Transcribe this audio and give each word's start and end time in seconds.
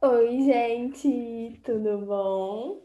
Oi, 0.00 0.42
gente, 0.42 1.60
tudo 1.64 2.06
bom? 2.06 2.80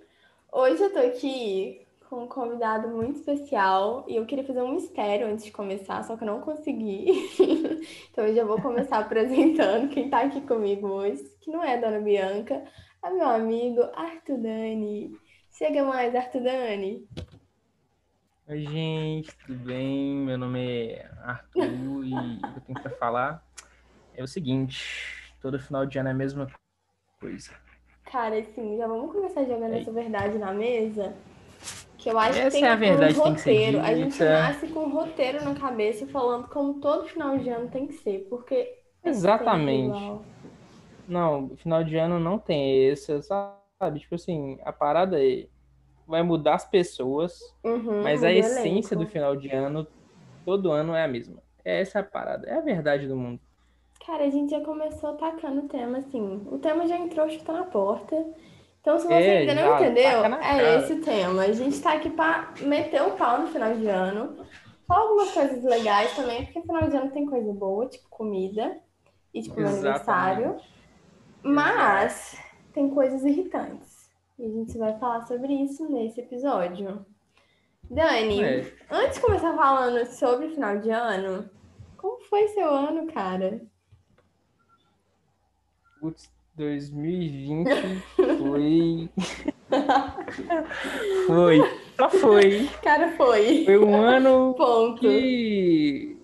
Hoje 0.51 0.81
eu 0.81 0.91
tô 0.91 0.97
aqui 0.97 1.85
com 2.09 2.23
um 2.23 2.27
convidado 2.27 2.87
muito 2.87 3.19
especial 3.19 4.03
e 4.07 4.15
eu 4.15 4.25
queria 4.25 4.43
fazer 4.43 4.63
um 4.63 4.73
mistério 4.73 5.27
antes 5.27 5.45
de 5.45 5.51
começar, 5.51 6.03
só 6.03 6.17
que 6.17 6.23
eu 6.23 6.27
não 6.27 6.41
consegui. 6.41 7.05
Então 8.09 8.25
eu 8.25 8.33
já 8.33 8.43
vou 8.43 8.59
começar 8.59 8.97
apresentando 8.97 9.89
quem 9.89 10.09
tá 10.09 10.21
aqui 10.21 10.41
comigo 10.41 10.87
hoje, 10.87 11.23
que 11.39 11.51
não 11.51 11.63
é 11.63 11.75
a 11.75 11.81
Dona 11.81 11.99
Bianca, 11.99 12.63
é 13.03 13.09
meu 13.11 13.27
amigo 13.27 13.81
Arthur 13.93 14.37
Dani. 14.39 15.15
Chega 15.51 15.83
mais, 15.83 16.15
Arthur 16.15 16.41
Dani. 16.41 17.07
Oi, 18.47 18.65
gente, 18.65 19.35
tudo 19.37 19.59
bem? 19.59 20.15
Meu 20.15 20.37
nome 20.39 20.65
é 20.65 21.11
Arthur 21.21 22.05
e 22.05 22.13
o 22.13 22.39
que 22.39 22.57
eu 22.57 22.61
tenho 22.61 22.81
para 22.81 22.91
falar 22.97 23.45
é 24.15 24.23
o 24.23 24.27
seguinte: 24.27 25.35
todo 25.39 25.59
final 25.59 25.85
de 25.85 25.99
ano 25.99 26.09
é 26.09 26.11
a 26.11 26.15
mesma 26.15 26.47
coisa. 27.23 27.51
Cara, 28.05 28.37
assim, 28.37 28.77
já 28.77 28.87
vamos 28.87 29.11
começar 29.11 29.43
jogando 29.45 29.73
essa 29.73 29.91
verdade 29.91 30.37
na 30.37 30.53
mesa? 30.53 31.15
Que 31.97 32.09
eu 32.09 32.19
acho 32.19 32.37
Essa 32.37 32.51
que 32.51 32.51
tem 32.51 32.65
é 32.65 32.71
a 32.71 32.75
verdade 32.75 33.17
um 33.17 33.23
roteiro. 33.23 33.79
A 33.79 33.95
gente 33.95 34.19
nasce 34.19 34.67
com 34.67 34.81
um 34.81 34.89
roteiro 34.91 35.43
na 35.43 35.55
cabeça 35.55 36.05
falando 36.07 36.47
como 36.49 36.79
todo 36.81 37.07
final 37.07 37.37
de 37.37 37.49
ano 37.49 37.69
tem 37.69 37.87
que 37.87 37.93
ser, 37.93 38.27
porque 38.29 38.55
é 39.03 39.09
Exatamente. 39.09 40.19
Não, 41.07 41.55
final 41.57 41.83
de 41.83 41.95
ano 41.97 42.19
não 42.19 42.37
tem 42.37 42.89
essa, 42.89 43.21
sabe? 43.21 43.99
Tipo 43.99 44.15
assim, 44.15 44.59
a 44.63 44.71
parada 44.73 45.17
é, 45.23 45.47
vai 46.07 46.23
mudar 46.23 46.55
as 46.55 46.65
pessoas, 46.69 47.39
Uhum, 47.63 48.03
mas 48.03 48.23
a 48.23 48.31
essência 48.31 48.95
do 48.95 49.03
elenco. 49.03 49.13
final 49.13 49.35
de 49.35 49.49
ano, 49.49 49.87
todo 50.45 50.71
ano 50.71 50.93
é 50.95 51.03
a 51.03 51.07
mesma. 51.07 51.41
Essa 51.63 51.99
é 51.99 52.01
a 52.01 52.05
parada, 52.05 52.47
é 52.49 52.55
a 52.57 52.61
verdade 52.61 53.07
do 53.07 53.15
mundo. 53.15 53.41
Cara, 54.05 54.25
a 54.25 54.29
gente 54.29 54.51
já 54.51 54.61
começou 54.61 55.11
atacando 55.11 55.61
o 55.61 55.67
tema, 55.67 55.99
assim. 55.99 56.45
O 56.51 56.57
tema 56.57 56.87
já 56.87 56.97
entrou 56.97 57.29
chutando 57.29 57.59
a 57.59 57.63
porta. 57.63 58.15
Então, 58.81 58.99
se 58.99 59.07
você 59.07 59.13
É, 59.13 59.37
ainda 59.39 59.53
não 59.53 59.61
já 59.61 59.75
entendeu, 59.81 60.29
na 60.29 60.57
é 60.59 60.75
esse 60.77 60.93
o 60.93 61.01
tema. 61.01 61.43
A 61.43 61.51
gente 61.53 61.81
tá 61.81 61.93
aqui 61.93 62.09
pra 62.09 62.53
meter 62.61 63.01
o 63.01 63.11
pau 63.11 63.39
no 63.39 63.47
final 63.47 63.73
de 63.75 63.87
ano. 63.87 64.45
Falar 64.85 65.01
algumas 65.01 65.31
coisas 65.31 65.63
legais 65.63 66.13
também, 66.15 66.43
porque 66.43 66.61
final 66.61 66.89
de 66.89 66.97
ano 66.97 67.11
tem 67.11 67.25
coisa 67.25 67.53
boa, 67.53 67.87
tipo 67.87 68.09
comida 68.09 68.77
e 69.33 69.41
tipo 69.41 69.55
meu 69.55 69.69
aniversário. 69.69 70.43
Exatamente. 70.47 70.73
Mas 71.41 72.37
tem 72.73 72.89
coisas 72.89 73.23
irritantes. 73.23 74.09
E 74.37 74.45
a 74.45 74.49
gente 74.49 74.77
vai 74.77 74.97
falar 74.99 75.25
sobre 75.25 75.53
isso 75.53 75.89
nesse 75.89 76.19
episódio. 76.19 77.05
Dani, 77.89 78.43
É, 78.43 78.73
antes 78.91 79.15
de 79.15 79.21
começar 79.21 79.55
falando 79.55 80.05
sobre 80.07 80.47
o 80.47 80.51
final 80.51 80.77
de 80.79 80.89
ano, 80.89 81.49
como 81.97 82.19
foi 82.25 82.49
seu 82.49 82.69
ano, 82.69 83.07
cara? 83.07 83.61
Putz, 86.03 86.29
2020 86.55 87.69
foi. 88.37 89.09
Foi, 91.25 91.59
só 91.97 92.09
foi. 92.09 92.67
Cara, 92.83 93.11
foi. 93.15 93.65
Foi 93.65 93.77
um 93.79 93.95
ano 93.95 94.53
Ponto. 94.55 94.99
que, 94.99 96.15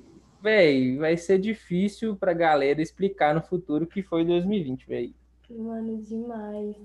véi, 0.42 0.98
vai 0.98 1.18
ser 1.18 1.40
difícil 1.40 2.16
pra 2.16 2.34
galera 2.34 2.82
explicar 2.82 3.34
no 3.34 3.42
futuro 3.42 3.86
o 3.86 3.88
que 3.88 4.04
foi 4.04 4.24
2020, 4.26 4.86
véi. 4.88 5.16
Mano, 5.50 5.98
demais. 5.98 6.76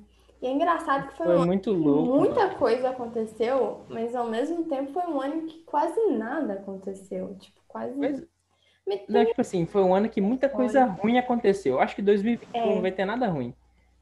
E 0.41 0.47
é 0.47 0.51
engraçado 0.53 1.09
que 1.09 1.17
foi, 1.17 1.27
Foi 1.27 1.35
um 1.35 1.39
ano 1.39 1.47
muito 1.47 1.71
que 1.71 1.77
louco, 1.77 2.15
muita 2.19 2.47
mano. 2.47 2.57
coisa 2.59 2.89
aconteceu, 2.91 3.81
mas 3.89 4.15
ao 4.15 4.29
mesmo 4.31 4.65
tempo 4.65 4.93
foi 4.93 5.03
um 5.03 5.21
ano 5.21 5.43
que 5.47 5.59
quase 5.65 6.01
nada 6.13 6.55
aconteceu. 6.55 7.35
Tipo, 7.39 7.61
quase. 7.69 7.99
Mas. 7.99 8.25
Não, 9.09 9.25
tipo 9.25 9.41
assim, 9.41 9.67
foi 9.67 9.83
um 9.83 9.95
ano 9.95 10.09
que 10.09 10.21
muita 10.21 10.49
coisa 10.49 10.85
ruim 10.85 11.19
aconteceu. 11.19 11.81
Acho 11.81 11.95
que 11.97 12.03
2021 12.03 12.61
É. 12.61 12.75
não 12.75 12.83
vai 12.83 12.93
ter 12.93 13.05
nada 13.05 13.27
ruim. 13.29 13.55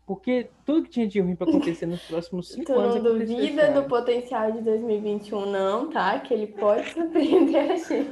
Porque 0.06 0.48
tudo 0.66 0.82
que 0.82 0.90
tinha 0.90 1.06
de 1.06 1.20
ruim 1.20 1.36
pra 1.36 1.48
acontecer 1.48 1.86
nos 1.86 2.02
próximos 2.02 2.48
cinco 2.48 2.66
Tu 2.66 2.72
anos 2.78 2.96
não 2.96 3.00
aconteceu 3.12 3.38
esse 3.38 3.46
duvida 3.52 3.70
do 3.72 3.88
potencial 3.88 4.50
de 4.50 4.60
2021, 4.60 5.46
não, 5.46 5.90
tá? 5.90 6.18
Que 6.18 6.34
ele 6.34 6.48
pode 6.48 6.88
surpreender 6.90 7.70
a 7.70 7.76
gente. 7.76 8.10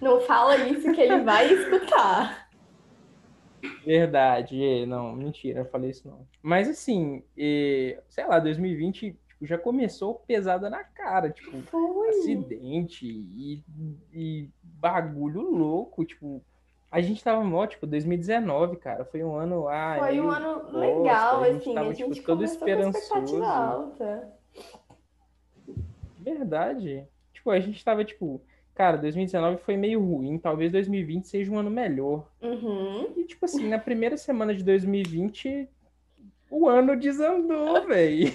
Não 0.00 0.20
fala 0.20 0.56
isso 0.56 0.92
que 0.92 1.00
ele 1.00 1.20
vai 1.22 1.52
escutar. 1.52 2.48
Verdade, 3.84 4.62
é, 4.64 4.86
não, 4.86 5.12
mentira, 5.12 5.60
eu 5.60 5.64
falei 5.66 5.90
isso 5.90 6.06
não. 6.06 6.26
Mas 6.42 6.68
assim, 6.68 7.22
é, 7.36 8.00
sei 8.08 8.26
lá, 8.26 8.38
2020 8.38 9.16
tipo, 9.42 9.46
já 9.46 9.58
começou 9.58 10.14
pesada 10.26 10.70
na 10.70 10.84
cara, 10.84 11.30
tipo, 11.30 11.60
Foi. 11.62 12.08
acidente 12.08 13.06
e, 13.06 13.62
e 14.12 14.48
bagulho 14.62 15.42
louco, 15.42 16.04
tipo, 16.04 16.42
a 16.90 17.00
gente 17.00 17.22
tava 17.22 17.42
mó, 17.42 17.66
tipo, 17.66 17.86
2019, 17.86 18.76
cara, 18.76 19.04
foi 19.04 19.22
um 19.24 19.34
ano, 19.34 19.68
ah, 19.68 19.96
Foi 19.98 20.20
um 20.20 20.30
ano 20.30 20.78
legal, 20.78 21.42
a 21.42 21.46
assim. 21.48 21.74
tava, 21.74 21.90
a 21.90 21.92
gente 21.92 22.14
tipo, 22.14 22.26
todo 22.26 22.38
começou 22.38 22.58
com 22.58 22.64
esperançoso. 22.64 23.42
alta. 23.42 24.32
Verdade. 26.18 27.06
Tipo, 27.32 27.50
a 27.50 27.58
gente 27.58 27.84
tava, 27.84 28.04
tipo, 28.04 28.40
cara, 28.74 28.96
2019 28.98 29.58
foi 29.62 29.76
meio 29.76 30.00
ruim, 30.00 30.38
talvez 30.38 30.70
2020 30.70 31.26
seja 31.26 31.50
um 31.50 31.58
ano 31.58 31.70
melhor. 31.70 32.28
Uhum. 32.40 33.12
E, 33.16 33.24
tipo 33.24 33.44
assim, 33.44 33.68
na 33.68 33.78
primeira 33.78 34.16
semana 34.16 34.54
de 34.54 34.62
2020, 34.62 35.68
o 36.52 36.68
ano 36.68 36.94
desandou, 36.94 37.84
velho. 37.88 38.30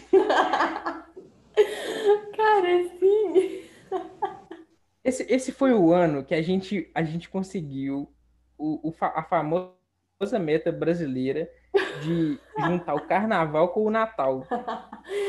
Cara, 2.36 2.90
sim. 3.00 3.62
Esse, 5.04 5.24
esse 5.32 5.52
foi 5.52 5.72
o 5.74 5.94
ano 5.94 6.26
que 6.26 6.34
a 6.34 6.42
gente, 6.42 6.90
a 6.96 7.04
gente 7.04 7.30
conseguiu 7.30 8.12
o, 8.58 8.90
o 8.90 8.94
a 9.00 9.24
famosa 9.24 10.40
meta 10.40 10.72
brasileira 10.72 11.48
de 12.02 12.40
juntar 12.60 12.96
o 12.96 13.08
carnaval 13.08 13.70
com 13.70 13.86
o 13.86 13.92
Natal. 13.92 14.44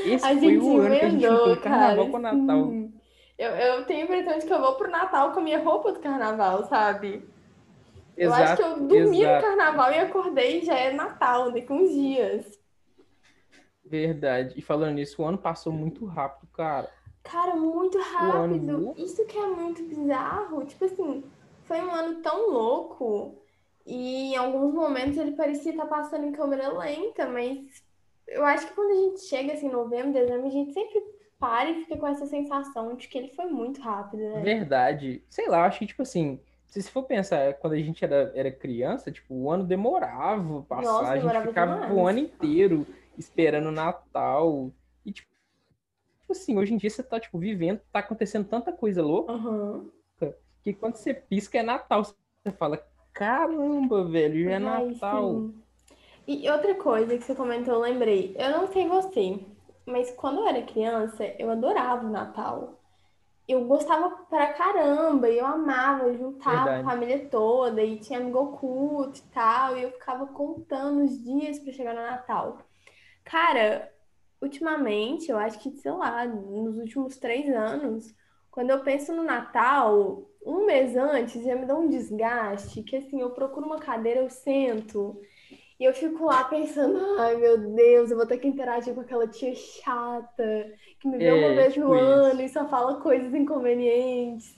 Esse 0.05 0.25
A 0.25 0.31
foi 0.31 0.41
gente 0.41 0.65
o 0.65 0.81
ano 0.81 0.99
que 0.99 1.05
a 1.05 1.11
gente 1.11 1.23
juntou 1.23 1.53
o 1.53 1.61
carnaval 1.61 1.97
cara. 1.97 2.11
com 2.11 2.17
o 2.17 2.21
Natal. 2.21 2.71
sim. 2.71 2.95
Eu, 3.37 3.51
eu 3.53 3.85
tenho 3.85 4.01
a 4.01 4.05
impressão 4.05 4.39
de 4.39 4.47
que 4.47 4.53
eu 4.53 4.61
vou 4.61 4.75
pro 4.75 4.91
Natal 4.91 5.33
com 5.33 5.39
a 5.39 5.43
minha 5.43 5.63
roupa 5.63 5.93
do 5.93 6.01
carnaval, 6.01 6.65
sabe? 6.65 7.23
Eu 8.17 8.35
acho 8.35 8.57
que 8.57 8.63
eu 8.63 8.81
dormi 8.81 9.25
no 9.25 9.31
exato. 9.31 9.47
carnaval 9.47 9.93
e 9.93 9.99
acordei 10.01 10.59
e 10.59 10.65
já 10.65 10.75
é 10.75 10.93
Natal, 10.93 11.53
daqui 11.53 11.73
uns 11.73 11.91
dias. 11.91 12.58
Verdade. 13.89 14.55
E 14.57 14.63
falando 14.63 14.95
nisso, 14.95 15.23
o 15.23 15.25
ano 15.25 15.39
passou 15.39 15.73
muito 15.73 16.05
rápido, 16.05 16.49
cara. 16.53 16.91
Cara, 17.23 17.57
muito 17.57 17.99
ano 17.99 18.07
rápido. 18.07 18.81
voou. 18.81 18.95
Isso 18.97 19.25
que 19.27 19.37
é 19.37 19.47
muito 19.47 19.83
bizarro. 19.83 20.65
Tipo 20.65 20.85
assim, 20.85 21.25
foi 21.65 21.81
um 21.81 21.91
ano 21.95 22.23
tão 22.23 22.51
louco. 22.51 23.37
E 23.87 24.35
em 24.35 24.37
alguns 24.37 24.75
momentos 24.75 25.17
ele 25.17 25.33
parecia 25.33 25.71
estar 25.73 25.87
passando 25.87 26.27
em 26.27 26.33
câmera 26.33 26.77
lenta, 26.77 27.27
mas 27.27 27.83
eu 28.27 28.45
acho 28.45 28.67
que 28.67 28.75
quando 28.75 28.91
a 28.91 29.03
gente 29.03 29.21
chega 29.23 29.55
assim, 29.55 29.67
em 29.67 29.73
novembro, 29.73 30.13
dezembro, 30.13 30.47
a 30.47 30.51
gente 30.51 30.73
sempre 30.75 31.03
para 31.39 31.71
e 31.71 31.85
fica 31.85 31.97
com 31.97 32.07
essa 32.07 32.27
sensação 32.27 32.95
de 32.95 33.09
que 33.09 33.17
ele 33.17 33.29
foi 33.29 33.47
muito 33.47 33.81
rápido, 33.81 34.23
né? 34.23 34.41
Verdade. 34.43 35.23
Sei 35.31 35.49
lá, 35.49 35.65
acho 35.65 35.79
que, 35.79 35.87
tipo 35.87 36.03
assim, 36.03 36.41
se 36.67 36.83
você 36.83 36.91
for 36.91 37.05
pensar, 37.05 37.55
quando 37.55 37.73
a 37.75 37.79
gente 37.79 38.05
era, 38.05 38.31
era 38.35 38.51
criança, 38.51 39.11
tipo, 39.11 39.35
o 39.35 39.51
ano 39.51 39.65
demorava 39.65 40.59
a 40.59 40.63
passar, 40.63 40.83
Nossa, 40.83 41.11
a 41.11 41.15
gente 41.15 41.21
demorava 41.23 41.47
ficava 41.47 41.75
demais. 41.75 41.93
o 41.95 42.07
ano 42.07 42.19
inteiro 42.19 42.87
esperando 43.19 43.67
o 43.69 43.73
Natal. 43.73 44.73
E, 45.05 45.13
tipo, 45.13 45.29
tipo 46.21 46.33
assim, 46.33 46.57
hoje 46.57 46.73
em 46.75 46.77
dia 46.77 46.91
você 46.91 47.03
tá, 47.03 47.19
tipo, 47.19 47.39
vivendo, 47.39 47.81
tá 47.93 47.99
acontecendo 47.99 48.47
tanta 48.47 48.73
coisa 48.73 49.03
louca 49.03 49.33
Aham. 49.33 49.91
que 50.63 50.73
quando 50.73 50.97
você 50.97 51.15
pisca 51.15 51.59
é 51.59 51.63
Natal. 51.63 52.05
Você 52.05 52.53
fala, 52.57 52.87
caramba, 53.13 54.05
velho, 54.05 54.45
já 54.45 54.51
é 54.53 54.55
Ai, 54.55 54.91
Natal. 54.93 55.31
sim. 55.33 55.63
E 56.27 56.49
outra 56.51 56.75
coisa 56.75 57.17
que 57.17 57.25
você 57.25 57.35
comentou, 57.35 57.75
eu 57.75 57.81
lembrei. 57.81 58.37
Eu 58.39 58.51
não 58.51 58.67
sei 58.69 58.87
você, 58.87 59.41
mas 59.87 60.11
quando 60.11 60.41
eu 60.41 60.47
era 60.47 60.63
criança, 60.63 61.25
eu 61.39 61.51
adorava 61.51 62.07
o 62.07 62.11
Natal. 62.11 62.75
Eu 63.49 63.65
gostava 63.65 64.11
pra 64.27 64.53
caramba, 64.53 65.31
eu 65.31 65.47
amava 65.47 66.13
juntar 66.13 66.51
a 66.51 66.65
Verdade. 66.65 66.85
família 66.85 67.29
toda, 67.31 67.83
e 67.83 67.99
tinha 67.99 68.19
amigo 68.19 68.39
oculto 68.39 69.21
e 69.21 69.23
tal, 69.33 69.79
e 69.79 69.85
eu 69.85 69.93
ficava 69.93 70.27
contando 70.27 71.03
os 71.03 71.25
dias 71.25 71.59
pra 71.59 71.73
chegar 71.73 71.95
no 71.95 72.03
Natal. 72.03 72.59
Cara, 73.29 73.93
ultimamente, 74.41 75.31
eu 75.31 75.39
acho 75.39 75.59
que, 75.61 75.71
sei 75.79 75.93
lá, 75.93 76.25
nos 76.27 76.79
últimos 76.79 77.17
três 77.19 77.49
anos, 77.55 78.15
quando 78.51 78.71
eu 78.71 78.83
penso 78.83 79.15
no 79.15 79.23
Natal, 79.23 80.29
um 80.45 80.67
mês 80.67 80.97
antes 80.97 81.45
já 81.45 81.55
me 81.57 81.67
dá 81.67 81.75
um 81.77 81.89
desgaste, 81.89 82.83
que 82.83 82.97
assim, 82.97 83.21
eu 83.21 83.31
procuro 83.31 83.67
uma 83.67 83.79
cadeira, 83.79 84.21
eu 84.21 84.31
sento, 84.31 85.21
e 85.81 85.85
eu 85.85 85.95
fico 85.95 86.25
lá 86.27 86.45
pensando, 86.45 86.99
ai 87.21 87.37
meu 87.37 87.59
Deus, 87.75 88.11
eu 88.11 88.17
vou 88.19 88.27
ter 88.27 88.39
que 88.39 88.49
interagir 88.49 88.95
com 88.95 89.03
aquela 89.03 89.29
tia 89.29 89.55
chata, 89.55 90.73
que 91.01 91.09
me 91.09 91.19
vê 91.21 91.33
uma 91.33 91.53
É, 91.53 91.55
vez 91.55 91.77
tipo 91.77 91.77
no 91.77 91.93
ano 91.95 92.41
isso. 92.41 92.43
e 92.43 92.49
só 92.49 92.69
fala 92.69 93.01
coisas 93.01 93.35
inconvenientes. 93.35 94.57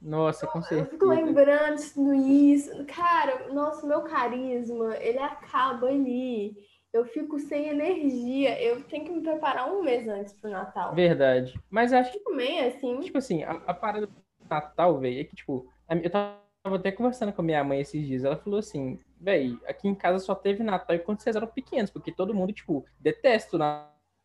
Nossa, 0.00 0.46
com 0.46 0.60
Eu 0.70 0.86
fico 0.86 1.06
certeza. 1.06 1.06
lembrando 1.06 2.14
isso. 2.14 2.70
Cara, 2.86 3.52
nossa, 3.52 3.86
meu 3.86 4.02
carisma, 4.02 4.96
ele 4.98 5.18
acaba 5.18 5.88
ali. 5.88 6.56
Eu 6.92 7.04
fico 7.04 7.38
sem 7.38 7.68
energia. 7.68 8.60
Eu 8.60 8.82
tenho 8.84 9.04
que 9.04 9.12
me 9.12 9.22
preparar 9.22 9.72
um 9.72 9.82
mês 9.82 10.08
antes 10.08 10.32
pro 10.32 10.50
Natal. 10.50 10.94
Verdade. 10.94 11.54
Mas 11.70 11.92
acho 11.92 12.12
que 12.12 12.20
Também, 12.20 12.60
assim, 12.60 13.00
Tipo 13.00 13.18
assim, 13.18 13.42
a, 13.44 13.52
a 13.66 13.74
parada 13.74 14.06
do 14.06 14.14
Natal, 14.48 14.98
velho, 14.98 15.20
é 15.20 15.24
que, 15.24 15.36
tipo, 15.36 15.68
eu 15.88 16.10
tava 16.10 16.40
até 16.64 16.90
conversando 16.90 17.32
com 17.32 17.42
a 17.42 17.44
minha 17.44 17.62
mãe 17.62 17.80
esses 17.80 18.04
dias. 18.06 18.24
Ela 18.24 18.36
falou 18.36 18.58
assim: 18.58 18.98
véi, 19.20 19.56
aqui 19.66 19.88
em 19.88 19.94
casa 19.94 20.18
só 20.18 20.34
teve 20.34 20.62
Natal 20.62 20.98
quando 21.00 21.20
vocês 21.20 21.36
eram 21.36 21.46
pequenos, 21.46 21.90
porque 21.90 22.10
todo 22.10 22.34
mundo, 22.34 22.52
tipo, 22.52 22.84
detesta 22.98 23.56
o 23.56 23.58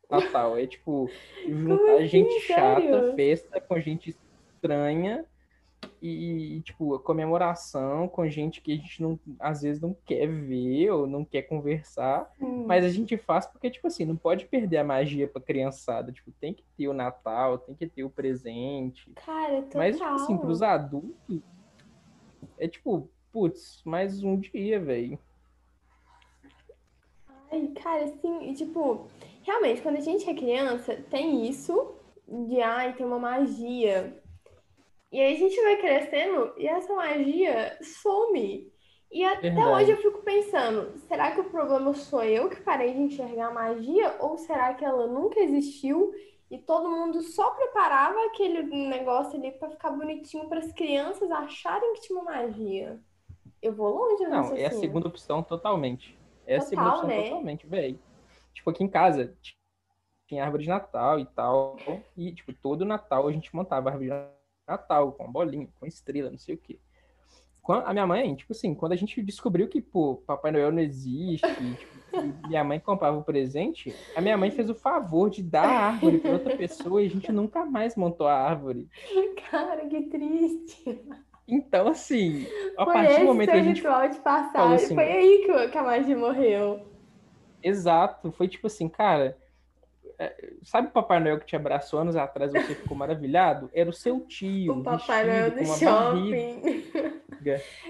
Natal. 0.09 0.57
É 0.57 0.65
tipo, 0.65 1.09
juntar 1.47 1.93
assim, 1.93 2.07
gente 2.07 2.39
chata, 2.41 2.81
sério? 2.81 3.15
festa 3.15 3.61
com 3.61 3.79
gente 3.79 4.09
estranha 4.09 5.25
e, 6.01 6.61
tipo, 6.61 6.95
a 6.95 6.99
comemoração 6.99 8.07
com 8.07 8.27
gente 8.29 8.61
que 8.61 8.73
a 8.73 8.75
gente 8.75 9.01
não, 9.01 9.19
às 9.39 9.61
vezes 9.61 9.81
não 9.81 9.95
quer 10.05 10.27
ver 10.27 10.91
ou 10.91 11.07
não 11.07 11.25
quer 11.25 11.43
conversar, 11.43 12.31
Hum, 12.39 12.65
mas 12.67 12.85
a 12.85 12.89
gente 12.89 13.17
faz 13.17 13.45
porque, 13.45 13.69
tipo 13.69 13.87
assim, 13.87 14.05
não 14.05 14.15
pode 14.15 14.45
perder 14.45 14.77
a 14.77 14.83
magia 14.83 15.27
pra 15.27 15.41
criançada. 15.41 16.11
Tipo, 16.11 16.31
tem 16.31 16.53
que 16.53 16.63
ter 16.77 16.87
o 16.87 16.93
Natal, 16.93 17.57
tem 17.57 17.75
que 17.75 17.87
ter 17.87 18.03
o 18.03 18.09
presente. 18.09 19.11
Cara, 19.25 19.61
total. 19.63 19.81
Mas, 19.81 19.95
tipo 19.95 20.09
assim, 20.09 20.37
pros 20.37 20.61
adultos, 20.61 21.41
é 22.57 22.67
tipo, 22.67 23.09
putz, 23.31 23.81
mais 23.85 24.23
um 24.23 24.39
dia, 24.39 24.79
velho. 24.79 25.19
Ai, 27.51 27.67
cara, 27.81 28.05
assim, 28.05 28.49
e, 28.49 28.53
tipo, 28.53 29.07
realmente, 29.43 29.81
quando 29.81 29.97
a 29.97 30.01
gente 30.01 30.29
é 30.29 30.33
criança, 30.33 30.95
tem 31.09 31.47
isso 31.47 31.95
de, 32.27 32.59
ai, 32.61 32.93
tem 32.93 33.05
uma 33.05 33.19
magia. 33.19 34.21
E 35.15 35.21
aí 35.21 35.33
a 35.33 35.37
gente 35.37 35.61
vai 35.61 35.77
crescendo 35.77 36.53
e 36.57 36.67
essa 36.67 36.93
magia 36.93 37.77
some. 37.81 38.69
E 39.09 39.23
até 39.23 39.47
hoje 39.47 39.63
eu 39.63 39.95
Verdade. 39.95 40.01
fico 40.01 40.21
pensando, 40.23 40.97
será 41.07 41.31
que 41.31 41.39
o 41.39 41.49
problema 41.49 41.93
sou 41.93 42.21
eu 42.21 42.49
que 42.49 42.59
parei 42.59 42.93
de 42.93 42.99
enxergar 42.99 43.47
a 43.47 43.53
magia? 43.53 44.13
Ou 44.19 44.37
será 44.37 44.73
que 44.73 44.83
ela 44.83 45.07
nunca 45.07 45.39
existiu 45.39 46.13
e 46.51 46.57
todo 46.57 46.89
mundo 46.89 47.21
só 47.21 47.51
preparava 47.51 48.25
aquele 48.25 48.63
negócio 48.89 49.39
ali 49.39 49.53
pra 49.53 49.69
ficar 49.69 49.91
bonitinho 49.91 50.49
para 50.49 50.59
as 50.59 50.73
crianças 50.73 51.31
acharem 51.31 51.93
que 51.93 52.01
tinha 52.01 52.19
uma 52.19 52.29
magia? 52.33 52.99
Eu 53.61 53.73
vou 53.73 53.95
longe 53.95 54.23
Não, 54.23 54.33
é 54.33 54.35
a 54.35 54.41
raciocínio. 54.41 54.79
segunda 54.81 55.07
opção 55.07 55.41
totalmente. 55.41 56.19
É 56.45 56.57
a 56.57 56.61
segunda 56.61 56.89
Total, 56.91 57.05
opção 57.05 57.17
né? 57.21 57.29
totalmente, 57.29 57.65
velho. 57.65 57.97
Tipo, 58.53 58.69
aqui 58.69 58.83
em 58.83 58.89
casa 58.89 59.33
tinha 60.27 60.43
árvore 60.43 60.63
de 60.63 60.69
Natal 60.69 61.19
e 61.21 61.25
tal. 61.25 61.77
E, 62.17 62.33
tipo, 62.33 62.51
todo 62.51 62.83
Natal 62.83 63.25
a 63.29 63.31
gente 63.31 63.55
montava 63.55 63.91
árvore 63.91 64.09
de 64.09 64.11
Natal 64.11 64.34
com 65.17 65.31
bolinha, 65.31 65.67
com 65.79 65.85
estrela, 65.85 66.29
não 66.31 66.37
sei 66.37 66.55
o 66.55 66.57
quê. 66.57 66.79
A 67.67 67.93
minha 67.93 68.05
mãe, 68.05 68.35
tipo 68.35 68.53
assim, 68.53 68.75
quando 68.75 68.91
a 68.91 68.95
gente 68.95 69.19
descobriu 69.23 69.67
que, 69.67 69.81
pô, 69.81 70.17
Papai 70.27 70.51
Noel 70.51 70.71
não 70.71 70.81
existe, 70.81 71.41
tipo, 72.11 72.47
minha 72.47 72.63
mãe 72.63 72.79
comprava 72.79 73.17
o 73.17 73.23
presente, 73.23 73.93
a 74.15 74.21
minha 74.21 74.37
mãe 74.37 74.51
fez 74.51 74.69
o 74.69 74.75
favor 74.75 75.31
de 75.31 75.41
dar 75.41 75.65
a 75.65 75.79
árvore 75.87 76.19
para 76.19 76.31
outra 76.33 76.55
pessoa 76.55 77.01
e 77.01 77.07
a 77.07 77.09
gente 77.09 77.31
nunca 77.31 77.65
mais 77.65 77.95
montou 77.95 78.27
a 78.27 78.35
árvore. 78.35 78.87
Cara, 79.49 79.87
que 79.87 80.03
triste. 80.03 81.03
Então, 81.47 81.87
assim, 81.87 82.45
a 82.77 82.85
Foi 82.85 82.93
partir 82.93 83.19
do 83.19 83.25
momento 83.25 83.51
que 83.51 83.57
a 83.57 83.63
gente 83.63 83.77
ritual 83.77 84.09
de 84.09 84.19
passagem. 84.19 84.75
assim, 84.75 84.95
Foi 84.95 85.11
aí 85.11 85.67
que, 85.71 85.77
a 85.77 85.83
magia 85.83 86.17
morreu. 86.17 86.85
Exato, 87.63 88.31
foi 88.31 88.47
tipo 88.47 88.67
assim, 88.67 88.87
cara, 88.87 89.37
sabe 90.63 90.87
o 90.87 90.91
Papai 90.91 91.19
Noel 91.19 91.39
que 91.39 91.45
te 91.45 91.55
abraçou 91.55 91.99
anos 91.99 92.15
atrás 92.15 92.53
e 92.53 92.59
você 92.61 92.75
ficou 92.75 92.95
maravilhado? 92.97 93.69
Era 93.73 93.89
o 93.89 93.93
seu 93.93 94.21
tio, 94.21 94.73
O 94.79 94.83
Papai 94.83 95.25
Noel 95.25 95.51
do 95.51 95.55
barriga. 95.55 95.75
shopping. 95.77 96.61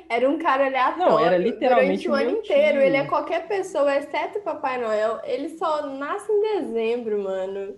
Era 0.10 0.30
um 0.30 0.38
cara 0.40 0.66
aleatório. 0.66 1.12
Não, 1.12 1.20
era 1.20 1.38
literalmente 1.38 2.08
Durante 2.08 2.10
o 2.10 2.12
o 2.12 2.16
ano 2.16 2.40
inteiro. 2.40 2.80
tio. 2.80 2.82
Ele 2.82 2.98
é 2.98 3.06
qualquer 3.06 3.48
pessoa, 3.48 3.96
exceto 3.96 4.40
o 4.40 4.42
Papai 4.42 4.78
Noel. 4.82 5.22
Ele 5.24 5.50
só 5.58 5.86
nasce 5.88 6.32
em 6.32 6.42
dezembro, 6.42 7.22
mano. 7.24 7.76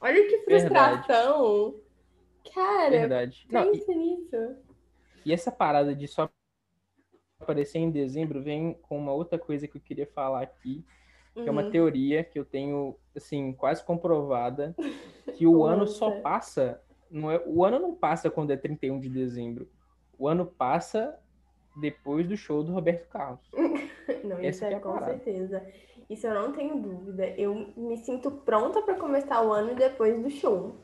Olha 0.00 0.26
que 0.28 0.38
Verdade. 0.46 0.96
frustração. 1.04 1.74
Cara, 2.54 2.90
Verdade. 2.90 3.46
Não, 3.50 3.62
e, 3.62 3.70
pense 3.78 3.94
nisso. 3.94 4.56
e 5.24 5.32
essa 5.32 5.52
parada 5.52 5.94
de 5.94 6.08
só 6.08 6.28
aparecer 7.40 7.78
em 7.78 7.90
dezembro 7.90 8.42
vem 8.42 8.74
com 8.82 8.98
uma 8.98 9.12
outra 9.12 9.38
coisa 9.38 9.66
que 9.68 9.76
eu 9.76 9.80
queria 9.80 10.06
falar 10.06 10.42
aqui, 10.42 10.84
que 11.42 11.48
é 11.48 11.52
uma 11.52 11.64
Uhum. 11.64 11.70
teoria 11.70 12.22
que 12.24 12.38
eu 12.38 12.44
tenho, 12.44 12.96
assim, 13.16 13.52
quase 13.52 13.84
comprovada, 13.84 14.74
que 15.36 15.46
o 15.46 15.64
ano 15.64 15.86
só 15.86 16.10
passa, 16.20 16.80
não 17.10 17.30
é, 17.30 17.42
o 17.46 17.64
ano 17.64 17.78
não 17.78 17.94
passa 17.94 18.30
quando 18.30 18.50
é 18.52 18.56
31 18.56 18.98
de 19.00 19.08
dezembro. 19.08 19.68
O 20.18 20.28
ano 20.28 20.44
passa 20.46 21.18
depois 21.76 22.26
do 22.28 22.36
show 22.36 22.62
do 22.62 22.72
Roberto 22.72 23.08
Carlos. 23.08 23.48
Não, 24.24 24.38
Essa 24.38 24.48
isso 24.48 24.64
é 24.66 24.72
é 24.74 24.80
com 24.80 24.92
parada. 24.92 25.12
certeza. 25.12 25.64
Isso 26.10 26.26
eu 26.26 26.34
não 26.34 26.52
tenho 26.52 26.76
dúvida. 26.76 27.28
Eu 27.38 27.72
me 27.76 27.96
sinto 27.98 28.30
pronta 28.30 28.82
pra 28.82 28.96
começar 28.96 29.40
o 29.42 29.52
ano 29.52 29.76
depois 29.76 30.20
do 30.20 30.28
show. 30.28 30.74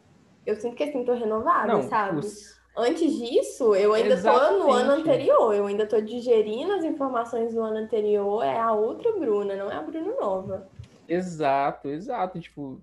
Eu 0.46 0.54
sinto 0.54 0.76
que 0.76 0.84
assim, 0.84 1.04
tô 1.04 1.12
renovada, 1.12 1.72
Não, 1.72 1.82
sabe? 1.82 2.20
os- 2.20 2.56
Antes 2.76 3.18
disso, 3.18 3.74
eu 3.74 3.94
ainda 3.94 4.20
tô 4.20 4.22
no 4.22 4.28
Exatamente. 4.28 4.70
ano 4.70 4.90
anterior. 4.92 5.54
Eu 5.54 5.66
ainda 5.66 5.86
tô 5.86 5.98
digerindo 5.98 6.72
as 6.72 6.84
informações 6.84 7.54
do 7.54 7.62
ano 7.62 7.78
anterior. 7.78 8.44
É 8.44 8.58
a 8.58 8.72
outra 8.72 9.12
Bruna, 9.12 9.56
não 9.56 9.70
é 9.70 9.76
a 9.76 9.82
Bruna 9.82 10.14
nova. 10.20 10.68
Exato, 11.08 11.88
exato. 11.88 12.38
Tipo, 12.38 12.78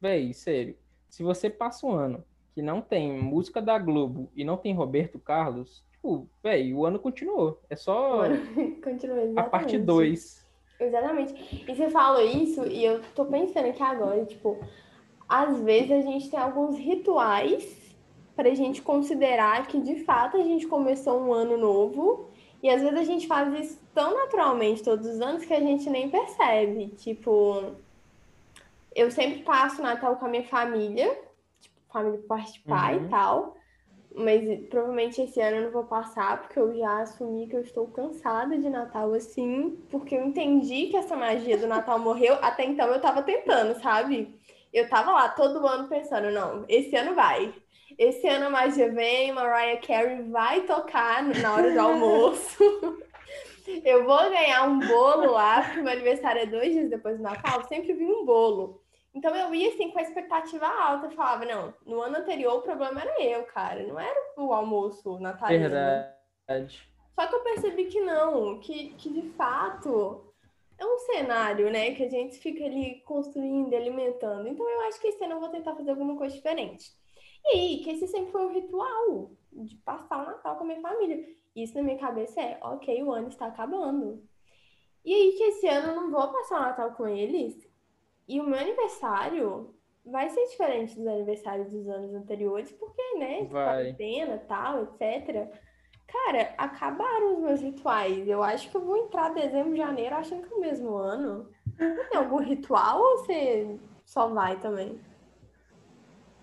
véi, 0.00 0.32
sério. 0.32 0.76
Se 1.08 1.24
você 1.24 1.50
passa 1.50 1.86
um 1.86 1.92
ano 1.92 2.24
que 2.54 2.62
não 2.62 2.80
tem 2.80 3.20
música 3.20 3.60
da 3.60 3.76
Globo 3.78 4.30
e 4.36 4.44
não 4.44 4.56
tem 4.56 4.72
Roberto 4.72 5.18
Carlos, 5.18 5.84
tipo, 5.90 6.28
véi, 6.40 6.72
o 6.72 6.86
ano 6.86 7.00
continuou. 7.00 7.60
É 7.68 7.74
só 7.74 8.22
a 9.36 9.42
parte 9.42 9.74
exatamente. 9.74 9.78
2. 9.78 10.46
Exatamente. 10.78 11.64
E 11.68 11.74
você 11.74 11.90
falou 11.90 12.22
isso, 12.22 12.64
e 12.64 12.84
eu 12.84 13.00
tô 13.14 13.24
pensando 13.26 13.66
aqui 13.66 13.82
agora, 13.82 14.24
tipo, 14.24 14.58
às 15.28 15.60
vezes 15.60 15.90
a 15.90 16.00
gente 16.00 16.30
tem 16.30 16.38
alguns 16.38 16.78
rituais 16.78 17.79
pra 18.40 18.54
gente 18.54 18.80
considerar 18.80 19.66
que 19.66 19.78
de 19.78 20.02
fato 20.02 20.38
a 20.38 20.42
gente 20.42 20.66
começou 20.66 21.20
um 21.20 21.30
ano 21.30 21.58
novo, 21.58 22.30
e 22.62 22.70
às 22.70 22.80
vezes 22.80 22.98
a 22.98 23.04
gente 23.04 23.26
faz 23.26 23.52
isso 23.60 23.78
tão 23.94 24.14
naturalmente 24.14 24.82
todos 24.82 25.06
os 25.06 25.20
anos 25.20 25.44
que 25.44 25.52
a 25.52 25.60
gente 25.60 25.90
nem 25.90 26.08
percebe. 26.08 26.88
Tipo, 26.96 27.72
eu 28.94 29.10
sempre 29.10 29.42
passo 29.42 29.80
o 29.80 29.84
Natal 29.84 30.16
com 30.16 30.24
a 30.24 30.28
minha 30.28 30.44
família, 30.44 31.18
tipo, 31.60 31.76
família 31.92 32.18
por 32.18 32.28
parte 32.28 32.54
de 32.54 32.60
pai 32.60 32.96
Uhum. 32.96 33.04
e 33.04 33.08
tal. 33.08 33.56
Mas 34.14 34.66
provavelmente 34.68 35.20
esse 35.20 35.38
ano 35.40 35.58
eu 35.58 35.64
não 35.64 35.70
vou 35.70 35.84
passar, 35.84 36.40
porque 36.40 36.58
eu 36.58 36.74
já 36.76 37.02
assumi 37.02 37.46
que 37.46 37.54
eu 37.56 37.60
estou 37.60 37.86
cansada 37.88 38.56
de 38.58 38.68
Natal 38.70 39.12
assim, 39.14 39.78
porque 39.90 40.16
eu 40.16 40.24
entendi 40.24 40.86
que 40.86 40.96
essa 40.96 41.14
magia 41.14 41.58
do 41.58 41.66
Natal 41.66 41.98
morreu. 42.00 42.34
Até 42.40 42.64
então 42.64 42.88
eu 42.88 43.00
tava 43.00 43.22
tentando, 43.22 43.78
sabe? 43.82 44.34
Eu 44.72 44.88
tava 44.88 45.12
lá 45.12 45.28
todo 45.28 45.66
ano 45.66 45.88
pensando, 45.88 46.30
não, 46.30 46.64
esse 46.68 46.96
ano 46.96 47.14
vai. 47.14 47.52
Esse 48.00 48.26
ano 48.28 48.46
a 48.46 48.50
magia 48.50 48.90
vem, 48.90 49.30
Mariah 49.30 49.78
Carey 49.78 50.22
vai 50.30 50.62
tocar 50.62 51.22
na 51.22 51.54
hora 51.54 51.70
do 51.70 51.78
almoço. 51.78 52.56
Eu 53.84 54.06
vou 54.06 54.18
ganhar 54.30 54.66
um 54.66 54.78
bolo 54.78 55.32
lá, 55.32 55.62
porque 55.62 55.82
meu 55.82 55.92
aniversário 55.92 56.40
é 56.40 56.46
dois 56.46 56.72
dias 56.72 56.88
depois 56.88 57.18
do 57.18 57.22
Natal, 57.22 57.62
sempre 57.68 57.92
vi 57.92 58.06
um 58.06 58.24
bolo. 58.24 58.80
Então 59.14 59.36
eu 59.36 59.54
ia 59.54 59.68
assim 59.68 59.90
com 59.90 59.98
a 59.98 60.02
expectativa 60.02 60.66
alta, 60.66 61.06
eu 61.06 61.10
falava, 61.10 61.44
não, 61.44 61.74
no 61.84 62.00
ano 62.00 62.16
anterior 62.16 62.54
o 62.54 62.62
problema 62.62 63.02
era 63.02 63.22
eu, 63.22 63.42
cara, 63.44 63.82
não 63.86 64.00
era 64.00 64.18
o 64.38 64.50
almoço 64.54 65.18
natalino. 65.18 65.68
Verdade. 65.68 66.88
Só 67.14 67.26
que 67.26 67.34
eu 67.34 67.40
percebi 67.40 67.84
que 67.84 68.00
não, 68.00 68.58
que, 68.60 68.94
que 68.94 69.10
de 69.10 69.28
fato 69.36 70.32
é 70.78 70.86
um 70.86 70.98
cenário, 71.00 71.70
né, 71.70 71.94
que 71.94 72.04
a 72.04 72.08
gente 72.08 72.38
fica 72.38 72.64
ali 72.64 73.02
construindo, 73.04 73.74
alimentando. 73.74 74.48
Então 74.48 74.68
eu 74.68 74.80
acho 74.88 74.98
que 74.98 75.08
esse 75.08 75.22
ano 75.22 75.34
eu 75.34 75.40
vou 75.40 75.50
tentar 75.50 75.76
fazer 75.76 75.90
alguma 75.90 76.16
coisa 76.16 76.34
diferente. 76.34 76.98
E 77.44 77.56
aí, 77.56 77.80
que 77.82 77.90
esse 77.90 78.06
sempre 78.06 78.32
foi 78.32 78.46
um 78.46 78.52
ritual 78.52 79.30
de 79.52 79.76
passar 79.76 80.22
o 80.22 80.26
Natal 80.26 80.56
com 80.56 80.64
a 80.64 80.66
minha 80.66 80.80
família. 80.80 81.26
Isso 81.54 81.74
na 81.74 81.82
minha 81.82 81.98
cabeça 81.98 82.40
é, 82.40 82.58
ok, 82.62 83.02
o 83.02 83.12
ano 83.12 83.28
está 83.28 83.46
acabando. 83.46 84.22
E 85.04 85.14
aí 85.14 85.32
que 85.32 85.44
esse 85.44 85.66
ano 85.66 85.88
eu 85.88 85.96
não 85.96 86.10
vou 86.10 86.28
passar 86.28 86.58
o 86.58 86.62
Natal 86.62 86.92
com 86.92 87.08
eles. 87.08 87.68
E 88.28 88.38
o 88.40 88.44
meu 88.44 88.58
aniversário 88.58 89.74
vai 90.04 90.28
ser 90.30 90.46
diferente 90.46 90.96
dos 90.96 91.06
aniversários 91.06 91.72
dos 91.72 91.88
anos 91.88 92.14
anteriores, 92.14 92.70
porque, 92.72 93.02
né, 93.18 93.46
quarentena, 93.46 94.38
tal, 94.46 94.82
etc. 94.82 95.50
Cara, 96.06 96.54
acabaram 96.58 97.34
os 97.34 97.40
meus 97.40 97.60
rituais. 97.60 98.26
Eu 98.28 98.42
acho 98.42 98.70
que 98.70 98.76
eu 98.76 98.84
vou 98.84 98.96
entrar 98.96 99.34
dezembro, 99.34 99.76
janeiro 99.76 100.14
achando 100.14 100.46
que 100.46 100.52
é 100.52 100.56
o 100.56 100.60
mesmo 100.60 100.94
ano. 100.94 101.48
Tem 101.76 102.18
algum 102.18 102.38
ritual 102.38 103.00
ou 103.00 103.18
você 103.18 103.78
só 104.04 104.28
vai 104.28 104.58
também? 104.60 105.00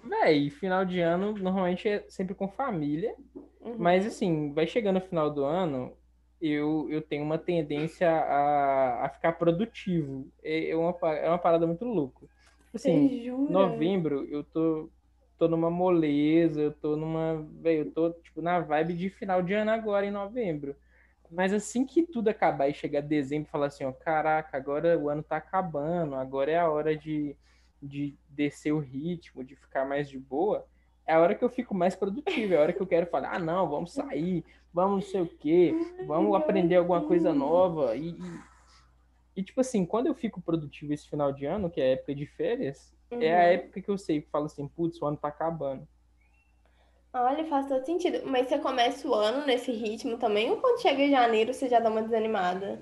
Véi, 0.09 0.49
final 0.49 0.85
de 0.85 0.99
ano 0.99 1.33
normalmente 1.37 1.87
é 1.87 2.05
sempre 2.09 2.35
com 2.35 2.47
família, 2.47 3.15
Uhum. 3.61 3.77
mas 3.77 4.05
assim, 4.05 4.53
vai 4.53 4.67
chegando 4.67 4.95
no 4.99 5.01
final 5.07 5.31
do 5.31 5.43
ano, 5.45 5.97
eu, 6.41 6.87
eu 6.89 7.01
tenho 7.01 7.23
uma 7.23 7.37
tendência 7.37 8.09
a, 8.09 9.05
a 9.05 9.09
ficar 9.09 9.33
produtivo. 9.33 10.31
É, 10.43 10.69
é 10.71 10.75
uma, 10.75 10.95
é 11.15 11.27
uma 11.29 11.37
parada 11.39 11.67
muito 11.67 11.85
louca. 11.85 12.27
Assim, 12.73 13.17
novembro 13.47 14.25
eu 14.29 14.43
tô, 14.43 14.91
tô 15.37 15.47
numa 15.47 15.69
moleza, 15.71 16.61
eu 16.61 16.73
tô 16.73 16.95
numa. 16.95 17.43
Véi, 17.61 17.81
eu 17.81 17.91
tô 17.93 18.11
tipo 18.13 18.41
na 18.41 18.59
vibe 18.59 18.93
de 18.95 19.09
final 19.09 19.41
de 19.43 19.53
ano 19.53 19.71
agora 19.71 20.05
em 20.05 20.11
novembro. 20.11 20.75
Mas 21.29 21.51
assim 21.53 21.85
que 21.85 22.03
tudo 22.05 22.29
acabar 22.29 22.69
e 22.69 22.73
chegar 22.73 23.01
dezembro, 23.01 23.49
falar 23.49 23.67
assim, 23.67 23.83
ó, 23.85 23.91
caraca, 23.91 24.55
agora 24.57 24.97
o 24.97 25.09
ano 25.09 25.23
tá 25.23 25.37
acabando, 25.37 26.15
agora 26.15 26.51
é 26.51 26.57
a 26.59 26.69
hora 26.69 26.95
de, 26.95 27.35
de 27.81 28.15
descer 28.29 28.71
o 28.71 28.79
ritmo, 28.79 29.43
de 29.43 29.55
ficar 29.55 29.85
mais 29.85 30.09
de 30.09 30.19
boa. 30.19 30.65
é 31.05 31.13
a 31.13 31.19
hora 31.19 31.35
que 31.35 31.43
eu 31.43 31.49
fico 31.49 31.73
mais 31.73 31.95
produtivo, 31.95 32.53
é 32.53 32.57
a 32.57 32.61
hora 32.61 32.73
que 32.73 32.81
eu 32.81 32.87
quero 32.87 33.07
falar, 33.07 33.35
ah, 33.35 33.39
não, 33.39 33.69
vamos 33.69 33.93
sair, 33.93 34.43
vamos 34.73 35.05
não 35.05 35.11
sei 35.11 35.21
o 35.21 35.27
quê, 35.27 35.73
vamos 36.05 36.35
aprender 36.35 36.75
alguma 36.75 37.01
coisa 37.01 37.33
nova. 37.33 37.95
E, 37.95 38.09
e, 38.09 38.39
e, 39.37 39.43
tipo 39.43 39.61
assim, 39.61 39.85
quando 39.85 40.07
eu 40.07 40.15
fico 40.15 40.41
produtivo 40.41 40.93
esse 40.93 41.07
final 41.09 41.31
de 41.31 41.45
ano, 41.45 41.69
que 41.69 41.79
é 41.79 41.83
a 41.83 41.93
época 41.93 42.13
de 42.13 42.25
férias, 42.25 42.93
uhum. 43.11 43.21
é 43.21 43.33
a 43.33 43.37
uhum. 43.37 43.53
época 43.53 43.81
que 43.81 43.89
eu 43.89 43.97
sei, 43.97 44.21
que 44.21 44.29
falo 44.29 44.45
assim, 44.45 44.67
putz, 44.67 45.01
o 45.01 45.05
ano 45.05 45.17
tá 45.17 45.29
acabando. 45.29 45.87
Olha, 47.13 47.45
faz 47.45 47.67
todo 47.67 47.85
sentido. 47.85 48.27
Mas 48.27 48.47
você 48.47 48.59
começa 48.59 49.07
o 49.07 49.13
ano 49.13 49.45
nesse 49.45 49.71
ritmo 49.71 50.17
também, 50.17 50.51
ou 50.51 50.57
quando 50.57 50.81
chega 50.81 51.01
em 51.01 51.11
janeiro 51.11 51.53
você 51.53 51.69
já 51.69 51.79
dá 51.79 51.89
uma 51.89 52.03
desanimada? 52.03 52.81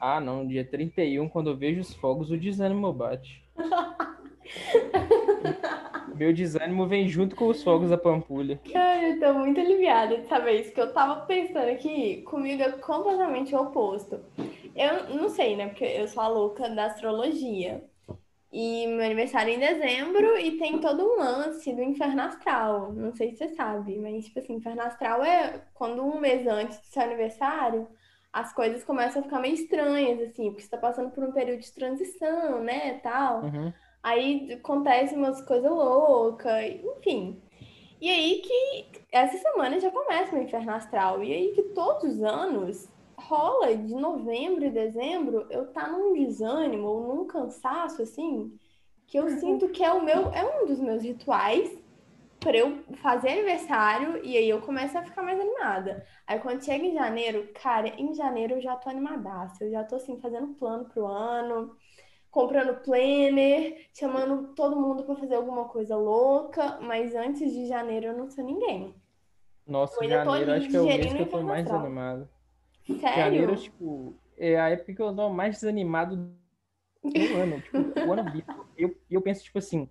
Ah, 0.00 0.18
não, 0.18 0.46
dia 0.46 0.64
31, 0.64 1.28
quando 1.28 1.50
eu 1.50 1.56
vejo 1.56 1.82
os 1.82 1.94
fogos, 1.94 2.30
o 2.30 2.38
desânimo 2.38 2.90
bate. 2.90 3.44
Meu 6.16 6.32
desânimo 6.32 6.86
vem 6.86 7.06
junto 7.06 7.36
com 7.36 7.48
os 7.48 7.62
fogos 7.62 7.90
da 7.90 7.98
Pampulha. 7.98 8.58
Ai, 8.74 9.12
eu 9.12 9.20
tô 9.20 9.34
muito 9.34 9.60
aliviada 9.60 10.16
de 10.16 10.26
saber 10.26 10.60
isso, 10.60 10.72
que 10.72 10.80
eu 10.80 10.90
tava 10.92 11.26
pensando 11.26 11.68
aqui, 11.68 12.22
comigo 12.22 12.62
é 12.62 12.72
completamente 12.72 13.54
o 13.54 13.60
oposto. 13.60 14.20
Eu 14.74 15.16
não 15.16 15.28
sei, 15.28 15.54
né, 15.54 15.68
porque 15.68 15.84
eu 15.84 16.08
sou 16.08 16.22
a 16.22 16.28
louca 16.28 16.68
da 16.70 16.86
astrologia. 16.86 17.84
E 18.52 18.86
meu 18.86 19.04
aniversário 19.04 19.52
é 19.52 19.56
em 19.56 19.60
dezembro 19.60 20.38
e 20.38 20.58
tem 20.58 20.80
todo 20.80 21.04
um 21.04 21.18
lance 21.18 21.72
do 21.72 21.82
inferno 21.82 22.22
astral. 22.22 22.92
Não 22.92 23.14
sei 23.14 23.30
se 23.30 23.36
você 23.36 23.48
sabe, 23.54 23.96
mas, 23.98 24.24
tipo 24.24 24.40
assim, 24.40 24.54
inferno 24.54 24.82
astral 24.82 25.22
é 25.22 25.62
quando 25.74 26.02
um 26.02 26.18
mês 26.18 26.46
antes 26.46 26.80
do 26.80 26.86
seu 26.86 27.02
aniversário 27.02 27.86
as 28.32 28.52
coisas 28.52 28.84
começam 28.84 29.20
a 29.20 29.24
ficar 29.24 29.40
meio 29.40 29.54
estranhas, 29.54 30.20
assim, 30.20 30.50
porque 30.50 30.62
você 30.62 30.68
tá 30.68 30.78
passando 30.78 31.10
por 31.10 31.24
um 31.24 31.32
período 31.32 31.60
de 31.60 31.72
transição, 31.72 32.62
né, 32.62 32.98
tal. 33.02 33.42
Uhum. 33.42 33.72
Aí 34.02 34.52
acontecem 34.52 35.18
umas 35.18 35.42
coisas 35.42 35.70
loucas, 35.70 36.64
enfim. 36.96 37.40
E 38.00 38.08
aí 38.08 38.40
que 38.42 39.04
essa 39.12 39.36
semana 39.36 39.78
já 39.78 39.90
começa 39.90 40.34
o 40.34 40.42
inferno 40.42 40.72
astral. 40.72 41.22
E 41.22 41.32
aí 41.32 41.52
que 41.52 41.62
todos 41.74 42.14
os 42.14 42.22
anos 42.22 42.88
rola 43.16 43.76
de 43.76 43.94
novembro 43.94 44.64
e 44.64 44.70
dezembro 44.70 45.46
eu 45.50 45.66
tá 45.66 45.86
num 45.88 46.14
desânimo 46.14 46.88
ou 46.88 47.14
num 47.14 47.26
cansaço 47.26 48.00
assim, 48.00 48.58
que 49.06 49.18
eu 49.18 49.28
sinto 49.28 49.68
que 49.68 49.84
é 49.84 49.92
o 49.92 50.02
meu 50.02 50.32
é 50.32 50.42
um 50.44 50.66
dos 50.66 50.80
meus 50.80 51.02
rituais 51.02 51.70
para 52.40 52.56
eu 52.56 52.82
fazer 53.02 53.28
aniversário 53.28 54.24
e 54.24 54.36
aí 54.36 54.48
eu 54.48 54.60
começo 54.62 54.96
a 54.96 55.02
ficar 55.02 55.22
mais 55.22 55.38
animada. 55.38 56.04
Aí 56.26 56.40
quando 56.40 56.64
chega 56.64 56.84
em 56.84 56.94
janeiro, 56.94 57.48
cara, 57.54 57.88
em 58.00 58.14
janeiro 58.14 58.54
eu 58.54 58.60
já 58.60 58.76
tô 58.76 58.88
animadaça, 58.88 59.64
eu 59.64 59.70
já 59.70 59.84
tô 59.84 59.96
assim 59.96 60.18
fazendo 60.20 60.54
plano 60.54 60.86
pro 60.86 61.06
ano 61.06 61.76
comprando 62.30 62.80
planner, 62.82 63.88
chamando 63.92 64.54
todo 64.54 64.80
mundo 64.80 65.02
para 65.02 65.16
fazer 65.16 65.34
alguma 65.34 65.64
coisa 65.64 65.96
louca, 65.96 66.78
mas 66.80 67.14
antes 67.14 67.52
de 67.52 67.66
janeiro 67.66 68.06
eu 68.06 68.16
não 68.16 68.30
sou 68.30 68.44
ninguém. 68.44 68.94
Nossa, 69.66 70.02
janeiro 70.06 70.52
acho 70.52 70.68
que 70.68 70.76
é 70.76 70.80
o 70.80 70.86
mês 70.86 71.12
que 71.12 71.22
eu 71.22 71.28
tô 71.28 71.42
mais 71.42 71.64
desanimado. 71.64 72.28
Sério? 72.86 73.16
Janeiro, 73.16 73.56
tipo, 73.56 74.14
é 74.36 74.58
a 74.58 74.70
época 74.70 74.94
que 74.94 75.02
eu 75.02 75.14
tô 75.14 75.30
mais 75.30 75.56
desanimado 75.56 76.16
do 76.16 77.36
ano. 77.36 77.60
tipo, 77.60 77.78
o 77.78 78.12
ano. 78.12 78.42
Eu, 78.76 78.96
eu 79.10 79.20
penso, 79.20 79.44
tipo 79.44 79.58
assim, 79.58 79.88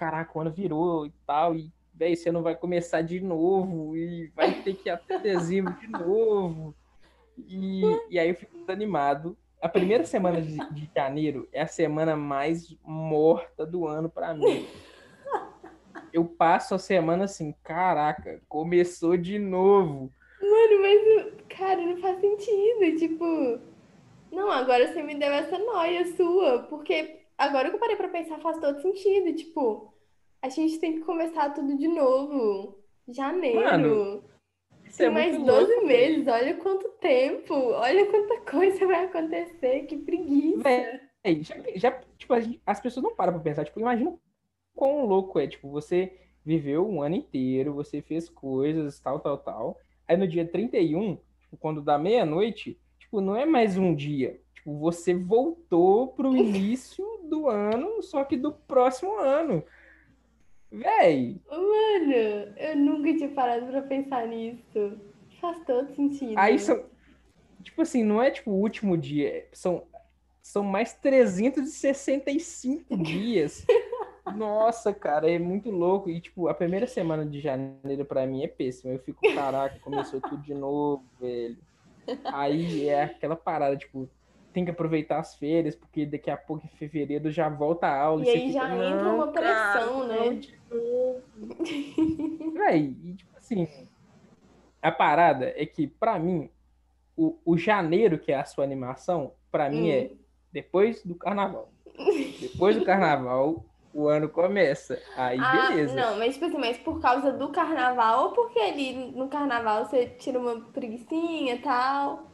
caraca, 0.00 0.30
o 0.34 0.40
ano 0.40 0.50
virou 0.50 1.04
e 1.04 1.12
tal, 1.26 1.54
e 1.54 1.70
véi, 1.92 2.16
você 2.16 2.32
não 2.32 2.42
vai 2.42 2.54
começar 2.54 3.02
de 3.02 3.20
novo, 3.20 3.94
e 3.94 4.32
vai 4.34 4.62
ter 4.62 4.74
que 4.74 4.88
ir 4.88 4.92
até 4.92 5.18
dezembro 5.18 5.74
de 5.74 5.86
novo. 5.86 6.74
E, 7.36 7.82
e 8.08 8.18
aí 8.18 8.30
eu 8.30 8.34
fico 8.34 8.56
desanimado 8.56 9.36
a 9.60 9.68
primeira 9.68 10.04
semana 10.04 10.40
de, 10.40 10.56
de, 10.56 10.90
janeiro 10.96 11.46
é 11.52 11.60
a 11.60 11.66
semana 11.66 12.16
mais 12.16 12.74
morta 12.82 13.66
do 13.66 13.86
ano 13.86 14.08
para 14.08 14.32
mim. 14.32 14.66
Eu 16.14 16.24
passo 16.24 16.74
a 16.74 16.78
semana 16.78 17.24
assim, 17.24 17.54
caraca, 17.62 18.40
começou 18.48 19.18
de 19.18 19.38
novo. 19.38 20.10
Mano, 20.40 20.80
mas, 20.80 21.34
cara, 21.50 21.80
não 21.82 21.98
faz 21.98 22.18
sentido. 22.20 22.98
Tipo, 22.98 23.60
não, 24.32 24.50
agora 24.50 24.90
você 24.90 25.02
me 25.02 25.14
deu 25.14 25.30
essa 25.30 25.58
noia 25.58 26.06
sua, 26.16 26.60
porque 26.60 27.19
agora 27.40 27.68
que 27.68 27.76
eu 27.76 27.80
parei 27.80 27.96
pra 27.96 28.08
pensar 28.08 28.38
faz 28.38 28.58
todo 28.58 28.80
sentido. 28.80 29.34
Tipo, 29.34 29.92
a 30.42 30.48
gente 30.48 30.78
tem 30.78 30.94
que 30.94 31.00
começar 31.00 31.50
tudo 31.50 31.76
de 31.76 31.88
novo. 31.88 32.78
Janeiro. 33.08 33.60
Mano, 33.60 34.24
isso 34.86 35.02
é 35.02 35.10
mais 35.10 35.36
12 35.36 35.72
louco, 35.72 35.86
meses, 35.86 36.26
olha 36.26 36.54
quanto 36.56 36.88
tempo, 37.00 37.54
olha 37.54 38.06
quanta 38.06 38.40
coisa 38.48 38.86
vai 38.86 39.04
acontecer, 39.04 39.86
que 39.86 39.96
preguiça. 39.96 40.62
Véi, 40.62 41.42
já, 41.42 41.56
já, 41.76 42.00
tipo, 42.16 42.34
as 42.66 42.80
pessoas 42.80 43.04
não 43.04 43.14
param 43.14 43.32
pra 43.34 43.42
pensar, 43.42 43.64
tipo, 43.64 43.80
imagina 43.80 44.16
quão 44.74 45.06
louco 45.06 45.38
é, 45.38 45.46
tipo, 45.46 45.68
você 45.70 46.12
viveu 46.44 46.88
um 46.88 47.02
ano 47.02 47.16
inteiro, 47.16 47.74
você 47.74 48.00
fez 48.00 48.28
coisas, 48.28 48.98
tal, 49.00 49.20
tal, 49.20 49.38
tal, 49.38 49.78
aí 50.08 50.16
no 50.16 50.26
dia 50.26 50.46
31, 50.46 51.16
tipo, 51.40 51.56
quando 51.58 51.82
dá 51.82 51.98
meia-noite, 51.98 52.80
tipo, 52.98 53.20
não 53.20 53.36
é 53.36 53.44
mais 53.44 53.76
um 53.76 53.94
dia, 53.94 54.40
tipo, 54.70 54.78
você 54.78 55.14
voltou 55.14 56.08
pro 56.08 56.34
início 56.36 57.04
do 57.24 57.48
ano, 57.48 58.02
só 58.02 58.24
que 58.24 58.36
do 58.36 58.52
próximo 58.52 59.18
ano. 59.18 59.64
Véi! 60.70 61.40
Mano, 61.50 62.54
eu 62.56 62.76
nunca 62.76 63.16
tinha 63.16 63.30
parado 63.30 63.66
pra 63.66 63.82
pensar 63.82 64.26
nisso. 64.28 65.00
Faz 65.40 65.58
todo 65.66 65.92
sentido. 65.94 66.34
Aí 66.36 66.58
são. 66.58 66.84
Tipo 67.62 67.82
assim, 67.82 68.04
não 68.04 68.22
é 68.22 68.30
tipo 68.30 68.52
o 68.52 68.60
último 68.60 68.96
dia. 68.96 69.48
São, 69.52 69.82
são 70.40 70.62
mais 70.62 70.94
365 70.94 72.96
dias. 73.02 73.66
Nossa, 74.36 74.94
cara, 74.94 75.30
é 75.30 75.38
muito 75.38 75.70
louco. 75.70 76.08
E, 76.08 76.20
tipo, 76.20 76.48
a 76.48 76.54
primeira 76.54 76.86
semana 76.86 77.26
de 77.26 77.40
janeiro 77.40 78.04
pra 78.04 78.26
mim 78.26 78.44
é 78.44 78.48
péssima. 78.48 78.92
Eu 78.92 79.00
fico, 79.00 79.20
caraca, 79.34 79.78
começou 79.80 80.20
tudo 80.20 80.42
de 80.42 80.54
novo, 80.54 81.04
velho. 81.20 81.58
Aí 82.24 82.88
é 82.88 83.04
aquela 83.04 83.36
parada, 83.36 83.76
tipo, 83.76 84.08
tem 84.52 84.64
que 84.64 84.70
aproveitar 84.70 85.18
as 85.18 85.34
férias, 85.34 85.74
porque 85.76 86.04
daqui 86.04 86.30
a 86.30 86.36
pouco, 86.36 86.64
em 86.66 86.76
fevereiro, 86.76 87.30
já 87.30 87.48
volta 87.48 87.86
a 87.86 88.02
aula. 88.02 88.24
E, 88.24 88.26
e 88.26 88.30
aí 88.30 88.40
fica, 88.48 88.52
já 88.52 88.74
entra 88.74 89.08
uma 89.08 89.28
pressão, 89.28 90.08
cara, 90.08 90.30
né? 90.30 90.40
Véi, 92.54 92.96
e 93.04 93.14
tipo 93.14 93.36
assim, 93.36 93.68
a 94.82 94.90
parada 94.90 95.52
é 95.56 95.64
que, 95.64 95.86
para 95.86 96.18
mim, 96.18 96.50
o, 97.16 97.38
o 97.44 97.56
janeiro, 97.56 98.18
que 98.18 98.32
é 98.32 98.36
a 98.36 98.44
sua 98.44 98.64
animação, 98.64 99.32
para 99.50 99.68
mim 99.68 99.90
é 99.90 100.10
hum. 100.12 100.16
depois 100.52 101.02
do 101.04 101.14
carnaval. 101.14 101.70
Depois 102.40 102.76
do 102.76 102.84
carnaval, 102.84 103.64
o 103.92 104.06
ano 104.08 104.28
começa. 104.28 105.00
Aí, 105.16 105.38
ah, 105.38 105.68
beleza. 105.68 105.94
Não, 105.94 106.18
mas 106.18 106.34
tipo 106.34 106.46
assim, 106.46 106.58
mas 106.58 106.78
por 106.78 107.00
causa 107.00 107.32
do 107.32 107.48
carnaval 107.50 108.24
ou 108.24 108.30
porque 108.32 108.58
ali 108.58 109.12
no 109.12 109.28
carnaval 109.28 109.84
você 109.84 110.06
tira 110.06 110.38
uma 110.38 110.60
preguiçinha 110.72 111.54
e 111.54 111.58
tal? 111.58 112.29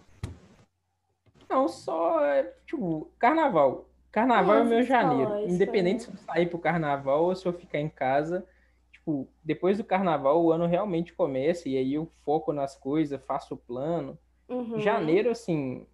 Não, 1.49 1.69
só, 1.69 2.21
tipo, 2.67 3.11
carnaval. 3.19 3.89
Carnaval 4.11 4.61
Nossa, 4.61 4.73
é 4.73 4.77
meu 4.77 4.83
janeiro. 4.83 5.47
Independente 5.47 6.05
se 6.05 6.09
eu 6.09 6.17
sair 6.17 6.47
pro 6.47 6.59
carnaval 6.59 7.25
ou 7.25 7.37
se 7.37 7.47
eu 7.47 7.53
ficar 7.53 7.79
em 7.79 7.89
casa, 7.89 8.47
tipo, 8.91 9.29
depois 9.45 9.77
do 9.77 9.85
carnaval 9.85 10.43
o 10.43 10.51
ano 10.51 10.67
realmente 10.67 11.13
começa 11.13 11.69
e 11.69 11.77
aí 11.77 11.95
eu 11.95 12.11
foco 12.25 12.53
nas 12.53 12.75
coisas, 12.75 13.21
faço 13.27 13.55
o 13.55 13.59
plano. 13.59 14.19
Uhum. 14.49 14.81
Janeiro, 14.81 15.31
assim. 15.31 15.87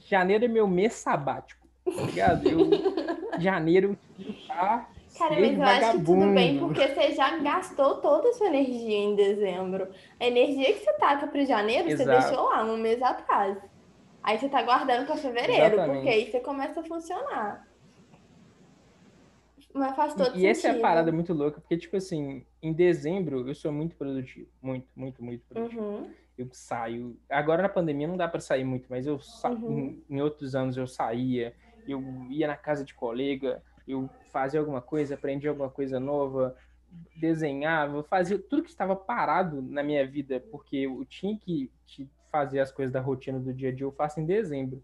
Janeiro 0.00 0.46
é 0.46 0.48
meu 0.48 0.66
mês 0.66 0.94
sabático, 0.94 1.66
tá 1.84 2.02
ligado? 2.02 2.48
Eu, 2.48 2.70
janeiro 3.38 3.98
tá. 4.48 4.88
Cara, 5.18 5.36
mas 5.38 5.50
eu 5.50 5.58
vagabundo. 5.58 5.86
acho 5.86 5.98
que 5.98 6.04
tudo 6.04 6.34
bem, 6.34 6.58
porque 6.58 6.88
você 6.88 7.12
já 7.12 7.38
gastou 7.38 7.96
toda 7.98 8.30
a 8.30 8.32
sua 8.32 8.48
energia 8.48 8.96
em 8.96 9.14
dezembro. 9.14 9.88
A 10.18 10.26
energia 10.26 10.72
que 10.72 10.80
você 10.80 10.92
taca 10.94 11.26
pro 11.26 11.44
janeiro, 11.44 11.88
Exato. 11.88 12.10
você 12.10 12.28
deixou 12.28 12.48
lá 12.48 12.64
um 12.64 12.76
mês 12.76 13.00
atrás. 13.00 13.56
Aí 14.24 14.38
você 14.38 14.48
tá 14.48 14.62
guardando 14.62 15.06
para 15.06 15.16
fevereiro, 15.18 15.74
Exatamente. 15.74 15.96
porque 15.96 16.08
aí 16.08 16.30
você 16.30 16.40
começa 16.40 16.80
a 16.80 16.84
funcionar. 16.84 17.68
Mas 19.74 19.94
faz 19.94 20.14
todo 20.14 20.22
e, 20.22 20.24
sentido. 20.26 20.40
E 20.40 20.46
essa 20.46 20.68
é 20.68 20.70
a 20.70 20.80
parada 20.80 21.12
muito 21.12 21.34
louca, 21.34 21.60
porque, 21.60 21.76
tipo 21.76 21.94
assim, 21.94 22.46
em 22.62 22.72
dezembro 22.72 23.46
eu 23.46 23.54
sou 23.54 23.70
muito 23.70 23.94
produtivo. 23.96 24.48
Muito, 24.62 24.88
muito, 24.96 25.22
muito 25.22 25.44
produtivo. 25.46 25.82
Uhum. 25.82 26.10
Eu 26.38 26.48
saio. 26.52 27.20
Agora 27.28 27.62
na 27.62 27.68
pandemia 27.68 28.08
não 28.08 28.16
dá 28.16 28.26
para 28.26 28.40
sair 28.40 28.64
muito, 28.64 28.86
mas 28.88 29.06
eu 29.06 29.20
sa... 29.20 29.50
uhum. 29.50 30.02
em, 30.08 30.16
em 30.16 30.22
outros 30.22 30.54
anos 30.54 30.76
eu 30.78 30.86
saía, 30.86 31.54
eu 31.86 32.02
ia 32.30 32.46
na 32.46 32.56
casa 32.56 32.82
de 32.82 32.94
colega, 32.94 33.62
eu 33.86 34.08
fazia 34.32 34.58
alguma 34.58 34.80
coisa, 34.80 35.16
aprendia 35.16 35.50
alguma 35.50 35.68
coisa 35.68 36.00
nova, 36.00 36.56
desenhava, 37.14 38.02
fazia 38.04 38.38
tudo 38.38 38.62
que 38.62 38.70
estava 38.70 38.96
parado 38.96 39.60
na 39.60 39.82
minha 39.82 40.06
vida, 40.06 40.42
porque 40.50 40.78
eu 40.78 41.04
tinha 41.04 41.36
que 41.38 41.70
fazer 42.34 42.58
as 42.58 42.72
coisas 42.72 42.92
da 42.92 43.00
rotina 43.00 43.38
do 43.38 43.54
dia 43.54 43.68
a 43.68 43.72
dia, 43.72 43.86
eu 43.86 43.92
faço 43.92 44.18
em 44.18 44.26
dezembro. 44.26 44.82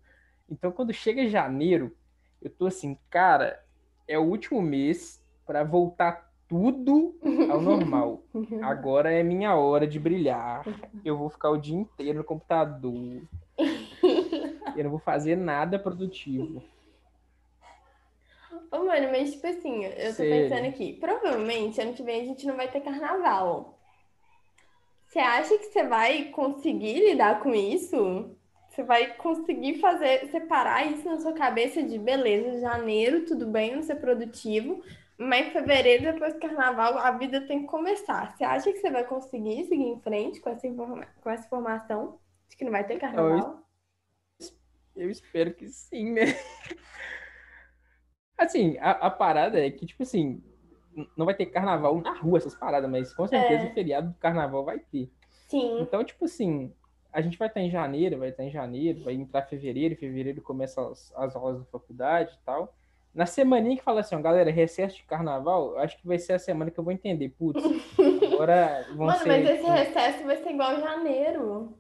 Então, 0.49 0.71
quando 0.71 0.93
chega 0.93 1.27
janeiro, 1.27 1.97
eu 2.41 2.49
tô 2.49 2.69
assim, 2.69 2.97
cara, 3.11 3.61
é 4.07 4.17
o 4.17 4.23
último 4.23 4.63
mês 4.63 5.21
para 5.45 5.65
voltar 5.65 6.33
tudo 6.47 7.19
ao 7.51 7.61
normal. 7.61 8.23
Agora 8.63 9.13
é 9.13 9.25
minha 9.25 9.57
hora 9.57 9.85
de 9.85 9.99
brilhar. 9.99 10.65
Eu 11.05 11.19
vou 11.19 11.29
ficar 11.29 11.51
o 11.51 11.59
dia 11.59 11.77
inteiro 11.77 12.19
no 12.19 12.25
computador. 12.25 13.21
Eu 14.77 14.85
não 14.85 14.91
vou 14.91 15.01
fazer 15.01 15.35
nada 15.35 15.77
produtivo. 15.77 16.63
Ô, 18.71 18.85
mano, 18.85 19.09
mas 19.11 19.33
tipo 19.33 19.49
assim, 19.49 19.85
eu 19.87 20.11
tô 20.11 20.19
Sério. 20.19 20.49
pensando 20.49 20.69
aqui, 20.69 20.93
provavelmente 20.93 21.81
ano 21.81 21.95
que 21.95 22.05
vem 22.05 22.21
a 22.21 22.25
gente 22.25 22.47
não 22.47 22.57
vai 22.57 22.71
ter 22.71 22.81
carnaval. 22.81 23.80
Você 25.11 25.19
acha 25.19 25.59
que 25.59 25.67
você 25.67 25.85
vai 25.85 26.27
conseguir 26.31 27.01
lidar 27.01 27.43
com 27.43 27.55
isso? 27.55 28.35
Você 28.71 28.83
vai 28.85 29.15
conseguir 29.17 29.81
fazer, 29.81 30.31
separar 30.31 30.87
isso 30.91 31.05
na 31.09 31.21
sua 31.21 31.35
cabeça 31.35 31.83
de 31.83 31.99
beleza, 31.99 32.61
janeiro, 32.61 33.27
tudo 33.27 33.47
bem, 33.47 33.75
não 33.77 33.83
ser 33.83 33.97
produtivo, 33.97 34.83
mas 35.19 35.49
em 35.49 35.51
fevereiro, 35.51 36.05
depois 36.13 36.35
do 36.35 36.41
carnaval, 36.41 36.97
a 36.99 37.11
vida 37.13 37.47
tem 37.47 37.63
que 37.63 37.67
começar. 37.67 38.35
Você 38.37 38.45
acha 38.45 38.73
que 38.73 38.79
você 38.79 38.91
vai 38.91 39.05
conseguir 39.05 39.65
seguir 39.67 39.83
em 39.85 40.01
frente 40.01 40.41
com 40.41 40.51
essa, 40.51 40.67
informa- 40.69 41.07
com 41.21 41.31
essa 41.31 41.49
formação 41.49 42.19
de 42.49 42.57
que 42.57 42.65
não 42.65 42.73
vai 42.73 42.87
ter 42.87 42.99
carnaval? 42.99 43.61
Eu 44.95 45.11
espero 45.11 45.55
que 45.55 45.69
sim, 45.69 46.13
né? 46.13 46.23
Assim, 48.37 48.77
a, 48.79 48.93
a 48.93 49.11
parada 49.11 49.59
é 49.65 49.71
que, 49.71 49.87
tipo 49.87 50.03
assim, 50.03 50.43
não 51.17 51.25
vai 51.27 51.35
ter 51.35 51.47
carnaval 51.47 52.01
na 52.01 52.13
rua, 52.15 52.39
essas 52.39 52.55
paradas, 52.55 52.91
mas 52.91 53.13
com 53.15 53.27
certeza 53.27 53.65
É. 53.65 53.71
o 53.71 53.75
feriado 53.75 54.09
do 54.09 54.15
carnaval 54.19 54.65
vai 54.65 54.79
ter. 54.79 55.11
Sim. 55.49 55.81
Então, 55.81 56.03
tipo 56.05 56.25
assim, 56.25 56.73
a 57.13 57.21
gente 57.21 57.39
vai 57.39 57.49
estar 57.49 57.61
em 57.61 57.71
janeiro, 57.71 58.19
vai 58.19 58.29
estar 58.31 58.45
em 58.45 58.51
janeiro, 58.51 59.03
vai 59.05 59.15
entrar 59.15 59.43
fevereiro, 59.43 59.95
em 59.95 59.97
fevereiro 59.97 60.41
começa 60.43 60.81
as, 60.89 61.13
as 61.17 61.35
aulas 61.37 61.59
da 61.59 61.65
faculdade 61.67 62.35
e 62.41 62.45
tal. 62.45 62.75
Na 63.13 63.27
semaninha 63.27 63.77
que 63.77 63.83
fala 63.83 64.01
assim, 64.01 64.15
ó, 64.15 64.21
galera, 64.21 64.51
recesso 64.53 64.97
de 64.97 65.03
carnaval, 65.03 65.73
eu 65.73 65.79
acho 65.81 65.99
que 65.99 66.07
vai 66.07 66.19
ser 66.19 66.35
a 66.35 66.39
semana 66.39 66.71
que 66.71 66.79
eu 66.79 66.85
vou 66.85 66.93
entender. 66.93 67.29
Putz, 67.31 67.61
agora 68.33 68.87
vão 68.95 69.07
Mano, 69.07 69.19
ser. 69.19 69.27
mas 69.29 69.51
esse 69.51 69.69
recesso 69.69 70.25
vai 70.25 70.37
ser 70.37 70.51
igual 70.51 70.79
janeiro. 70.79 71.75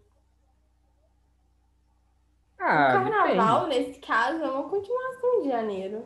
Ah, 2.58 2.88
o 2.90 2.92
carnaval, 3.10 3.68
depende. 3.68 3.88
nesse 3.88 4.00
caso, 4.00 4.42
é 4.42 4.50
uma 4.50 4.68
continuação 4.68 5.42
de 5.42 5.48
janeiro. 5.48 6.04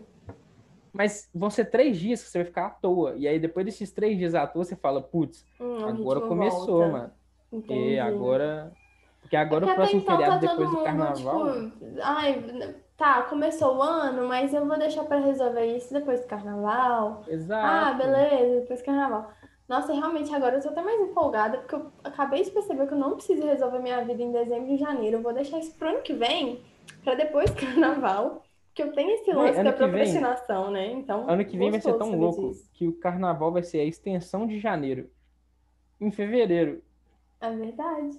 Mas 0.94 1.28
vão 1.34 1.50
ser 1.50 1.64
três 1.66 1.98
dias 1.98 2.22
que 2.22 2.28
você 2.30 2.38
vai 2.38 2.44
ficar 2.46 2.66
à 2.66 2.70
toa. 2.70 3.14
E 3.16 3.26
aí, 3.26 3.38
depois 3.38 3.66
desses 3.66 3.90
três 3.90 4.16
dias 4.16 4.34
à 4.34 4.46
toa, 4.46 4.64
você 4.64 4.76
fala, 4.76 5.02
putz, 5.02 5.44
Hum, 5.60 5.84
agora 5.84 6.20
começou, 6.20 6.66
volta. 6.78 6.92
mano. 6.92 7.12
Entendi. 7.52 7.74
E 7.74 7.98
agora. 7.98 8.72
Porque 9.20 9.36
agora 9.36 9.66
É 9.66 9.72
o 9.72 9.74
próximo 9.74 10.00
então 10.02 10.16
feriado 10.16 10.34
tá 10.34 10.38
depois 10.40 10.58
todo 10.58 10.70
do 10.70 10.76
mundo, 10.76 10.84
carnaval. 10.84 11.52
tipo, 11.62 12.00
ai, 12.02 12.74
tá, 12.96 13.22
começou 13.22 13.76
o 13.76 13.82
ano, 13.82 14.28
mas 14.28 14.52
eu 14.54 14.66
vou 14.66 14.78
deixar 14.78 15.02
pra 15.04 15.18
resolver 15.18 15.64
isso 15.76 15.92
depois 15.92 16.20
do 16.20 16.26
carnaval. 16.26 17.24
Exato. 17.26 17.66
Ah, 17.66 17.92
beleza, 17.94 18.60
depois 18.60 18.80
do 18.80 18.84
carnaval. 18.84 19.30
Nossa, 19.66 19.94
realmente 19.94 20.32
agora 20.34 20.56
eu 20.56 20.62
tô 20.62 20.68
até 20.68 20.82
mais 20.82 21.00
empolgada, 21.00 21.56
porque 21.58 21.74
eu 21.74 21.90
acabei 22.04 22.42
de 22.44 22.50
perceber 22.50 22.86
que 22.86 22.92
eu 22.92 22.98
não 22.98 23.14
preciso 23.16 23.46
resolver 23.46 23.78
minha 23.78 24.04
vida 24.04 24.22
em 24.22 24.30
dezembro 24.30 24.70
e 24.70 24.76
janeiro. 24.76 25.16
Eu 25.16 25.22
vou 25.22 25.32
deixar 25.32 25.58
isso 25.58 25.74
pro 25.74 25.88
ano 25.88 26.02
que 26.02 26.12
vem, 26.12 26.62
pra 27.02 27.14
depois 27.14 27.50
do 27.50 27.56
carnaval. 27.66 28.43
Porque 28.74 28.82
eu 28.82 28.92
tenho 28.92 29.10
esse 29.12 29.32
Vai, 29.32 29.46
lance 29.46 29.60
ano 29.60 29.70
da 29.70 29.72
que 29.72 29.78
vem- 29.78 29.88
procrastinação, 29.90 30.70
né? 30.72 30.90
Então, 30.90 31.30
Ano 31.30 31.44
que 31.44 31.56
vem 31.56 31.70
vai 31.70 31.80
ser 31.80 31.96
tão 31.96 32.18
louco 32.18 32.48
disso. 32.48 32.68
que 32.72 32.88
o 32.88 32.92
carnaval 32.92 33.52
vai 33.52 33.62
ser 33.62 33.78
a 33.78 33.84
extensão 33.84 34.48
de 34.48 34.58
janeiro. 34.58 35.08
Em 36.00 36.10
fevereiro. 36.10 36.82
É 37.40 37.50
verdade. 37.54 38.18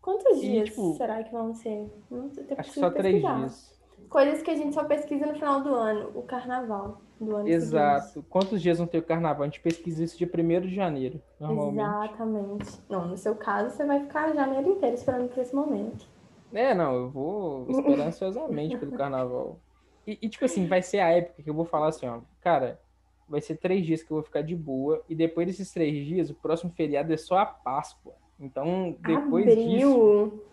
Quantos 0.00 0.38
E, 0.38 0.40
dias 0.40 0.70
tipo, 0.70 0.94
será 0.94 1.22
que 1.22 1.30
vão 1.30 1.54
ser? 1.54 1.88
Não 2.10 2.28
sei, 2.32 2.44
eu 2.50 2.56
Acho 2.58 2.72
que 2.72 2.80
só 2.80 2.90
três 2.90 3.14
pesquisar. 3.14 3.38
dias. 3.38 3.80
Coisas 4.08 4.42
que 4.42 4.50
a 4.50 4.56
gente 4.56 4.74
só 4.74 4.82
pesquisa 4.84 5.24
no 5.24 5.34
final 5.34 5.60
do 5.62 5.72
ano. 5.72 6.10
O 6.16 6.22
carnaval 6.24 7.00
do 7.20 7.36
ano 7.36 7.44
seguinte. 7.46 7.54
Exato. 7.54 8.24
Quantos 8.28 8.60
dias 8.60 8.78
vão 8.78 8.88
ter 8.88 8.98
o 8.98 9.02
carnaval? 9.04 9.42
A 9.42 9.46
gente 9.46 9.60
pesquisa 9.60 10.02
isso 10.02 10.18
dia 10.18 10.26
1 10.28 10.60
de 10.62 10.74
janeiro, 10.74 11.22
normalmente. 11.38 11.80
Exatamente. 11.86 12.80
Não, 12.88 13.06
no 13.06 13.16
seu 13.16 13.36
caso, 13.36 13.70
você 13.76 13.84
vai 13.86 14.00
ficar 14.00 14.34
janeiro 14.34 14.68
inteiro 14.72 14.96
esperando 14.96 15.28
por 15.28 15.38
esse 15.40 15.54
momento. 15.54 16.04
É, 16.52 16.74
não, 16.74 16.92
eu 16.96 17.08
vou 17.08 17.66
esperar 17.70 18.08
ansiosamente 18.08 18.76
pelo 18.76 18.90
carnaval. 18.92 19.60
E, 20.06 20.18
e, 20.22 20.28
tipo 20.28 20.44
assim, 20.44 20.66
vai 20.66 20.82
ser 20.82 21.00
a 21.00 21.10
época 21.10 21.42
que 21.42 21.50
eu 21.50 21.54
vou 21.54 21.64
falar 21.64 21.88
assim, 21.88 22.06
ó, 22.06 22.20
cara, 22.40 22.80
vai 23.28 23.40
ser 23.40 23.56
três 23.56 23.86
dias 23.86 24.02
que 24.02 24.10
eu 24.10 24.16
vou 24.16 24.24
ficar 24.24 24.42
de 24.42 24.54
boa, 24.54 25.02
e 25.08 25.14
depois 25.14 25.46
desses 25.46 25.72
três 25.72 26.04
dias, 26.06 26.30
o 26.30 26.34
próximo 26.34 26.72
feriado 26.72 27.12
é 27.12 27.16
só 27.16 27.38
a 27.38 27.46
Páscoa. 27.46 28.14
Então, 28.38 28.96
depois 29.00 29.46
disso, 29.46 29.62
Abril. 29.62 30.44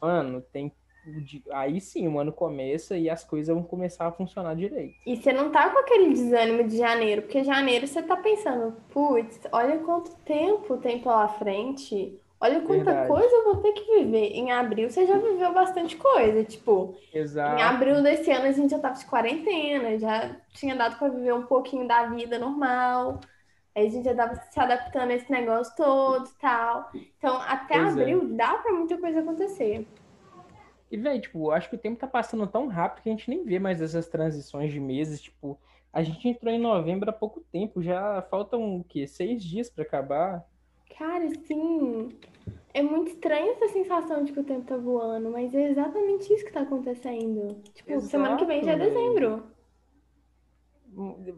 mano, 0.00 0.40
tem. 0.52 0.72
Aí 1.50 1.80
sim, 1.80 2.06
o 2.06 2.18
ano 2.18 2.32
começa 2.32 2.96
e 2.96 3.10
as 3.10 3.24
coisas 3.24 3.52
vão 3.52 3.64
começar 3.64 4.06
a 4.06 4.12
funcionar 4.12 4.54
direito. 4.54 4.94
E 5.04 5.16
você 5.16 5.32
não 5.32 5.50
tá 5.50 5.68
com 5.68 5.78
aquele 5.78 6.10
desânimo 6.10 6.66
de 6.66 6.78
janeiro, 6.78 7.22
porque 7.22 7.42
janeiro 7.42 7.86
você 7.88 8.00
tá 8.02 8.16
pensando, 8.16 8.76
putz, 8.90 9.40
olha 9.50 9.78
quanto 9.80 10.14
tempo 10.18 10.76
tem 10.76 11.00
pela 11.00 11.26
frente, 11.28 12.18
olha 12.42 12.60
quanta 12.62 12.92
Verdade. 12.92 13.08
coisa 13.08 13.28
eu 13.34 13.44
vou 13.44 13.56
ter 13.62 13.72
que 13.72 13.98
viver. 14.00 14.32
Em 14.32 14.52
abril 14.52 14.90
você 14.90 15.06
já 15.06 15.16
viveu 15.18 15.52
bastante 15.54 15.96
coisa, 15.96 16.44
tipo, 16.44 16.94
Exato. 17.12 17.60
em 17.60 17.62
abril 17.62 18.02
desse 18.02 18.30
ano 18.30 18.46
a 18.46 18.52
gente 18.52 18.70
já 18.70 18.78
tava 18.78 18.96
de 18.96 19.06
quarentena, 19.06 19.98
já 19.98 20.36
tinha 20.54 20.76
dado 20.76 20.98
pra 20.98 21.08
viver 21.08 21.32
um 21.34 21.46
pouquinho 21.46 21.86
da 21.88 22.06
vida 22.06 22.38
normal. 22.38 23.20
Aí 23.74 23.86
a 23.86 23.90
gente 23.90 24.04
já 24.04 24.14
tava 24.14 24.34
se 24.36 24.60
adaptando 24.60 25.10
a 25.10 25.14
esse 25.14 25.30
negócio 25.30 25.74
todo 25.76 26.28
e 26.28 26.38
tal. 26.40 26.90
Então, 27.18 27.36
até 27.42 27.78
Pois 27.78 27.96
é. 27.96 28.02
abril 28.02 28.36
dá 28.36 28.58
pra 28.58 28.72
muita 28.72 28.98
coisa 28.98 29.20
acontecer. 29.20 29.86
E, 30.90 30.96
velho, 30.96 31.20
tipo, 31.20 31.50
acho 31.50 31.70
que 31.70 31.76
o 31.76 31.78
tempo 31.78 31.98
tá 31.98 32.06
passando 32.06 32.46
tão 32.46 32.66
rápido 32.68 33.02
que 33.02 33.08
a 33.08 33.12
gente 33.12 33.28
nem 33.30 33.44
vê 33.44 33.58
mais 33.58 33.80
essas 33.80 34.08
transições 34.08 34.70
de 34.72 34.78
meses. 34.80 35.20
Tipo, 35.22 35.58
a 35.92 36.02
gente 36.02 36.28
entrou 36.28 36.52
em 36.52 36.60
novembro 36.60 37.08
há 37.08 37.12
pouco 37.12 37.40
tempo, 37.40 37.82
já 37.82 38.20
faltam 38.30 38.76
o 38.76 38.84
quê? 38.84 39.06
Seis 39.06 39.42
dias 39.42 39.70
pra 39.70 39.84
acabar. 39.84 40.44
Cara, 40.98 41.28
sim. 41.46 42.10
É 42.74 42.82
muito 42.82 43.08
estranha 43.08 43.52
essa 43.52 43.68
sensação 43.68 44.24
de 44.24 44.32
que 44.32 44.40
o 44.40 44.44
tempo 44.44 44.66
tá 44.66 44.76
voando, 44.76 45.30
mas 45.30 45.54
é 45.54 45.70
exatamente 45.70 46.32
isso 46.32 46.44
que 46.44 46.52
tá 46.52 46.62
acontecendo. 46.62 47.62
Tipo, 47.74 48.00
semana 48.00 48.36
que 48.36 48.46
vem 48.46 48.64
já 48.64 48.72
é 48.72 48.74
Exato, 48.76 48.90
dezembro. 48.90 49.44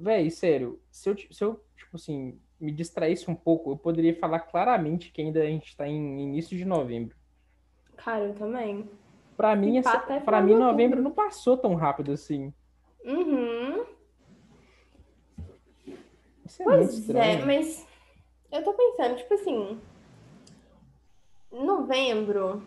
Véi, 0.00 0.30
sério, 0.30 0.80
se 0.90 1.08
eu, 1.08 1.16
se 1.16 1.44
eu, 1.44 1.64
tipo 1.76 1.96
assim, 1.96 2.38
me 2.60 2.72
distraísse 2.72 3.30
um 3.30 3.34
pouco, 3.34 3.70
eu 3.72 3.76
poderia 3.76 4.14
falar 4.16 4.40
claramente 4.40 5.12
que 5.12 5.22
ainda 5.22 5.42
a 5.42 5.46
gente 5.46 5.76
tá 5.76 5.88
em 5.88 6.22
início 6.22 6.56
de 6.56 6.64
novembro. 6.64 7.16
Cara, 7.96 8.24
eu 8.26 8.34
também. 8.34 8.88
Pra 9.36 9.56
mim, 9.56 9.78
essa, 9.78 9.92
até 9.92 10.20
pra 10.20 10.40
mim 10.40 10.54
novembro 10.54 11.02
não 11.02 11.10
passou 11.10 11.56
tão 11.56 11.74
rápido 11.74 12.12
assim. 12.12 12.52
Uhum. 13.04 13.84
Isso 16.46 16.62
é 16.62 16.66
muito 16.66 16.78
Pois 16.78 17.10
é, 17.10 17.34
estranho. 17.34 17.46
mas 17.46 17.86
eu 18.54 18.62
tô 18.62 18.72
pensando, 18.72 19.16
tipo 19.16 19.34
assim, 19.34 19.80
novembro, 21.50 22.62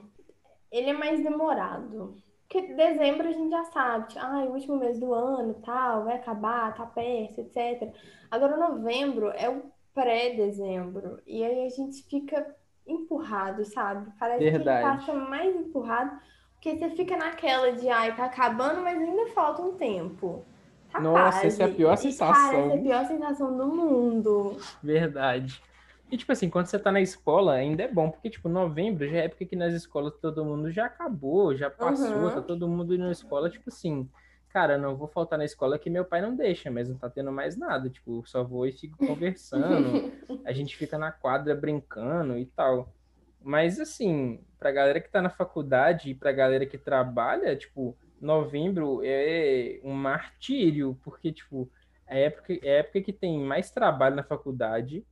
ele 0.69 0.89
é 0.89 0.93
mais 0.93 1.23
demorado. 1.23 2.15
Porque 2.47 2.73
dezembro 2.73 3.27
a 3.27 3.31
gente 3.31 3.49
já 3.49 3.63
sabe, 3.65 4.09
tipo, 4.09 4.19
ah, 4.23 4.43
é 4.43 4.47
o 4.47 4.53
último 4.53 4.77
mês 4.77 4.99
do 4.99 5.13
ano, 5.13 5.53
tal, 5.65 6.03
vai 6.05 6.15
acabar, 6.15 6.75
tá 6.75 6.85
perto, 6.85 7.39
etc. 7.39 7.93
Agora 8.29 8.57
novembro 8.57 9.31
é 9.31 9.49
o 9.49 9.63
pré-dezembro. 9.93 11.19
E 11.25 11.43
aí 11.43 11.65
a 11.65 11.69
gente 11.69 12.03
fica 12.03 12.55
empurrado, 12.85 13.65
sabe? 13.65 14.11
Parece 14.19 14.39
que 14.39 14.43
ele 14.43 14.57
Verdade. 14.57 14.81
passa 14.81 15.13
mais 15.13 15.55
empurrado, 15.55 16.19
porque 16.53 16.77
você 16.77 16.89
fica 16.91 17.17
naquela 17.17 17.71
de, 17.71 17.89
ai, 17.89 18.15
tá 18.15 18.25
acabando, 18.25 18.81
mas 18.81 18.97
ainda 18.97 19.27
falta 19.27 19.61
um 19.61 19.73
tempo. 19.73 20.45
Tá 20.91 21.01
Nossa, 21.01 21.47
essa 21.47 21.63
é 21.63 21.65
a 21.65 21.73
pior 21.73 21.93
E, 21.95 21.97
sensação. 21.97 22.33
Cara, 22.33 22.57
essa 22.57 22.73
é 22.75 22.79
a 22.79 22.81
pior 22.81 23.05
sensação 23.05 23.57
do 23.57 23.67
mundo. 23.67 24.57
Verdade. 24.81 25.61
E, 26.09 26.17
tipo 26.17 26.31
assim, 26.31 26.49
quando 26.49 26.67
você 26.67 26.79
tá 26.79 26.91
na 26.91 27.01
escola, 27.01 27.53
ainda 27.53 27.83
é 27.83 27.87
bom, 27.91 28.09
porque, 28.09 28.29
tipo, 28.29 28.47
novembro 28.47 29.07
já 29.07 29.17
é 29.17 29.25
época 29.25 29.45
que 29.45 29.55
nas 29.57 29.73
escolas 29.73 30.13
todo 30.21 30.45
mundo 30.45 30.71
já 30.71 30.85
acabou, 30.85 31.55
já 31.55 31.69
passou, 31.69 32.23
Uhum. 32.23 32.31
tá 32.31 32.41
todo 32.41 32.67
mundo 32.67 32.95
indo 32.95 33.03
na 33.05 33.11
escola, 33.11 33.49
tipo 33.49 33.69
assim, 33.69 34.09
cara, 34.49 34.77
não 34.77 34.95
vou 34.95 35.07
faltar 35.09 35.37
na 35.37 35.43
escola 35.45 35.77
que 35.77 35.89
meu 35.89 36.05
pai 36.05 36.21
não 36.21 36.33
deixa, 36.35 36.71
mas 36.71 36.87
não 36.87 36.97
tá 36.97 37.09
tendo 37.09 37.31
mais 37.31 37.57
nada, 37.57 37.89
tipo, 37.89 38.23
só 38.25 38.41
vou 38.43 38.65
e 38.65 38.71
fico 38.71 38.97
conversando, 39.05 40.01
a 40.45 40.53
gente 40.53 40.77
fica 40.77 40.97
na 40.97 41.11
quadra 41.11 41.53
brincando 41.53 42.37
e 42.37 42.45
tal. 42.45 42.93
Mas, 43.41 43.77
assim, 43.79 44.39
pra 44.57 44.71
galera 44.71 45.01
que 45.01 45.09
tá 45.11 45.21
na 45.21 45.29
faculdade 45.29 46.09
e 46.09 46.15
pra 46.15 46.31
galera 46.31 46.65
que 46.65 46.77
trabalha, 46.77 47.55
tipo, 47.55 47.97
novembro 48.19 49.01
é 49.03 49.79
um 49.83 49.93
martírio, 49.93 50.97
porque, 51.03 51.31
tipo, 51.33 51.69
é 52.07 52.23
época, 52.23 52.53
é 52.63 52.77
a 52.77 52.79
época 52.79 53.01
que 53.01 53.13
tem 53.13 53.39
mais 53.39 53.69
trabalho 53.71 54.15
na 54.15 54.23
faculdade, 54.23 55.05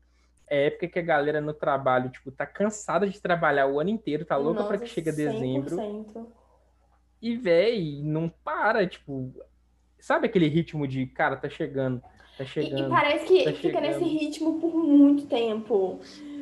é 0.47 0.67
época 0.67 0.87
que 0.87 0.99
a 0.99 1.01
galera 1.01 1.41
no 1.41 1.53
trabalho, 1.53 2.09
tipo, 2.09 2.31
tá 2.31 2.45
cansada 2.45 3.07
de 3.07 3.19
trabalhar 3.21 3.67
o 3.67 3.79
ano 3.79 3.89
inteiro, 3.89 4.25
tá 4.25 4.37
louca 4.37 4.63
pra 4.63 4.77
que 4.77 4.87
chegue 4.87 5.11
dezembro. 5.11 5.75
100%. 5.77 6.27
E, 7.21 7.35
véi, 7.35 8.01
não 8.03 8.29
para, 8.29 8.85
tipo, 8.85 9.33
sabe 9.99 10.27
aquele 10.27 10.47
ritmo 10.47 10.87
de, 10.87 11.05
cara, 11.07 11.35
tá 11.37 11.49
chegando, 11.49 12.01
tá 12.37 12.43
E, 12.43 12.43
e 12.43 12.47
chegando. 12.47 12.89
parece 12.89 13.25
que 13.25 13.43
tá 13.43 13.53
fica 13.53 13.81
nesse 13.81 13.99
chegando. 13.99 14.19
ritmo 14.19 14.59
por 14.59 14.75
muito 14.75 15.25
tempo. 15.27 15.99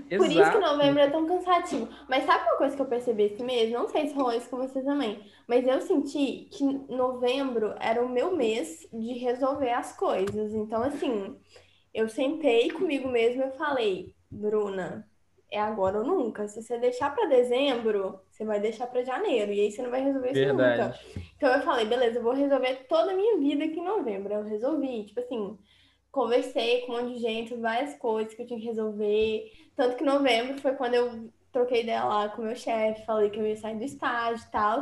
Por 0.10 0.28
isso 0.28 0.34
que 0.36 0.42
Exato. 0.42 0.60
novembro 0.60 1.00
é 1.02 1.10
tão 1.10 1.26
cansativo. 1.26 1.88
Mas 2.08 2.26
sabe 2.26 2.44
uma 2.44 2.58
coisa 2.58 2.76
que 2.76 2.82
eu 2.82 2.86
percebi 2.86 3.24
esse 3.24 3.42
mês? 3.44 3.72
Não 3.72 3.88
sei 3.88 4.08
se 4.08 4.14
rolou 4.14 4.34
isso 4.34 4.50
com 4.50 4.58
você 4.58 4.84
também. 4.84 5.20
Mas 5.48 5.66
eu 5.66 5.82
senti 5.82 6.48
que 6.52 6.64
novembro 6.94 7.74
era 7.80 8.04
o 8.04 8.10
meu 8.10 8.36
mês 8.36 8.88
de 8.94 9.14
resolver 9.14 9.72
as 9.72 9.96
coisas. 9.96 10.54
Então, 10.54 10.84
assim, 10.84 11.36
eu 11.94 12.10
sentei 12.10 12.72
comigo 12.72 13.08
mesma 13.08 13.44
e 13.44 13.48
eu 13.48 13.52
falei, 13.52 14.16
Bruna, 14.30 15.08
é 15.52 15.60
agora 15.60 16.00
ou 16.00 16.06
nunca. 16.06 16.48
Se 16.48 16.62
você 16.62 16.80
deixar 16.80 17.14
para 17.14 17.28
dezembro, 17.28 18.20
você 18.30 18.44
vai 18.44 18.60
deixar 18.60 18.88
para 18.88 19.04
janeiro. 19.04 19.52
E 19.52 19.62
aí 19.62 19.72
você 19.72 19.84
não 19.84 19.92
vai 19.92 20.04
resolver 20.04 20.32
isso 20.32 20.46
Verdade. 20.46 20.82
nunca. 20.82 21.00
Então 21.38 21.54
eu 21.54 21.62
falei, 21.62 21.86
beleza, 21.86 22.18
eu 22.18 22.24
vou 22.24 22.34
resolver 22.34 22.86
toda 22.90 23.12
a 23.12 23.16
minha 23.16 23.38
vida 23.38 23.66
aqui 23.66 23.80
em 23.80 23.86
novembro. 23.86 24.34
Eu 24.34 24.44
resolvi, 24.44 25.06
tipo 25.06 25.20
assim, 25.20 25.58
conversei 26.12 26.82
com 26.82 26.94
um 26.94 27.02
monte 27.02 27.14
de 27.14 27.20
gente, 27.20 27.56
várias 27.56 27.96
coisas 27.98 28.34
que 28.34 28.42
eu 28.42 28.48
tinha 28.48 28.60
que 28.60 28.66
resolver. 28.66 29.52
Tanto 29.76 29.96
que 29.96 30.04
novembro 30.04 30.60
foi 30.60 30.74
quando 30.74 30.96
eu 30.96 31.30
troquei 31.52 31.84
ideia 31.84 32.04
lá 32.04 32.30
com 32.30 32.42
o 32.42 32.46
meu 32.46 32.56
chefe, 32.56 33.06
falei 33.06 33.30
que 33.30 33.40
eu 33.40 33.46
ia 33.46 33.56
sair 33.56 33.78
do 33.78 33.84
estágio 33.84 34.44
e 34.48 34.52
tal. 34.52 34.80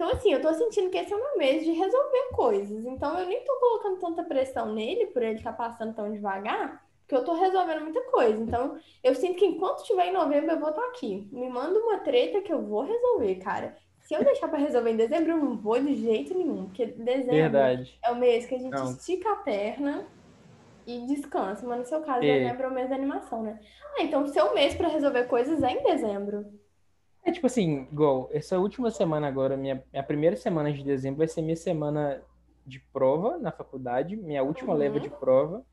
Então, 0.00 0.12
assim, 0.12 0.32
eu 0.32 0.40
tô 0.40 0.54
sentindo 0.54 0.88
que 0.88 0.96
esse 0.96 1.12
é 1.12 1.16
o 1.16 1.20
meu 1.20 1.36
mês 1.36 1.62
de 1.62 1.72
resolver 1.72 2.30
coisas. 2.32 2.86
Então, 2.86 3.18
eu 3.18 3.26
nem 3.26 3.44
tô 3.44 3.54
colocando 3.56 3.98
tanta 3.98 4.22
pressão 4.22 4.72
nele 4.72 5.08
por 5.08 5.22
ele 5.22 5.36
estar 5.36 5.52
tá 5.52 5.68
passando 5.68 5.94
tão 5.94 6.10
devagar, 6.10 6.82
porque 7.00 7.14
eu 7.14 7.22
tô 7.22 7.34
resolvendo 7.34 7.82
muita 7.82 8.00
coisa. 8.04 8.42
Então, 8.42 8.78
eu 9.04 9.14
sinto 9.14 9.38
que 9.38 9.44
enquanto 9.44 9.80
estiver 9.80 10.06
em 10.06 10.12
novembro, 10.14 10.52
eu 10.52 10.58
vou 10.58 10.70
estar 10.70 10.80
tá 10.80 10.88
aqui. 10.88 11.28
Me 11.30 11.50
manda 11.50 11.78
uma 11.78 11.98
treta 11.98 12.40
que 12.40 12.50
eu 12.50 12.62
vou 12.62 12.80
resolver, 12.80 13.34
cara. 13.40 13.76
Se 13.98 14.14
eu 14.14 14.24
deixar 14.24 14.48
para 14.48 14.58
resolver 14.58 14.90
em 14.90 14.96
dezembro, 14.96 15.32
eu 15.32 15.36
não 15.36 15.58
vou 15.58 15.78
de 15.78 15.94
jeito 15.94 16.32
nenhum, 16.32 16.64
porque 16.64 16.86
dezembro 16.86 17.34
Verdade. 17.34 17.98
é 18.02 18.10
o 18.10 18.16
mês 18.16 18.46
que 18.46 18.54
a 18.54 18.58
gente 18.58 18.72
Não. 18.72 18.92
estica 18.92 19.30
a 19.30 19.36
perna 19.36 20.06
e 20.86 21.04
descansa. 21.04 21.66
Mas 21.66 21.78
no 21.78 21.84
seu 21.84 22.00
caso, 22.00 22.24
É. 22.24 22.38
dezembro 22.38 22.64
é 22.64 22.68
o 22.68 22.74
mês 22.74 22.88
da 22.88 22.96
animação, 22.96 23.42
né? 23.42 23.60
Ah, 23.98 24.02
então 24.02 24.26
seu 24.26 24.54
mês 24.54 24.74
para 24.74 24.88
resolver 24.88 25.24
coisas 25.24 25.62
é 25.62 25.72
em 25.72 25.82
dezembro. 25.82 26.46
É 27.24 27.30
tipo 27.30 27.46
assim, 27.46 27.86
igual, 27.92 28.28
essa 28.32 28.58
última 28.58 28.90
semana 28.90 29.28
agora, 29.28 29.56
minha, 29.56 29.84
minha 29.92 30.02
primeira 30.02 30.36
semana 30.36 30.72
de 30.72 30.82
dezembro 30.82 31.18
vai 31.18 31.28
ser 31.28 31.42
minha 31.42 31.56
semana 31.56 32.22
de 32.66 32.80
prova 32.92 33.38
na 33.38 33.52
faculdade, 33.52 34.16
minha 34.16 34.42
última 34.42 34.72
Uhum. 34.72 34.78
leva 34.78 35.00
de 35.00 35.10
prova, 35.10 35.64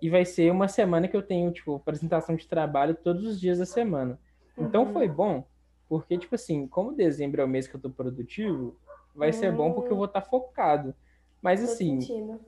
e 0.00 0.08
vai 0.10 0.24
ser 0.24 0.50
uma 0.52 0.68
semana 0.68 1.08
que 1.08 1.16
eu 1.16 1.22
tenho, 1.22 1.50
tipo, 1.52 1.74
apresentação 1.76 2.36
de 2.36 2.46
trabalho 2.46 2.94
todos 2.94 3.24
os 3.24 3.40
dias 3.40 3.58
da 3.58 3.66
semana. 3.66 4.18
Então 4.56 4.84
Uhum. 4.84 4.92
foi 4.92 5.08
bom, 5.08 5.44
porque, 5.88 6.16
tipo 6.18 6.34
assim, 6.34 6.66
como 6.68 6.92
dezembro 6.92 7.40
é 7.40 7.44
o 7.44 7.48
mês 7.48 7.66
que 7.66 7.74
eu 7.74 7.80
tô 7.80 7.90
produtivo, 7.90 8.78
vai 9.14 9.32
ser 9.32 9.52
bom 9.52 9.72
porque 9.72 9.92
eu 9.92 9.96
vou 9.96 10.06
estar 10.06 10.22
focado. 10.22 10.94
Mas 11.42 11.60
Faz 11.60 11.72
assim, 11.72 12.00
sentido. 12.00 12.40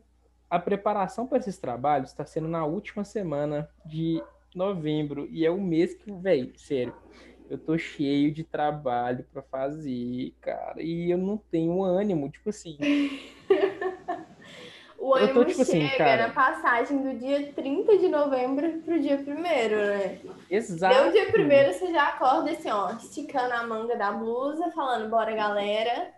a 0.49 0.59
preparação 0.59 1.27
para 1.27 1.39
esses 1.39 1.59
trabalhos 1.59 2.11
está 2.11 2.25
sendo 2.25 2.49
na 2.49 2.65
última 2.65 3.05
semana 3.05 3.69
de 3.85 4.23
novembro. 4.55 5.27
E 5.31 5.45
é 5.45 5.51
o 5.51 5.61
mês 5.61 5.95
que, 5.95 6.11
velho, 6.13 6.59
sério, 6.59 6.95
eu 7.51 7.59
tô 7.59 7.77
cheio 7.79 8.33
de 8.33 8.43
trabalho 8.45 9.25
para 9.33 9.43
fazer, 9.43 10.35
cara. 10.41 10.83
E 10.83 11.11
eu 11.11 11.19
não 11.19 11.37
tenho 11.37 11.83
ânimo, 11.83 12.29
tipo 12.31 12.49
assim. 12.51 12.77
O 14.99 15.17
Eu 15.17 15.29
tô, 15.29 15.41
ânimo 15.41 15.45
tipo 15.45 15.63
assim, 15.63 15.87
chega 15.87 15.97
cara- 15.99 16.27
na 16.29 16.33
passagem 16.35 17.03
do 17.03 17.15
dia 17.19 17.53
30 17.53 17.99
de 17.99 18.09
novembro 18.09 18.81
pro 18.81 18.99
dia 18.99 19.17
1 19.17 19.35
né? 19.41 20.19
Exato. 20.51 20.95
Deu 20.95 21.09
o 21.09 21.13
dia 21.13 21.29
1 21.69 21.73
você 21.73 21.93
já 21.93 22.09
acorda 22.09 22.51
assim, 22.51 22.71
ó, 22.71 22.91
esticando 22.93 23.53
a 23.53 23.63
manga 23.67 23.95
da 23.95 24.11
blusa, 24.11 24.71
falando, 24.73 25.09
bora 25.11 25.33
galera. 25.37 26.13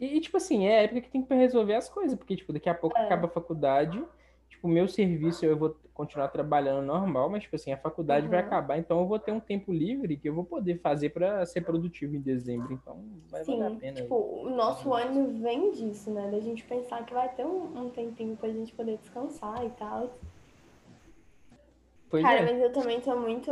E, 0.00 0.20
tipo 0.20 0.36
assim, 0.36 0.66
é 0.66 0.78
a 0.78 0.82
época 0.84 1.00
que 1.02 1.10
tem 1.10 1.22
que 1.22 1.34
resolver 1.34 1.74
as 1.74 1.88
coisas, 1.88 2.16
porque, 2.16 2.36
tipo, 2.36 2.52
daqui 2.52 2.68
a 2.68 2.74
pouco 2.74 2.96
É. 2.96 3.04
acaba 3.04 3.26
a 3.26 3.30
faculdade. 3.30 4.02
O 4.64 4.68
meu 4.68 4.88
serviço 4.88 5.44
eu 5.44 5.58
vou 5.58 5.76
continuar 5.92 6.28
trabalhando 6.28 6.86
normal, 6.86 7.28
mas, 7.28 7.42
tipo 7.42 7.54
assim, 7.54 7.70
a 7.70 7.76
faculdade 7.76 8.28
vai 8.28 8.38
Uhum. 8.38 8.46
acabar, 8.46 8.78
então 8.78 8.98
eu 8.98 9.06
vou 9.06 9.18
ter 9.18 9.30
um 9.30 9.38
tempo 9.38 9.70
livre 9.70 10.16
que 10.16 10.26
eu 10.26 10.34
vou 10.34 10.44
poder 10.46 10.80
fazer 10.80 11.10
para 11.10 11.44
ser 11.44 11.60
produtivo 11.60 12.16
em 12.16 12.20
dezembro. 12.22 12.72
Então, 12.72 13.04
vai 13.30 13.44
valer 13.44 13.66
a 13.66 13.70
Sim, 13.70 13.78
pena. 13.78 14.00
tipo, 14.00 14.14
o 14.14 14.48
nosso 14.50 14.92
ânimo 14.92 15.42
vem 15.42 15.70
disso, 15.72 16.10
né? 16.10 16.30
Da 16.30 16.40
gente 16.40 16.64
pensar 16.64 17.04
que 17.04 17.12
vai 17.12 17.28
ter 17.34 17.44
um, 17.44 17.86
um 17.86 17.90
tempinho 17.90 18.36
pra 18.36 18.48
gente 18.48 18.72
poder 18.74 18.96
descansar 18.98 19.64
e 19.66 19.70
tal. 19.70 20.10
Pois 22.10 22.22
Cara, 22.22 22.42
é. 22.42 22.44
mas 22.44 22.60
eu 22.62 22.72
também 22.72 23.00
tô 23.00 23.14
muito. 23.18 23.50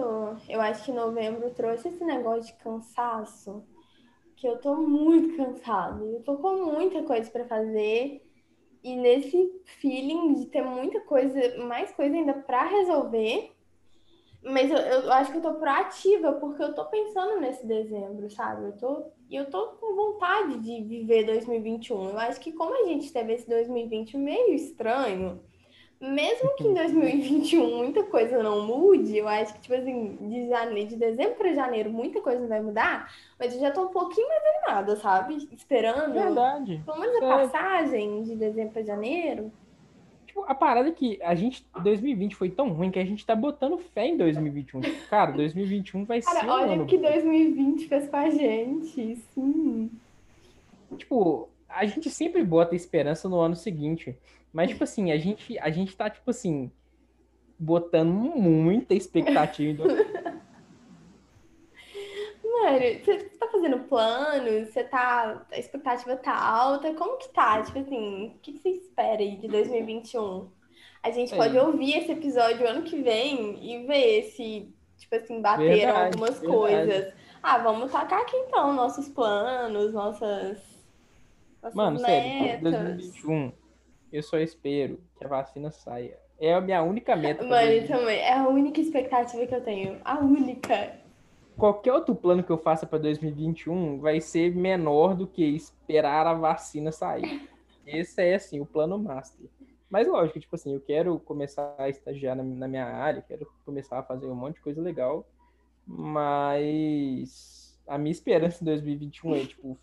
Eu 0.48 0.61
acho 0.61 0.85
que 0.85 0.92
novembro 0.92 1.51
trouxe 1.55 1.88
esse 1.88 2.05
negócio 2.05 2.53
de 2.53 2.59
cansaço, 2.62 3.62
que 4.37 4.46
eu 4.48 4.59
tô 4.61 4.77
muito 4.77 5.37
cansada. 5.37 6.05
Eu 6.05 6.22
tô 6.22 6.37
com 6.38 6.64
muita 6.72 7.03
coisa 7.05 7.31
pra 7.31 7.46
fazer. 7.46 8.22
E 8.83 8.97
nesse 8.97 9.62
feeling 9.81 10.35
de 10.35 10.47
ter 10.47 10.62
muita 10.62 11.01
coisa, 11.03 11.59
mais 11.64 11.92
coisa 11.92 12.14
ainda 12.16 12.35
pra 12.35 12.64
resolver. 12.64 13.53
Mas 14.42 14.71
eu, 14.71 14.77
eu 14.77 15.12
acho 15.12 15.31
que 15.31 15.38
eu 15.38 15.42
tô 15.42 15.55
proativa, 15.55 16.33
porque 16.33 16.62
eu 16.62 16.75
tô 16.75 16.85
pensando 16.87 17.40
nesse 17.40 17.64
dezembro, 17.64 18.29
sabe? 18.29 18.66
Eu 18.66 18.77
tô, 18.77 19.07
e 19.31 19.37
eu 19.37 19.49
tô 19.49 19.68
com 19.75 19.95
vontade 19.95 20.59
de 20.59 20.83
viver 20.83 21.25
2021. 21.25 22.11
Eu 22.11 22.18
acho 22.18 22.40
que 22.40 22.53
como 22.53 22.75
a 22.75 22.88
gente 22.88 23.12
teve 23.12 23.35
esse 23.35 23.49
2020 23.49 24.16
meio 24.16 24.53
estranho, 24.53 25.40
mesmo 26.03 26.57
que 26.57 26.67
em 26.67 26.75
2021 26.75 27.77
muita 27.77 28.03
coisa 28.03 28.43
não 28.43 28.67
mude, 28.67 29.17
eu 29.17 29.29
acho 29.29 29.55
que, 29.55 29.61
tipo 29.61 29.75
assim, 29.75 30.17
de, 30.21 30.49
janeiro, 30.49 30.88
de 30.88 30.97
dezembro 30.97 31.37
para 31.37 31.55
janeiro 31.55 31.91
muita 31.93 32.21
coisa 32.21 32.41
não 32.41 32.49
vai 32.49 32.61
mudar, 32.61 33.15
mas 33.38 33.55
eu 33.55 33.61
já 33.61 33.71
tô 33.71 33.85
um 33.85 33.88
pouquinho 33.88 34.27
mais 34.27 34.43
animada, 34.45 34.97
sabe? 34.97 35.49
Esperando. 35.53 36.12
Verdade. 36.12 36.83
Pelo 36.85 36.99
menos 36.99 37.17
a 37.17 37.21
Sério. 37.21 37.37
passagem 37.37 38.23
de 38.25 38.35
dezembro 38.35 38.73
para 38.73 38.83
janeiro. 38.83 39.53
Tipo, 40.27 40.45
a 40.49 40.55
parada 40.57 40.88
é 40.88 40.93
que 40.93 41.21
a 41.23 41.37
gente, 41.37 41.65
2020 41.81 42.35
foi 42.35 42.51
tão 42.51 42.73
ruim 42.73 42.91
que 42.91 42.99
a 42.99 43.05
gente 43.05 43.25
tá 43.25 43.37
botando 43.37 43.79
fé 43.79 44.07
em 44.07 44.17
2021. 44.17 44.81
Tipo, 44.81 45.09
cara, 45.09 45.31
2021 45.37 46.05
vai 46.05 46.21
ser 46.21 46.35
Cara, 46.35 46.53
olha 46.53 46.83
o 46.83 46.87
que 46.87 46.99
2020 46.99 47.87
fez 47.87 48.09
com 48.09 48.17
a 48.17 48.29
gente. 48.29 49.17
Sim. 49.35 49.91
tipo, 50.97 51.49
a 51.69 51.87
gente 51.87 52.11
sempre 52.11 52.43
bota 52.43 52.75
esperança 52.75 53.29
no 53.29 53.38
ano 53.38 53.55
seguinte. 53.55 54.19
Mas, 54.53 54.71
tipo 54.71 54.85
assim, 54.85 55.11
a 55.12 55.19
gente, 55.19 55.59
a 55.59 55.71
gente 55.71 55.97
tá, 55.97 56.11
tipo 56.11 56.31
assim, 56.31 56.71
botando 57.59 58.12
muita 58.12 58.95
expectativa. 58.95 59.85
em 59.85 60.33
Mano, 62.45 62.79
você 63.05 63.19
tá 63.38 63.49
fazendo 63.49 63.79
planos? 63.81 64.69
Você 64.69 64.85
tá. 64.85 65.47
A 65.51 65.59
expectativa 65.59 66.17
tá 66.17 66.37
alta? 66.37 66.93
Como 66.95 67.17
que 67.19 67.29
tá? 67.31 67.62
Tipo 67.62 67.79
assim, 67.79 68.27
o 68.37 68.38
que 68.41 68.53
você 68.59 68.69
espera 68.71 69.21
aí 69.21 69.37
de 69.37 69.49
2021? 69.49 70.49
A 71.03 71.11
gente 71.11 71.33
É. 71.35 71.37
pode 71.37 71.57
ouvir 71.59 71.97
esse 71.99 72.12
episódio 72.12 72.69
ano 72.69 72.83
que 72.83 73.01
vem 73.03 73.59
e 73.65 73.87
ver 73.87 74.23
se, 74.25 74.73
tipo 74.99 75.15
assim, 75.17 75.41
bateram 75.41 75.69
Verdade, 75.75 76.07
algumas 76.07 76.41
verdade. 76.41 76.47
coisas. 76.59 77.15
Ah, 77.43 77.59
vamos 77.59 77.91
tacar 77.91 78.21
aqui 78.21 78.37
então 78.37 78.73
nossos 78.73 79.09
planos, 79.09 79.93
nossas. 79.93 80.61
nossas 81.61 81.75
Mano, 81.75 81.99
sério, 81.99 82.41
metas. 82.62 82.62
2021, 82.62 83.53
eu 84.12 84.22
só 84.22 84.38
espero 84.38 85.01
que 85.16 85.25
a 85.25 85.29
vacina 85.29 85.70
saia. 85.70 86.18
É 86.38 86.55
a 86.55 86.61
minha 86.61 86.83
única 86.83 87.14
meta. 87.14 87.42
Mano, 87.44 87.66
2021. 87.66 87.96
também. 87.98 88.18
É 88.18 88.33
a 88.35 88.48
única 88.48 88.81
expectativa 88.81 89.46
que 89.46 89.55
eu 89.55 89.62
tenho. 89.62 90.01
A 90.05 90.18
única. 90.18 90.98
Qualquer 91.57 91.92
outro 91.92 92.14
plano 92.14 92.42
que 92.42 92.51
eu 92.51 92.59
faça 92.59 92.87
para 92.87 92.98
2021 92.98 94.01
vai 94.01 94.20
ser 94.20 94.55
menor 94.55 95.14
do 95.14 95.27
que 95.27 95.44
esperar 95.44 96.27
a 96.27 96.35
vacina 96.35 96.90
sair. 96.90 97.48
Esse 97.87 98.22
é, 98.22 98.35
assim, 98.35 98.61
o 98.61 98.66
plano 98.66 98.98
master. 98.98 99.48
Mas 99.88 100.09
lógico, 100.09 100.40
tipo 100.40 100.57
assim, 100.57 100.72
eu 100.72 100.81
quero 100.81 101.18
começar 101.20 101.75
a 101.77 101.88
estagiar 101.88 102.35
na, 102.35 102.42
na 102.42 102.66
minha 102.66 102.87
área, 102.87 103.20
quero 103.20 103.46
começar 103.64 103.98
a 103.98 104.03
fazer 104.03 104.27
um 104.27 104.35
monte 104.35 104.55
de 104.55 104.62
coisa 104.62 104.81
legal, 104.81 105.29
mas 105.87 107.79
a 107.87 107.98
minha 107.98 108.11
esperança 108.11 108.64
em 108.64 108.66
2021 108.66 109.35
é, 109.35 109.44
tipo, 109.44 109.79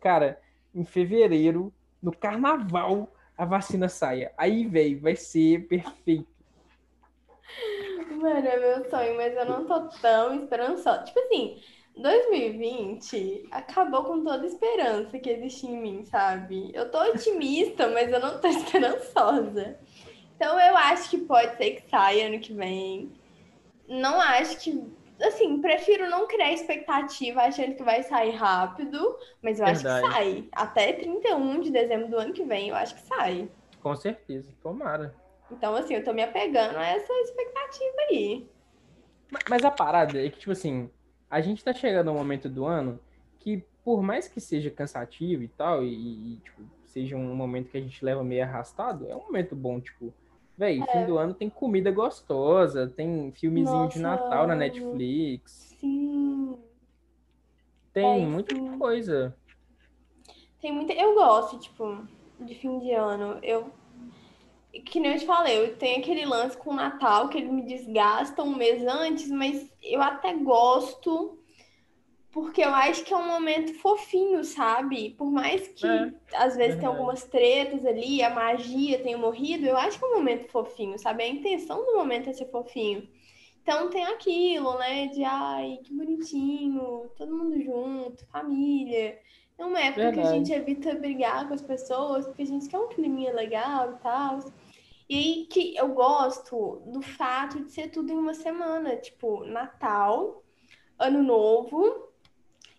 cara, 0.00 0.40
em 0.72 0.84
fevereiro, 0.84 1.72
no 2.00 2.16
carnaval, 2.16 3.12
a 3.38 3.44
vacina 3.44 3.88
saia. 3.88 4.32
Aí, 4.36 4.66
velho, 4.66 5.00
vai 5.00 5.14
ser 5.14 5.68
perfeito. 5.68 6.26
Mano, 8.10 8.46
é 8.48 8.58
meu 8.58 8.90
sonho, 8.90 9.16
mas 9.16 9.34
eu 9.36 9.46
não 9.46 9.64
tô 9.64 9.80
tão 10.00 10.34
esperançosa. 10.42 11.04
Tipo 11.04 11.20
assim, 11.20 11.62
2020 11.96 13.46
acabou 13.52 14.02
com 14.04 14.24
toda 14.24 14.42
a 14.42 14.46
esperança 14.46 15.18
que 15.20 15.30
existia 15.30 15.70
em 15.70 15.80
mim, 15.80 16.04
sabe? 16.04 16.70
Eu 16.74 16.90
tô 16.90 17.00
otimista, 17.00 17.86
mas 17.94 18.10
eu 18.10 18.18
não 18.18 18.40
tô 18.40 18.48
esperançosa. 18.48 19.78
Então 20.34 20.58
eu 20.58 20.76
acho 20.76 21.08
que 21.10 21.18
pode 21.18 21.56
ser 21.56 21.70
que 21.70 21.88
saia 21.88 22.26
ano 22.26 22.40
que 22.40 22.52
vem. 22.52 23.12
Não 23.88 24.20
acho 24.20 24.58
que. 24.58 24.82
Assim, 25.20 25.60
prefiro 25.60 26.08
não 26.08 26.26
criar 26.28 26.52
expectativa 26.52 27.42
achando 27.42 27.74
que 27.74 27.82
vai 27.82 28.02
sair 28.04 28.30
rápido, 28.30 29.18
mas 29.42 29.58
eu 29.58 29.66
acho 29.66 29.84
que 29.84 29.90
Verdade. 29.90 30.14
sai. 30.14 30.48
Até 30.52 30.92
31 30.92 31.60
de 31.60 31.70
dezembro 31.70 32.08
do 32.08 32.16
ano 32.18 32.32
que 32.32 32.44
vem, 32.44 32.68
eu 32.68 32.74
acho 32.76 32.94
que 32.94 33.00
sai. 33.02 33.50
Com 33.80 33.94
certeza, 33.96 34.52
tomara. 34.62 35.14
Então, 35.50 35.74
assim, 35.74 35.94
eu 35.94 36.04
tô 36.04 36.12
me 36.12 36.22
apegando 36.22 36.76
a 36.78 36.86
essa 36.86 37.12
expectativa 37.12 37.96
aí. 38.10 38.48
Ma- 39.30 39.40
Mas 39.48 39.64
a 39.64 39.70
parada 39.70 40.24
é 40.24 40.30
que, 40.30 40.38
tipo 40.38 40.52
assim, 40.52 40.90
a 41.30 41.40
gente 41.40 41.64
tá 41.64 41.72
chegando 41.72 42.10
a 42.10 42.12
um 42.12 42.16
momento 42.16 42.48
do 42.48 42.64
ano 42.64 43.00
que, 43.38 43.64
por 43.84 44.02
mais 44.02 44.28
que 44.28 44.40
seja 44.40 44.70
cansativo 44.70 45.42
e 45.42 45.48
tal, 45.48 45.82
e, 45.84 46.34
e, 46.34 46.40
tipo, 46.40 46.62
seja 46.86 47.16
um 47.16 47.34
momento 47.34 47.70
que 47.70 47.76
a 47.78 47.80
gente 47.80 48.04
leva 48.04 48.22
meio 48.24 48.42
arrastado, 48.44 49.08
é 49.08 49.16
um 49.16 49.22
momento 49.22 49.54
bom, 49.56 49.80
tipo, 49.80 50.14
véi, 50.58 50.84
fim 50.84 51.04
do 51.06 51.18
ano 51.18 51.34
tem 51.34 51.48
comida 51.50 51.90
gostosa, 51.92 52.88
tem 52.88 53.32
filmezinho 53.32 53.88
de 53.88 53.98
Nossa, 53.98 54.00
Natal 54.00 54.46
na. 54.46 54.54
Netflix, 54.56 55.76
Sim. 55.80 56.58
tem 57.92 58.24
É, 58.24 58.26
muita 58.26 58.54
sim. 58.54 58.78
coisa. 58.78 59.36
Tem 60.60 60.72
muita. 60.72 60.92
Eu 60.92 61.14
gosto, 61.14 61.58
tipo, 61.58 62.06
de 62.40 62.54
fim 62.54 62.78
de 62.78 62.92
ano. 62.92 63.38
Eu. 63.42 63.72
que 64.84 65.00
nem 65.00 65.12
eu 65.12 65.18
te 65.18 65.26
falei, 65.26 65.58
eu 65.58 65.76
tenho 65.76 65.98
aquele 66.00 66.24
lance 66.24 66.56
com 66.56 66.70
o 66.70 66.74
Natal 66.74 67.28
que 67.28 67.38
ele 67.38 67.50
me 67.50 67.62
desgasta 67.62 68.42
um 68.42 68.54
mês 68.54 68.82
antes, 68.86 69.30
mas 69.30 69.70
eu 69.82 70.00
até 70.02 70.34
gosto 70.34 71.37
porque 72.42 72.62
eu 72.62 72.70
acho 72.74 73.04
que 73.04 73.12
é 73.12 73.16
um 73.16 73.26
momento 73.26 73.74
fofinho, 73.74 74.44
sabe? 74.44 75.10
Por 75.10 75.30
mais 75.30 75.68
que 75.68 75.86
É, 75.86 76.12
às 76.34 76.56
vezes 76.56 76.76
verdade. 76.76 76.78
tenha 76.78 76.90
algumas 76.90 77.24
tretas 77.24 77.84
ali, 77.86 78.22
a 78.22 78.30
magia 78.30 79.02
tenha 79.02 79.18
morrido, 79.18 79.66
eu 79.66 79.76
acho 79.76 79.98
que 79.98 80.04
é 80.04 80.08
um 80.08 80.14
momento 80.16 80.48
fofinho, 80.50 80.98
sabe? 80.98 81.22
A 81.24 81.28
intenção 81.28 81.84
do 81.84 81.94
momento 81.96 82.30
é 82.30 82.32
ser 82.32 82.50
fofinho. 82.50 83.08
Então 83.62 83.90
tem 83.90 84.04
aquilo, 84.06 84.78
né? 84.78 85.08
De 85.08 85.24
ai, 85.24 85.78
que 85.84 85.94
bonitinho, 85.94 87.10
todo 87.16 87.36
mundo 87.36 87.60
junto, 87.62 88.26
família. 88.28 89.18
É 89.58 89.64
uma 89.64 89.80
época 89.80 90.10
que 90.10 90.20
a 90.20 90.24
Verdade. 90.24 90.24
gente 90.24 90.52
evita 90.52 90.94
brigar 90.94 91.48
com 91.48 91.54
as 91.54 91.62
pessoas, 91.62 92.26
porque 92.26 92.42
a 92.42 92.46
gente 92.46 92.68
quer 92.68 92.78
um 92.78 92.88
climinha 92.88 93.32
legal 93.34 93.92
e 93.94 93.98
tal. 93.98 94.38
E 95.08 95.16
aí 95.16 95.46
que 95.46 95.76
eu 95.76 95.88
gosto 95.94 96.82
do 96.86 97.02
fato 97.02 97.64
de 97.64 97.72
ser 97.72 97.88
tudo 97.90 98.12
em 98.12 98.16
uma 98.16 98.34
semana, 98.34 98.96
tipo, 98.96 99.44
Natal, 99.44 100.42
Ano 100.98 101.22
Novo. 101.22 102.07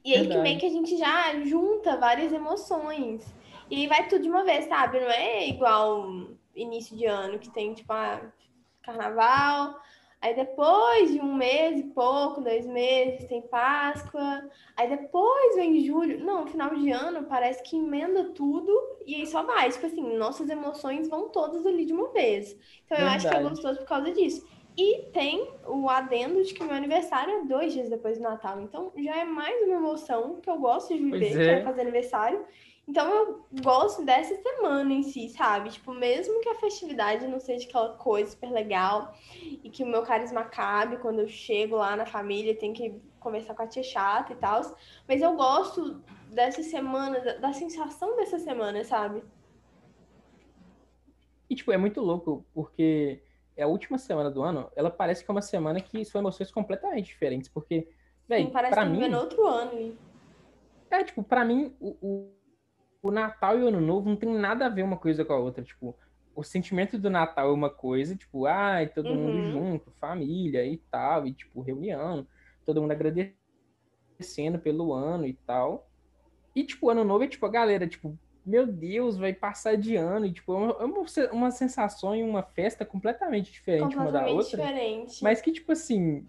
E 0.09 0.15
aí 0.15 0.27
que 0.27 0.37
meio 0.37 0.59
que 0.59 0.65
a 0.65 0.69
gente 0.69 0.97
já 0.97 1.39
junta 1.45 1.97
várias 1.97 2.33
emoções. 2.33 3.23
E 3.69 3.75
aí 3.75 3.87
vai 3.87 4.07
tudo 4.07 4.23
de 4.23 4.29
uma 4.29 4.43
vez, 4.43 4.65
sabe? 4.65 4.99
Não 4.99 5.09
é 5.09 5.47
igual 5.47 6.09
início 6.55 6.97
de 6.97 7.05
ano, 7.05 7.37
que 7.37 7.49
tem, 7.51 7.75
tipo, 7.75 7.93
ah, 7.93 8.19
carnaval. 8.81 9.79
Aí 10.19 10.35
depois 10.35 11.11
de 11.11 11.19
um 11.19 11.35
mês 11.35 11.79
e 11.79 11.83
pouco, 11.83 12.41
dois 12.41 12.65
meses, 12.65 13.29
tem 13.29 13.41
Páscoa. 13.43 14.49
Aí 14.75 14.89
depois 14.89 15.55
vem 15.55 15.85
julho. 15.85 16.25
Não, 16.25 16.47
final 16.47 16.75
de 16.75 16.89
ano 16.91 17.25
parece 17.25 17.61
que 17.63 17.77
emenda 17.77 18.33
tudo 18.33 18.71
e 19.05 19.15
aí 19.15 19.27
só 19.27 19.43
vai. 19.43 19.69
Tipo 19.69 19.85
assim, 19.85 20.17
nossas 20.17 20.49
emoções 20.49 21.07
vão 21.07 21.29
todas 21.29 21.65
ali 21.65 21.85
de 21.85 21.93
uma 21.93 22.09
vez. 22.11 22.57
Então 22.83 22.97
eu 22.97 23.07
acho 23.07 23.29
que 23.29 23.35
é 23.35 23.41
gostoso 23.41 23.79
por 23.79 23.87
causa 23.87 24.11
disso. 24.11 24.45
E 24.79 25.01
tem 25.11 25.45
o 25.67 25.89
adendo 25.89 26.41
de 26.41 26.53
que 26.53 26.63
meu 26.63 26.73
aniversário 26.73 27.33
é 27.33 27.43
dois 27.43 27.73
dias 27.73 27.89
depois 27.89 28.17
do 28.17 28.23
Natal. 28.23 28.61
Então 28.61 28.93
já 28.97 29.17
é 29.17 29.25
mais 29.25 29.61
uma 29.63 29.75
emoção 29.75 30.39
que 30.39 30.49
eu 30.49 30.57
gosto 30.57 30.93
de 30.93 31.03
viver, 31.03 31.19
Pois 31.19 31.33
que 31.33 31.41
é 31.41 31.59
é. 31.59 31.63
fazer 31.63 31.81
aniversário. 31.81 32.45
Então 32.87 33.13
eu 33.13 33.45
gosto 33.61 34.05
dessa 34.05 34.33
semana 34.41 34.93
em 34.93 35.03
si, 35.03 35.27
sabe? 35.27 35.71
Tipo, 35.71 35.93
mesmo 35.93 36.39
que 36.39 36.47
a 36.47 36.55
festividade 36.55 37.27
não 37.27 37.41
seja 37.41 37.67
aquela 37.67 37.89
coisa 37.97 38.31
super 38.31 38.49
legal 38.51 39.13
e 39.35 39.69
que 39.69 39.83
o 39.83 39.85
meu 39.85 40.01
carisma 40.03 40.39
acabe 40.39 40.95
quando 40.95 41.19
eu 41.19 41.27
chego 41.27 41.75
lá 41.75 41.97
na 41.97 42.05
família, 42.05 42.55
tem 42.55 42.71
que 42.71 42.95
conversar 43.19 43.55
com 43.55 43.63
a 43.63 43.67
tia 43.67 43.83
chata 43.83 44.31
e 44.31 44.37
tal. 44.37 44.61
Mas 45.05 45.21
eu 45.21 45.35
gosto 45.35 46.01
dessa 46.31 46.63
semana, 46.63 47.19
da, 47.19 47.33
da 47.33 47.51
sensação 47.51 48.15
dessa 48.15 48.39
semana, 48.39 48.85
sabe? 48.85 49.21
E, 51.49 51.53
tipo, 51.53 51.69
é 51.69 51.77
muito 51.77 51.99
louco, 51.99 52.45
porque 52.53 53.21
é 53.23 53.28
a 53.61 53.67
última 53.67 53.97
semana 53.97 54.29
do 54.31 54.41
ano, 54.43 54.71
ela 54.75 54.89
parece 54.89 55.23
que 55.23 55.29
é 55.29 55.33
uma 55.33 55.41
semana 55.41 55.79
que 55.81 56.03
são 56.05 56.21
emoções 56.21 56.51
completamente 56.51 57.07
diferentes. 57.07 57.49
Porque, 57.49 57.87
velho, 58.27 58.49
parece 58.51 58.73
pra 58.73 58.83
que 58.85 58.89
mim, 58.91 59.13
outro 59.13 59.45
ano. 59.45 59.71
ali. 59.71 59.97
é, 60.91 61.03
tipo, 61.03 61.23
pra 61.23 61.43
mim, 61.45 61.75
o, 61.79 61.97
o, 62.01 62.33
o 63.01 63.11
Natal 63.11 63.57
e 63.59 63.63
o 63.63 63.67
Ano 63.67 63.81
Novo 63.81 64.09
não 64.09 64.15
tem 64.15 64.29
nada 64.29 64.65
a 64.65 64.69
ver 64.69 64.83
uma 64.83 64.97
coisa 64.97 65.23
com 65.25 65.33
a 65.33 65.37
outra. 65.37 65.63
Tipo, 65.63 65.97
o 66.35 66.43
sentimento 66.43 66.97
do 66.97 67.09
Natal 67.09 67.49
é 67.49 67.53
uma 67.53 67.69
coisa, 67.69 68.15
tipo, 68.15 68.45
ai, 68.45 68.87
todo 68.87 69.13
mundo 69.13 69.37
Uhum. 69.37 69.51
junto, 69.51 69.91
família 69.99 70.65
e 70.65 70.77
tal, 70.91 71.27
e, 71.27 71.33
tipo, 71.33 71.61
reunião, 71.61 72.25
todo 72.65 72.81
mundo 72.81 72.91
agradecendo 72.91 74.59
pelo 74.61 74.93
ano 74.93 75.25
e 75.25 75.33
tal. 75.33 75.89
E, 76.55 76.63
tipo, 76.63 76.87
o 76.87 76.89
Ano 76.89 77.03
Novo 77.03 77.23
é, 77.23 77.27
tipo, 77.27 77.45
a 77.45 77.49
galera, 77.49 77.87
tipo, 77.87 78.17
meu 78.49 78.65
Deus, 78.67 79.17
vai 79.17 79.33
passar 79.33 79.77
de 79.77 79.95
ano, 79.95 80.25
e, 80.25 80.33
tipo, 80.33 80.53
é 80.53 80.57
uma, 80.57 80.71
é 80.81 80.85
uma, 80.85 81.07
se- 81.07 81.27
uma 81.27 81.51
sensação 81.51 82.15
e 82.15 82.23
uma 82.23 82.43
festa 82.43 82.85
completamente 82.85 83.51
diferente 83.51 83.95
uma 83.95 84.11
da 84.11 84.21
Completamente 84.21 84.35
outra, 84.35 84.57
diferente. 84.61 85.23
mas 85.23 85.41
que, 85.41 85.51
tipo, 85.51 85.71
assim, 85.71 86.27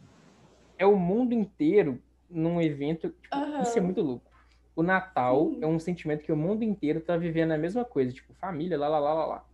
é 0.78 0.86
o 0.86 0.96
mundo 0.96 1.34
inteiro 1.34 2.02
num 2.28 2.60
evento, 2.60 3.10
tipo, 3.10 3.36
Aham. 3.36 3.62
isso 3.62 3.78
é 3.78 3.82
muito 3.82 4.00
louco. 4.02 4.30
O 4.76 4.82
Natal 4.82 5.52
é 5.60 5.66
um 5.66 5.78
sentimento 5.78 6.22
que 6.24 6.32
o 6.32 6.36
mundo 6.36 6.62
inteiro 6.64 7.00
tá 7.00 7.16
vivendo 7.16 7.52
a 7.52 7.58
mesma 7.58 7.84
coisa, 7.84 8.12
tipo, 8.12 8.34
família, 8.34 8.78
lá, 8.78 8.88
lá, 8.88 8.98
lá, 8.98 9.14
lá, 9.14 9.26
lá. 9.26 9.46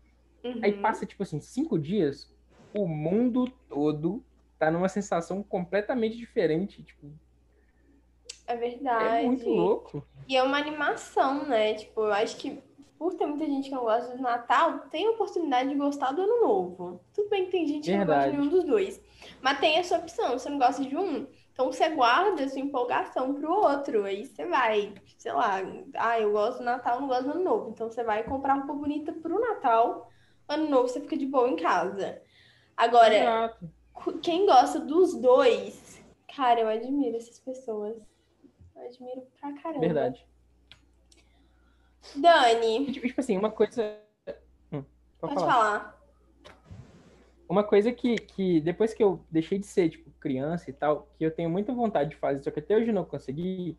Aí 0.63 0.73
Uhum. 0.73 0.83
passa, 0.83 1.07
tipo 1.07 1.23
assim, 1.23 1.41
cinco 1.41 1.79
dias, 1.79 2.33
o 2.73 2.87
mundo 2.89 3.47
todo 3.69 4.25
tá 4.59 4.71
numa 4.71 4.89
sensação 4.89 5.43
completamente 5.43 6.17
diferente, 6.17 6.83
tipo, 6.83 7.13
É 8.47 8.57
verdade. 8.57 9.07
é 9.07 9.23
muito 9.25 9.49
louco. 9.49 10.07
E 10.29 10.37
é 10.37 10.43
uma 10.43 10.59
animação, 10.59 11.47
né? 11.47 11.75
Tipo, 11.75 12.03
eu 12.03 12.13
acho 12.13 12.37
que 12.37 12.63
por 12.99 13.15
ter 13.15 13.27
muita 13.27 13.45
gente 13.45 13.69
que 13.69 13.75
não 13.75 13.83
gosta 13.83 14.17
do 14.17 14.23
Natal, 14.23 14.81
tem 14.91 15.07
a 15.07 15.11
oportunidade 15.11 15.69
de 15.69 15.75
gostar 15.75 16.13
do 16.13 16.23
Ano 16.23 16.41
Novo. 16.41 17.01
Tudo 17.15 17.29
bem 17.29 17.45
que 17.45 17.53
tem 17.53 17.67
gente 17.67 17.85
que 17.85 17.97
não 17.97 18.07
gosta 18.07 18.15
de 18.15 18.31
Verdade. 18.31 18.37
nenhum 18.37 18.51
dos 18.51 18.65
dois. 18.65 19.01
Mas 19.43 19.61
tem 19.61 19.77
essa 19.77 19.99
opção, 19.99 20.39
você 20.39 20.49
não 20.49 20.59
gosta 20.59 20.83
de 20.83 20.97
um, 20.97 21.27
então 21.53 21.73
você 21.73 21.89
guarda 21.91 22.45
a 22.45 22.49
sua 22.49 22.61
empolgação 22.61 23.35
pro 23.35 23.53
outro. 23.53 24.05
Aí 24.05 24.25
você 24.25 24.47
vai, 24.47 24.95
sei 25.19 25.33
lá, 25.33 25.61
ah, 25.95 26.21
eu 26.21 26.33
gosto 26.33 26.59
do 26.59 26.65
Natal, 26.65 27.01
não 27.01 27.09
gosto 27.09 27.25
do 27.25 27.31
Ano 27.33 27.45
Novo. 27.45 27.71
Então 27.71 27.91
você 27.91 28.03
vai 28.03 28.23
comprar 28.25 28.55
roupa 28.55 28.73
bonita 28.73 29.13
pro 29.13 29.41
Natal, 29.41 30.11
Ano 30.49 30.69
Novo 30.69 30.89
você 30.89 31.01
fica 31.01 31.17
de 31.17 31.27
boa 31.27 31.49
em 31.49 31.57
casa. 31.57 32.21
Agora, 32.77 33.15
Exato. 33.15 33.71
quem 34.23 34.47
gosta 34.47 34.79
dos 34.79 35.15
dois, 35.15 36.03
cara, 36.35 36.61
eu 36.61 36.69
admiro 36.69 37.17
essas 37.17 37.39
pessoas. 37.39 37.97
Eu 38.77 38.83
admiro 38.83 39.27
pra 39.41 39.53
caramba. 39.55 39.81
Verdade. 39.81 40.27
Dani, 42.15 42.93
tipo, 42.93 43.07
tipo 43.07 43.21
assim, 43.21 43.37
uma 43.37 43.51
coisa. 43.51 43.99
Hum, 44.73 44.85
pode 45.19 45.35
pode 45.35 45.35
falar. 45.35 45.53
falar. 45.53 45.97
Uma 47.49 47.65
coisa 47.65 47.93
que, 47.93 48.17
que 48.17 48.61
depois 48.61 48.93
que 48.93 49.03
eu 49.03 49.25
deixei 49.31 49.59
de 49.59 49.67
ser, 49.67 49.91
tipo, 49.91 50.11
criança 50.21 50.69
e 50.69 50.73
tal, 50.73 51.09
que 51.17 51.25
eu 51.25 51.31
tenho 51.31 51.49
muita 51.49 51.73
vontade 51.73 52.11
de 52.11 52.17
fazer, 52.17 52.43
só 52.43 52.51
que 52.51 52.59
até 52.59 52.77
hoje 52.77 52.93
não 52.93 53.05
consegui, 53.05 53.79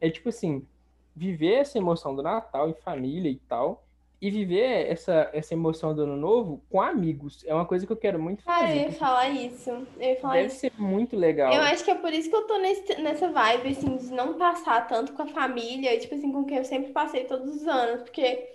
é 0.00 0.10
tipo 0.10 0.30
assim, 0.30 0.66
viver 1.14 1.54
essa 1.56 1.78
emoção 1.78 2.16
do 2.16 2.22
Natal 2.22 2.70
em 2.70 2.74
família 2.74 3.30
e 3.30 3.36
tal, 3.36 3.86
e 4.22 4.30
viver 4.30 4.88
essa, 4.88 5.28
essa 5.32 5.52
emoção 5.52 5.92
do 5.92 6.02
Ano 6.02 6.16
Novo 6.16 6.62
com 6.70 6.80
amigos. 6.80 7.44
É 7.44 7.52
uma 7.52 7.66
coisa 7.66 7.84
que 7.84 7.92
eu 7.92 7.96
quero 7.96 8.22
muito 8.22 8.44
Cara, 8.44 8.66
eu 8.66 8.68
fazer. 8.68 8.80
ia 8.82 8.92
falar 8.92 9.28
isso. 9.30 9.70
Eu 9.70 10.08
ia 10.10 10.16
falar 10.20 10.34
Deve 10.34 10.46
isso. 10.46 10.56
ser 10.60 10.72
muito 10.78 11.16
legal. 11.16 11.52
Eu 11.52 11.60
acho 11.62 11.82
que 11.84 11.90
é 11.90 11.94
por 11.96 12.12
isso 12.12 12.30
que 12.30 12.36
eu 12.36 12.46
tô 12.46 12.56
nesse, 12.58 13.02
nessa 13.02 13.28
vibe, 13.28 13.70
assim, 13.70 13.96
de 13.96 14.12
não 14.12 14.34
passar 14.34 14.86
tanto 14.86 15.12
com 15.12 15.22
a 15.22 15.26
família, 15.26 15.98
tipo 15.98 16.14
assim, 16.14 16.30
com 16.30 16.44
quem 16.44 16.58
eu 16.58 16.64
sempre 16.64 16.92
passei 16.92 17.24
todos 17.24 17.52
os 17.52 17.66
anos, 17.66 18.02
porque 18.02 18.48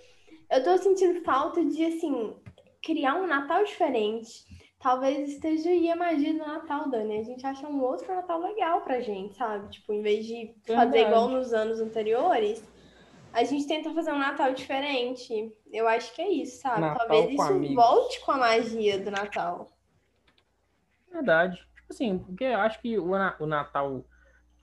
eu 0.50 0.64
tô 0.64 0.78
sentindo 0.78 1.22
falta 1.26 1.62
de, 1.66 1.84
assim, 1.84 2.34
criar 2.82 3.16
um 3.16 3.28
Natal 3.28 3.66
diferente. 3.66 4.46
Talvez 4.80 5.28
esteja 5.28 5.70
aí 5.70 5.92
a 5.92 5.98
magia 5.98 6.32
do 6.32 6.40
Natal, 6.40 6.90
Dani. 6.90 7.20
A 7.20 7.24
gente 7.24 7.46
acha 7.46 7.68
um 7.68 7.82
outro 7.84 8.08
Natal 8.08 8.40
legal 8.40 8.82
pra 8.82 9.02
gente, 9.02 9.36
sabe? 9.36 9.70
Tipo, 9.70 9.92
em 9.92 10.02
vez 10.02 10.26
de 10.26 10.56
fazer 10.66 10.92
Verdade. 10.92 11.00
igual 11.00 11.28
nos 11.28 11.52
anos 11.54 11.82
anteriores, 11.82 12.64
a 13.38 13.44
gente 13.44 13.68
tenta 13.68 13.94
fazer 13.94 14.12
um 14.12 14.18
Natal 14.18 14.52
diferente. 14.54 15.54
Eu 15.72 15.88
acho 15.88 16.14
que 16.16 16.22
é 16.22 16.30
isso, 16.30 16.60
sabe? 16.62 16.82
Natal 16.82 17.08
Talvez 17.08 17.34
isso 17.34 17.42
amigos. 17.44 17.76
volte 17.76 18.20
com 18.22 18.32
a 18.32 18.38
magia 18.38 19.00
do 19.00 19.12
Natal. 19.12 19.70
Verdade. 21.12 21.58
Tipo 21.76 21.94
assim, 21.94 22.18
porque 22.18 22.44
eu 22.44 22.60
acho 22.60 22.82
que 22.82 22.98
o, 22.98 23.12
o 23.12 23.46
Natal. 23.46 24.04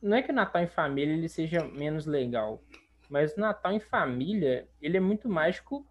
Não 0.02 0.16
é 0.16 0.22
que 0.22 0.32
o 0.32 0.34
Natal 0.34 0.60
em 0.60 0.66
família 0.66 1.14
ele 1.14 1.28
seja 1.28 1.64
menos 1.64 2.04
legal, 2.04 2.62
mas 3.08 3.34
o 3.36 3.40
Natal 3.40 3.72
em 3.72 3.80
família 3.80 4.68
ele 4.82 4.96
é 4.96 5.00
muito 5.00 5.28
mágico 5.28 5.86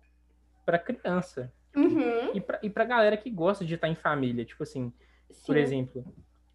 pra 0.66 0.78
criança 0.78 1.52
Uhum, 1.76 2.36
e 2.36 2.40
pra, 2.40 2.60
e 2.62 2.70
pra 2.70 2.86
galera 2.86 3.18
que 3.18 3.32
gosta 3.32 3.66
de 3.66 3.74
estar 3.76 3.88
em 3.88 3.96
família. 3.96 4.46
Tipo 4.46 4.62
assim, 4.62 4.94
por 5.46 5.56
sim. 5.56 5.62
exemplo, 5.62 6.06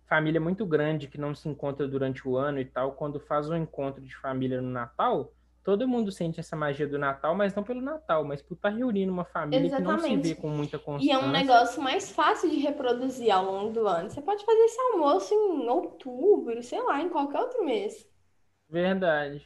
família 0.07 0.41
muito 0.41 0.65
grande 0.65 1.09
que 1.09 1.19
não 1.19 1.35
se 1.35 1.49
encontra 1.49 1.89
durante 1.89 2.27
o 2.29 2.37
ano 2.37 2.61
e 2.61 2.65
tal, 2.65 2.93
quando 2.93 3.19
faz 3.19 3.51
um 3.51 3.57
encontro 3.57 4.01
de 4.01 4.15
família 4.17 4.61
no 4.63 4.71
Natal, 4.71 5.33
todo 5.65 5.89
mundo 5.89 6.11
sente 6.13 6.41
essa 6.41 6.57
magia 6.57 6.87
do 6.89 6.99
Natal, 6.99 7.35
mas 7.35 7.55
não 7.55 7.65
pelo 7.65 7.81
Natal, 7.81 8.25
mas 8.25 8.43
por 8.43 8.55
estar 8.55 8.71
reunindo 8.71 9.13
uma 9.13 9.25
família 9.25 9.71
que 9.71 9.83
não 9.83 9.99
se 9.99 10.17
Exatamente. 10.17 10.19
vê 10.19 10.35
com 10.35 10.49
muita 10.49 10.79
E 10.99 11.11
constância. 11.11 11.11
é 11.11 11.19
um 11.19 11.29
negócio 11.31 11.83
mais 11.83 12.11
fácil 12.11 12.49
de 12.51 12.57
reproduzir 12.59 13.31
ao 13.31 13.45
longo 13.45 13.73
do 13.73 13.87
ano. 13.87 14.11
Você 14.11 14.21
pode 14.23 14.45
fazer 14.45 14.61
esse 14.65 14.81
almoço 14.81 15.35
em 15.35 15.69
outubro, 15.69 16.63
sei 16.63 16.83
lá, 16.83 17.01
em 17.03 17.09
qualquer 17.11 17.41
outro 17.41 17.65
mês. 17.65 18.07
Verdade. 18.71 19.45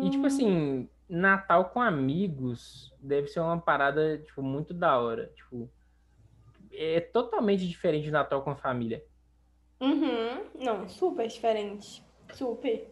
E, 0.00 0.10
tipo 0.10 0.26
Hum, 0.26 0.26
assim, 0.26 0.88
Natal 1.08 1.70
com 1.70 1.80
amigos 1.80 2.92
deve 3.00 3.28
ser 3.28 3.40
uma 3.40 3.60
parada, 3.60 4.18
tipo, 4.18 4.42
muito 4.42 4.72
da 4.74 4.98
hora. 4.98 5.32
Tipo, 5.34 5.70
é 6.72 7.00
totalmente 7.00 7.66
diferente 7.68 8.04
de 8.04 8.10
Natal 8.10 8.42
com 8.42 8.50
a 8.50 8.56
família. 8.56 9.02
Uhum. 9.80 10.50
Não, 10.54 10.88
super 10.88 11.26
diferente. 11.26 12.02
Super. 12.34 12.88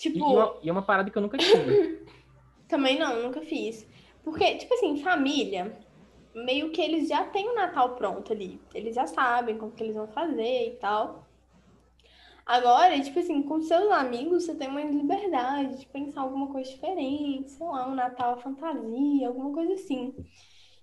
E, 0.00 0.02
Tipo, 0.02 0.18
e 0.18 0.22
uma, 0.22 0.58
e 0.62 0.68
é 0.68 0.72
uma 0.72 0.82
parada 0.82 1.10
que 1.10 1.18
eu 1.18 1.22
nunca 1.22 1.36
tive. 1.36 2.06
também 2.66 2.98
não, 2.98 3.22
nunca 3.22 3.42
fiz. 3.42 3.86
Porque, 4.24 4.56
tipo 4.56 4.72
assim, 4.72 5.02
família, 5.02 5.76
meio 6.34 6.70
que 6.70 6.80
eles 6.80 7.08
já 7.08 7.24
têm 7.24 7.50
o 7.50 7.54
Natal 7.54 7.96
pronto 7.96 8.32
ali. 8.32 8.60
Eles 8.74 8.94
já 8.94 9.06
sabem 9.06 9.58
como 9.58 9.72
que 9.72 9.82
eles 9.82 9.96
vão 9.96 10.08
fazer 10.08 10.68
e 10.68 10.76
tal. 10.76 11.28
Agora, 12.46 12.98
tipo 13.00 13.18
assim, 13.18 13.42
com 13.42 13.60
seus 13.60 13.90
amigos, 13.92 14.44
você 14.44 14.54
tem 14.54 14.68
mais 14.68 14.90
liberdade 14.90 15.78
de 15.78 15.86
pensar 15.86 16.22
alguma 16.22 16.48
coisa 16.48 16.70
diferente, 16.70 17.50
sei 17.50 17.66
lá, 17.66 17.86
um 17.86 17.94
Natal 17.94 18.40
fantasia, 18.40 19.28
alguma 19.28 19.52
coisa 19.52 19.74
assim. 19.74 20.14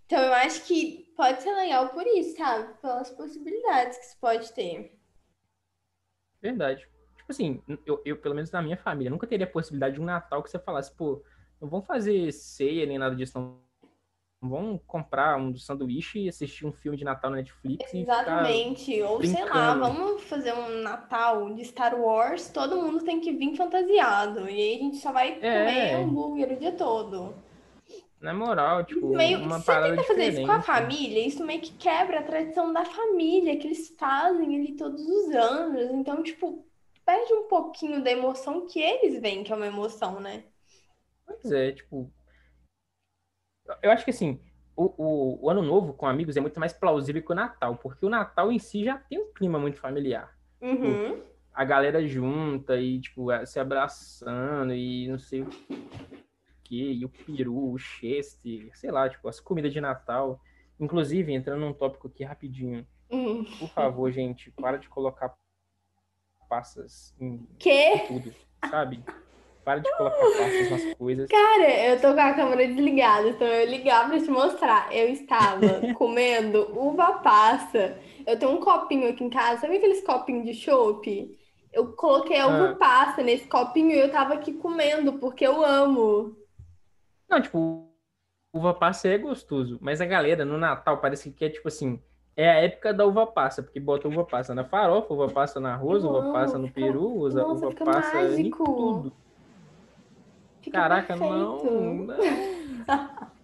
Então 0.05 0.21
eu 0.21 0.33
acho 0.33 0.63
que 0.65 1.11
pode 1.17 1.41
ser 1.41 1.53
legal 1.53 1.89
por 1.89 2.05
isso, 2.07 2.37
sabe? 2.37 2.73
Pelas 2.81 3.09
possibilidades 3.09 3.97
que 3.97 4.05
se 4.05 4.17
pode 4.17 4.53
ter. 4.53 4.97
Verdade. 6.41 6.87
Tipo 7.27 7.33
assim, 7.33 7.61
eu, 7.85 8.01
eu, 8.05 8.15
pelo 8.15 8.33
menos 8.33 8.49
na 8.51 8.61
minha 8.61 8.77
família, 8.77 9.11
nunca 9.11 9.27
teria 9.27 9.45
a 9.45 9.49
possibilidade 9.49 9.95
de 9.95 10.01
um 10.01 10.05
Natal 10.05 10.41
que 10.41 10.49
você 10.49 10.57
falasse, 10.57 10.95
pô, 10.95 11.21
não 11.59 11.67
vamos 11.67 11.85
fazer 11.85 12.31
ceia 12.31 12.85
nem 12.85 12.97
nada 12.97 13.13
disso, 13.13 13.37
não. 13.37 13.67
Vamos 14.39 14.79
comprar 14.85 15.35
um 15.35 15.53
sanduíche 15.57 16.19
e 16.19 16.29
assistir 16.29 16.65
um 16.65 16.71
filme 16.71 16.95
de 16.95 17.03
Natal 17.03 17.31
na 17.31 17.37
Netflix 17.37 17.91
Exatamente. 17.91 19.01
Ou 19.01 19.21
sei 19.25 19.43
lá, 19.43 19.73
vamos 19.73 20.23
fazer 20.25 20.53
um 20.53 20.83
Natal 20.83 21.53
de 21.55 21.65
Star 21.65 21.99
Wars, 21.99 22.47
todo 22.49 22.79
mundo 22.79 23.03
tem 23.03 23.19
que 23.19 23.33
vir 23.33 23.57
fantasiado. 23.57 24.47
E 24.47 24.61
aí 24.61 24.75
a 24.75 24.79
gente 24.79 24.97
só 24.97 25.11
vai 25.11 25.39
é. 25.41 25.41
comer 25.41 25.93
hambúrguer 25.95 26.51
o 26.51 26.59
dia 26.59 26.71
todo. 26.71 27.33
Na 28.21 28.33
moral, 28.33 28.85
tipo, 28.85 29.07
meio, 29.07 29.39
uma 29.39 29.59
parada 29.59 29.95
tenta 29.95 30.03
fazer 30.03 30.29
isso 30.29 30.45
com 30.45 30.51
a 30.51 30.61
família, 30.61 31.27
isso 31.27 31.43
meio 31.43 31.59
que 31.59 31.73
quebra 31.73 32.19
a 32.19 32.23
tradição 32.23 32.71
da 32.71 32.85
família, 32.85 33.57
que 33.57 33.67
eles 33.67 33.89
fazem 33.97 34.55
ali 34.55 34.73
todos 34.73 35.01
os 35.01 35.35
anos. 35.35 35.91
Então, 35.91 36.21
tipo, 36.21 36.66
perde 37.07 37.33
um 37.33 37.47
pouquinho 37.47 38.03
da 38.03 38.11
emoção 38.11 38.67
que 38.67 38.81
eles 38.81 39.21
veem 39.21 39.41
que 39.41 39.53
é 39.53 39.55
uma 39.55 39.65
emoção, 39.65 40.19
né? 40.19 40.43
Pois 41.25 41.49
é, 41.53 41.71
tipo. 41.71 42.11
Eu 43.81 43.91
acho 43.91 44.03
que 44.03 44.11
assim, 44.11 44.41
o, 44.75 44.93
o, 44.97 45.45
o, 45.45 45.49
ano 45.49 45.61
novo 45.61 45.93
com 45.93 46.05
amigos 46.05 46.35
é 46.35 46.41
muito 46.41 46.59
mais 46.59 46.73
plausível 46.73 47.23
que 47.23 47.31
o 47.31 47.35
Natal, 47.35 47.77
porque 47.77 48.05
o 48.05 48.09
Natal 48.09 48.51
em 48.51 48.59
si 48.59 48.83
já 48.83 48.97
tem 48.97 49.19
um 49.19 49.31
clima 49.33 49.57
muito 49.57 49.79
familiar. 49.79 50.37
Uhum. 50.61 51.15
Tipo, 51.15 51.27
a 51.53 51.63
galera 51.63 52.05
junta 52.05 52.77
e, 52.79 52.99
tipo, 52.99 53.27
se 53.45 53.59
abraçando 53.59 54.73
e 54.73 55.07
não 55.07 55.17
sei 55.17 55.41
o 55.41 55.49
quê, 56.63 56.91
e 56.93 57.05
o 57.05 57.09
peru, 57.09 57.71
o 57.71 57.77
cheste, 57.77 58.69
sei 58.73 58.91
lá, 58.91 59.09
tipo, 59.09 59.27
as 59.29 59.39
comidas 59.39 59.71
de 59.71 59.79
Natal. 59.79 60.41
Inclusive, 60.79 61.33
entrando 61.33 61.61
num 61.61 61.73
tópico 61.73 62.07
aqui 62.07 62.23
rapidinho. 62.23 62.85
Uhum. 63.09 63.43
Por 63.43 63.69
favor, 63.69 64.11
gente, 64.11 64.51
para 64.51 64.77
de 64.77 64.87
colocar 64.87 65.35
passas 66.47 67.15
em 67.19 67.47
que? 67.59 67.99
tudo, 68.07 68.33
sabe? 68.69 69.03
Para 69.63 69.79
de 69.79 69.97
colocar 69.97 70.15
passas 70.17 70.71
nas 70.71 70.93
coisas. 70.95 71.29
Cara, 71.29 71.69
eu 71.87 71.99
tô 71.99 72.13
com 72.13 72.21
a 72.21 72.33
câmera 72.33 72.67
desligada, 72.67 73.27
então 73.27 73.45
eu 73.45 73.69
ligar 73.69 74.07
pra 74.07 74.17
te 74.17 74.29
mostrar. 74.29 74.95
Eu 74.95 75.09
estava 75.09 75.93
comendo 75.95 76.71
uva 76.73 77.19
passa. 77.19 77.99
Eu 78.25 78.39
tenho 78.39 78.53
um 78.53 78.61
copinho 78.61 79.09
aqui 79.09 79.23
em 79.23 79.29
casa, 79.29 79.61
sabe 79.61 79.77
aqueles 79.77 80.03
copinhos 80.05 80.45
de 80.45 80.53
chopp? 80.53 81.37
Eu 81.73 81.93
coloquei 81.93 82.39
a 82.39 82.47
uva 82.47 82.69
ah. 82.71 82.75
passa 82.75 83.21
nesse 83.21 83.45
copinho 83.47 83.91
e 83.91 83.99
eu 83.99 84.11
tava 84.11 84.35
aqui 84.35 84.53
comendo, 84.53 85.19
porque 85.19 85.45
eu 85.45 85.63
amo. 85.65 86.35
Não, 87.29 87.41
tipo, 87.41 87.91
uva 88.53 88.73
passa 88.73 89.09
é 89.09 89.17
gostoso, 89.17 89.77
mas 89.81 89.99
a 89.99 90.05
galera 90.05 90.45
no 90.45 90.57
Natal 90.57 90.99
parece 90.99 91.31
que 91.31 91.45
é 91.45 91.49
tipo 91.49 91.67
assim, 91.67 92.01
é 92.37 92.47
a 92.47 92.53
época 92.61 92.93
da 92.93 93.03
uva 93.03 93.25
passa, 93.25 93.63
porque 93.63 93.79
bota 93.79 94.07
uva 94.07 94.23
passa 94.23 94.53
na 94.53 94.63
farofa, 94.63 95.11
uva 95.11 95.27
passa 95.27 95.59
na 95.59 95.73
arroz, 95.73 96.03
uva 96.03 96.31
passa 96.31 96.59
no 96.59 96.71
peru, 96.71 97.17
usa 97.17 97.41
Nossa, 97.41 97.65
uva 97.65 97.75
passa 97.83 98.15
mágico. 98.15 98.61
em 98.63 98.65
tudo. 98.65 99.13
Fica 100.61 100.79
Caraca, 100.79 101.17
perfeito. 101.17 101.33
não. 101.33 101.93
não. 102.05 102.17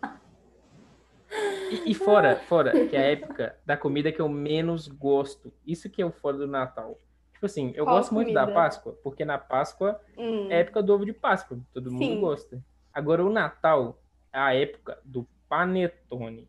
E, 1.71 1.89
e, 1.89 1.93
fora, 1.95 2.35
fora, 2.35 2.85
que 2.85 2.95
é 2.95 2.99
a 2.99 3.11
época 3.11 3.57
da 3.65 3.75
comida 3.75 4.11
que 4.11 4.21
eu 4.21 4.29
menos 4.29 4.87
gosto. 4.87 5.51
Isso 5.65 5.89
que 5.89 5.99
é 5.99 6.05
o 6.05 6.11
fora 6.11 6.37
do 6.37 6.45
Natal. 6.45 6.99
Tipo 7.33 7.47
assim, 7.47 7.73
eu 7.75 7.85
Qual 7.85 7.97
gosto 7.97 8.09
comida? 8.09 8.25
muito 8.31 8.47
da 8.47 8.53
Páscoa, 8.53 8.95
porque 9.03 9.25
na 9.25 9.39
Páscoa 9.39 9.99
hum. 10.15 10.47
é 10.51 10.57
a 10.57 10.59
época 10.59 10.83
do 10.83 10.93
ovo 10.93 11.03
de 11.03 11.13
Páscoa. 11.13 11.57
Todo 11.73 11.89
Sim. 11.89 11.95
mundo 11.95 12.21
gosta. 12.21 12.63
Agora, 12.93 13.25
o 13.25 13.31
Natal 13.31 13.99
é 14.31 14.37
a 14.37 14.53
época 14.53 14.99
do 15.03 15.27
panetone. 15.49 16.47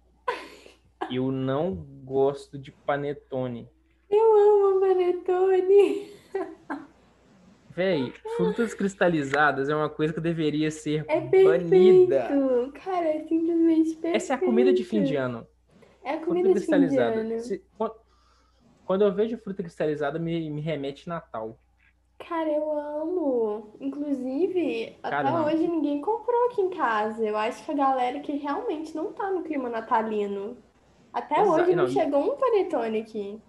Eu 1.10 1.30
não 1.30 1.74
gosto 2.04 2.58
de 2.58 2.70
panetone. 2.70 3.68
Eu 4.10 4.34
amo 4.34 4.80
panetone. 4.80 6.10
Véi, 7.70 8.12
frutas 8.36 8.72
cristalizadas 8.72 9.68
é 9.68 9.74
uma 9.74 9.90
coisa 9.90 10.12
que 10.12 10.20
deveria 10.20 10.70
ser 10.70 11.04
é 11.08 11.20
banida. 11.20 12.28
Cara, 12.84 13.08
é 13.08 13.24
simplesmente 13.26 13.90
perfeito. 13.96 14.16
Essa 14.16 14.34
é 14.34 14.36
a 14.36 14.38
comida 14.38 14.72
de 14.72 14.84
fim 14.84 15.02
de 15.02 15.16
ano. 15.16 15.44
É 16.04 16.14
a 16.14 16.24
comida 16.24 16.50
fruta 16.50 16.60
de 16.60 16.88
fim 16.88 16.94
de 16.94 16.98
ano. 16.98 17.40
Se, 17.40 17.64
quando 18.84 19.02
eu 19.02 19.12
vejo 19.12 19.38
fruta 19.38 19.62
cristalizada, 19.62 20.18
me, 20.18 20.50
me 20.50 20.60
remete 20.60 21.08
Natal. 21.08 21.58
Cara, 22.18 22.48
eu 22.48 22.78
amo. 22.78 23.74
Inclusive, 23.80 24.96
Cara, 25.02 25.20
até 25.20 25.30
não. 25.30 25.46
hoje 25.46 25.66
ninguém 25.66 26.00
comprou 26.00 26.46
aqui 26.46 26.62
em 26.62 26.70
casa. 26.70 27.24
Eu 27.24 27.36
acho 27.36 27.64
que 27.64 27.70
a 27.72 27.74
galera 27.74 28.20
que 28.20 28.32
realmente 28.32 28.94
não 28.94 29.12
tá 29.12 29.30
no 29.30 29.42
clima 29.42 29.68
natalino. 29.68 30.56
Até 31.14 31.40
Exato. 31.40 31.62
hoje 31.62 31.76
não, 31.76 31.84
não 31.84 31.90
chegou 31.90 32.34
um 32.34 32.36
panetone 32.36 33.00
aqui. 33.00 33.40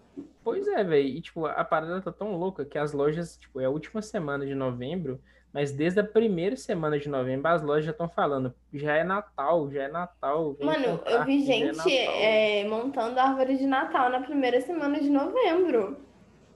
Pois 0.43 0.67
é, 0.67 0.84
velho. 0.84 1.08
E, 1.08 1.19
tipo, 1.19 1.47
a 1.47 1.63
parada 1.65 1.99
tá 1.99 2.12
tão 2.12 2.38
louca 2.38 2.63
que 2.63 2.78
as 2.78 2.93
lojas, 2.93 3.36
tipo, 3.38 3.60
é 3.60 3.65
a 3.65 3.69
última 3.69 4.01
semana 4.04 4.45
de 4.45 4.54
novembro, 4.54 5.19
mas 5.51 5.71
desde 5.71 5.99
a 5.99 6.04
primeira 6.04 6.56
semana 6.56 6.99
de 6.99 7.10
novembro 7.10 7.47
as 7.49 7.63
lojas 7.63 7.86
já 7.86 7.91
estão 7.91 8.08
falando, 8.08 8.54
já 8.71 8.95
é 8.95 9.04
Natal, 9.04 9.69
já 9.71 9.84
é 9.84 9.88
Natal. 9.88 10.56
Mano, 10.62 10.99
comprar, 10.99 11.12
eu 11.12 11.25
vi 11.25 11.41
é 11.41 11.45
gente 11.45 11.91
é 11.91 12.62
é, 12.62 12.67
montando 12.67 13.19
árvore 13.19 13.58
de 13.58 13.65
Natal 13.65 14.10
na 14.10 14.21
primeira 14.21 14.62
semana 14.62 14.99
de 14.99 15.10
novembro. 15.10 15.97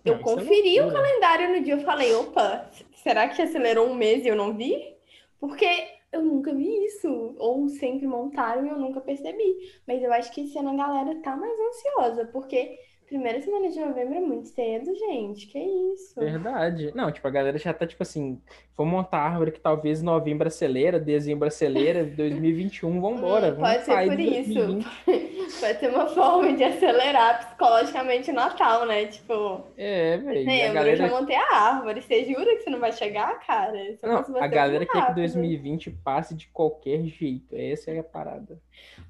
Eu 0.06 0.14
não, 0.14 0.20
é 0.20 0.24
conferi 0.24 0.78
é 0.78 0.86
o 0.86 0.92
calendário 0.92 1.50
no 1.50 1.64
dia 1.64 1.76
e 1.76 1.84
falei, 1.84 2.14
opa, 2.14 2.70
será 2.94 3.28
que 3.28 3.42
acelerou 3.42 3.88
um 3.88 3.96
mês 3.96 4.24
e 4.24 4.28
eu 4.28 4.36
não 4.36 4.54
vi? 4.54 4.96
Porque 5.40 5.99
eu 6.12 6.24
nunca 6.24 6.54
vi 6.54 6.68
isso. 6.86 7.08
Ou 7.38 7.68
sempre 7.70 8.08
montaram 8.08 8.66
e 8.66 8.70
eu 8.70 8.78
nunca 8.80 9.02
percebi. 9.02 9.56
Mas 9.88 10.02
eu 10.04 10.12
acho 10.14 10.32
que 10.34 10.42
esse 10.42 10.58
ano 10.58 10.70
a 10.70 10.76
galera 10.76 11.22
tá 11.22 11.36
mais 11.36 11.54
ansiosa, 11.60 12.26
porque 12.28 12.78
primeira 13.10 13.42
semana 13.42 13.70
de 13.70 13.80
novembro 13.80 14.14
é 14.14 14.22
muito 14.22 14.48
cedo, 14.50 14.94
gente. 14.96 15.48
Que 15.48 15.58
isso? 15.58 16.20
Verdade. 16.20 16.92
Não, 16.96 17.12
tipo, 17.12 17.28
a 17.28 17.32
galera 17.32 17.58
já 17.58 17.74
tá, 17.74 17.86
tipo 17.86 18.04
assim, 18.04 18.40
vamos 18.78 18.94
montar 18.94 19.18
árvore 19.18 19.52
que 19.52 19.60
talvez 19.60 20.04
novembro 20.04 20.48
acelera, 20.48 21.00
dezembro 21.00 21.48
acelera, 21.48 22.04
2021, 22.16 23.02
vambora. 23.02 23.54
Hum, 23.54 23.58
pode 23.58 23.84
ser 23.84 24.06
por 24.08 24.20
isso. 24.20 24.80
pode 25.60 25.80
ser 25.80 25.90
uma 25.90 26.08
forma 26.08 26.54
de 26.54 26.64
acelerar 26.64 27.48
psicologicamente 27.48 28.30
o 28.30 28.34
Natal, 28.34 28.86
né? 28.86 29.08
Tipo. 29.08 29.64
É, 29.76 30.18
velho. 30.18 30.70
A 30.70 30.74
galera... 30.74 30.92
Eu 30.92 31.10
já 31.10 31.10
montei 31.10 31.36
a 31.36 31.56
árvore. 31.56 32.02
Você 32.04 32.26
jura 32.26 32.56
que 32.56 32.64
você 32.64 32.70
não 32.70 32.80
vai 32.80 32.92
chegar, 32.92 33.40
cara? 33.40 33.98
não, 34.04 34.38
a 34.38 34.48
galera 34.48 34.86
quer 34.86 35.08
que 35.08 35.14
2020 35.14 35.90
passe 36.04 36.36
de 36.36 36.48
qualquer 36.48 37.04
jeito. 37.06 37.56
Essa 37.56 37.90
é 37.90 38.00
a 38.00 38.04
parada. 38.04 38.60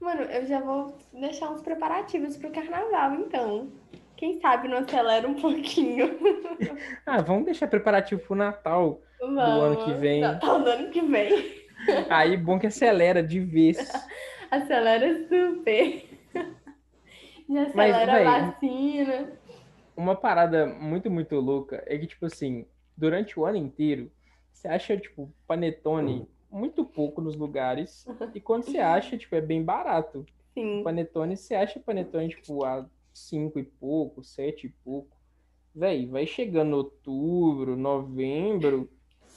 Mano, 0.01 0.21
eu 0.21 0.45
já 0.45 0.61
vou 0.61 0.97
deixar 1.13 1.51
uns 1.51 1.61
preparativos 1.61 2.37
pro 2.37 2.51
carnaval, 2.51 3.15
então. 3.15 3.69
Quem 4.15 4.39
sabe 4.41 4.67
não 4.67 4.79
acelera 4.79 5.27
um 5.27 5.35
pouquinho. 5.35 6.17
ah, 7.05 7.21
vamos 7.21 7.45
deixar 7.45 7.67
preparativo 7.67 8.21
pro 8.21 8.35
Natal 8.35 9.01
vamos, 9.19 9.43
do 9.43 9.61
ano 9.61 9.85
que 9.85 9.93
vem. 9.93 10.21
Natal 10.21 10.61
do 10.61 10.69
ano 10.69 10.89
que 10.89 11.01
vem. 11.01 11.63
Aí, 12.09 12.35
bom 12.35 12.59
que 12.59 12.67
acelera 12.67 13.23
de 13.23 13.39
vez. 13.39 13.77
acelera 14.51 15.27
super. 15.27 16.05
Já 17.49 17.63
acelera 17.63 17.73
Mas, 17.75 18.05
véio, 18.05 18.29
a 18.29 18.39
vacina. 18.41 19.31
Uma 19.95 20.15
parada 20.15 20.65
muito, 20.65 21.09
muito 21.09 21.35
louca 21.35 21.83
é 21.87 21.97
que, 21.97 22.07
tipo 22.07 22.25
assim, 22.25 22.65
durante 22.95 23.39
o 23.39 23.45
ano 23.45 23.57
inteiro, 23.57 24.11
você 24.51 24.67
acha, 24.67 24.97
tipo, 24.97 25.33
panetone 25.47 26.27
muito 26.51 26.83
pouco 26.83 27.21
nos 27.21 27.35
lugares. 27.35 28.05
E 28.33 28.39
quando 28.39 28.63
você 28.63 28.77
acha, 28.77 29.17
tipo, 29.17 29.35
é 29.35 29.41
bem 29.41 29.63
barato. 29.63 30.25
Sim. 30.53 30.83
Panetone, 30.83 31.37
você 31.37 31.55
acha 31.55 31.79
panetone, 31.79 32.29
tipo, 32.29 32.63
a 32.63 32.85
cinco 33.13 33.59
e 33.59 33.63
pouco, 33.63 34.23
sete 34.23 34.67
e 34.67 34.69
pouco. 34.69 35.17
Véi, 35.73 36.05
vai 36.07 36.25
chegando 36.25 36.75
outubro, 36.75 37.77
novembro, 37.77 38.89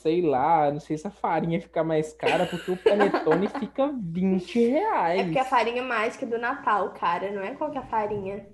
sei 0.03 0.21
lá, 0.21 0.71
não 0.71 0.81
sei 0.81 0.99
se 0.99 1.07
a 1.07 1.11
farinha 1.11 1.61
fica 1.61 1.85
mais 1.85 2.13
cara, 2.13 2.47
porque 2.47 2.71
o 2.71 2.77
panetone 2.77 3.47
fica 3.61 3.93
20 3.97 4.59
reais. 4.69 5.21
É 5.21 5.25
porque 5.25 5.39
a 5.39 5.45
farinha 5.45 5.83
mágica 5.83 6.27
do 6.27 6.39
Natal, 6.39 6.91
cara, 6.91 7.31
não 7.31 7.43
é 7.43 7.55
qualquer 7.55 7.87
farinha. 7.89 8.47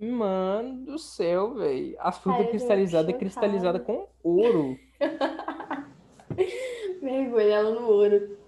Mano 0.00 0.84
do 0.84 0.98
céu, 0.98 1.54
velho. 1.54 1.94
A 2.00 2.10
fruta 2.10 2.44
cristalizada 2.46 3.10
é 3.10 3.14
cristalizada 3.14 3.78
com 3.78 4.08
ouro. 4.22 4.76
Mergulha 7.02 7.54
ela 7.54 7.70
no 7.72 7.88
ouro. 7.88 8.38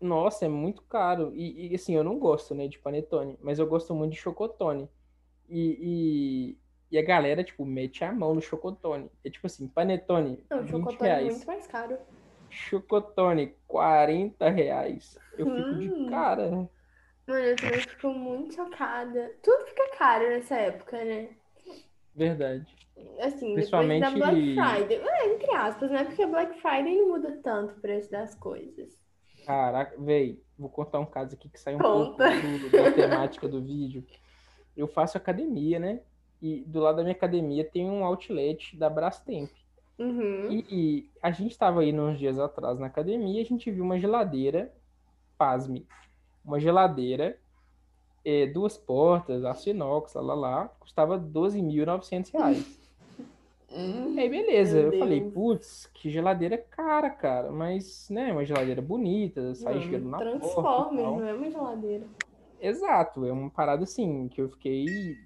Nossa, 0.00 0.46
é 0.46 0.48
muito 0.48 0.82
caro. 0.82 1.30
E, 1.34 1.68
e, 1.68 1.74
assim, 1.74 1.94
eu 1.94 2.02
não 2.02 2.18
gosto, 2.18 2.54
né, 2.54 2.66
de 2.66 2.78
panetone, 2.78 3.38
mas 3.42 3.58
eu 3.58 3.66
gosto 3.66 3.94
muito 3.94 4.12
de 4.12 4.18
chocotone. 4.18 4.88
E, 5.46 6.56
e, 6.90 6.96
e, 6.96 6.98
a 6.98 7.02
galera, 7.02 7.44
tipo, 7.44 7.66
mete 7.66 8.02
a 8.02 8.12
mão 8.12 8.34
no 8.34 8.40
chocotone. 8.40 9.10
É 9.22 9.28
tipo 9.28 9.46
assim, 9.46 9.68
panetone, 9.68 10.42
não, 10.50 10.62
20 10.62 10.70
chocotone 10.70 11.10
é 11.10 11.14
reais. 11.14 11.26
é 11.26 11.30
muito 11.32 11.46
mais 11.46 11.66
caro. 11.66 11.98
Chocotone, 12.48 13.54
40 13.66 14.48
reais. 14.48 15.18
Eu 15.36 15.46
hum. 15.46 15.56
fico 15.56 15.78
de 15.78 15.90
hum. 15.90 16.06
cara. 16.08 16.50
Mano, 16.50 16.70
eu 17.26 17.56
também 17.56 17.80
fico 17.80 18.08
muito 18.08 18.54
chocada. 18.54 19.34
Tudo 19.42 19.66
fica 19.66 19.96
caro 19.98 20.30
nessa 20.30 20.56
época, 20.56 21.04
né? 21.04 21.28
Verdade. 22.14 22.83
Assim, 23.20 23.54
Principalmente... 23.54 24.04
depois 24.04 24.20
da 24.20 24.30
Black 24.30 24.54
Friday. 24.54 24.96
É, 24.98 25.34
entre 25.34 25.50
aspas, 25.54 25.90
né? 25.90 26.04
Porque 26.04 26.26
Black 26.26 26.60
Friday 26.60 26.96
não 26.96 27.08
muda 27.08 27.32
tanto 27.42 27.74
o 27.74 27.80
preço 27.80 28.10
das 28.10 28.34
coisas. 28.34 28.98
Caraca, 29.44 29.94
véi, 29.98 30.40
vou 30.58 30.68
contar 30.68 31.00
um 31.00 31.06
caso 31.06 31.34
aqui 31.34 31.48
que 31.48 31.60
sai 31.60 31.74
um 31.74 31.78
Conta. 31.78 32.24
pouco 32.30 32.58
do- 32.58 32.70
da 32.70 32.92
temática 32.92 33.48
do 33.48 33.60
vídeo. 33.60 34.04
Eu 34.76 34.86
faço 34.88 35.16
academia, 35.16 35.78
né? 35.78 36.00
E 36.40 36.60
do 36.66 36.80
lado 36.80 36.96
da 36.96 37.02
minha 37.02 37.14
academia 37.14 37.64
tem 37.64 37.88
um 37.90 38.04
outlet 38.04 38.76
da 38.76 38.88
Brastemp. 38.90 39.50
Uhum. 39.98 40.50
E, 40.50 40.66
e 40.70 41.10
a 41.22 41.30
gente 41.30 41.56
tava 41.56 41.80
aí 41.80 41.92
uns 41.98 42.18
dias 42.18 42.38
atrás 42.38 42.78
na 42.78 42.86
academia 42.86 43.38
e 43.40 43.42
a 43.42 43.46
gente 43.46 43.70
viu 43.70 43.84
uma 43.84 43.98
geladeira, 43.98 44.72
pasme, 45.38 45.86
uma 46.44 46.58
geladeira, 46.58 47.38
eh, 48.24 48.46
duas 48.46 48.76
portas, 48.76 49.44
aço 49.44 49.70
inox, 49.70 50.14
lá, 50.14 50.22
lá, 50.22 50.34
lá, 50.34 50.68
custava 50.80 51.18
12.900 51.18 52.30
reais. 52.32 52.83
Hum. 53.74 54.16
Aí 54.18 54.28
beleza, 54.28 54.78
eu 54.78 54.92
falei, 54.92 55.20
putz, 55.20 55.86
que 55.94 56.08
geladeira 56.10 56.56
cara, 56.56 57.10
cara, 57.10 57.50
mas, 57.50 58.08
né, 58.08 58.32
uma 58.32 58.44
geladeira 58.44 58.80
bonita, 58.80 59.54
sai 59.54 59.80
gelo 59.80 60.08
na 60.08 60.22
porta 60.22 60.84
Transformers, 60.88 61.16
não 61.16 61.26
é 61.26 61.34
uma 61.34 61.50
geladeira. 61.50 62.06
Exato, 62.58 63.24
é 63.26 63.32
uma 63.32 63.50
parada 63.50 63.84
assim, 63.84 64.28
que 64.28 64.40
eu 64.40 64.48
fiquei, 64.48 65.18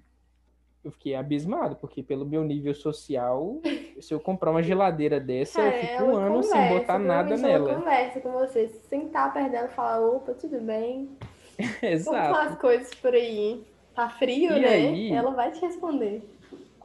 eu 0.83 0.91
fiquei 0.91 1.15
abismado, 1.15 1.75
porque 1.77 2.03
pelo 2.03 2.25
meu 2.25 2.43
nível 2.43 2.73
social, 2.75 3.63
se 3.99 4.13
eu 4.13 4.19
comprar 4.21 4.51
uma 4.51 4.63
geladeira 4.63 5.19
dessa, 5.19 5.61
eu 5.61 5.71
Cara, 5.71 5.73
fico 5.73 6.03
um 6.03 6.15
ano 6.15 6.43
sem 6.43 6.65
conversa, 6.65 6.67
botar 6.67 6.99
nada 6.99 7.37
provavelmente 7.37 7.45
Ela 7.45 7.59
nela. 7.59 7.69
conversa 7.75 8.21
com 8.21 8.31
você, 8.31 8.67
se 8.69 8.87
sentar 8.87 9.33
perto 9.33 9.51
dela 9.51 9.67
e 9.67 9.71
falar, 9.75 10.01
opa, 10.01 10.33
tudo 10.33 10.59
bem? 10.61 11.17
Como 12.03 12.21
estão 12.21 12.37
Exato, 12.37 12.39
as 12.39 12.59
coisas 12.59 12.93
por 12.95 13.13
aí? 13.13 13.65
Tá 13.95 14.09
frio, 14.09 14.59
E 14.59 14.59
né? 14.59 14.65
aí? 14.65 15.09
Ela 15.09 15.31
vai 15.31 15.51
te 15.51 15.61
responder. 15.61 16.38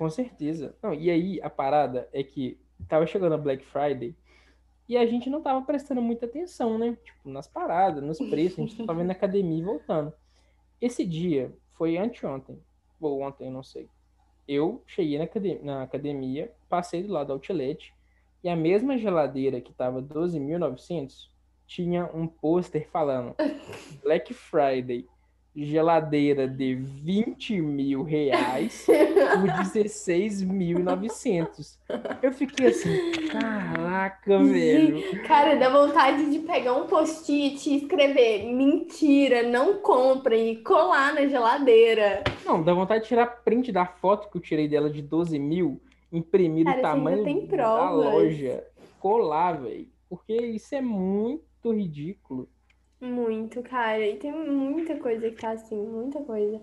Com 0.04 0.10
certeza. 0.10 0.76
Não, 0.82 0.92
e 0.92 1.10
aí 1.10 1.40
a 1.40 1.48
parada 1.48 2.06
é 2.12 2.22
que 2.22 2.60
tava 2.86 3.06
chegando 3.06 3.36
a 3.36 3.38
Black 3.38 3.64
Friday 3.64 4.14
e 4.86 4.98
a 4.98 5.06
gente 5.06 5.30
não 5.30 5.40
tava 5.40 5.64
prestando 5.64 6.02
muita 6.02 6.26
atenção, 6.26 6.76
né? 6.76 6.94
Tipo, 7.02 7.30
nas 7.30 7.48
paradas, 7.48 8.04
nos 8.04 8.18
preços, 8.18 8.58
a 8.58 8.62
gente 8.66 8.84
tava 8.84 9.00
indo 9.00 9.06
na 9.06 9.14
academia 9.14 9.58
e 9.58 9.64
voltando. 9.64 10.12
Esse 10.78 11.06
dia 11.06 11.56
foi 11.72 11.96
anteontem, 11.96 12.62
ou 13.00 13.22
ontem, 13.22 13.50
não 13.50 13.62
sei. 13.62 13.88
Eu 14.46 14.82
cheguei 14.86 15.16
na 15.16 15.24
academia, 15.24 15.60
na 15.62 15.82
academia, 15.82 16.52
passei 16.68 17.02
do 17.02 17.10
lado 17.10 17.28
do 17.28 17.32
outlet 17.32 17.94
e 18.42 18.48
a 18.50 18.54
mesma 18.54 18.98
geladeira 18.98 19.58
que 19.58 19.72
tava 19.72 20.02
12.900 20.02 21.30
tinha 21.66 22.10
um 22.12 22.26
pôster 22.26 22.90
falando 22.90 23.34
Black 24.04 24.34
Friday, 24.34 25.08
geladeira 25.54 26.48
de 26.48 26.74
20 26.74 27.60
mil 27.60 28.02
reais 28.02 28.84
por 28.86 29.48
16.900. 29.64 31.78
Eu 32.20 32.32
fiquei 32.32 32.66
assim, 32.68 33.12
caraca, 33.28 34.42
velho. 34.42 35.22
Cara, 35.22 35.54
dá 35.54 35.70
vontade 35.70 36.28
de 36.30 36.40
pegar 36.40 36.74
um 36.74 36.88
post-it 36.88 37.70
e 37.70 37.76
escrever 37.76 38.52
mentira, 38.52 39.44
não 39.44 39.74
comprem 39.74 40.52
e 40.52 40.56
colar 40.56 41.14
na 41.14 41.26
geladeira. 41.26 42.24
Não, 42.44 42.60
dá 42.60 42.74
vontade 42.74 43.02
de 43.02 43.08
tirar 43.08 43.26
print 43.44 43.70
da 43.70 43.86
foto 43.86 44.28
que 44.28 44.38
eu 44.38 44.42
tirei 44.42 44.66
dela 44.66 44.90
de 44.90 45.00
12 45.00 45.38
mil, 45.38 45.80
imprimir 46.10 46.64
Cara, 46.64 46.78
o 46.78 46.82
tamanho 46.82 47.46
da 47.46 47.90
loja, 47.90 48.66
colar, 48.98 49.52
velho. 49.52 49.86
Porque 50.08 50.34
isso 50.34 50.74
é 50.74 50.80
muito 50.80 51.72
ridículo. 51.72 52.48
Muito, 53.04 53.62
cara. 53.62 54.06
E 54.06 54.16
tem 54.16 54.32
muita 54.32 54.96
coisa 54.96 55.30
que 55.30 55.36
tá 55.36 55.50
assim, 55.50 55.76
muita 55.76 56.22
coisa. 56.22 56.60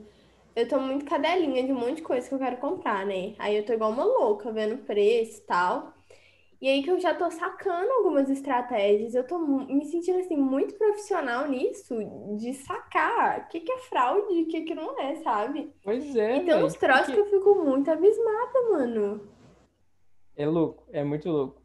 Eu 0.56 0.68
tô 0.68 0.80
muito 0.80 1.06
cadelinha 1.06 1.64
de 1.64 1.72
um 1.72 1.76
monte 1.80 1.98
de 1.98 2.02
coisa 2.02 2.28
que 2.28 2.34
eu 2.34 2.40
quero 2.40 2.58
comprar, 2.58 3.06
né? 3.06 3.36
Aí 3.38 3.56
eu 3.56 3.64
tô 3.66 3.74
igual 3.74 3.92
uma 3.92 4.04
louca, 4.04 4.52
vendo 4.52 4.78
preço 4.84 5.40
e 5.40 5.46
tal. 5.46 5.94
E 6.60 6.68
aí 6.68 6.84
que 6.84 6.92
eu 6.92 7.00
já 7.00 7.14
tô 7.14 7.30
sacando 7.32 7.92
algumas 7.92 8.30
estratégias. 8.30 9.14
Eu 9.16 9.26
tô 9.26 9.38
me 9.40 9.86
sentindo, 9.86 10.20
assim, 10.20 10.36
muito 10.36 10.74
profissional 10.76 11.48
nisso, 11.48 11.96
de 12.38 12.54
sacar 12.54 13.42
o 13.42 13.48
que 13.48 13.60
que 13.62 13.72
é 13.72 13.78
fraude 13.80 14.34
e 14.34 14.44
o 14.44 14.48
que 14.48 14.62
que 14.62 14.76
não 14.76 15.00
é, 15.00 15.16
sabe? 15.18 15.72
Pois 15.84 16.16
é, 16.16 16.38
E 16.38 16.40
uns 16.42 16.46
velho. 16.46 16.80
troços 16.80 17.06
porque- 17.06 17.14
que 17.14 17.20
eu 17.20 17.40
fico 17.40 17.56
muito 17.64 17.90
abismada, 17.90 18.62
mano. 18.72 19.28
É 20.36 20.46
louco, 20.48 20.84
é 20.92 21.04
muito 21.04 21.30
louco. 21.30 21.61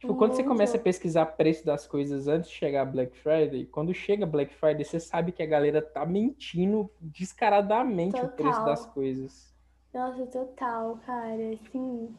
Tipo, 0.00 0.14
quando 0.14 0.32
você 0.32 0.42
começa 0.42 0.78
a 0.78 0.80
pesquisar 0.80 1.26
preço 1.26 1.64
das 1.64 1.86
coisas 1.86 2.26
antes 2.26 2.48
de 2.48 2.56
chegar 2.56 2.82
a 2.82 2.86
Black 2.86 3.14
Friday, 3.18 3.66
quando 3.66 3.92
chega 3.92 4.24
Black 4.24 4.54
Friday, 4.54 4.82
você 4.82 4.98
sabe 4.98 5.30
que 5.30 5.42
a 5.42 5.46
galera 5.46 5.82
tá 5.82 6.06
mentindo 6.06 6.90
descaradamente 6.98 8.18
o 8.18 8.28
preço 8.28 8.50
Total. 8.50 8.64
das 8.64 8.86
coisas. 8.86 9.54
Nossa, 9.92 10.24
total, 10.26 10.98
cara, 11.04 11.50
assim. 11.52 12.16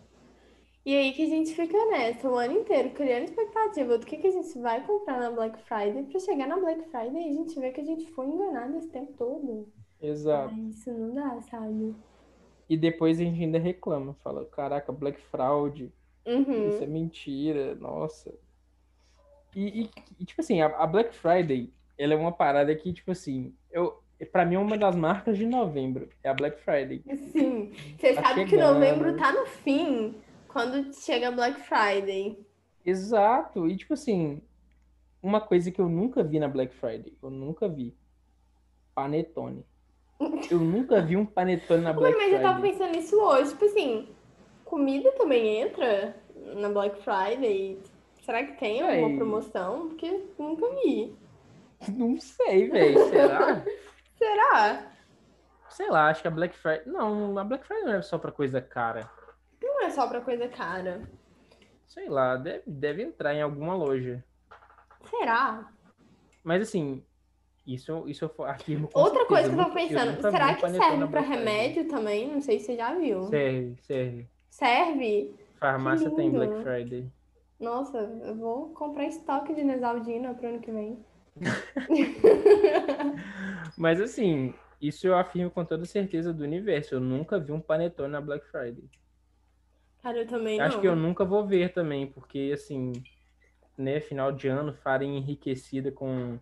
E 0.86 0.95
aí 0.95 1.11
que 1.11 1.23
a 1.23 1.27
gente 1.27 1.55
fica 1.55 1.77
nessa 1.88 2.29
o 2.29 2.36
ano 2.36 2.59
inteiro, 2.59 2.91
criando 2.91 3.23
expectativa 3.23 3.97
do 3.97 4.05
que 4.05 4.17
que 4.17 4.27
a 4.27 4.32
gente 4.32 4.59
vai 4.59 4.86
comprar 4.86 5.19
na 5.19 5.32
Black 5.32 5.59
Friday, 5.63 6.03
pra 6.03 6.19
chegar 6.19 6.47
na 6.47 6.59
Black 6.59 6.84
Friday 6.89 7.15
e 7.15 7.29
a 7.29 7.34
gente 7.34 7.59
vê 7.59 7.71
que 7.71 7.82
a 7.82 7.86
gente 7.86 8.05
foi 8.11 8.27
enganado 8.27 8.77
esse 8.77 8.89
tempo 8.89 9.11
todo. 9.17 9.67
Exato. 9.99 10.53
Isso 10.69 10.91
não 10.91 11.15
dá, 11.15 11.41
sabe? 11.41 11.95
E 12.69 12.77
depois 12.77 13.19
a 13.19 13.23
gente 13.23 13.43
ainda 13.43 13.57
reclama, 13.57 14.13
fala, 14.23 14.45
caraca, 14.45 14.91
Black 14.91 15.19
Fraud, 15.19 15.91
Uhum. 16.26 16.69
isso 16.69 16.84
é 16.84 16.88
mentira, 16.88 17.76
nossa. 17.76 18.34
E, 19.55 19.84
e- 19.84 19.89
e, 20.19 20.26
tipo 20.26 20.41
assim, 20.41 20.61
a, 20.61 20.67
a 20.67 20.88
Black 20.88 21.13
Friday, 21.15 21.74
ela 21.97 22.13
é 22.13 22.17
uma 22.17 22.32
parada 22.32 22.74
que, 22.76 22.93
tipo 22.93 23.11
assim, 23.11 23.53
eu, 23.72 24.01
pra 24.32 24.45
mim 24.45 24.55
é 24.55 24.59
uma 24.59 24.78
das 24.78 24.95
marcas 24.95 25.38
de 25.38 25.45
novembro, 25.45 26.09
é 26.24 26.30
a 26.30 26.34
Black 26.34 26.59
Friday. 26.61 27.03
Sim. 27.32 27.74
Você 27.97 28.13
Tá 28.13 28.24
sabe 28.24 28.43
que 28.45 28.51
chegando. 28.51 28.74
novembro 28.76 29.17
tá 29.17 29.32
no 29.34 29.45
fim 29.45 30.15
quando 30.47 30.93
chega 30.93 31.28
a 31.28 31.32
Black 31.32 31.59
Friday. 31.61 32.38
Exato, 32.86 33.67
e 33.67 33.76
tipo 33.76 33.93
assim, 33.93 34.41
uma 35.22 35.41
coisa 35.41 35.69
que 35.69 35.80
eu 35.82 35.89
nunca 35.89 36.24
vi 36.24 36.39
na 36.39 36.47
Black 36.47 36.74
Friday, 36.76 37.13
eu 37.22 37.30
nunca 37.30 37.67
vi, 37.67 37.93
panetone. 38.95 39.65
Eu 40.49 40.59
nunca 40.59 41.01
vi 41.01 41.17
um 41.17 41.26
panetone 41.26 41.82
na 41.84 41.91
Black 41.93 42.15
Mano, 42.15 42.24
mas 42.32 42.34
eu 42.34 42.41
tava 42.41 42.59
Friday. 42.59 42.72
pensando 42.78 42.95
nisso 42.95 43.19
hoje, 43.19 43.49
tipo 43.51 43.65
assim, 43.65 44.07
comida 44.72 45.11
também 45.11 45.61
entra 45.61 46.15
na 46.55 46.69
Black 46.69 47.03
Friday? 47.03 47.78
Será 48.22 48.45
que 48.45 48.57
tem 48.57 48.82
alguma 48.82 49.17
promoção? 49.17 49.89
Porque 49.89 50.28
nunca 50.39 50.65
vi. 50.76 51.13
Não 51.91 52.17
sei, 52.17 52.69
velho, 52.69 53.09
será? 53.09 53.65
Será? 54.17 54.91
Sei 55.67 55.89
lá, 55.89 56.09
acho 56.09 56.22
que 56.22 56.28
a 56.28 56.32
Black 56.32 56.55
Friday. 56.55 56.84
Não, 56.86 57.38
a 57.38 57.43
Black 57.43 57.65
Friday 57.65 57.86
não 57.86 57.93
é 57.93 58.01
só 58.03 58.19
pra 58.19 58.32
coisa 58.32 58.61
cara. 58.61 59.09
Não 59.59 59.82
é 59.84 59.89
só 59.89 60.07
pra 60.07 60.22
coisa 60.22 60.47
cara. 60.47 61.09
Sei 61.88 62.07
lá, 62.07 62.36
deve, 62.38 62.61
deve 62.67 63.01
entrar 63.01 63.34
em 63.34 63.41
alguma 63.41 63.74
loja. 63.74 64.24
Será? 65.09 65.72
Mas 66.43 66.61
assim, 66.61 67.03
isso, 67.65 68.07
isso 68.07 68.26
eu 68.26 68.45
afirmo 68.45 68.89
com 68.89 68.99
Outra 68.99 69.26
coisa 69.26 69.49
certeza. 69.49 69.55
que 69.55 69.59
eu 69.59 69.74
tava 69.74 69.88
pensando, 69.88 70.22
será 70.32 70.53
que 70.53 70.69
serve 70.69 71.07
Friday. 71.07 71.30
remédio 71.30 71.88
também? 71.88 72.32
Não 72.32 72.41
sei 72.41 72.59
se 72.59 72.65
você 72.65 72.76
já 72.76 72.93
viu. 72.93 73.24
Serve, 73.24 73.76
serve. 73.82 74.30
Serve? 74.52 75.34
Farmácia 75.60 76.12
tem. 76.12 76.30
Black 76.30 76.62
Friday. 76.62 77.10
Nossa, 77.60 77.97
eu 77.97 78.36
vou 78.36 78.70
comprar 78.74 79.06
estoque 79.06 79.56
de 79.56 79.64
Nesaldina 79.64 80.34
pro 80.34 80.49
ano 80.49 80.60
que 80.60 80.72
vem. 80.72 80.99
Mas 83.78 84.02
assim, 84.02 84.54
isso 84.82 85.08
eu 85.08 85.16
afirmo 85.16 85.49
com 85.49 85.64
toda 85.64 85.86
certeza 85.86 86.34
do 86.34 86.43
universo. 86.43 86.95
Eu 86.95 86.99
nunca 86.99 87.39
vi 87.39 87.52
um 87.52 87.62
panetone 87.62 88.12
na 88.12 88.20
Black 88.20 88.45
Friday. 88.47 88.84
Cara, 90.04 90.20
eu 90.20 90.28
também 90.28 90.60
Acho 90.60 90.76
não. 90.76 90.82
que 90.82 90.88
eu 90.88 90.95
nunca 90.95 91.24
vou 91.24 91.45
ver 91.45 91.72
também, 91.72 92.08
porque 92.08 92.52
assim, 92.54 92.91
né, 93.78 94.02
final 94.02 94.32
de 94.32 94.47
ano, 94.47 94.74
farinha 94.74 95.20
enriquecida 95.20 95.91
com 95.91 96.39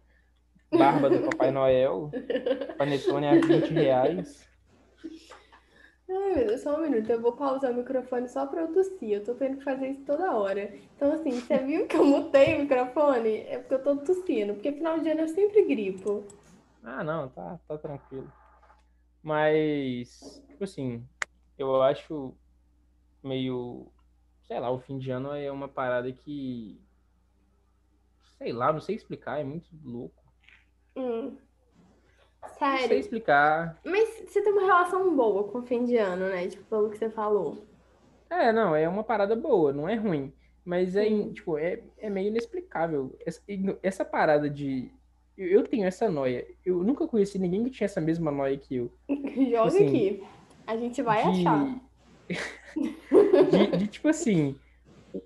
barba 0.71 1.09
do 1.09 1.29
Papai 1.29 1.51
Noel, 1.51 2.09
panetone 2.77 3.27
a 3.27 3.33
20 3.33 3.73
reais. 3.73 4.48
Só 6.59 6.77
um 6.77 6.81
minuto. 6.81 7.09
Eu 7.09 7.21
vou 7.21 7.33
pausar 7.33 7.71
o 7.71 7.75
microfone 7.75 8.27
só 8.27 8.45
pra 8.45 8.61
eu 8.61 8.73
tossir. 8.73 9.11
Eu 9.11 9.23
tô 9.23 9.33
tendo 9.33 9.57
que 9.57 9.63
fazer 9.63 9.89
isso 9.89 10.03
toda 10.05 10.35
hora. 10.35 10.73
Então, 10.95 11.13
assim, 11.13 11.31
você 11.31 11.57
viu 11.59 11.87
que 11.87 11.95
eu 11.95 12.05
mutei 12.05 12.55
o 12.55 12.59
microfone? 12.59 13.37
É 13.37 13.57
porque 13.59 13.75
eu 13.75 13.83
tô 13.83 13.97
tossindo. 13.97 14.53
Porque 14.53 14.73
final 14.73 14.99
de 14.99 15.09
ano 15.09 15.21
eu 15.21 15.27
sempre 15.29 15.63
gripo. 15.65 16.25
Ah, 16.83 17.03
não, 17.03 17.29
tá, 17.29 17.59
tá 17.67 17.77
tranquilo. 17.77 18.31
Mas, 19.23 20.41
tipo 20.47 20.63
assim, 20.63 21.05
eu 21.57 21.81
acho 21.81 22.33
meio, 23.23 23.91
sei 24.47 24.59
lá, 24.59 24.69
o 24.71 24.79
fim 24.79 24.97
de 24.97 25.11
ano 25.11 25.33
é 25.33 25.51
uma 25.51 25.67
parada 25.67 26.11
que, 26.11 26.81
sei 28.37 28.53
lá, 28.53 28.71
não 28.71 28.79
sei 28.79 28.95
explicar, 28.95 29.39
é 29.39 29.43
muito 29.43 29.67
louco. 29.83 30.23
Hum. 30.95 31.37
Não 32.61 32.71
sei 32.77 32.79
Sério. 32.87 32.99
explicar. 32.99 33.79
Mas 33.85 34.09
você 34.27 34.41
tem 34.41 34.51
uma 34.51 34.65
relação 34.65 35.15
boa 35.15 35.45
com 35.45 35.59
o 35.59 35.63
fim 35.63 35.85
de 35.85 35.97
ano, 35.97 36.27
né? 36.27 36.47
Tipo, 36.47 36.63
pelo 36.65 36.89
que 36.89 36.97
você 36.97 37.09
falou. 37.09 37.57
É, 38.29 38.51
não, 38.51 38.75
é 38.75 38.87
uma 38.87 39.03
parada 39.03 39.35
boa, 39.35 39.71
não 39.73 39.87
é 39.87 39.95
ruim. 39.95 40.33
Mas 40.63 40.95
é, 40.95 41.05
Sim. 41.05 41.31
tipo, 41.33 41.57
é, 41.57 41.81
é 41.97 42.09
meio 42.09 42.27
inexplicável. 42.27 43.15
Essa, 43.25 43.41
essa 43.81 44.05
parada 44.05 44.49
de. 44.49 44.91
Eu 45.37 45.47
eu 45.47 45.63
tenho 45.63 45.85
essa 45.87 46.09
noia. 46.11 46.45
Eu 46.65 46.83
nunca 46.83 47.07
conheci 47.07 47.39
ninguém 47.39 47.63
que 47.63 47.69
tinha 47.71 47.85
essa 47.85 48.01
mesma 48.01 48.29
noia 48.29 48.57
que 48.57 48.75
eu. 48.75 48.91
Joga 49.49 49.67
assim, 49.67 49.87
aqui. 49.87 50.23
A 50.67 50.77
gente 50.77 51.01
vai 51.01 51.23
de- 51.23 51.47
achar. 51.47 51.79
de, 53.51 53.77
de, 53.77 53.87
tipo 53.87 54.07
assim, 54.07 54.55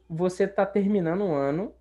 você 0.09 0.47
tá 0.47 0.65
terminando 0.65 1.23
um 1.23 1.33
ano 1.33 1.73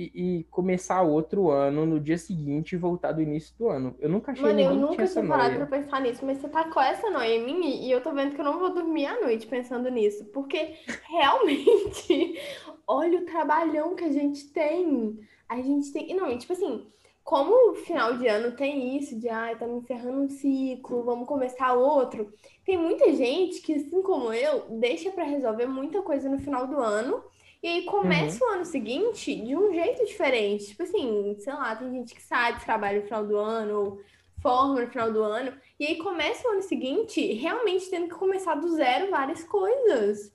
e, 0.00 0.38
e, 0.38 0.44
começar 0.44 1.02
outro 1.02 1.50
ano 1.50 1.84
no 1.84 2.00
dia 2.00 2.16
seguinte 2.16 2.72
e 2.72 2.78
voltar 2.78 3.12
do 3.12 3.20
início 3.20 3.54
do 3.58 3.68
ano. 3.68 3.94
Eu 3.98 4.08
nunca 4.08 4.32
achei 4.32 4.42
Mano, 4.42 4.60
eu 4.60 4.74
nunca 4.74 5.06
tinha 5.06 5.26
parado 5.26 5.56
pra 5.56 5.66
pensar 5.66 6.00
nisso, 6.00 6.24
mas 6.24 6.38
você 6.38 6.48
tá 6.48 6.64
com 6.70 6.80
essa 6.80 7.10
noia 7.10 7.36
em 7.36 7.44
mim 7.44 7.84
e 7.84 7.90
eu 7.90 8.02
tô 8.02 8.12
vendo 8.12 8.34
que 8.34 8.40
eu 8.40 8.44
não 8.44 8.58
vou 8.58 8.72
dormir 8.72 9.06
à 9.06 9.20
noite 9.20 9.46
pensando 9.46 9.90
nisso, 9.90 10.24
porque 10.26 10.76
realmente, 11.08 12.40
olha 12.88 13.18
o 13.18 13.26
trabalhão 13.26 13.94
que 13.94 14.04
a 14.04 14.12
gente 14.12 14.46
tem. 14.48 15.18
A 15.46 15.60
gente 15.60 15.92
tem. 15.92 16.10
e 16.10 16.14
Não, 16.14 16.30
e 16.30 16.38
tipo 16.38 16.52
assim, 16.52 16.86
como 17.22 17.72
o 17.72 17.74
final 17.74 18.16
de 18.16 18.26
ano 18.26 18.56
tem 18.56 18.96
isso 18.96 19.18
de, 19.18 19.28
ai, 19.28 19.56
tá 19.56 19.66
encerrando 19.68 20.22
um 20.22 20.28
ciclo, 20.28 21.04
vamos 21.04 21.28
começar 21.28 21.74
outro. 21.74 22.32
Tem 22.64 22.76
muita 22.76 23.12
gente 23.12 23.60
que, 23.60 23.74
assim 23.74 24.02
como 24.02 24.32
eu, 24.32 24.64
deixa 24.70 25.10
pra 25.10 25.24
resolver 25.24 25.66
muita 25.66 26.02
coisa 26.02 26.28
no 26.28 26.38
final 26.38 26.66
do 26.66 26.78
ano. 26.78 27.22
E 27.62 27.68
aí 27.68 27.82
começa 27.84 28.42
o 28.44 28.48
ano 28.48 28.64
seguinte 28.64 29.34
de 29.34 29.54
um 29.54 29.72
jeito 29.72 30.04
diferente. 30.06 30.68
Tipo 30.68 30.82
assim, 30.82 31.36
sei 31.38 31.52
lá, 31.52 31.76
tem 31.76 31.90
gente 31.92 32.14
que 32.14 32.22
sai 32.22 32.54
do 32.54 32.64
trabalho 32.64 33.00
no 33.00 33.04
final 33.06 33.26
do 33.26 33.36
ano, 33.36 33.78
ou 33.78 34.00
forma 34.40 34.80
no 34.80 34.88
final 34.88 35.12
do 35.12 35.22
ano. 35.22 35.52
E 35.78 35.86
aí 35.86 35.96
começa 35.96 36.48
o 36.48 36.52
ano 36.52 36.62
seguinte 36.62 37.20
realmente 37.34 37.90
tendo 37.90 38.08
que 38.08 38.14
começar 38.14 38.54
do 38.54 38.68
zero 38.70 39.10
várias 39.10 39.44
coisas. 39.44 40.32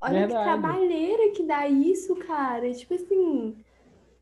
Olha 0.00 0.22
que 0.22 0.26
Verdade. 0.34 0.44
trabalheira 0.44 1.30
que 1.32 1.42
dá 1.42 1.68
isso, 1.68 2.16
cara. 2.16 2.72
Tipo 2.72 2.94
assim, 2.94 3.56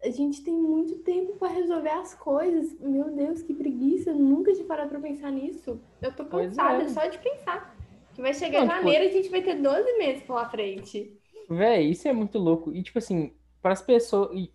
a 0.03 0.11
gente 0.11 0.43
tem 0.43 0.53
muito 0.53 0.99
tempo 0.99 1.37
pra 1.37 1.49
resolver 1.49 1.91
as 1.91 2.15
coisas. 2.15 2.79
Meu 2.81 3.11
Deus, 3.11 3.43
que 3.43 3.55
preguiça. 3.55 4.11
Eu 4.11 4.17
nunca 4.17 4.53
tinha 4.53 4.67
parado 4.67 4.91
pra 4.91 4.99
pensar 4.99 5.31
nisso. 5.31 5.81
Eu 6.03 6.13
tô 6.13 6.25
cansada 6.25 6.83
é. 6.83 6.89
só 6.89 7.07
de 7.07 7.19
pensar. 7.19 7.77
Que 8.13 8.21
vai 8.21 8.35
chegar 8.35 8.61
Não, 8.61 8.69
tipo- 8.69 8.81
janeiro 8.81 9.05
e 9.05 9.09
a 9.09 9.13
gente 9.13 9.29
vai 9.29 9.41
ter 9.41 9.55
12 9.55 9.97
meses 9.99 10.23
pela 10.25 10.51
frente. 10.51 11.17
Véi, 11.51 11.91
isso 11.91 12.07
é 12.07 12.13
muito 12.13 12.39
louco. 12.39 12.73
E, 12.73 12.81
tipo 12.83 12.99
assim, 12.99 13.33
para 13.61 13.73
as 13.73 13.83
pessoas. 13.83 14.31
E, 14.39 14.53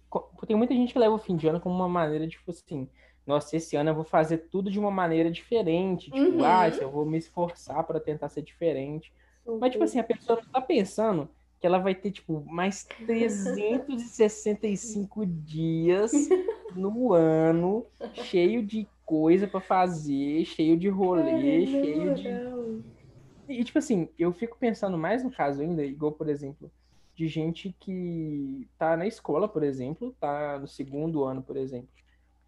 tem 0.48 0.56
muita 0.56 0.74
gente 0.74 0.94
que 0.94 1.00
leva 1.00 1.14
o 1.14 1.18
fim 1.20 1.36
de 1.36 1.46
ano 1.48 1.60
como 1.60 1.76
uma 1.76 1.90
maneira, 1.90 2.26
tipo 2.28 2.50
assim, 2.52 2.88
nossa, 3.28 3.58
esse 3.58 3.76
ano 3.76 3.90
eu 3.90 3.96
vou 3.96 4.06
fazer 4.06 4.38
tudo 4.50 4.72
de 4.72 4.80
uma 4.80 4.92
maneira 4.92 5.30
diferente. 5.30 6.06
Tipo, 6.06 6.16
Uhum. 6.38 6.46
ah, 6.46 6.70
eu 6.80 6.90
vou 6.90 7.06
me 7.06 7.18
esforçar 7.18 7.84
para 7.84 8.00
tentar 8.00 8.30
ser 8.30 8.42
diferente. 8.42 9.12
Mas, 9.60 9.72
tipo 9.72 9.84
assim, 9.84 10.00
a 10.00 10.04
pessoa 10.04 10.38
não 10.38 10.44
tá 10.52 10.62
pensando 10.62 11.28
que 11.60 11.68
ela 11.68 11.78
vai 11.80 11.94
ter, 11.94 12.12
tipo, 12.12 12.44
mais 12.48 12.88
365 13.06 15.26
dias 15.46 16.12
no 16.76 17.14
ano, 17.14 17.86
cheio 18.14 18.64
de 18.66 18.88
coisa 19.06 19.48
pra 19.48 19.62
fazer, 19.62 20.44
cheio 20.46 20.76
de 20.78 20.90
rolê, 20.90 21.66
cheio 21.68 22.14
de. 22.16 22.28
E, 23.48 23.64
tipo 23.64 23.78
assim, 23.78 24.10
eu 24.18 24.34
fico 24.34 24.58
pensando 24.58 24.98
mais 24.98 25.24
no 25.24 25.30
caso 25.32 25.62
ainda, 25.62 25.86
igual, 25.86 26.12
por 26.12 26.28
exemplo, 26.28 26.72
de 27.16 27.28
gente 27.28 27.74
que 27.80 28.68
tá 28.78 28.98
na 28.98 29.08
escola, 29.08 29.48
por 29.48 29.64
exemplo, 29.64 30.16
tá 30.20 30.60
no 30.60 30.68
segundo 30.68 31.24
ano, 31.24 31.42
por 31.44 31.58
exemplo, 31.58 31.90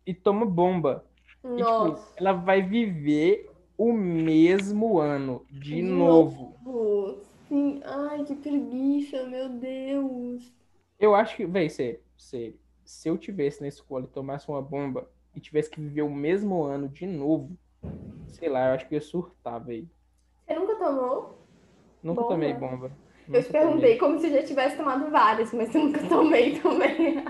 e 0.05 0.13
toma 0.13 0.45
bomba. 0.45 1.05
E, 1.55 1.63
tipo, 1.63 1.86
Nossa. 1.86 2.18
ela 2.18 2.34
vai 2.34 2.61
viver 2.61 3.49
o 3.78 3.93
mesmo 3.93 4.99
ano 4.99 5.45
de 5.49 5.82
novo. 5.82 6.59
Pô, 6.63 7.18
Sim, 7.47 7.82
ai, 7.86 8.26
que 8.26 8.36
preguiça, 8.36 9.24
meu 9.26 9.49
Deus. 9.49 10.51
Eu 10.99 11.15
acho 11.15 11.36
que, 11.36 11.45
véi, 11.45 11.70
sério, 11.70 11.99
sério, 12.18 12.59
se 12.86 13.07
eu 13.09 13.18
tivesse 13.18 13.61
na 13.61 13.68
escola 13.68 14.05
e 14.05 14.07
tomasse 14.09 14.47
uma 14.49 14.61
bomba 14.61 15.09
e 15.34 15.39
tivesse 15.39 15.70
que 15.70 15.80
viver 15.80 16.01
o 16.03 16.09
mesmo 16.13 16.63
ano 16.63 16.89
de 16.89 17.05
novo, 17.05 17.57
sei 18.28 18.49
lá, 18.49 18.70
eu 18.70 18.76
acho 18.76 18.88
que 18.88 18.95
eu 18.95 18.97
ia 18.97 19.01
surtar, 19.01 19.63
véi. 19.63 19.89
Você 20.45 20.55
nunca 20.55 20.76
tomou? 20.78 21.38
Nunca 22.01 22.22
Bomba? 22.22 22.26
tomei 22.26 22.53
bomba. 22.53 22.91
Eu 23.34 23.44
te 23.44 23.50
perguntei 23.52 23.98
tomei. 23.98 23.98
como 23.98 24.20
se 24.20 24.30
já 24.32 24.44
tivesse 24.44 24.78
tomado 24.78 25.10
várias, 25.12 25.52
mas 25.54 25.74
eu 25.76 25.84
nunca 25.84 26.08
tomei 26.08 26.60
também. 26.60 27.24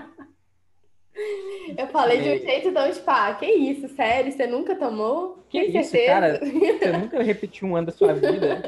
Eu 1.76 1.86
falei 1.88 2.20
de 2.20 2.28
um 2.30 2.46
jeito 2.46 2.72
tão 2.72 2.90
tipo, 2.90 3.10
ah, 3.10 3.34
que 3.34 3.46
isso, 3.46 3.88
sério? 3.94 4.30
Você 4.32 4.46
nunca 4.46 4.76
tomou? 4.76 5.44
Que 5.48 5.64
Tem 5.64 5.80
isso, 5.80 5.90
certeza? 5.90 6.06
cara? 6.06 6.40
Você 6.78 6.92
nunca 6.92 7.22
repetiu 7.22 7.68
um 7.68 7.76
ano 7.76 7.86
da 7.86 7.92
sua 7.92 8.14
vida? 8.14 8.62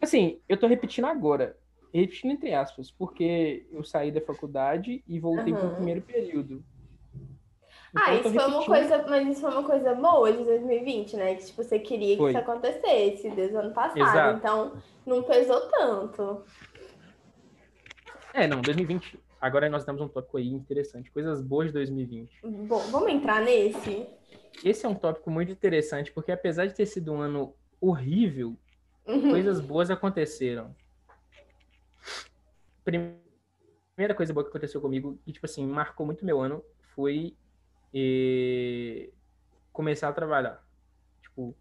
Assim, 0.00 0.40
eu 0.48 0.56
tô 0.56 0.66
repetindo 0.66 1.06
agora. 1.06 1.56
Repetindo 1.92 2.32
entre 2.32 2.52
aspas, 2.54 2.90
porque 2.90 3.66
eu 3.70 3.84
saí 3.84 4.10
da 4.10 4.20
faculdade 4.20 5.04
e 5.06 5.20
voltei 5.20 5.52
pro 5.52 5.66
Aham. 5.66 5.74
primeiro 5.76 6.02
período. 6.02 6.64
Então, 7.94 8.02
Ah, 8.04 8.18
tô 8.22 8.28
isso 8.28 8.40
foi 8.40 8.44
uma 8.46 8.64
coisa, 8.66 9.06
mas 9.08 9.28
isso 9.28 9.40
foi 9.40 9.50
uma 9.50 9.62
coisa 9.62 9.94
boa 9.94 10.32
de 10.32 10.44
2020, 10.44 11.16
né? 11.16 11.36
Que 11.36 11.44
tipo, 11.46 11.62
você 11.62 11.78
queria 11.78 12.16
que 12.16 12.22
Foi. 12.22 12.30
isso 12.32 12.38
acontecesse 12.40 13.30
desde 13.30 13.54
o 13.54 13.60
ano 13.60 13.72
passado. 13.72 14.00
Exato. 14.00 14.36
Então, 14.38 14.82
não 15.06 15.22
pesou 15.22 15.60
tanto. 15.68 16.44
É, 18.32 18.48
não, 18.48 18.60
2020. 18.60 19.22
Agora 19.40 19.68
nós 19.70 19.84
temos 19.84 20.00
um 20.00 20.08
tópico 20.08 20.38
aí 20.38 20.48
interessante. 20.48 21.08
Coisas 21.12 21.40
boas 21.40 21.68
de 21.68 21.74
2020. 21.74 22.40
Bom, 22.42 22.80
vamos 22.90 23.10
entrar 23.10 23.40
nesse? 23.42 24.08
Esse 24.64 24.86
é 24.86 24.88
um 24.88 24.94
tópico 24.94 25.30
muito 25.30 25.52
interessante, 25.52 26.10
porque 26.10 26.32
apesar 26.32 26.66
de 26.66 26.74
ter 26.74 26.86
sido 26.86 27.12
um 27.12 27.20
ano 27.20 27.54
horrível, 27.80 28.56
Uhum. 29.06 29.30
coisas 29.30 29.60
boas 29.60 29.90
aconteceram. 29.90 30.74
Primeira 32.82 34.14
coisa 34.16 34.32
boa 34.32 34.42
que 34.42 34.48
aconteceu 34.50 34.80
comigo, 34.80 35.18
e 35.26 35.32
tipo 35.32 35.44
assim, 35.46 35.66
marcou 35.66 36.06
muito 36.06 36.24
meu 36.24 36.40
ano, 36.40 36.64
foi 36.94 37.36
eh, 37.94 39.10
começar 39.72 40.08
a 40.08 40.12
trabalhar. 40.12 40.62
Tipo, 41.22 41.56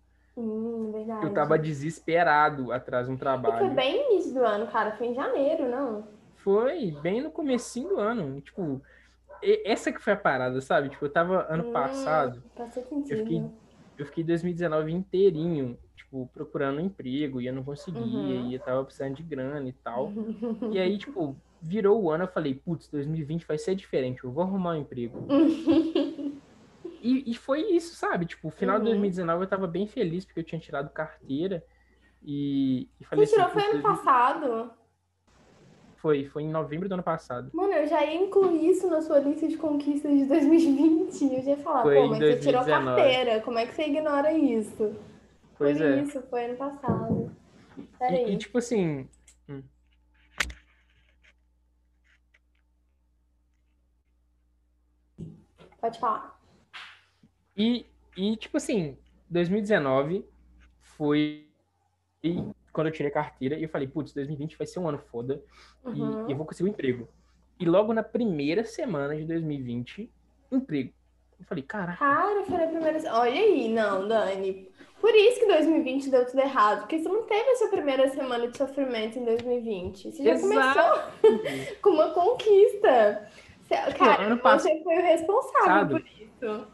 verdade. 0.91 1.25
eu 1.25 1.33
tava 1.33 1.57
desesperado 1.59 2.71
atrás 2.71 3.07
de 3.07 3.13
um 3.13 3.15
E 3.15 3.17
foi 3.17 3.21
trabalho. 3.21 3.75
bem 3.75 4.11
início 4.11 4.33
do 4.33 4.43
ano, 4.45 4.67
cara. 4.71 4.97
Foi 4.97 5.07
em 5.07 5.13
janeiro, 5.15 5.69
não? 5.69 6.07
Foi 6.43 6.91
bem 6.91 7.21
no 7.21 7.31
comecinho 7.31 7.89
do 7.89 7.99
ano. 7.99 8.41
Tipo, 8.41 8.81
e- 9.43 9.63
essa 9.65 9.91
que 9.91 9.99
foi 10.01 10.13
a 10.13 10.17
parada, 10.17 10.59
sabe? 10.61 10.89
Tipo, 10.89 11.05
eu 11.05 11.13
tava 11.13 11.47
ano 11.51 11.63
Hum, 11.63 11.71
passado, 11.71 12.43
eu 13.09 13.17
fiquei, 13.17 13.37
eu 13.97 14.05
fiquei 14.05 14.23
2019 14.23 14.91
inteirinho, 14.91 15.79
tipo, 15.95 16.27
procurando 16.33 16.79
um 16.79 16.85
emprego, 16.85 17.41
e 17.41 17.47
eu 17.47 17.53
não 17.53 17.63
conseguia, 17.63 18.35
Uhum. 18.35 18.49
e 18.49 18.53
eu 18.55 18.61
tava 18.63 18.83
precisando 18.85 19.15
de 19.15 19.23
grana 19.23 19.67
e 19.69 19.73
tal. 19.73 20.13
E 20.71 20.79
aí, 20.79 20.97
tipo, 20.97 21.41
virou 21.61 22.01
o 22.03 22.11
ano, 22.11 22.25
eu 22.25 22.29
falei, 22.29 22.55
putz, 22.55 22.89
2020 22.89 23.45
vai 23.47 23.57
ser 23.57 23.75
diferente, 23.75 24.23
eu 24.23 24.31
vou 24.33 24.43
arrumar 24.43 24.73
um 24.73 24.81
emprego. 24.81 25.25
E, 27.03 27.31
e 27.31 27.35
foi 27.35 27.61
isso, 27.71 27.95
sabe? 27.95 28.25
Tipo, 28.25 28.49
final 28.49 28.77
de 28.77 28.85
Uhum. 28.85 28.91
2019 28.91 29.43
eu 29.43 29.49
tava 29.49 29.67
bem 29.67 29.85
feliz, 29.85 30.23
porque 30.23 30.39
eu 30.39 30.43
tinha 30.43 30.59
tirado 30.59 30.89
carteira, 30.89 31.61
e, 32.23 32.87
e 32.97 33.03
falei 33.03 33.25
Você 33.25 33.33
tirou 33.33 33.47
assim, 33.47 33.53
foi 33.59 33.63
putz, 33.63 33.73
ano 33.73 33.83
passado? 33.83 34.71
foi, 35.97 36.25
foi 36.25 36.43
em 36.43 36.49
novembro 36.49 36.87
do 36.87 36.93
ano 36.93 37.03
passado. 37.03 37.49
Mano, 37.53 37.73
eu 37.73 37.87
já 37.87 38.05
ia 38.05 38.23
incluir 38.23 38.69
isso 38.69 38.89
na 38.89 39.01
sua 39.01 39.19
lista 39.19 39.47
de 39.49 39.57
conquistas 39.57 40.17
de 40.17 40.25
2020. 40.25 41.23
Eu 41.33 41.43
já 41.43 41.51
ia 41.51 41.57
falar, 41.57 41.83
Foi 41.83 41.95
pô, 41.95 42.07
mas 42.07 42.19
você 42.19 42.37
tirou 42.37 42.63
2019. 42.63 42.95
carteira. 43.01 43.41
Como 43.41 43.59
é 43.59 43.65
que 43.65 43.73
você 43.73 43.83
ignora 43.83 44.31
isso? 44.33 44.95
Pois 45.57 45.77
Por 45.77 45.85
é. 45.85 46.01
isso, 46.01 46.21
foi 46.29 46.45
ano 46.45 46.57
passado. 46.57 47.35
E, 47.77 47.81
Peraí. 47.99 48.33
e, 48.33 48.37
tipo 48.37 48.57
assim, 48.57 49.09
Pode 55.79 55.99
falar. 55.99 56.42
E, 57.55 57.85
e, 58.17 58.35
tipo 58.37 58.57
assim, 58.57 58.97
2019 59.29 60.25
foi 60.79 61.47
quando 62.71 62.87
eu 62.87 62.93
tirei 62.93 63.11
a 63.11 63.13
carteira 63.13 63.55
e 63.55 63.63
eu 63.63 63.69
falei, 63.69 63.87
putz, 63.87 64.13
2020 64.13 64.57
vai 64.57 64.65
ser 64.65 64.79
um 64.79 64.87
ano 64.87 64.97
foda 64.97 65.43
Uhum. 65.83 66.27
e 66.27 66.31
eu 66.31 66.37
vou 66.37 66.45
conseguir 66.45 66.69
um 66.69 66.71
emprego. 66.71 67.07
E 67.59 67.65
logo 67.65 67.93
na 67.93 68.01
primeira 68.01 68.63
semana 68.63 69.15
de 69.15 69.25
2020, 69.25 70.09
emprego. 70.51 70.91
Eu 71.39 71.45
falei, 71.45 71.63
caraca, 71.63 71.97
Cara, 71.97 72.43
foi 72.45 72.57
na 72.57 72.67
primeira. 72.67 72.99
Olha 73.13 73.31
aí, 73.33 73.67
não, 73.67 74.07
Dani. 74.07 74.69
Por 75.01 75.13
isso 75.13 75.41
que 75.41 75.45
2020 75.47 76.09
deu 76.09 76.25
tudo 76.25 76.39
errado. 76.39 76.79
Porque 76.81 76.99
você 76.99 77.09
não 77.09 77.23
teve 77.23 77.49
a 77.49 77.55
sua 77.57 77.67
primeira 77.67 78.07
semana 78.09 78.47
de 78.47 78.57
sofrimento 78.57 79.19
em 79.19 79.25
2020. 79.25 80.11
Você 80.11 80.23
já 80.23 80.39
começou 80.39 80.61
exato. 80.61 81.11
com 81.83 81.89
uma 81.89 82.11
conquista. 82.11 83.29
Você- 83.61 83.75
Cara, 83.97 84.23
ano 84.23 84.41
você 84.41 84.81
foi 84.83 84.97
o 84.97 85.01
responsável 85.01 85.99
por 85.99 86.07
isso. 86.07 86.67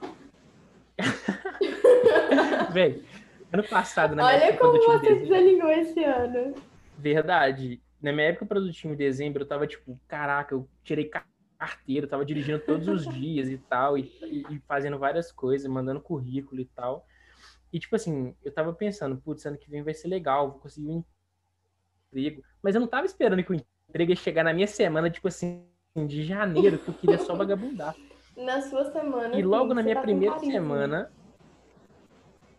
Velho, 2.73 3.03
ano 3.51 3.63
passado, 3.63 4.15
na 4.15 4.23
minha 4.23 4.35
Olha 4.35 4.45
época 4.45 4.59
como 4.59 4.71
produtiva 4.71 4.97
você 4.99 5.07
de 5.07 5.13
dezembro, 5.15 5.29
desalinhou 5.29 5.69
esse 5.71 6.03
ano. 6.03 6.55
verdade, 6.97 7.81
na 8.01 8.11
minha 8.11 8.27
época 8.27 8.45
produtiva 8.45 8.93
de 8.95 8.97
dezembro, 9.03 9.43
eu 9.43 9.47
tava 9.47 9.65
tipo, 9.67 9.99
caraca, 10.07 10.53
eu 10.53 10.69
tirei 10.83 11.05
ca- 11.05 11.25
carteira, 11.57 12.05
eu 12.05 12.09
tava 12.09 12.23
dirigindo 12.25 12.59
todos 12.59 12.87
os 12.87 13.07
dias 13.19 13.49
e 13.49 13.57
tal, 13.57 13.97
e, 13.97 14.11
e- 14.29 14.43
e 14.49 14.59
fazendo 14.67 14.97
várias 14.97 15.31
coisas, 15.31 15.69
mandando 15.69 16.01
currículo 16.01 16.61
e 16.61 16.65
tal. 16.65 17.05
E 17.71 17.79
tipo 17.79 17.95
assim, 17.95 18.35
eu 18.43 18.51
tava 18.51 18.73
pensando, 18.73 19.17
putz, 19.17 19.45
ano 19.45 19.57
que 19.57 19.69
vem 19.69 19.83
vai 19.83 19.93
ser 19.93 20.07
legal, 20.07 20.51
vou 20.51 20.59
conseguir 20.59 20.87
um 20.89 21.03
emprego. 22.11 22.43
Mas 22.61 22.75
eu 22.75 22.81
não 22.81 22.87
tava 22.87 23.05
esperando 23.05 23.43
que 23.43 23.51
o 23.51 23.55
emprego 23.89 24.11
ia 24.11 24.15
chegar 24.15 24.43
na 24.43 24.53
minha 24.53 24.67
semana, 24.67 25.09
tipo 25.09 25.27
assim, 25.27 25.65
de 26.07 26.23
janeiro, 26.23 26.79
que 26.79 26.89
eu 26.89 26.93
queria 26.93 27.17
só 27.19 27.35
vagabundar. 27.35 27.95
Na 28.39 28.61
sua 28.61 28.89
semana. 28.91 29.37
E 29.37 29.43
logo 29.43 29.73
na 29.73 29.83
minha 29.83 29.95
tá 29.95 30.01
primeira 30.01 30.39
semana, 30.39 31.11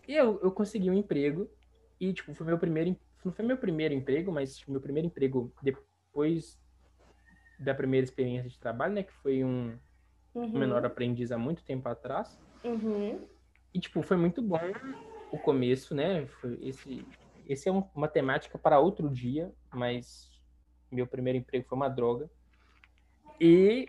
eu, 0.06 0.38
eu 0.42 0.52
consegui 0.52 0.90
um 0.90 0.94
emprego. 0.94 1.50
E, 1.98 2.12
tipo, 2.12 2.34
foi 2.34 2.46
meu 2.46 2.58
primeiro. 2.58 2.96
Não 3.24 3.32
foi 3.32 3.44
meu 3.44 3.56
primeiro 3.56 3.94
emprego, 3.94 4.30
mas 4.30 4.56
tipo, 4.56 4.72
meu 4.72 4.80
primeiro 4.80 5.06
emprego 5.06 5.52
depois 5.62 6.58
da 7.58 7.74
primeira 7.74 8.04
experiência 8.04 8.48
de 8.48 8.58
trabalho, 8.58 8.94
né? 8.94 9.02
Que 9.02 9.12
foi 9.12 9.44
um 9.44 9.78
Uhum. 10.34 10.58
menor 10.58 10.84
aprendiz 10.84 11.32
há 11.32 11.38
muito 11.38 11.62
tempo 11.64 11.88
atrás. 11.88 12.38
Uhum. 12.64 13.26
E, 13.74 13.80
tipo, 13.80 14.02
foi 14.02 14.16
muito 14.16 14.40
bom 14.42 14.60
o 15.32 15.38
começo, 15.38 15.94
né? 15.94 16.26
Foi 16.26 16.58
esse, 16.62 17.06
esse 17.46 17.68
é 17.68 17.72
um- 17.72 17.84
uma 17.94 18.08
temática 18.08 18.58
para 18.58 18.78
outro 18.80 19.08
dia, 19.08 19.52
mas 19.72 20.30
meu 20.90 21.06
primeiro 21.06 21.38
emprego 21.38 21.66
foi 21.68 21.76
uma 21.76 21.88
droga. 21.88 22.30
E, 23.40 23.88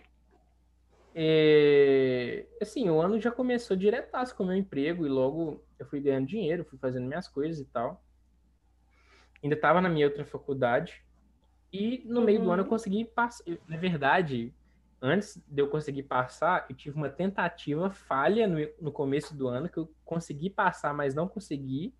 é, 1.13 2.47
assim, 2.61 2.89
o 2.89 3.01
ano 3.01 3.19
já 3.19 3.31
começou 3.31 3.75
diretaço 3.77 4.35
com 4.35 4.43
o 4.43 4.47
meu 4.47 4.55
emprego 4.55 5.05
e 5.05 5.09
logo 5.09 5.63
eu 5.79 5.85
fui 5.87 5.99
ganhando 6.01 6.27
dinheiro, 6.27 6.65
fui 6.65 6.79
fazendo 6.79 7.07
minhas 7.07 7.27
coisas 7.27 7.59
e 7.59 7.65
tal. 7.65 8.03
Ainda 9.43 9.55
estava 9.55 9.81
na 9.81 9.89
minha 9.89 10.07
outra 10.07 10.25
faculdade. 10.25 11.03
E 11.73 12.03
no 12.05 12.21
meio 12.21 12.39
do 12.41 12.45
Uhum. 12.47 12.53
ano 12.53 12.63
eu 12.63 12.67
consegui 12.67 13.05
passar. 13.05 13.43
Na 13.67 13.77
verdade, 13.77 14.53
antes 15.01 15.37
de 15.47 15.61
eu 15.61 15.69
conseguir 15.69 16.03
passar, 16.03 16.65
eu 16.69 16.75
tive 16.75 16.95
uma 16.97 17.09
tentativa 17.09 17.89
falha 17.91 18.47
no, 18.47 18.57
no 18.81 18.91
começo 18.91 19.35
do 19.35 19.47
ano, 19.47 19.69
que 19.69 19.77
eu 19.79 19.93
consegui 20.05 20.49
passar, 20.49 20.93
mas 20.93 21.15
não 21.15 21.27
consegui. 21.27 21.93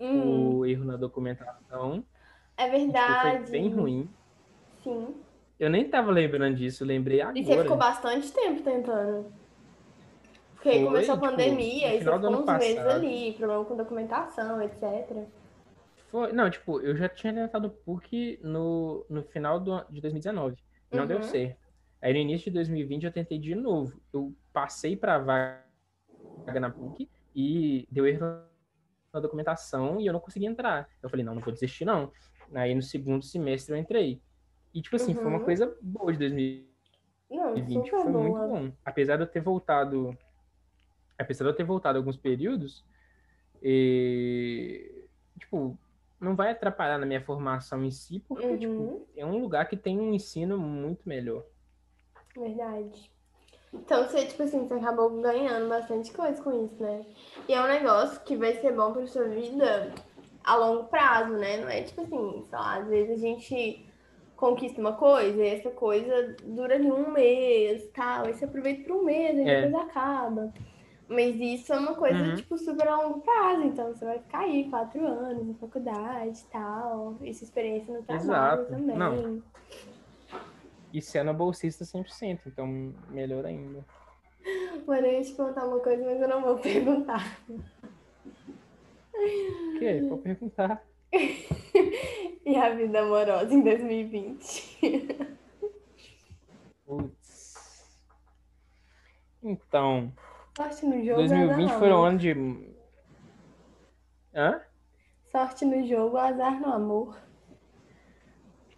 Hum, 0.00 0.58
O 0.58 0.66
erro 0.66 0.84
na 0.84 0.96
documentação. 0.96 2.04
é 2.56 2.68
Tipo, 2.68 2.78
verdade. 2.78 3.46
foi 3.46 3.50
bem 3.50 3.72
ruim. 3.74 4.10
Sim. 4.82 5.22
Eu 5.62 5.70
nem 5.70 5.88
tava 5.88 6.10
lembrando 6.10 6.56
disso, 6.56 6.84
lembrei 6.84 7.20
agora. 7.20 7.38
E 7.38 7.44
você 7.44 7.62
ficou 7.62 7.76
bastante 7.76 8.32
tempo 8.32 8.62
tentando. 8.62 9.32
Porque 10.54 10.70
Foi, 10.70 10.84
começou 10.84 11.14
a 11.14 11.18
tipo, 11.18 11.30
pandemia, 11.30 11.86
no 11.86 11.92
aí 11.92 11.98
você 12.02 12.12
ficou 12.12 12.30
uns 12.30 12.46
meses 12.46 12.74
passado. 12.74 12.90
ali, 12.90 13.32
problema 13.34 13.64
com 13.64 13.76
documentação, 13.76 14.60
etc. 14.60 15.24
Foi, 16.10 16.32
não, 16.32 16.50
tipo, 16.50 16.80
eu 16.80 16.96
já 16.96 17.08
tinha 17.08 17.32
tentado 17.32 17.70
PUC 17.70 18.40
no, 18.42 19.06
no 19.08 19.22
final 19.22 19.60
do, 19.60 19.84
de 19.88 20.00
2019. 20.00 20.56
Não 20.90 21.06
deu 21.06 21.18
Uhum. 21.18 21.22
certo. 21.22 21.62
Aí 22.00 22.12
no 22.12 22.18
início 22.18 22.50
de 22.50 22.56
2020 22.56 23.04
eu 23.06 23.12
tentei 23.12 23.38
de 23.38 23.54
novo. 23.54 24.00
Eu 24.12 24.34
passei 24.52 24.96
pra 24.96 25.20
vaga 25.20 25.62
na 26.60 26.70
PUC 26.70 27.08
e 27.36 27.86
deu 27.88 28.04
erro 28.04 28.26
na 29.14 29.20
documentação 29.20 30.00
e 30.00 30.06
eu 30.08 30.12
não 30.12 30.18
consegui 30.18 30.46
entrar. 30.46 30.88
Eu 31.00 31.08
falei, 31.08 31.24
não, 31.24 31.36
não 31.36 31.40
vou 31.40 31.52
desistir 31.52 31.84
não. 31.84 32.10
Aí 32.52 32.74
no 32.74 32.82
segundo 32.82 33.24
semestre 33.24 33.72
eu 33.72 33.78
entrei. 33.78 34.20
E 34.74 34.80
tipo 34.82 34.96
assim, 34.96 35.14
foi 35.14 35.30
uma 35.30 35.40
Uhum. 35.40 35.44
coisa 35.44 35.76
boa 35.80 36.12
de 36.12 36.18
2020. 36.18 36.72
Não, 37.30 37.54
2020 37.54 37.90
super 37.90 38.04
foi 38.04 38.12
muito 38.12 38.42
boa. 38.42 38.46
bom. 38.46 38.72
Apesar 38.84 39.16
de 39.16 39.22
eu 39.24 39.26
ter 39.26 39.40
voltado, 39.40 40.16
apesar 41.18 41.44
de 41.44 41.50
eu 41.50 41.56
ter 41.56 41.64
voltado 41.64 41.98
alguns 41.98 42.16
períodos, 42.16 42.84
e, 43.62 45.08
tipo, 45.38 45.78
não 46.20 46.34
vai 46.36 46.50
atrapalhar 46.52 46.98
na 46.98 47.06
minha 47.06 47.22
formação 47.24 47.84
em 47.84 47.90
si, 47.90 48.20
porque 48.28 48.58
tipo, 48.58 48.90
Uhum, 48.90 49.06
é 49.16 49.24
um 49.24 49.38
lugar 49.38 49.68
que 49.68 49.76
tem 49.76 49.98
um 49.98 50.12
ensino 50.14 50.58
muito 50.58 51.08
melhor. 51.08 51.44
verdade. 52.36 53.10
Então 53.72 54.04
você, 54.06 54.26
tipo 54.26 54.42
assim, 54.42 54.66
você 54.68 54.74
acabou 54.74 55.20
ganhando 55.22 55.68
bastante 55.68 56.12
coisa 56.12 56.42
com 56.42 56.66
isso, 56.66 56.82
né? 56.82 57.06
E 57.48 57.54
é 57.54 57.62
um 57.62 57.68
negócio 57.68 58.20
que 58.22 58.36
vai 58.36 58.54
ser 58.60 58.72
bom 58.72 58.92
pra 58.92 59.06
sua 59.06 59.28
vida 59.28 59.92
a 60.44 60.56
longo 60.56 60.84
prazo, 60.88 61.34
né? 61.34 61.58
Não 61.58 61.68
é 61.68 61.82
tipo 61.82 62.02
assim, 62.02 62.46
sei 62.48 62.58
lá, 62.58 62.76
às 62.78 62.88
vezes 62.88 63.18
a 63.18 63.20
gente 63.20 63.86
conquista 64.42 64.80
uma 64.80 64.94
coisa 64.94 65.40
e 65.40 65.46
essa 65.46 65.70
coisa 65.70 66.36
dura 66.42 66.74
ali 66.74 66.90
um 66.90 67.12
mês, 67.12 67.88
tal, 67.94 68.24
aí 68.26 68.34
você 68.34 68.44
aproveita 68.44 68.82
por 68.82 68.96
um 68.96 69.04
mês, 69.04 69.38
aí 69.38 69.48
É. 69.48 69.66
depois 69.66 69.86
acaba. 69.86 70.52
Mas 71.06 71.36
isso 71.36 71.72
é 71.72 71.78
uma 71.78 71.94
coisa, 71.94 72.20
Uhum. 72.20 72.34
tipo, 72.34 72.58
super 72.58 72.88
a 72.88 72.96
longo 72.96 73.20
prazo, 73.20 73.62
então 73.62 73.94
você 73.94 74.04
vai 74.04 74.18
ficar 74.18 74.40
aí 74.40 74.68
quatro 74.68 75.06
anos 75.06 75.46
na 75.46 75.54
faculdade 75.54 76.40
e 76.40 76.44
tal, 76.46 77.18
essa 77.22 77.44
experiência 77.44 77.94
no 77.96 78.02
trabalho 78.02 78.64
Exato. 78.64 78.66
também. 78.66 78.98
Não. 78.98 79.42
E 80.92 81.00
sendo 81.00 81.32
bolsista 81.32 81.84
100%, 81.84 82.40
então 82.48 82.66
melhor 83.10 83.46
ainda. 83.46 83.84
Mano, 84.86 85.06
eu 85.06 85.12
ia 85.12 85.22
te 85.22 85.34
perguntar 85.34 85.66
uma 85.66 85.78
coisa, 85.78 86.04
mas 86.04 86.20
eu 86.20 86.28
não 86.28 86.42
vou 86.42 86.58
perguntar. 86.58 87.38
O 89.14 89.78
quê? 89.78 90.04
Vou 90.08 90.18
perguntar. 90.18 90.82
E 92.44 92.56
a 92.56 92.74
vida 92.74 93.00
amorosa 93.00 93.54
em 93.54 93.62
2020? 93.62 95.38
Putz. 96.84 97.54
Então, 99.42 100.12
Sorte 100.56 100.84
no 100.84 101.02
jogo, 101.04 101.16
2020 101.16 101.64
azar 101.66 101.78
foi 101.78 101.92
um 101.92 102.02
ano 102.02 102.18
de. 102.18 102.34
Hã? 104.34 104.60
Sorte 105.30 105.64
no 105.64 105.86
jogo, 105.86 106.18
azar 106.18 106.60
no 106.60 106.72
amor. 106.72 107.16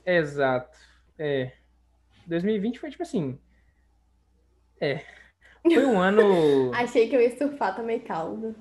Exato. 0.07 0.78
É. 1.18 1.53
2020 2.26 2.78
foi 2.78 2.91
tipo 2.91 3.03
assim. 3.03 3.39
É. 4.80 5.05
Foi 5.62 5.85
um 5.85 5.99
ano. 5.99 6.72
Achei 6.76 7.09
que 7.09 7.16
eu 7.16 7.20
ia 7.20 7.37
surfar 7.37 7.74
também 7.74 7.99
caldo. 7.99 8.55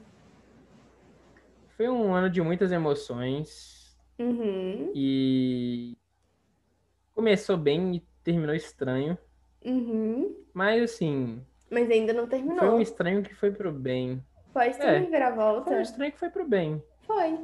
Foi 1.76 1.90
um 1.90 2.14
ano 2.14 2.30
de 2.30 2.42
muitas 2.42 2.72
emoções. 2.72 3.96
Uhum, 4.20 4.92
E. 4.96 5.98
Começou 7.14 7.58
bem 7.58 7.96
e 7.96 8.00
terminou 8.24 8.56
estranho. 8.56 9.18
uhum. 9.66 10.36
Mas 10.54 10.84
assim. 10.84 11.42
Mas 11.70 11.90
ainda 11.90 12.14
não 12.14 12.28
Foi 12.28 12.40
um 12.40 12.44
terminou. 12.46 12.82
estranho 12.82 13.24
que 13.24 13.34
foi 13.34 13.52
pro 13.52 13.72
bem. 13.72 14.24
Pode 14.54 14.78
ter 14.78 14.84
é. 14.86 14.92
uma 14.92 15.00
reviravolta. 15.00 15.66
Foi 15.70 15.78
um 15.78 15.82
estranho 15.82 16.12
que 16.12 16.20
foi 16.20 16.30
pro 16.30 16.48
bem. 16.48 16.84
Foi. 17.02 17.40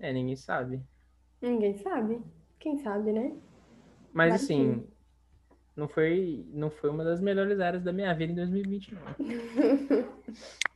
É, 0.00 0.12
ninguém 0.12 0.36
sabe. 0.36 0.82
Ninguém 1.40 1.74
sabe. 1.78 2.20
Quem 2.58 2.78
sabe, 2.78 3.12
né? 3.12 3.34
Mas 4.12 4.28
Vai 4.28 4.36
assim. 4.36 4.86
Não 5.74 5.88
foi, 5.88 6.44
não 6.52 6.70
foi 6.70 6.90
uma 6.90 7.04
das 7.04 7.20
melhores 7.20 7.60
áreas 7.60 7.82
da 7.84 7.92
minha 7.92 8.12
vida 8.12 8.32
em 8.32 8.36
2020, 8.36 8.94
não. 8.94 9.02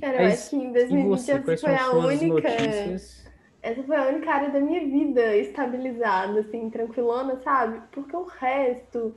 Cara, 0.00 0.18
eu 0.18 0.24
acho 0.34 0.50
que 0.50 0.56
em 0.56 0.72
E 0.88 0.96
2020 0.96 1.30
você, 1.30 1.34
essa 1.34 1.56
foi 1.58 1.74
a 1.76 1.90
única. 1.90 2.48
notícias? 2.48 3.30
Essa 3.62 3.82
foi 3.84 3.96
a 3.96 4.08
única 4.08 4.30
área 4.32 4.50
da 4.50 4.60
minha 4.60 4.80
vida 4.80 5.36
estabilizada, 5.36 6.40
assim, 6.40 6.70
tranquilona, 6.70 7.40
sabe? 7.42 7.80
Porque 7.92 8.14
o 8.16 8.24
resto, 8.24 9.14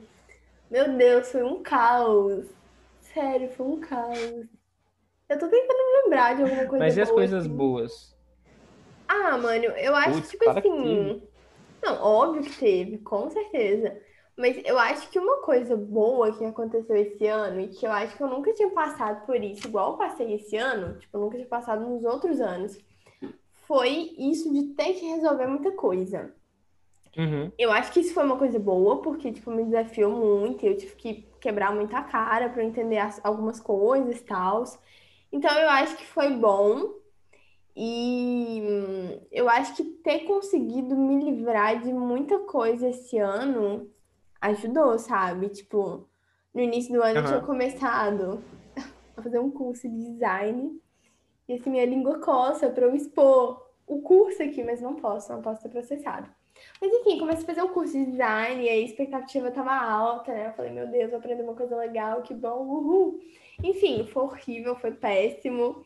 meu 0.70 0.96
Deus, 0.96 1.30
foi 1.32 1.42
um 1.44 1.62
caos. 1.62 2.46
Sério, 3.00 3.50
foi 3.52 3.66
um 3.66 3.80
caos. 3.80 4.46
Eu 5.28 5.38
tô 5.38 5.48
tentando 5.48 5.78
me 5.78 6.02
lembrar 6.04 6.36
de 6.36 6.42
alguma 6.42 6.66
coisa 6.66 6.90
Mas 6.90 6.96
e 6.96 7.00
as 7.02 7.10
boa, 7.10 7.10
coisas 7.10 7.46
assim. 7.46 7.46
boas? 7.46 8.16
Ah, 9.06 9.36
mano, 9.38 9.64
eu 9.76 9.94
acho 9.94 10.22
Putz, 10.22 10.28
que, 10.30 10.30
tipo 10.30 10.44
que 10.50 10.50
assim. 10.50 10.70
teve. 10.70 11.28
Não, 11.82 12.02
óbvio 12.02 12.42
que 12.44 12.58
teve, 12.58 12.98
com 12.98 13.30
certeza. 13.30 14.00
Mas 14.38 14.56
eu 14.64 14.78
acho 14.78 15.10
que 15.10 15.18
uma 15.18 15.38
coisa 15.38 15.76
boa 15.76 16.32
que 16.38 16.44
aconteceu 16.44 16.94
esse 16.94 17.26
ano, 17.26 17.60
e 17.60 17.68
que 17.68 17.84
eu 17.84 17.90
acho 17.90 18.16
que 18.16 18.22
eu 18.22 18.28
nunca 18.28 18.54
tinha 18.54 18.70
passado 18.70 19.26
por 19.26 19.34
isso, 19.42 19.66
igual 19.66 19.90
eu 19.92 19.98
passei 19.98 20.32
esse 20.34 20.56
ano, 20.56 20.96
tipo, 20.96 21.16
eu 21.16 21.20
nunca 21.22 21.36
tinha 21.36 21.48
passado 21.48 21.84
nos 21.84 22.04
outros 22.04 22.40
anos, 22.40 22.78
foi 23.66 24.14
isso 24.16 24.52
de 24.52 24.74
ter 24.74 24.94
que 24.94 25.06
resolver 25.06 25.48
muita 25.48 25.72
coisa. 25.72 26.32
Uhum. 27.18 27.50
Eu 27.58 27.72
acho 27.72 27.90
que 27.92 27.98
isso 27.98 28.14
foi 28.14 28.22
uma 28.22 28.38
coisa 28.38 28.60
boa, 28.60 29.02
porque, 29.02 29.32
tipo, 29.32 29.50
me 29.50 29.64
desafiou 29.64 30.12
muito, 30.12 30.64
eu 30.64 30.76
tive 30.76 30.94
que 30.94 31.28
quebrar 31.40 31.74
muita 31.74 32.00
cara 32.04 32.52
eu 32.56 32.62
entender 32.62 32.98
as- 32.98 33.20
algumas 33.24 33.58
coisas 33.58 34.20
e 34.20 34.22
tal. 34.24 34.62
Então, 35.32 35.52
eu 35.58 35.68
acho 35.68 35.96
que 35.96 36.06
foi 36.06 36.30
bom. 36.30 36.94
E 37.74 38.62
hum, 38.62 39.20
eu 39.32 39.48
acho 39.48 39.74
que 39.74 39.82
ter 39.84 40.20
conseguido 40.20 40.96
me 40.96 41.24
livrar 41.24 41.80
de 41.80 41.92
muita 41.92 42.38
coisa 42.40 42.88
esse 42.88 43.18
ano 43.18 43.88
ajudou, 44.40 44.98
sabe? 44.98 45.48
Tipo, 45.48 46.08
no 46.54 46.60
início 46.60 46.92
do 46.92 47.02
ano 47.02 47.20
eu 47.20 47.24
tinha 47.24 47.40
começado 47.40 48.42
a 49.16 49.22
fazer 49.22 49.38
um 49.38 49.50
curso 49.50 49.88
de 49.88 50.12
design. 50.12 50.80
E 51.48 51.54
assim, 51.54 51.70
minha 51.70 51.86
língua 51.86 52.20
coça 52.20 52.68
pra 52.68 52.86
eu 52.86 52.94
expor 52.94 53.66
o 53.86 54.02
curso 54.02 54.42
aqui, 54.42 54.62
mas 54.62 54.80
não 54.80 54.94
posso, 54.94 55.32
não 55.32 55.40
posso 55.40 55.62
ser 55.62 55.70
processado. 55.70 56.28
Mas 56.80 56.92
enfim, 56.92 57.18
comecei 57.18 57.44
a 57.44 57.46
fazer 57.46 57.62
um 57.62 57.72
curso 57.72 57.92
de 57.92 58.06
design 58.06 58.62
e 58.62 58.68
a 58.68 58.76
expectativa 58.76 59.50
tava 59.50 59.72
alta, 59.72 60.32
né? 60.32 60.48
Eu 60.48 60.52
falei, 60.52 60.72
meu 60.72 60.86
Deus, 60.88 61.10
vou 61.10 61.18
aprender 61.18 61.42
uma 61.42 61.54
coisa 61.54 61.76
legal, 61.76 62.22
que 62.22 62.34
bom, 62.34 62.64
uhul. 62.64 63.20
Enfim, 63.62 64.06
foi 64.06 64.22
horrível, 64.24 64.76
foi 64.76 64.92
péssimo. 64.92 65.84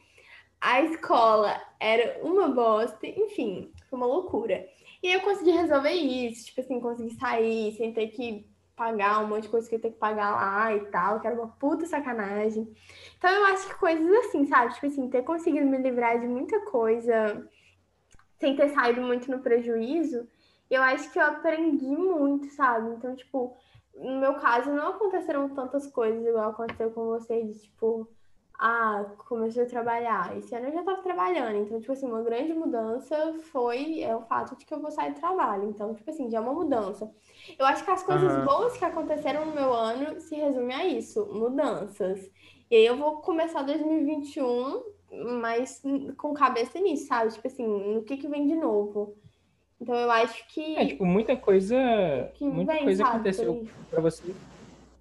A 0.61 0.83
escola 0.83 1.61
era 1.81 2.21
uma 2.25 2.49
bosta, 2.49 3.07
enfim, 3.07 3.73
foi 3.89 3.97
uma 3.97 4.07
loucura. 4.07 4.67
E 5.03 5.13
eu 5.13 5.21
consegui 5.21 5.51
resolver 5.51 5.91
isso, 5.91 6.47
tipo 6.47 6.61
assim, 6.61 6.81
consegui 6.81 7.15
sair 7.17 7.73
sem 7.77 7.93
ter 7.93 8.09
que 8.09 8.47
pagar 8.77 9.23
um 9.23 9.29
monte 9.29 9.45
de 9.45 9.49
coisa 9.49 9.69
que 9.69 9.75
eu 9.75 9.81
ter 9.81 9.91
que 9.91 9.99
pagar 9.99 10.35
lá 10.35 10.75
e 10.75 10.81
tal, 10.87 11.21
que 11.21 11.27
era 11.27 11.37
uma 11.37 11.49
puta 11.49 11.87
sacanagem. 11.87 12.73
Então 13.19 13.31
eu 13.31 13.45
acho 13.47 13.69
que 13.69 13.75
coisas 13.75 14.11
assim, 14.25 14.47
sabe? 14.47 14.75
Tipo 14.75 14.87
assim, 14.87 15.11
ter 15.11 15.23
conseguido 15.23 15.67
me 15.67 15.79
livrar 15.79 16.21
de 16.21 16.27
muita 16.27 16.61
coisa 16.67 17.49
sem 18.39 18.57
ter 18.57 18.71
saído 18.71 19.01
muito 19.01 19.31
no 19.31 19.39
prejuízo, 19.39 20.29
eu 20.69 20.83
acho 20.83 21.13
que 21.13 21.19
eu 21.19 21.25
aprendi 21.25 21.87
muito, 21.97 22.51
sabe? 22.51 22.91
Então, 22.95 23.15
tipo, 23.15 23.57
no 23.95 24.19
meu 24.19 24.35
caso, 24.35 24.73
não 24.73 24.89
aconteceram 24.89 25.49
tantas 25.51 25.87
coisas 25.87 26.27
igual 26.27 26.51
aconteceu 26.51 26.91
com 26.91 27.07
você, 27.07 27.45
de 27.45 27.61
tipo, 27.61 28.09
ah, 28.63 29.05
comecei 29.29 29.63
a 29.65 29.67
trabalhar. 29.67 30.37
Esse 30.39 30.55
ano 30.55 30.69
eu 30.69 30.73
já 30.73 30.83
tava 30.85 31.03
trabalhando. 31.03 31.57
Então, 31.59 31.81
tipo 31.81 31.93
assim, 31.93 32.07
uma 32.07 32.23
grande 32.23 32.53
mudança 32.55 33.35
foi 33.53 34.01
é, 34.01 34.15
o 34.15 34.23
fato 34.23 34.57
de 34.57 34.65
que 34.65 34.73
eu 34.75 34.81
vou 34.81 34.91
sair 34.91 35.13
do 35.15 35.21
trabalho. 35.21 35.69
Então, 35.69 35.95
tipo 35.95 36.09
assim, 36.11 36.31
já 36.31 36.39
é 36.39 36.41
uma 36.41 36.55
mudança. 36.55 37.11
Eu 37.59 37.67
acho 37.67 37.85
que 37.85 37.91
as 37.91 38.03
coisas 38.05 38.33
Aham. 38.33 38.45
boas 38.45 38.77
que 38.77 38.85
aconteceram 38.85 39.47
no 39.47 39.53
meu 39.55 39.73
ano 39.73 40.21
se 40.21 40.37
resumem 40.37 40.77
a 40.77 40.87
isso, 40.87 41.27
mudanças. 41.33 42.31
E 42.71 42.77
aí 42.77 42.87
eu 42.87 42.97
vou 42.97 43.17
começar 43.21 43.63
2021, 43.63 44.83
mas 45.41 45.83
com 46.17 46.33
cabeça 46.33 46.79
nisso, 46.81 47.07
sabe? 47.09 47.33
Tipo 47.33 47.47
assim, 47.49 47.67
no 47.67 48.03
que 48.05 48.17
que 48.17 48.29
vem 48.29 48.47
de 48.47 48.55
novo. 48.55 49.17
Então 49.81 49.95
eu 49.97 50.11
acho 50.11 50.45
É, 50.75 50.85
que 50.85 50.87
tipo, 50.87 51.05
muita 51.05 51.37
coisa, 51.37 51.77
que 52.35 52.49
muita 52.49 52.73
vem, 52.75 52.85
coisa 52.85 53.03
sabe? 53.03 53.17
Aconteceu 53.19 53.67
pra 53.91 54.01
você 54.01 54.35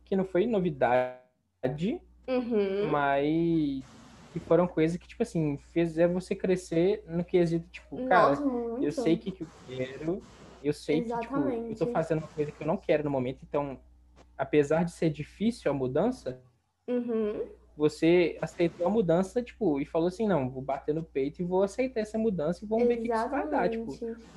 que 0.05 0.15
não 0.15 0.25
foi 0.25 0.45
novidade, 0.45 2.01
Uhum. 2.27 2.89
mas 2.91 3.83
que 4.31 4.39
foram 4.39 4.67
coisas 4.67 4.97
que, 4.97 5.07
tipo 5.07 5.23
assim, 5.23 5.57
fizeram 5.57 6.13
você 6.13 6.35
crescer 6.35 7.03
no 7.07 7.23
quesito, 7.23 7.67
tipo, 7.69 7.97
cara, 8.07 8.29
Nossa, 8.31 8.45
eu 8.81 8.91
sei 8.91 9.15
o 9.15 9.17
muito. 9.17 9.23
que, 9.25 9.31
que 9.31 9.43
eu 9.43 9.49
quero, 9.65 10.23
eu 10.63 10.73
sei 10.73 11.01
que, 11.01 11.19
tipo, 11.19 11.39
eu 11.69 11.75
tô 11.75 11.85
Exatamente. 11.85 11.91
fazendo 11.93 12.19
uma 12.19 12.27
coisa 12.29 12.51
que 12.51 12.63
eu 12.63 12.67
não 12.67 12.77
quero 12.77 13.03
no 13.03 13.09
momento, 13.09 13.39
então, 13.43 13.79
apesar 14.37 14.83
de 14.85 14.91
ser 14.91 15.09
difícil 15.09 15.69
a 15.69 15.73
mudança, 15.73 16.41
Uhum. 16.87 17.49
você 17.75 18.37
aceitou 18.41 18.85
a 18.85 18.89
mudança, 18.89 19.41
tipo, 19.41 19.79
e 19.79 19.85
falou 19.85 20.07
assim, 20.07 20.27
não, 20.27 20.49
vou 20.49 20.61
bater 20.61 20.93
no 20.93 21.03
peito 21.03 21.41
e 21.41 21.45
vou 21.45 21.63
aceitar 21.63 22.01
essa 22.01 22.17
mudança 22.17 22.63
e 22.63 22.67
vamos 22.67 22.87
ver 22.87 22.99
o 22.99 23.01
que, 23.01 23.09
que 23.09 23.15
isso 23.15 23.29
vai 23.29 23.49
dar, 23.49 23.69
tipo. 23.69 23.91
Exatamente. 23.91 24.31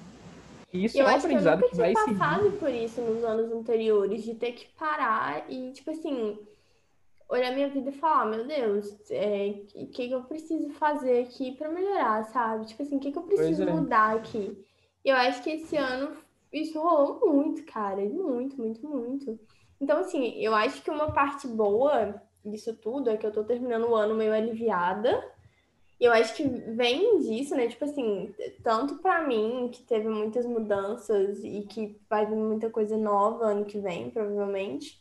E 0.72 0.85
isso 0.85 0.99
eu 0.99 1.03
é 1.03 1.05
um 1.05 1.09
acho 1.09 1.20
que 1.20 1.26
eu 1.26 1.37
aprendizado 1.37 1.57
nunca 1.57 1.68
que 1.68 1.74
tinha 1.74 1.85
vai 1.85 1.95
seguir. 1.95 2.18
passado 2.18 2.53
por 2.59 2.70
isso 2.70 3.01
nos 3.01 3.24
anos 3.24 3.53
anteriores, 3.53 4.24
de 4.24 4.35
ter 4.35 4.53
que 4.53 4.66
parar 4.74 5.51
e, 5.51 5.72
tipo 5.72 5.91
assim, 5.91 6.39
olhar 7.35 7.53
minha 7.53 7.68
vida 7.68 7.91
e 7.91 7.93
falar, 7.93 8.26
meu 8.26 8.47
Deus, 8.47 9.11
é, 9.11 9.62
o 9.74 9.87
que 9.89 10.09
que 10.09 10.12
eu 10.12 10.22
preciso 10.22 10.70
fazer 10.70 11.24
aqui 11.24 11.53
pra 11.53 11.68
melhorar, 11.68 12.24
sabe? 12.24 12.66
Tipo 12.66 12.82
assim, 12.82 12.97
o 12.97 13.01
que 13.01 13.12
que 13.12 13.18
eu 13.18 13.22
preciso 13.22 13.62
é. 13.62 13.72
mudar 13.72 14.16
aqui? 14.16 14.64
E 15.05 15.09
eu 15.09 15.16
acho 15.16 15.43
que 15.43 15.51
esse 15.51 15.76
ano 15.76 16.16
isso 16.53 16.80
rolou 16.80 17.20
muito, 17.26 17.64
cara, 17.64 18.01
muito, 18.01 18.57
muito, 18.57 18.89
muito. 18.89 19.39
Então, 19.80 19.99
assim, 19.99 20.32
eu 20.39 20.55
acho 20.55 20.82
que 20.82 20.91
uma 20.91 21.12
parte 21.12 21.47
boa 21.47 22.22
disso 22.45 22.74
tudo 22.74 23.11
é 23.11 23.16
que 23.16 23.26
eu 23.26 23.32
tô 23.32 23.43
terminando 23.43 23.89
o 23.89 23.95
ano 23.95 24.14
meio 24.14 24.32
aliviada. 24.32 25.32
E 26.01 26.05
eu 26.05 26.12
acho 26.12 26.35
que 26.35 26.45
vem 26.45 27.18
disso, 27.20 27.55
né? 27.55 27.68
Tipo 27.68 27.85
assim, 27.85 28.35
tanto 28.62 28.97
pra 28.97 29.26
mim, 29.26 29.68
que 29.72 29.82
teve 29.82 30.09
muitas 30.09 30.45
mudanças 30.45 31.43
e 31.43 31.62
que 31.62 31.99
vai 32.09 32.26
vir 32.26 32.37
muita 32.37 32.70
coisa 32.70 32.97
nova 32.97 33.47
ano 33.47 33.64
que 33.64 33.78
vem, 33.78 34.11
provavelmente, 34.11 35.01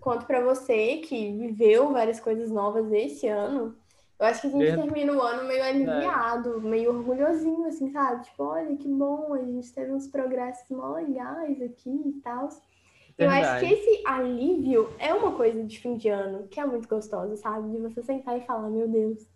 quanto 0.00 0.26
pra 0.26 0.40
você, 0.42 0.98
que 0.98 1.32
viveu 1.32 1.92
várias 1.92 2.20
coisas 2.20 2.50
novas 2.50 2.92
esse 2.92 3.26
ano, 3.28 3.76
eu 4.18 4.26
acho 4.26 4.40
que 4.40 4.46
a 4.46 4.50
gente 4.50 4.82
termina 4.82 5.12
o 5.12 5.20
ano 5.20 5.46
meio 5.46 5.62
aliviado, 5.62 6.60
meio 6.60 6.90
orgulhosinho, 6.90 7.66
assim, 7.66 7.90
sabe? 7.92 8.24
Tipo, 8.24 8.44
olha 8.44 8.76
que 8.76 8.88
bom, 8.88 9.34
a 9.34 9.42
gente 9.42 9.72
teve 9.72 9.92
uns 9.92 10.06
progressos 10.08 10.68
mó 10.70 10.94
legais 10.94 11.60
aqui 11.60 12.02
e 12.06 12.12
tal. 12.22 12.48
Eu 13.18 13.30
acho 13.30 13.60
que 13.60 13.72
esse 13.72 14.02
alívio 14.06 14.90
é 14.98 15.12
uma 15.12 15.32
coisa 15.32 15.62
de 15.62 15.78
fim 15.78 15.96
de 15.96 16.08
ano 16.08 16.48
que 16.48 16.60
é 16.60 16.66
muito 16.66 16.88
gostosa, 16.88 17.36
sabe? 17.36 17.70
De 17.70 17.78
você 17.78 18.02
sentar 18.02 18.38
e 18.38 18.46
falar, 18.46 18.68
meu 18.68 18.88
Deus. 18.88 19.26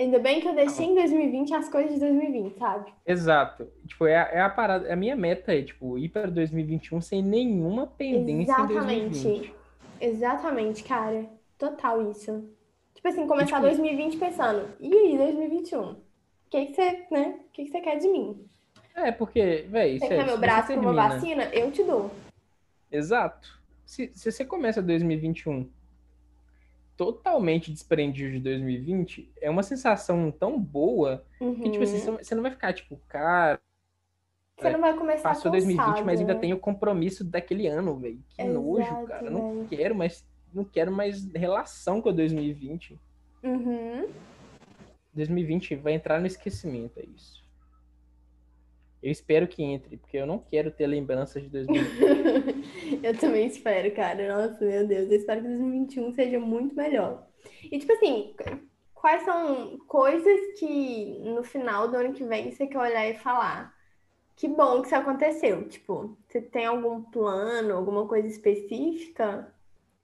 Ainda 0.00 0.18
bem 0.18 0.40
que 0.40 0.48
eu 0.48 0.54
deixei 0.54 0.86
em 0.86 0.94
2020 0.94 1.52
as 1.52 1.68
coisas 1.68 1.92
de 1.92 2.00
2020, 2.00 2.56
sabe? 2.56 2.90
Exato. 3.06 3.68
Tipo, 3.86 4.06
é 4.06 4.16
a, 4.16 4.22
é 4.32 4.40
a 4.40 4.48
parada, 4.48 4.90
a 4.90 4.96
minha 4.96 5.14
meta 5.14 5.54
é, 5.54 5.60
tipo, 5.60 5.98
ir 5.98 6.08
para 6.08 6.30
2021 6.30 7.02
sem 7.02 7.22
nenhuma 7.22 7.86
pendência 7.86 8.50
em 8.62 8.66
2020. 8.66 9.14
Exatamente. 9.14 9.54
Exatamente, 10.00 10.84
cara. 10.84 11.26
Total 11.58 12.10
isso. 12.10 12.48
Tipo 12.94 13.08
assim, 13.08 13.26
começar 13.26 13.56
tipo- 13.56 13.68
2020 13.68 14.16
pensando, 14.16 14.68
e 14.80 14.90
aí, 14.90 15.18
2021? 15.18 15.90
O 15.90 15.96
que 16.48 16.66
que 16.66 16.74
você, 16.74 17.06
né? 17.10 17.38
O 17.38 17.52
que 17.52 17.64
que 17.64 17.70
você 17.70 17.80
quer 17.82 17.98
de 17.98 18.08
mim? 18.08 18.48
É, 18.94 19.12
porque, 19.12 19.66
velho, 19.68 19.98
Você 19.98 20.08
quer 20.08 20.24
meu 20.24 20.38
braço 20.38 20.72
com 20.72 20.80
uma 20.80 20.94
vacina? 20.94 21.44
Eu 21.52 21.70
te 21.70 21.84
dou. 21.84 22.10
Exato. 22.90 23.60
Se, 23.84 24.10
se 24.14 24.32
você 24.32 24.46
começa 24.46 24.80
2021 24.80 25.68
totalmente 27.00 27.72
desprendido 27.72 28.32
de 28.32 28.40
2020, 28.40 29.32
é 29.40 29.48
uma 29.48 29.62
sensação 29.62 30.30
tão 30.30 30.60
boa 30.60 31.24
que, 31.38 31.70
tipo 31.70 31.82
assim, 31.82 32.10
Uhum. 32.10 32.18
você 32.18 32.34
não 32.34 32.42
vai 32.42 32.50
ficar, 32.50 32.74
tipo, 32.74 33.00
cara, 33.08 33.58
Você 34.58 34.68
não 34.68 34.80
vai 34.82 34.94
começar 34.94 35.22
passou 35.30 35.50
2020, 35.50 36.04
mas 36.04 36.20
ainda 36.20 36.34
né? 36.34 36.40
tem 36.40 36.52
o 36.52 36.58
compromisso 36.58 37.24
daquele 37.24 37.66
ano, 37.66 37.96
velho. 37.96 38.22
Que 38.28 38.44
nojo, 38.44 38.82
Exato, 38.82 39.06
cara. 39.06 39.24
Eu 39.24 39.30
não 39.30 39.66
quero 39.66 39.94
mais, 39.94 40.26
não 40.52 40.62
quero 40.62 40.92
mais 40.92 41.24
relação 41.32 42.02
com 42.02 42.12
2020. 42.12 42.98
Uhum. 43.42 44.06
2020 45.14 45.76
vai 45.76 45.94
entrar 45.94 46.20
no 46.20 46.26
esquecimento, 46.26 47.00
é 47.00 47.04
isso. 47.16 47.39
Eu 49.02 49.10
espero 49.10 49.48
que 49.48 49.62
entre, 49.62 49.96
porque 49.96 50.18
eu 50.18 50.26
não 50.26 50.38
quero 50.38 50.70
ter 50.70 50.86
lembranças 50.86 51.42
de 51.42 51.48
2020. 51.50 53.00
Eu 53.02 53.16
também 53.18 53.46
espero, 53.46 53.90
cara. 53.94 54.28
Nossa, 54.28 54.64
meu 54.64 54.86
Deus. 54.86 55.10
Eu 55.10 55.16
espero 55.16 55.40
que 55.40 55.48
2021 55.48 56.12
seja 56.12 56.38
muito 56.38 56.74
melhor. 56.74 57.26
E, 57.70 57.78
tipo 57.78 57.92
assim, 57.92 58.34
quais 58.94 59.22
são 59.22 59.78
coisas 59.86 60.58
que 60.58 61.18
no 61.24 61.42
final 61.42 61.88
do 61.88 61.96
ano 61.96 62.12
que 62.12 62.24
vem 62.24 62.50
você 62.50 62.66
quer 62.66 62.78
olhar 62.78 63.08
e 63.08 63.14
falar? 63.14 63.74
Que 64.36 64.48
bom 64.48 64.80
que 64.80 64.86
isso 64.86 64.96
aconteceu. 64.96 65.68
Tipo, 65.68 66.16
você 66.28 66.40
tem 66.40 66.66
algum 66.66 67.02
plano, 67.02 67.74
alguma 67.74 68.06
coisa 68.06 68.28
específica? 68.28 69.52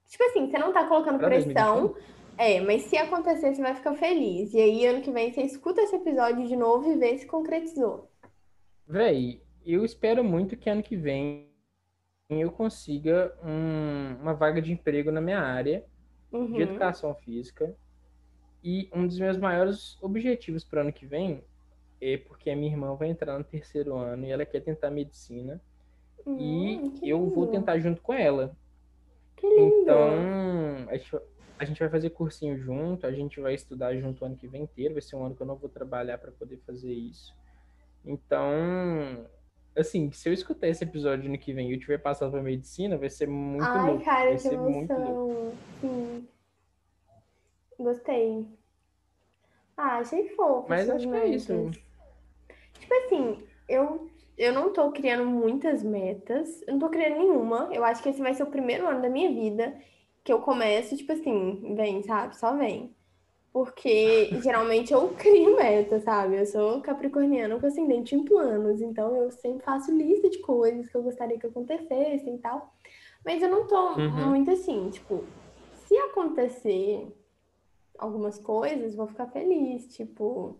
Tipo 0.07 0.23
assim, 0.25 0.49
você 0.49 0.57
não 0.57 0.71
tá 0.71 0.85
colocando 0.87 1.19
Pra 1.19 1.27
pressão. 1.27 1.95
É, 2.37 2.61
mas 2.61 2.83
se 2.83 2.95
acontecer, 2.97 3.53
você 3.53 3.61
vai 3.61 3.73
ficar 3.73 3.95
feliz. 3.95 4.53
E 4.53 4.59
aí, 4.59 4.85
ano 4.85 5.01
que 5.01 5.11
vem, 5.11 5.33
você 5.33 5.41
escuta 5.41 5.81
esse 5.81 5.95
episódio 5.95 6.47
de 6.47 6.55
novo 6.55 6.91
e 6.91 6.95
vê 6.95 7.17
se 7.17 7.25
concretizou. 7.25 8.06
Véi, 8.87 9.41
eu 9.65 9.83
espero 9.83 10.23
muito 10.23 10.55
que 10.55 10.69
ano 10.69 10.81
que 10.81 10.95
vem 10.95 11.47
eu 12.29 12.51
consiga 12.51 13.33
um- 13.43 14.15
uma 14.21 14.33
vaga 14.33 14.61
de 14.61 14.71
emprego 14.71 15.11
na 15.11 15.21
minha 15.21 15.39
área 15.39 15.85
de 16.29 16.37
Uhum. 16.37 16.59
educação 16.59 17.13
física. 17.15 17.75
E 18.63 18.89
um 18.93 19.07
dos 19.07 19.17
meus 19.19 19.37
maiores 19.37 20.01
objetivos 20.01 20.63
para 20.63 20.81
ano 20.81 20.91
que 20.91 21.05
vem 21.05 21.43
é 22.01 22.17
porque 22.17 22.49
a 22.49 22.55
minha 22.55 22.71
irmã 22.71 22.95
vai 22.95 23.09
entrar 23.09 23.37
no 23.37 23.43
terceiro 23.43 23.95
ano 23.95 24.25
e 24.25 24.31
ela 24.31 24.45
quer 24.45 24.61
tentar 24.61 24.89
medicina. 24.91 25.61
E 26.37 26.79
Hum, 26.79 26.91
que 26.99 27.09
eu 27.09 27.19
vou 27.29 27.45
lindo. 27.45 27.51
tentar 27.51 27.79
junto 27.79 28.01
com 28.01 28.13
ela. 28.13 28.55
Que 29.35 29.47
lindo. 29.47 29.81
Então, 29.83 30.09
a 30.89 30.97
gente, 30.97 31.17
a 31.59 31.65
gente 31.65 31.79
vai 31.79 31.89
fazer 31.89 32.09
cursinho 32.09 32.57
junto, 32.57 33.07
a 33.07 33.11
gente 33.11 33.39
vai 33.39 33.53
estudar 33.53 33.95
junto 33.97 34.21
o 34.23 34.25
ano 34.25 34.35
que 34.35 34.47
vem 34.47 34.63
inteiro. 34.63 34.93
Vai 34.95 35.01
ser 35.01 35.15
um 35.15 35.25
ano 35.25 35.35
que 35.35 35.41
eu 35.41 35.47
não 35.47 35.55
vou 35.55 35.69
trabalhar 35.69 36.17
para 36.17 36.31
poder 36.31 36.57
fazer 36.65 36.93
isso. 36.93 37.33
Então, 38.05 39.27
assim, 39.75 40.11
se 40.11 40.29
eu 40.29 40.33
escutar 40.33 40.67
esse 40.67 40.83
episódio 40.83 41.27
ano 41.27 41.37
que 41.37 41.53
vem 41.53 41.69
e 41.69 41.73
eu 41.73 41.79
tiver 41.79 41.97
passado 41.97 42.31
para 42.31 42.41
medicina, 42.41 42.97
vai 42.97 43.09
ser 43.09 43.27
muito 43.27 43.63
Ai, 43.63 43.89
louco. 43.89 44.05
cara, 44.05 44.23
vai 44.25 44.33
que 44.33 44.39
ser 44.39 44.57
muito 44.57 44.93
louco. 44.93 45.31
emoção. 45.31 45.53
Sim. 45.81 46.27
Gostei. 47.77 48.47
Ah, 49.75 49.99
achei 49.99 50.29
fofo. 50.29 50.67
Mas 50.67 50.89
acho 50.89 51.07
que 51.07 51.15
é 51.15 51.27
isso. 51.27 51.71
Tipo 52.79 52.93
assim, 52.93 53.37
eu, 53.69 54.09
eu 54.37 54.51
não 54.53 54.73
tô 54.73 54.91
criando 54.91 55.25
muitas 55.25 55.83
metas. 55.83 56.61
Eu 56.63 56.73
não 56.73 56.79
tô 56.79 56.89
criando 56.89 57.17
nenhuma. 57.19 57.69
Eu 57.71 57.83
acho 57.83 58.01
que 58.01 58.09
esse 58.09 58.19
vai 58.21 58.33
ser 58.33 58.43
o 58.43 58.47
primeiro 58.51 58.87
ano 58.87 59.01
da 59.01 59.09
minha 59.09 59.29
vida 59.29 59.77
que 60.23 60.33
eu 60.33 60.41
começo, 60.41 60.97
tipo 60.97 61.13
assim, 61.13 61.73
vem, 61.75 62.03
sabe? 62.03 62.35
Só 62.37 62.55
vem. 62.57 62.93
Porque 63.51 64.39
geralmente 64.43 64.93
eu 64.93 65.09
crio 65.15 65.55
meta, 65.57 65.99
sabe? 66.01 66.37
Eu 66.39 66.45
sou 66.45 66.81
capricorniana 66.81 67.59
com 67.59 67.65
ascendente 67.67 68.15
em 68.15 68.23
planos, 68.23 68.81
então 68.81 69.15
eu 69.15 69.31
sempre 69.31 69.63
faço 69.65 69.91
lista 69.95 70.29
de 70.29 70.39
coisas 70.39 70.89
que 70.89 70.95
eu 70.95 71.03
gostaria 71.03 71.39
que 71.39 71.47
acontecessem 71.47 72.35
e 72.35 72.39
tal. 72.39 72.73
Mas 73.25 73.41
eu 73.43 73.49
não 73.49 73.67
tô 73.67 73.97
Uhum. 73.97 74.07
muito 74.11 74.51
assim, 74.51 74.89
tipo, 74.91 75.33
se 75.73 75.97
acontecer 75.97 77.07
algumas 77.97 78.39
coisas, 78.39 78.95
vou 78.95 79.07
ficar 79.07 79.27
feliz. 79.27 79.87
Tipo, 79.95 80.59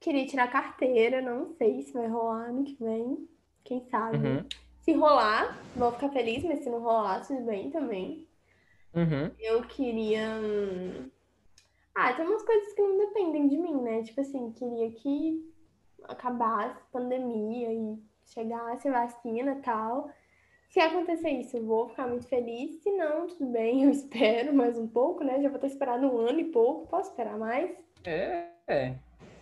queria 0.00 0.26
tirar 0.26 0.50
carteira, 0.52 1.22
não 1.22 1.54
sei 1.56 1.82
se 1.82 1.92
vai 1.92 2.08
rolar 2.08 2.48
ano 2.50 2.64
que 2.64 2.76
vem, 2.82 3.28
quem 3.64 3.82
sabe. 3.90 4.38
Uhum, 4.38 4.50
Se 4.80 4.92
rolar, 4.94 5.70
vou 5.74 5.92
ficar 5.92 6.10
feliz, 6.10 6.44
mas 6.44 6.60
se 6.60 6.70
não 6.70 6.80
rolar, 6.80 7.26
tudo 7.26 7.42
bem 7.46 7.70
também. 7.70 8.28
uhum. 8.94 9.36
Eu 9.38 9.62
queria. 9.68 10.40
Ah, 11.94 12.12
tem 12.12 12.26
umas 12.26 12.42
coisas 12.42 12.72
que 12.72 12.82
não 12.82 12.98
dependem 12.98 13.48
de 13.48 13.56
mim, 13.56 13.80
né? 13.82 14.02
Tipo 14.02 14.20
assim, 14.20 14.50
queria 14.52 14.90
que 14.90 15.54
acabasse 16.08 16.76
a 16.76 16.92
pandemia 16.92 17.72
e 17.72 17.98
chegasse 18.24 18.88
a 18.88 18.92
vacina 18.92 19.52
e 19.52 19.62
tal. 19.62 20.10
Se 20.70 20.80
acontecer 20.80 21.30
isso, 21.30 21.56
eu 21.56 21.64
vou 21.64 21.88
ficar 21.88 22.08
muito 22.08 22.26
feliz. 22.26 22.82
Se 22.82 22.90
não, 22.90 23.28
tudo 23.28 23.46
bem, 23.46 23.84
eu 23.84 23.90
espero 23.90 24.52
mais 24.52 24.76
um 24.76 24.88
pouco, 24.88 25.22
né? 25.22 25.40
Já 25.40 25.48
vou 25.48 25.58
ter 25.58 25.68
esperado 25.68 26.06
um 26.06 26.18
ano 26.18 26.40
e 26.40 26.44
pouco, 26.46 26.88
posso 26.88 27.10
esperar 27.10 27.38
mais. 27.38 27.70
É, 28.04 28.48
é. 28.66 28.94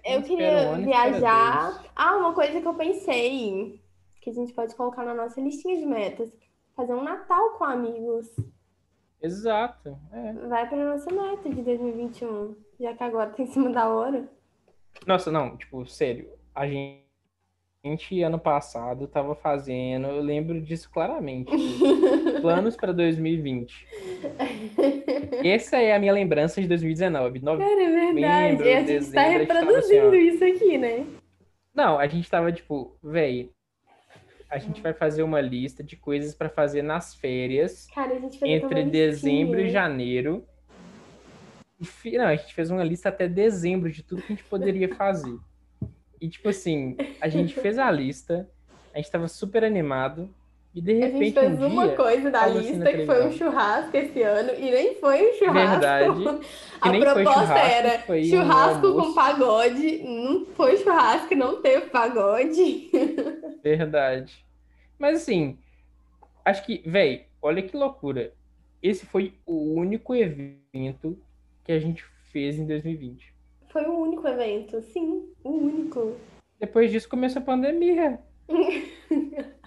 Eu 0.05 0.23
queria 0.23 0.73
um 0.73 0.85
viajar. 0.85 1.83
Ah, 1.95 2.17
uma 2.17 2.35
coisa 2.35 2.61
que 2.61 2.67
eu 2.67 2.75
pensei, 2.75 3.81
que 4.21 4.31
a 4.31 4.33
gente 4.33 4.53
pode 4.53 4.75
colocar 4.75 5.05
na 5.05 5.15
nossa 5.15 5.41
listinha 5.41 5.79
de 5.79 5.87
metas: 5.87 6.31
fazer 6.77 6.93
um 6.93 7.03
Natal 7.03 7.53
com 7.57 7.65
amigos. 7.65 8.29
Exato. 9.23 9.97
É. 10.13 10.33
Vai 10.49 10.69
pra 10.69 10.77
nossa 10.77 11.11
meta 11.11 11.49
de 11.49 11.63
2021, 11.63 12.57
já 12.81 12.93
que 12.95 13.05
agora 13.05 13.31
tem 13.31 13.45
em 13.47 13.49
cima 13.49 13.71
da 13.71 13.89
hora. 13.89 14.29
Nossa, 15.07 15.31
não, 15.31 15.57
tipo, 15.57 15.87
sério, 15.87 16.29
a 16.55 16.67
gente, 16.67 18.23
ano 18.23 18.39
passado 18.39 19.07
tava 19.07 19.35
fazendo, 19.35 20.09
eu 20.09 20.21
lembro 20.21 20.61
disso 20.61 20.91
claramente, 20.91 21.51
planos 22.43 22.77
para 22.77 22.93
2020. 22.93 23.87
Essa 25.45 25.77
é 25.79 25.95
a 25.95 25.99
minha 25.99 26.13
lembrança 26.13 26.61
de 26.61 26.69
2019. 26.69 27.41
Cara, 27.41 27.63
é 27.63 27.77
verdade. 27.77 28.21
Novembro, 28.21 28.67
E 28.67 28.73
a 28.75 28.81
gente 28.81 28.85
tá 28.85 28.85
dezembro, 28.85 29.21
a 29.21 29.39
gente 29.39 29.47
tava 29.47 29.61
reproduzindo 29.61 30.07
assim, 30.09 30.17
ó. 30.17 30.21
isso 30.21 30.45
aqui, 30.45 30.79
né? 30.79 31.07
Não, 31.75 31.99
a 31.99 32.07
gente 32.07 32.31
tava 32.31 32.53
tipo, 32.53 32.97
véi, 33.03 33.51
a 34.53 34.59
gente 34.59 34.83
vai 34.83 34.93
fazer 34.93 35.23
uma 35.23 35.41
lista 35.41 35.83
de 35.83 35.97
coisas 35.97 36.35
para 36.35 36.51
fazer 36.51 36.83
nas 36.83 37.15
férias 37.15 37.87
Cara, 37.95 38.13
a 38.13 38.19
gente 38.19 38.39
fez 38.39 38.63
entre 38.63 38.83
uma 38.83 38.91
dezembro 38.91 39.59
e 39.59 39.63
listinha. 39.65 39.71
janeiro. 39.73 40.47
E 42.05 42.19
Não, 42.19 42.27
a 42.27 42.37
gente 42.37 42.53
fez 42.55 42.71
uma 42.71 42.85
lista 42.85 43.09
até 43.09 43.27
dezembro 43.27 43.91
de 43.91 44.03
tudo 44.03 44.21
que 44.21 44.31
a 44.31 44.37
gente 44.37 44.45
poderia 44.45 44.95
fazer. 44.95 45.37
E 46.21 46.29
tipo 46.29 46.51
assim, 46.51 46.97
a 47.19 47.29
gente 47.29 47.55
fez 47.55 47.79
a 47.79 47.91
lista, 47.91 48.47
a 48.95 48.99
gente 48.99 49.11
tava 49.11 49.27
super 49.27 49.65
animado, 49.65 50.33
e 50.75 50.81
de 50.81 50.93
A 50.93 50.95
gente 50.95 51.13
repente 51.13 51.41
fez 51.41 51.61
um 51.61 51.67
uma 51.67 51.87
dia, 51.87 51.97
coisa 51.97 52.31
da 52.31 52.45
assim 52.45 52.59
lista 52.59 52.93
que 52.93 53.05
foi 53.05 53.27
um 53.27 53.33
churrasco 53.33 53.97
esse 53.97 54.23
ano 54.23 54.53
e 54.55 54.71
nem 54.71 54.95
foi 54.95 55.31
um 55.31 55.35
churrasco. 55.35 55.81
Verdade. 55.81 56.47
A 56.81 56.91
proposta 56.91 57.23
churrasco, 57.23 57.59
era 57.59 57.99
foi 58.01 58.21
um 58.21 58.25
churrasco 58.25 58.95
com 58.95 59.15
pagode. 59.15 60.03
Não 60.03 60.47
foi 60.47 60.77
churrasco, 60.79 61.35
não 61.35 61.61
teve 61.61 61.87
pagode. 61.87 62.91
Verdade. 63.63 64.47
Mas 64.99 65.23
assim, 65.23 65.59
acho 66.45 66.65
que, 66.65 66.83
véi, 66.87 67.27
olha 67.41 67.63
que 67.63 67.77
loucura. 67.77 68.33
Esse 68.83 69.05
foi 69.05 69.35
o 69.47 69.75
único 69.75 70.15
evento 70.15 71.19
que 71.65 71.71
a 71.71 71.79
gente 71.79 72.03
fez 72.33 72.59
em 72.59 72.67
2020. 72.67 73.33
Foi 73.69 73.85
o 73.85 73.99
único 73.99 74.27
evento, 74.27 74.81
sim, 74.81 75.29
o 75.45 75.51
único. 75.51 76.17
Depois 76.59 76.91
disso 76.91 77.09
começou 77.09 77.41
a 77.41 77.45
pandemia. 77.45 78.19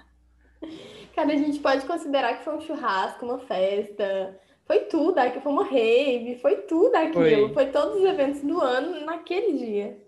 Cara, 1.16 1.32
a 1.32 1.38
gente 1.38 1.60
pode 1.60 1.86
considerar 1.86 2.38
que 2.38 2.44
foi 2.44 2.56
um 2.56 2.62
churrasco, 2.62 3.26
uma 3.26 3.40
festa. 3.40 4.38
Foi 4.66 4.80
tudo, 4.80 5.18
aqui 5.18 5.40
foi 5.40 5.52
uma 5.52 5.64
rave, 5.64 6.36
foi 6.42 6.58
tudo 6.64 6.94
aquilo. 6.96 7.14
Foi. 7.14 7.54
Foi 7.54 7.66
todos 7.68 7.98
os 8.00 8.04
eventos 8.04 8.42
do 8.42 8.60
ano 8.60 9.06
naquele 9.06 9.58
dia. 9.58 10.06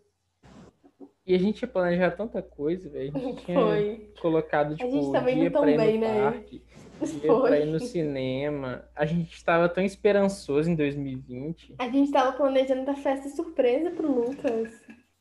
E 1.25 1.35
a 1.35 1.37
gente 1.37 1.61
ia 1.61 1.67
planejar 1.67 2.11
tanta 2.11 2.41
coisa, 2.41 2.89
velho. 2.89 3.11
A 3.15 3.19
gente 3.19 3.43
tinha 3.45 3.59
Foi. 3.59 4.11
colocado, 4.21 4.75
tipo, 4.75 4.89
gente 4.89 5.11
tava 5.11 5.31
indo 5.31 5.41
dia 5.41 5.51
tão 5.51 5.61
pra 5.61 5.71
ir 5.71 5.77
bem, 5.77 5.93
no 5.95 6.07
né? 6.07 6.21
parque, 6.21 6.63
dia 7.03 7.27
Foi. 7.27 7.49
pra 7.49 7.59
ir 7.59 7.65
no 7.65 7.79
cinema. 7.79 8.85
A 8.95 9.05
gente 9.05 9.33
estava 9.33 9.69
tão 9.69 9.83
esperançoso 9.83 10.69
em 10.69 10.75
2020. 10.75 11.75
A 11.79 11.89
gente 11.89 12.11
tava 12.11 12.31
planejando 12.31 12.85
dar 12.85 12.95
festa 12.95 13.29
surpresa 13.29 13.91
pro 13.91 14.11
Lucas. 14.11 14.73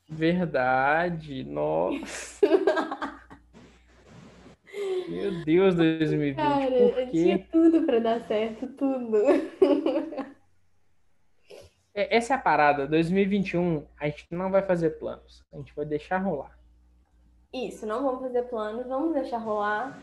Verdade, 0.08 1.44
nossa. 1.44 2.46
Meu 5.08 5.44
Deus, 5.44 5.74
2020, 5.74 6.36
Cara, 6.36 6.66
por 6.70 7.10
tinha 7.10 7.38
quê? 7.38 7.46
tudo 7.50 7.82
pra 7.86 7.98
dar 7.98 8.20
certo, 8.26 8.66
tudo. 8.68 9.16
É, 11.94 12.16
Essa 12.16 12.34
é 12.34 12.36
a 12.36 12.40
parada, 12.40 12.86
2021, 12.86 13.86
a 13.98 14.06
gente 14.06 14.26
não 14.30 14.50
vai 14.50 14.62
fazer 14.62 14.90
planos, 14.98 15.42
a 15.52 15.56
gente 15.56 15.74
vai 15.74 15.86
deixar 15.86 16.18
rolar. 16.18 16.58
Isso, 17.52 17.86
não 17.86 18.02
vamos 18.02 18.20
fazer 18.20 18.42
planos, 18.44 18.86
vamos 18.86 19.14
deixar 19.14 19.38
rolar. 19.38 20.02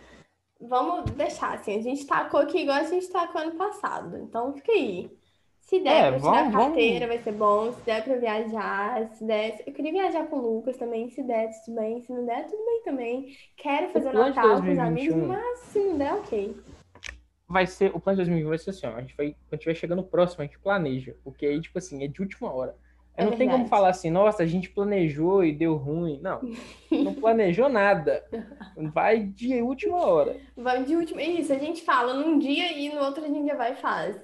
Vamos 0.60 1.12
deixar, 1.12 1.54
assim, 1.56 1.78
a 1.78 1.82
gente 1.82 2.08
tacou 2.08 2.40
aqui 2.40 2.60
igual 2.60 2.78
a 2.78 2.84
gente 2.84 3.12
tacou 3.12 3.42
ano 3.42 3.56
passado. 3.56 4.18
Então 4.18 4.54
fica 4.54 4.72
aí. 4.72 5.12
Se 5.66 5.80
der 5.80 5.90
É, 5.92 6.10
pra 6.12 6.20
tirar 6.20 6.32
vamos- 6.32 6.54
vamos- 6.54 6.68
carteira, 6.68 7.08
vai 7.08 7.18
ser 7.20 7.32
bom. 7.32 7.72
Se 7.72 7.82
der 7.86 8.04
pra 8.04 8.16
viajar, 8.18 9.10
se 9.16 9.26
der. 9.26 9.64
Eu 9.66 9.74
queria 9.74 9.92
viajar 9.92 10.28
com 10.28 10.36
o 10.38 10.56
Lucas 10.56 10.78
também, 10.78 11.10
se 11.10 11.24
der, 11.24 11.50
tudo 11.66 11.76
bem. 11.80 12.02
Se 12.02 12.12
não 12.12 12.26
der, 12.26 12.46
tudo 12.48 12.64
bem 12.66 12.82
também. 12.84 13.28
Quero 13.58 13.90
fazer 13.92 14.10
de 14.10 14.16
Natal 14.16 14.62
com 14.62 14.72
os 14.72 14.78
amigos, 14.80 15.16
2021. 15.16 15.28
mas 15.28 15.60
se 15.60 15.80
não 15.80 15.98
der, 15.98 16.14
ok. 16.14 16.58
Vai 17.48 17.66
ser, 17.68 17.92
o 17.96 18.00
plano 18.00 18.18
de 18.18 18.24
2020 18.24 18.50
vai 18.50 18.58
ser 18.58 18.70
assim, 18.72 18.88
ó, 18.88 18.96
a 18.96 19.02
gente 19.02 19.16
vai, 19.16 19.36
quando 19.50 19.62
tiver 19.62 19.76
chegando 19.76 20.04
próximo, 20.04 20.42
a 20.42 20.46
gente 20.46 20.60
planeja, 20.60 21.16
porque 21.24 21.46
aí, 21.46 21.62
tipo 21.62 21.78
assim, 21.78 22.04
é 22.04 22.08
de 22.08 22.22
última 22.22 22.52
hora. 22.54 22.76
Aí 23.16 23.24
É 23.26 23.30
não 23.30 23.38
tem 23.38 23.48
como 23.48 23.60
verdade. 23.64 23.70
falar 23.70 23.90
assim, 23.90 24.10
nossa, 24.10 24.42
a 24.42 24.46
gente 24.46 24.70
planejou 24.72 25.44
e 25.44 25.52
deu 25.54 25.76
ruim. 25.76 26.20
Não, 26.22 26.42
não 26.92 27.14
planejou 27.14 27.70
nada. 27.70 28.26
Vai 28.92 29.20
de 29.20 29.62
última 29.62 29.98
hora. 30.06 30.36
Vamos 30.58 30.88
de 30.88 30.96
último. 30.96 31.20
Isso, 31.20 31.54
a 31.54 31.58
gente 31.60 31.84
fala 31.84 32.16
num 32.16 32.40
dia 32.40 32.72
e 32.78 32.90
no 32.94 33.02
outro 33.04 33.24
a 33.24 33.28
gente 33.28 33.46
já 33.48 33.56
vai 33.56 33.74
e 33.74 33.76
faz. 33.76 34.20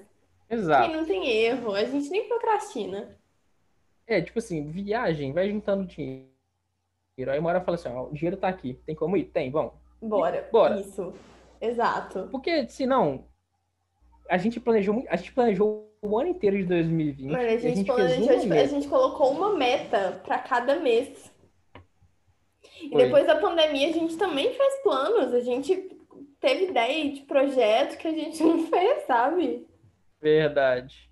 Exato. 0.50 0.88
Quem 0.88 0.96
não 0.96 1.04
tem 1.06 1.28
erro, 1.30 1.72
a 1.74 1.84
gente 1.84 2.10
nem 2.10 2.26
procrastina. 2.28 3.16
É, 4.06 4.20
tipo 4.20 4.40
assim, 4.40 4.68
viagem, 4.70 5.32
vai 5.32 5.48
juntando 5.48 5.86
dinheiro. 5.86 6.28
Aí 7.28 7.38
uma 7.38 7.50
hora 7.50 7.60
fala 7.60 7.76
assim, 7.76 7.88
ó, 7.88 8.04
o 8.06 8.12
dinheiro 8.12 8.36
tá 8.36 8.48
aqui, 8.48 8.74
tem 8.84 8.94
como 8.94 9.16
ir? 9.16 9.24
Tem, 9.26 9.50
vamos. 9.50 9.72
Bora. 10.02 10.48
Bora. 10.50 10.80
Isso. 10.80 11.12
Exato. 11.60 12.28
Porque 12.32 12.66
senão, 12.68 13.24
a 14.28 14.36
gente 14.38 14.58
planejou, 14.58 14.94
muito- 14.94 15.08
a 15.08 15.16
gente 15.16 15.32
planejou 15.32 15.88
o 16.02 16.18
ano 16.18 16.30
inteiro 16.30 16.56
de 16.56 16.64
2020. 16.64 17.30
Mano, 17.30 17.44
a 17.44 17.52
e 17.52 17.58
gente, 17.58 17.74
fez 17.74 17.86
planejou, 17.86 18.24
uma 18.24 18.40
tipo, 18.40 18.54
a 18.54 18.64
gente 18.64 18.88
colocou 18.88 19.30
uma 19.30 19.54
meta 19.54 20.20
pra 20.24 20.38
cada 20.38 20.80
mês. 20.80 21.30
E 22.82 22.88
Foi. 22.88 23.04
depois 23.04 23.26
da 23.26 23.36
pandemia, 23.36 23.88
a 23.88 23.92
gente 23.92 24.16
também 24.16 24.52
fez 24.54 24.82
planos. 24.82 25.34
A 25.34 25.40
gente 25.40 25.76
teve 26.40 26.70
ideia 26.70 27.12
de 27.12 27.20
projeto 27.22 27.98
que 27.98 28.08
a 28.08 28.12
gente 28.12 28.42
não 28.42 28.66
fez, 28.66 29.04
sabe? 29.06 29.68
Verdade. 30.22 31.10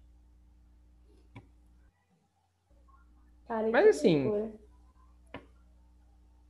Cara, 3.49 3.69
Mas 3.73 3.87
assim, 3.89 4.25
loucura. 4.25 4.53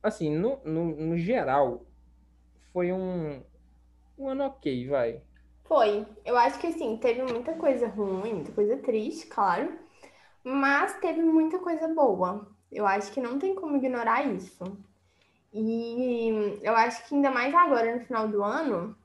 Assim, 0.03 0.35
no, 0.37 0.59
no, 0.65 0.95
no 0.95 1.17
geral, 1.17 1.85
foi 2.73 2.91
um, 2.93 3.41
um 4.17 4.29
ano 4.29 4.45
ok, 4.45 4.87
vai. 4.87 5.21
Foi. 5.65 6.05
Eu 6.25 6.37
acho 6.37 6.59
que 6.59 6.67
assim, 6.67 6.97
teve 6.97 7.21
muita 7.23 7.53
coisa 7.53 7.87
ruim, 7.87 8.33
muita 8.33 8.51
coisa 8.51 8.77
triste, 8.77 9.27
claro. 9.27 9.77
Mas 10.43 10.99
teve 10.99 11.21
muita 11.21 11.59
coisa 11.59 11.87
boa. 11.89 12.47
Eu 12.71 12.85
acho 12.87 13.11
que 13.11 13.21
não 13.21 13.39
tem 13.39 13.55
como 13.55 13.77
ignorar 13.77 14.25
isso. 14.27 14.63
E 15.53 16.59
eu 16.63 16.75
acho 16.75 17.07
que 17.07 17.15
ainda 17.15 17.31
mais 17.31 17.53
agora 17.55 17.95
no 17.97 18.05
final 18.05 18.27
do 18.27 18.43
ano, 18.43 18.97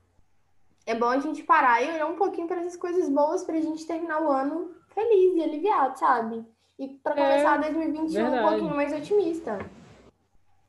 é 0.86 0.94
bom 0.94 1.06
a 1.06 1.18
gente 1.18 1.42
parar 1.42 1.82
e 1.82 1.90
olhar 1.90 2.06
um 2.06 2.16
pouquinho 2.16 2.46
para 2.46 2.60
essas 2.60 2.76
coisas 2.76 3.08
boas 3.08 3.44
pra 3.44 3.60
gente 3.60 3.86
terminar 3.86 4.22
o 4.22 4.28
ano 4.30 4.74
feliz 4.94 5.36
e 5.36 5.42
aliviado, 5.42 5.98
sabe? 5.98 6.44
E 6.78 6.88
pra 7.02 7.12
É, 7.12 7.16
começar 7.16 7.56
2021 7.58 8.02
um 8.04 8.30
verdade. 8.30 8.48
pouquinho 8.48 8.74
mais 8.76 8.92
otimista. 8.92 9.58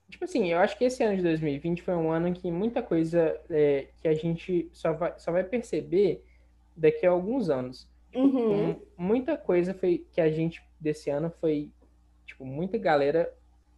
Tipo 0.09 0.23
assim, 0.25 0.51
eu 0.51 0.59
acho 0.59 0.77
que 0.77 0.85
esse 0.85 1.03
ano 1.03 1.17
de 1.17 1.23
2020 1.23 1.81
foi 1.81 1.95
um 1.95 2.11
ano 2.11 2.27
em 2.27 2.33
que 2.33 2.49
muita 2.51 2.81
coisa 2.81 3.39
é, 3.49 3.87
que 4.01 4.07
a 4.07 4.13
gente 4.13 4.69
só 4.71 4.93
vai, 4.93 5.13
só 5.17 5.31
vai 5.31 5.43
perceber 5.43 6.23
daqui 6.75 7.05
a 7.05 7.09
alguns 7.11 7.49
anos. 7.49 7.87
Uhum. 8.13 8.69
M- 8.69 8.81
Muita 8.97 9.35
coisa 9.35 9.73
foi 9.73 10.05
que 10.11 10.21
a 10.21 10.29
gente 10.31 10.63
desse 10.79 11.09
ano 11.09 11.29
foi, 11.41 11.71
tipo, 12.25 12.45
muita 12.45 12.77
galera 12.77 13.33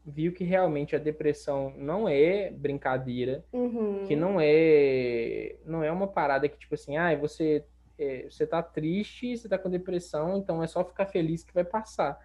viu 0.09 0.31
que 0.31 0.45
realmente 0.45 0.95
a 0.95 0.99
depressão 0.99 1.73
não 1.75 2.07
é 2.07 2.49
brincadeira, 2.49 3.43
Uhum. 3.51 4.05
que 4.07 4.15
não 4.15 4.37
é 4.39 5.55
não 5.65 5.83
é 5.83 5.91
uma 5.91 6.07
parada 6.07 6.47
que 6.47 6.57
tipo 6.57 6.75
assim, 6.75 6.95
ah, 6.95 7.13
você 7.17 7.65
é, 7.99 8.25
você 8.29 8.47
tá 8.47 8.61
triste, 8.63 9.35
você 9.37 9.49
tá 9.49 9.57
com 9.57 9.69
depressão, 9.69 10.37
então 10.37 10.63
é 10.63 10.67
só 10.67 10.83
ficar 10.85 11.07
feliz 11.07 11.43
que 11.43 11.53
vai 11.53 11.63
passar. 11.65 12.17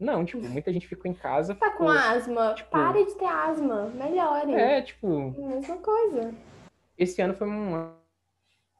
Não, 0.00 0.24
tipo, 0.24 0.42
muita 0.48 0.72
gente 0.72 0.88
ficou 0.88 1.08
em 1.10 1.14
casa, 1.14 1.54
Tá 1.54 1.70
com 1.70 1.86
ficou, 1.86 1.88
asma? 1.90 2.54
tipo- 2.54 2.70
Pare 2.70 3.04
de 3.04 3.14
ter 3.14 3.26
asma. 3.26 3.86
Melhore. 3.94 4.52
é, 4.54 4.82
tipo, 4.82 5.30
Mesma 5.38 5.76
coisa. 5.76 6.34
esse 6.96 7.20
ano 7.22 7.34
foi 7.34 7.46
um 7.48 7.74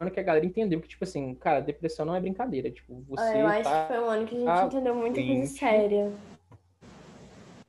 ano 0.00 0.11
que 0.12 0.18
a 0.20 0.22
galera 0.22 0.46
entendeu 0.46 0.80
que 0.80 0.88
tipo 0.88 1.04
assim, 1.04 1.34
cara, 1.34 1.61
depressão 1.61 2.06
não 2.06 2.14
é 2.16 2.20
brincadeira, 2.20 2.70
tipo, 2.70 3.04
você 3.09 3.22
Ah, 3.22 3.38
eu 3.38 3.46
acho 3.46 3.62
tá 3.64 3.82
que 3.82 3.92
foi 3.94 4.02
um 4.04 4.09
ano 4.09 4.26
que 4.26 4.34
a 4.36 4.38
gente 4.38 4.66
entendeu 4.74 4.94
muita 4.94 5.20
coisa 5.22 5.46
séria. 5.46 6.12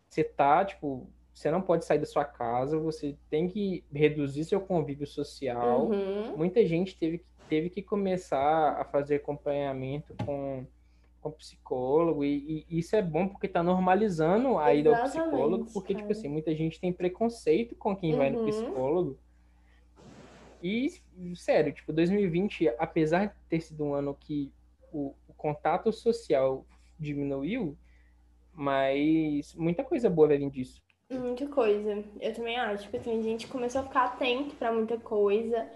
Você 0.09 0.23
tá, 0.23 0.65
tipo, 0.65 1.07
você 1.33 1.51
não 1.51 1.61
pode 1.61 1.85
sair 1.85 1.99
da 1.99 2.05
sua 2.05 2.25
casa, 2.25 2.77
você 2.79 3.15
tem 3.29 3.47
que 3.47 3.83
reduzir 3.93 4.43
seu 4.43 4.59
convívio 4.59 5.05
social. 5.07 5.87
Uhum. 5.87 6.35
Muita 6.35 6.65
gente 6.65 6.97
teve, 6.97 7.19
que- 7.19 7.25
teve 7.47 7.69
que 7.69 7.81
começar 7.81 8.73
a 8.79 8.83
fazer 8.83 9.17
acompanhamento 9.17 10.13
com, 10.25 10.65
com 11.21 11.31
psicólogo, 11.31 12.25
e, 12.25 12.65
e 12.69 12.79
isso 12.79 12.95
é 12.95 13.01
bom 13.01 13.27
porque 13.27 13.47
tá 13.47 13.61
normalizando 13.61 14.57
a 14.57 14.73
ida 14.73 14.89
ao 14.89 15.03
psicólogo, 15.03 15.67
porque, 15.71 15.93
tipo 15.93 16.07
cara. 16.07 16.17
assim, 16.19 16.27
muita 16.27 16.53
gente 16.55 16.79
tem 16.79 16.91
preconceito 16.91 17.75
com 17.75 17.95
quem 17.95 18.15
vai 18.15 18.31
no 18.31 18.39
Uhum. 18.39 18.45
psicólogo. 18.45 19.19
E, 20.61 20.91
sério, 21.35 21.71
tipo, 21.71 21.93
2020, 21.93 22.67
apesar 22.77 23.27
de 23.27 23.33
ter 23.47 23.61
sido 23.61 23.85
um 23.85 23.93
ano 23.93 24.13
que 24.19 24.51
o, 24.91 25.13
o 25.27 25.33
contato 25.37 25.93
social 25.93 26.65
diminuiu, 26.99 27.77
mas 28.59 29.55
muita 29.55 29.85
coisa 29.85 30.09
boa 30.09 30.27
vai 30.27 30.37
vir 30.37 30.51
disso. 30.51 30.81
Muita 31.09 31.47
coisa. 31.47 32.03
Eu 32.19 32.33
também 32.33 32.59
acho. 32.59 32.83
Tipo 32.83 32.97
assim, 32.97 33.17
a 33.17 33.23
gente 33.23 33.47
começou 33.47 33.79
a 33.79 33.83
ficar 33.85 34.03
atento 34.03 34.53
pra 34.55 34.73
muita 34.73 34.97
coisa. 34.99 35.71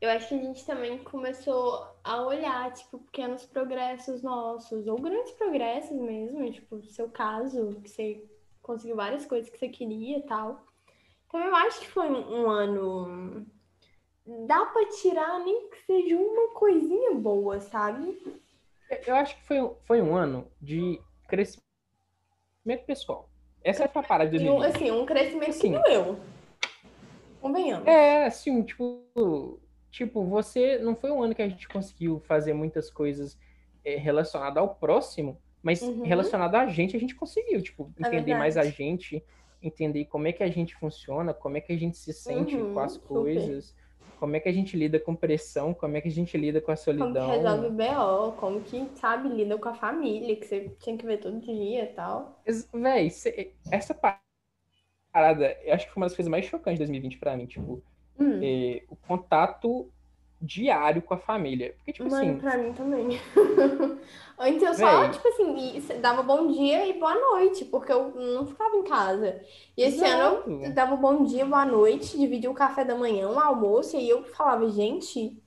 eu 0.00 0.08
acho 0.08 0.28
que 0.30 0.34
a 0.36 0.38
gente 0.38 0.64
também 0.64 0.98
começou 1.04 1.86
a 2.02 2.22
olhar, 2.22 2.72
tipo, 2.72 2.98
pequenos 3.00 3.44
progressos 3.44 4.22
nossos, 4.22 4.86
ou 4.86 4.98
grandes 4.98 5.32
progressos 5.34 5.96
mesmo, 5.96 6.50
tipo, 6.50 6.82
seu 6.84 7.08
caso, 7.10 7.78
que 7.82 7.90
você 7.90 8.24
conseguiu 8.62 8.96
várias 8.96 9.26
coisas 9.26 9.50
que 9.50 9.58
você 9.58 9.68
queria 9.68 10.18
e 10.18 10.22
tal. 10.22 10.66
Então 11.26 11.38
eu 11.38 11.54
acho 11.54 11.80
que 11.80 11.88
foi 11.88 12.08
um, 12.08 12.44
um 12.44 12.50
ano. 12.50 13.46
Dá 14.46 14.64
pra 14.66 14.86
tirar 14.86 15.38
nem 15.40 15.68
que 15.68 15.82
seja 15.84 16.16
uma 16.16 16.54
coisinha 16.54 17.14
boa, 17.14 17.60
sabe? 17.60 18.18
Eu 19.06 19.16
acho 19.16 19.36
que 19.36 19.44
foi, 19.44 19.58
foi 19.84 20.00
um 20.00 20.14
ano 20.16 20.50
de 20.60 20.98
crescimento 21.28 21.71
pessoal. 22.86 23.28
Essa 23.64 23.88
foi 23.88 24.02
a 24.02 24.04
parada 24.04 24.30
de 24.30 24.48
um, 24.48 24.58
2020. 24.58 24.76
assim, 24.76 24.90
um 24.90 25.06
crescimento 25.06 25.50
Assim. 25.50 25.72
que 25.72 25.78
doeu. 25.78 26.18
Convenhamos. 27.40 27.86
É, 27.86 28.26
assim, 28.26 28.62
tipo, 28.62 29.58
tipo, 29.90 30.24
você 30.24 30.78
não 30.78 30.94
foi 30.94 31.10
um 31.10 31.22
ano 31.22 31.34
que 31.34 31.42
a 31.42 31.48
gente 31.48 31.68
conseguiu 31.68 32.20
fazer 32.20 32.52
muitas 32.52 32.90
coisas 32.90 33.38
é, 33.84 33.96
relacionadas 33.96 34.58
ao 34.58 34.74
próximo, 34.74 35.38
mas 35.62 35.82
Uhum. 35.82 36.02
relacionado 36.02 36.54
a 36.54 36.66
gente, 36.66 36.96
a 36.96 37.00
gente 37.00 37.14
conseguiu, 37.14 37.60
tipo, 37.62 37.92
É 38.02 38.06
entender 38.06 38.34
mais 38.34 38.56
a 38.56 38.64
gente, 38.64 39.22
entender 39.60 40.04
como 40.06 40.26
é 40.26 40.32
que 40.32 40.42
a 40.42 40.48
gente 40.50 40.74
funciona, 40.76 41.32
como 41.34 41.56
é 41.56 41.60
que 41.60 41.72
a 41.72 41.76
gente 41.76 41.96
se 41.96 42.12
sente 42.12 42.56
Uhum, 42.56 42.74
com 42.74 42.80
as 42.80 42.92
super. 42.92 43.08
Como 44.22 44.36
é 44.36 44.40
que 44.40 44.48
a 44.48 44.52
gente 44.52 44.76
lida 44.76 45.00
com 45.00 45.16
pressão, 45.16 45.74
como 45.74 45.96
é 45.96 46.00
que 46.00 46.06
a 46.06 46.10
gente 46.12 46.38
lida 46.38 46.60
com 46.60 46.70
a 46.70 46.76
Como 46.76 46.84
que 46.84 46.84
solidão. 46.84 47.26
resolve 47.26 47.66
o 47.66 47.70
BO, 47.72 48.32
como 48.36 48.60
que, 48.62 48.88
sabe, 48.96 49.28
lida 49.28 49.58
com 49.58 49.68
a 49.68 49.74
família, 49.74 50.36
que 50.36 50.46
você 50.46 50.68
tinha 50.80 50.96
que 50.96 51.04
ver 51.04 51.18
todo 51.18 51.40
dia 51.40 51.82
e 51.84 51.92
tal. 51.92 52.40
Véi, 52.72 53.10
cê- 53.10 53.52
essa 53.70 53.92
parada, 55.12 55.56
eu 55.64 55.74
acho 55.74 55.86
que 55.86 55.92
foi 55.92 56.00
uma 56.00 56.06
das 56.06 56.14
coisas 56.16 56.30
mais 56.30 56.44
chocantes 56.46 56.74
de 56.74 56.84
2020 56.84 57.18
pra 57.18 57.36
mim, 57.36 57.46
tipo, 57.46 57.82
Hum. 58.18 58.42
é, 58.42 58.84
o 58.88 58.96
contato 58.96 59.90
diário 60.42 61.00
com 61.00 61.14
a 61.14 61.18
família. 61.18 61.74
Porque, 61.78 61.92
tipo 61.92 62.10
Mano, 62.10 62.32
assim, 62.32 62.38
pra 62.38 62.56
mim 62.58 62.72
também. 62.72 63.08
Antes 64.38 64.62
eu 64.62 64.74
só, 64.74 65.00
Véi. 65.02 65.10
tipo 65.10 65.28
assim, 65.28 65.76
e- 65.76 65.80
dava 65.98 66.22
bom 66.22 66.48
dia 66.48 66.86
e 66.86 66.98
boa 66.98 67.14
noite, 67.14 67.64
porque 67.66 67.92
eu 67.92 68.10
não 68.10 68.44
ficava 68.46 68.76
em 68.76 68.82
casa. 68.82 69.40
E 69.76 69.82
esse 69.82 70.04
ano 70.04 70.42
eu 70.48 70.54
Exato. 70.56 70.74
dava 70.74 70.96
bom 70.96 71.22
dia, 71.24 71.46
boa 71.46 71.64
noite, 71.64 72.18
dividia 72.18 72.50
o 72.50 72.54
café 72.54 72.84
da 72.84 72.96
manhã, 72.96 73.28
o 73.28 73.38
almoço, 73.38 73.94
e 73.94 74.00
aí 74.00 74.08
eu 74.08 74.24
falava, 74.24 74.68
gente, 74.68 75.40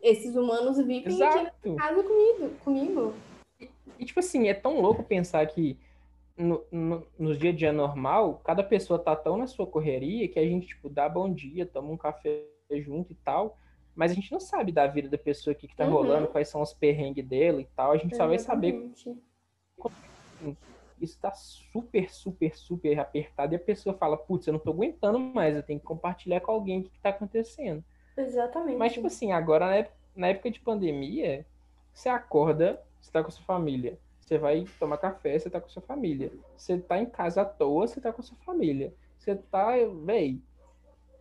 esses 0.00 0.34
humanos 0.34 0.78
vivem 0.78 1.22
aqui 1.22 1.38
Exato. 1.38 1.50
em 1.64 1.76
casa 1.76 2.02
comigo, 2.02 2.50
comigo. 2.64 3.14
E, 3.98 4.04
tipo 4.04 4.20
assim, 4.20 4.48
é 4.48 4.54
tão 4.54 4.80
louco 4.80 5.02
pensar 5.02 5.46
que 5.46 5.78
no, 6.36 6.62
no, 6.70 7.06
nos 7.18 7.38
dia 7.38 7.50
a 7.50 7.52
dia 7.54 7.72
normal, 7.72 8.40
cada 8.44 8.62
pessoa 8.62 8.98
tá 8.98 9.16
tão 9.16 9.36
na 9.36 9.46
sua 9.46 9.66
correria 9.66 10.28
que 10.28 10.38
a 10.38 10.44
gente, 10.44 10.68
tipo, 10.68 10.88
dá 10.88 11.08
bom 11.08 11.32
dia, 11.32 11.66
toma 11.66 11.90
um 11.90 11.96
café 11.96 12.44
junto 12.82 13.12
e 13.12 13.16
tal, 13.16 13.58
mas 13.96 14.12
a 14.12 14.14
gente 14.14 14.30
não 14.30 14.38
sabe 14.38 14.70
da 14.70 14.86
vida 14.86 15.08
da 15.08 15.18
pessoa, 15.18 15.54
o 15.54 15.56
que 15.56 15.66
tá 15.74 15.84
Uhum. 15.84 15.90
rolando, 15.92 16.28
quais 16.28 16.48
são 16.48 16.60
os 16.62 16.72
perrengues 16.74 17.26
dela 17.26 17.60
e 17.60 17.64
tal. 17.74 17.92
A 17.92 17.96
gente 17.96 18.16
só 18.16 18.26
vai 18.26 18.38
saber 18.38 18.90
isso 21.00 21.18
tá 21.20 21.32
super, 21.34 22.10
super, 22.10 22.56
super 22.56 22.98
apertado 22.98 23.52
e 23.54 23.56
a 23.56 23.60
pessoa 23.60 23.96
fala, 23.96 24.16
putz, 24.16 24.46
eu 24.46 24.52
não 24.54 24.60
tô 24.60 24.70
aguentando 24.70 25.18
mais, 25.18 25.54
eu 25.54 25.62
tenho 25.62 25.78
que 25.78 25.84
compartilhar 25.84 26.40
com 26.40 26.50
alguém 26.52 26.80
o 26.80 26.84
que, 26.84 26.90
que 26.90 27.00
tá 27.00 27.10
acontecendo. 27.10 27.84
Exatamente. 28.16 28.78
Mas, 28.78 28.92
tipo 28.94 29.06
assim, 29.06 29.32
agora 29.32 29.66
na 29.66 29.76
ép- 29.76 29.92
na 30.14 30.28
época 30.28 30.50
de 30.50 30.60
pandemia, 30.60 31.44
você 31.92 32.08
acorda, 32.08 32.82
você 33.00 33.10
tá 33.10 33.22
com 33.22 33.28
a 33.28 33.30
sua 33.30 33.44
família. 33.44 33.98
Você 34.20 34.38
vai 34.38 34.64
tomar 34.80 34.96
café, 34.96 35.38
você 35.38 35.50
tá 35.50 35.60
com 35.60 35.66
a 35.66 35.70
sua 35.70 35.82
família. 35.82 36.32
Você 36.56 36.78
tá 36.78 36.98
em 36.98 37.06
casa 37.06 37.42
à 37.42 37.44
toa, 37.44 37.86
você 37.86 38.00
tá 38.00 38.12
com 38.12 38.22
a 38.22 38.24
sua 38.24 38.38
família. 38.38 38.92
Você 39.18 39.36
tá, 39.36 39.72
véi, 40.04 40.40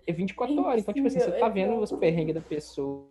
é 0.08 0.14
24 0.14 0.62
horas. 0.64 0.82
Então, 0.82 0.94
tipo 0.94 1.08
assim, 1.08 1.20
você 1.20 1.32
tá 1.32 1.48
vendo 1.50 1.78
os 1.80 1.92
perrengues 1.92 2.36
da 2.36 2.42
pessoa, 2.42 3.10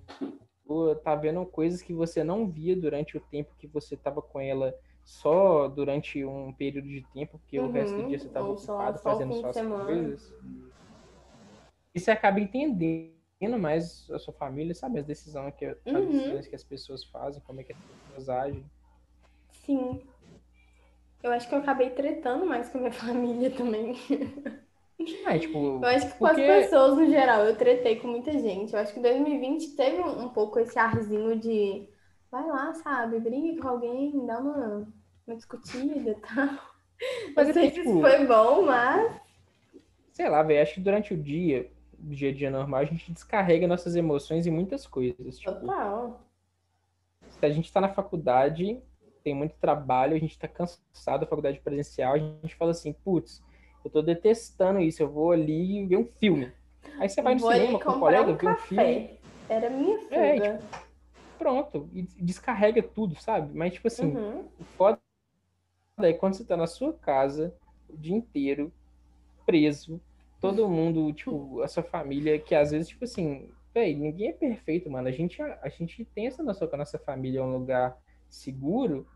tá 1.02 1.14
vendo 1.14 1.44
coisas 1.46 1.82
que 1.82 1.92
você 1.92 2.22
não 2.24 2.46
via 2.48 2.74
durante 2.76 3.16
o 3.16 3.20
tempo 3.20 3.54
que 3.58 3.66
você 3.66 3.96
tava 3.96 4.20
com 4.22 4.40
ela 4.40 4.74
só 5.04 5.68
durante 5.68 6.24
um 6.24 6.52
período 6.52 6.88
de 6.88 7.02
tempo, 7.12 7.38
porque 7.38 7.60
o 7.60 7.70
resto 7.70 7.96
do 7.96 8.02
Uhum. 8.02 8.08
dia 8.08 8.18
você 8.18 8.28
tava 8.28 8.56
só- 8.56 8.72
ocupado 8.74 8.98
só 8.98 9.02
fazendo 9.10 9.34
suas 9.34 9.54
semana. 9.54 9.84
coisas. 9.84 10.34
E 11.94 12.00
você 12.00 12.10
acaba 12.10 12.40
entendendo 12.40 13.58
mais 13.60 14.10
a 14.10 14.18
sua 14.18 14.32
família, 14.34 14.74
sabe? 14.74 14.98
As 15.00 15.04
decisões 15.06 15.54
que, 15.54 15.66
as 15.66 15.76
Uhum. 15.86 16.10
decisões 16.10 16.46
que 16.48 16.56
as 16.56 16.64
pessoas 16.64 17.04
fazem, 17.04 17.42
como 17.42 17.60
é 17.60 17.64
que 17.64 17.72
as 17.72 17.78
pessoas 17.78 18.28
agem. 18.28 18.64
Sim. 19.66 20.02
Eu 21.22 21.30
acho 21.32 21.48
que 21.48 21.54
eu 21.54 21.58
acabei 21.58 21.90
tretando 21.90 22.44
mais 22.46 22.68
com 22.70 22.78
a 22.78 22.80
minha 22.82 22.92
família 23.48 23.50
também. 23.50 23.94
É, 25.26 25.38
tipo, 25.38 25.80
Eu 25.82 25.88
acho 25.88 26.06
que 26.06 26.18
com 26.18 26.26
porque 26.26 26.42
as 26.42 26.64
pessoas 26.64 26.98
no 26.98 27.06
geral, 27.08 27.44
eu 27.44 27.56
tretei 27.56 27.96
com 27.96 28.08
muita 28.08 28.32
gente. 28.32 28.72
Eu 28.72 28.78
acho 28.80 28.94
que 28.94 29.00
2020 29.00 29.74
teve 29.76 30.00
um, 30.00 30.24
um 30.24 30.28
pouco 30.28 30.58
esse 30.58 30.78
arzinho 30.78 31.38
de 31.38 31.88
vai 32.30 32.46
lá, 32.46 32.72
sabe, 32.74 33.20
briga 33.20 33.60
com 33.60 33.68
alguém, 33.68 34.26
dá 34.26 34.38
uma, 34.40 34.88
uma 35.26 35.36
discutida 35.36 36.10
e 36.10 36.14
tal. 36.14 36.74
Mas 37.36 37.48
Não 37.48 37.50
é 37.50 37.52
sei 37.52 37.70
que, 37.70 37.70
se 37.70 37.74
tipo, 37.74 37.90
isso 37.90 38.00
foi 38.00 38.26
bom, 38.26 38.62
mas 38.62 39.20
sei 40.12 40.28
lá, 40.28 40.42
velho, 40.42 40.62
acho 40.62 40.74
que 40.74 40.80
durante 40.80 41.12
o 41.12 41.22
dia, 41.22 41.70
do 41.98 42.14
dia 42.14 42.30
a 42.30 42.34
dia 42.34 42.50
normal, 42.50 42.80
a 42.80 42.84
gente 42.84 43.12
descarrega 43.12 43.66
nossas 43.66 43.96
emoções 43.96 44.46
em 44.46 44.50
muitas 44.50 44.86
coisas. 44.86 45.38
Tipo, 45.38 45.66
total. 45.66 46.20
se 47.28 47.44
a 47.44 47.50
gente 47.50 47.72
tá 47.72 47.80
na 47.80 47.88
faculdade, 47.88 48.80
tem 49.22 49.34
muito 49.34 49.56
trabalho, 49.56 50.14
a 50.16 50.18
gente 50.18 50.38
tá 50.38 50.48
cansado 50.48 51.20
da 51.20 51.26
faculdade 51.26 51.60
presencial, 51.60 52.14
a 52.14 52.18
gente 52.18 52.54
fala 52.54 52.70
assim, 52.70 52.92
putz, 52.92 53.42
eu 53.84 53.90
tô 53.90 54.02
detestando 54.02 54.80
isso, 54.80 55.02
eu 55.02 55.08
vou 55.08 55.32
ali 55.32 55.86
ver 55.86 55.96
um 55.96 56.06
filme. 56.06 56.50
Aí 56.98 57.08
você 57.08 57.22
vai 57.22 57.34
no 57.34 57.40
Vou 57.40 57.52
cinema 57.52 57.80
com 57.80 57.90
um 57.92 58.00
colega, 58.00 58.30
um 58.32 58.36
ver 58.36 58.48
um 58.48 58.56
filme. 58.56 59.18
Era 59.48 59.66
a 59.66 59.70
minha 59.70 59.98
fuga. 59.98 60.16
É, 60.16 60.60
pronto, 61.38 61.88
e 61.92 62.02
descarrega 62.02 62.82
tudo, 62.82 63.14
sabe? 63.20 63.56
Mas, 63.56 63.74
tipo 63.74 63.86
assim, 63.88 64.06
Uhum. 64.16 64.48
o 64.58 64.64
foda 64.76 64.98
é 66.00 66.12
quando 66.12 66.34
você 66.34 66.44
tá 66.44 66.56
na 66.56 66.66
sua 66.66 66.92
casa 66.92 67.54
o 67.88 67.96
dia 67.96 68.16
inteiro, 68.16 68.72
preso, 69.46 70.00
todo 70.40 70.68
mundo, 70.68 71.12
tipo, 71.12 71.60
a 71.62 71.68
sua 71.68 71.82
família, 71.82 72.38
que 72.38 72.54
às 72.54 72.70
vezes, 72.70 72.88
tipo 72.88 73.04
assim, 73.04 73.50
véi, 73.72 73.94
ninguém 73.94 74.28
é 74.28 74.32
perfeito, 74.32 74.90
mano. 74.90 75.08
A 75.08 75.12
gente, 75.12 75.40
a 75.40 75.68
gente 75.68 76.04
tem 76.06 76.26
essa 76.26 76.42
noção 76.42 76.66
que 76.66 76.74
a 76.74 76.78
nossa 76.78 76.98
família 76.98 77.40
é 77.40 77.42
um 77.42 77.52
lugar 77.52 77.96
seguro, 78.28 79.06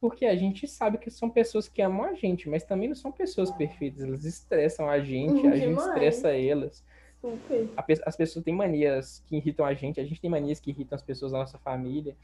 porque 0.00 0.26
a 0.26 0.36
gente 0.36 0.66
sabe 0.66 0.98
que 0.98 1.10
são 1.10 1.28
pessoas 1.28 1.68
que 1.68 1.82
amam 1.82 2.04
a 2.04 2.14
gente, 2.14 2.48
mas 2.48 2.64
também 2.64 2.88
não 2.88 2.94
são 2.94 3.10
pessoas 3.10 3.50
perfeitas. 3.50 4.02
Elas 4.02 4.24
estressam 4.24 4.88
a 4.88 5.00
gente, 5.00 5.46
a 5.46 5.56
gente 5.56 5.78
estressa 5.78 6.28
elas. 6.36 6.84
Super. 7.20 7.68
As 8.06 8.16
pessoas 8.16 8.44
têm 8.44 8.54
manias 8.54 9.24
que 9.26 9.36
irritam 9.36 9.66
a 9.66 9.74
gente, 9.74 10.00
a 10.00 10.04
gente 10.04 10.20
tem 10.20 10.30
manias 10.30 10.60
que 10.60 10.70
irritam 10.70 10.94
as 10.94 11.02
pessoas 11.02 11.32
da 11.32 11.38
nossa 11.38 11.58
família. 11.58 12.16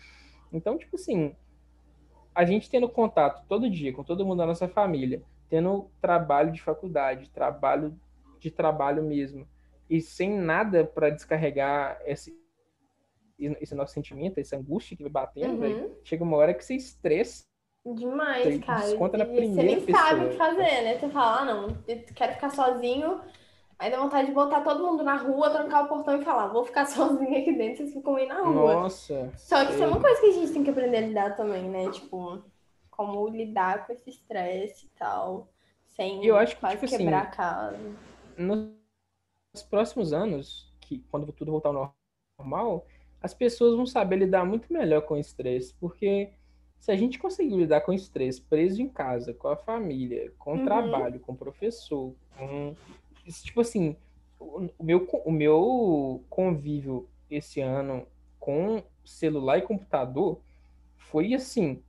Então, 0.52 0.78
tipo 0.78 0.94
assim, 0.94 1.34
a 2.34 2.44
gente 2.44 2.70
tendo 2.70 2.88
contato 2.88 3.44
todo 3.48 3.68
dia 3.68 3.92
com 3.92 4.04
todo 4.04 4.24
mundo 4.24 4.38
da 4.38 4.46
nossa 4.46 4.68
família, 4.68 5.22
tendo 5.48 5.90
trabalho 6.00 6.52
de 6.52 6.62
faculdade, 6.62 7.28
trabalho 7.30 7.98
de 8.38 8.50
trabalho 8.50 9.02
mesmo, 9.02 9.48
e 9.90 10.00
sem 10.00 10.30
nada 10.30 10.84
para 10.84 11.10
descarregar 11.10 12.00
esse, 12.06 12.32
esse 13.38 13.74
nosso 13.74 13.94
sentimento, 13.94 14.38
essa 14.38 14.56
angústia 14.56 14.96
que 14.96 15.02
vai 15.02 15.10
batendo, 15.12 15.64
Uhum. 15.64 15.94
chega 16.04 16.22
uma 16.22 16.36
hora 16.36 16.54
que 16.54 16.64
você 16.64 16.74
estressa. 16.74 17.44
Demais, 17.86 18.42
Você 18.42 18.58
cara. 18.58 18.80
desconta 18.82 19.18
na 19.18 19.26
E 19.30 19.42
você 19.42 19.62
primeira 19.62 19.62
nem 19.64 19.80
sabe 19.88 20.24
o 20.26 20.28
que 20.30 20.36
pessoa. 20.36 20.38
fazer, 20.38 20.82
né? 20.82 20.98
Você 20.98 21.08
fala, 21.10 21.40
ah, 21.40 21.44
não, 21.44 21.68
eu 21.86 22.04
quero 22.14 22.32
ficar 22.34 22.50
sozinho. 22.50 23.20
Aí 23.78 23.90
dá 23.90 23.98
vontade 24.00 24.28
de 24.28 24.34
botar 24.34 24.62
todo 24.62 24.84
mundo 24.84 25.02
na 25.04 25.16
rua, 25.16 25.50
trancar 25.50 25.84
o 25.84 25.88
portão 25.88 26.20
e 26.20 26.24
falar, 26.24 26.48
vou 26.48 26.64
ficar 26.64 26.86
sozinha 26.88 27.40
aqui 27.40 27.52
dentro, 27.52 27.78
vocês 27.78 27.92
ficam 27.94 28.16
aí 28.16 28.26
na 28.26 28.40
rua. 28.42 28.82
Nossa, 28.82 29.32
Só 29.36 29.64
que 29.66 29.72
isso 29.72 29.82
é 29.82 29.86
uma 29.86 30.00
coisa 30.00 30.20
que 30.20 30.26
a 30.28 30.32
gente 30.32 30.52
tem 30.52 30.64
que 30.64 30.70
aprender 30.70 30.98
a 30.98 31.00
lidar 31.02 31.36
também, 31.36 31.68
né? 31.68 31.90
Tipo, 31.90 32.42
como 32.90 33.28
lidar 33.28 33.86
com 33.86 33.92
esse 33.92 34.10
estresse 34.10 34.86
e 34.86 34.90
tal, 34.98 35.48
sem 35.86 36.24
eu 36.24 36.36
acho 36.36 36.56
que, 36.56 36.60
quase 36.60 36.80
tipo 36.80 36.86
assim, 36.86 36.98
quebrar 36.98 37.22
a 37.22 37.26
casa. 37.26 37.78
nos 38.36 39.62
próximos 39.68 40.12
anos, 40.12 40.72
que 40.80 41.00
quando 41.10 41.32
tudo 41.32 41.52
voltar 41.52 41.70
ao 41.70 41.94
normal, 42.38 42.86
as 43.20 43.34
pessoas 43.34 43.74
vão 43.76 43.86
saber 43.86 44.16
lidar 44.16 44.44
muito 44.44 44.72
melhor 44.72 45.02
com 45.02 45.14
o 45.14 45.18
estresse, 45.18 45.74
porque 45.80 46.32
se 46.84 46.92
a 46.92 46.96
gente 46.96 47.18
conseguir 47.18 47.56
lidar 47.56 47.80
com 47.80 47.92
o 47.92 47.94
estresse 47.94 48.42
preso 48.42 48.82
em 48.82 48.88
casa, 48.88 49.32
com 49.32 49.48
a 49.48 49.56
família, 49.56 50.30
com 50.38 50.52
o 50.52 50.58
Uhum. 50.58 50.64
trabalho, 50.64 51.18
com 51.18 51.32
o 51.32 51.36
professor, 51.36 52.14
com 52.36 52.74
tipo 53.42 53.62
assim, 53.62 53.96
o 54.38 54.68
meu 54.82 55.08
o 55.24 55.32
meu 55.32 56.22
convívio 56.28 57.08
esse 57.30 57.58
ano 57.62 58.06
com 58.38 58.82
celular 59.02 59.56
e 59.56 59.62
computador 59.62 60.38
foi 60.98 61.32
assim 61.32 61.82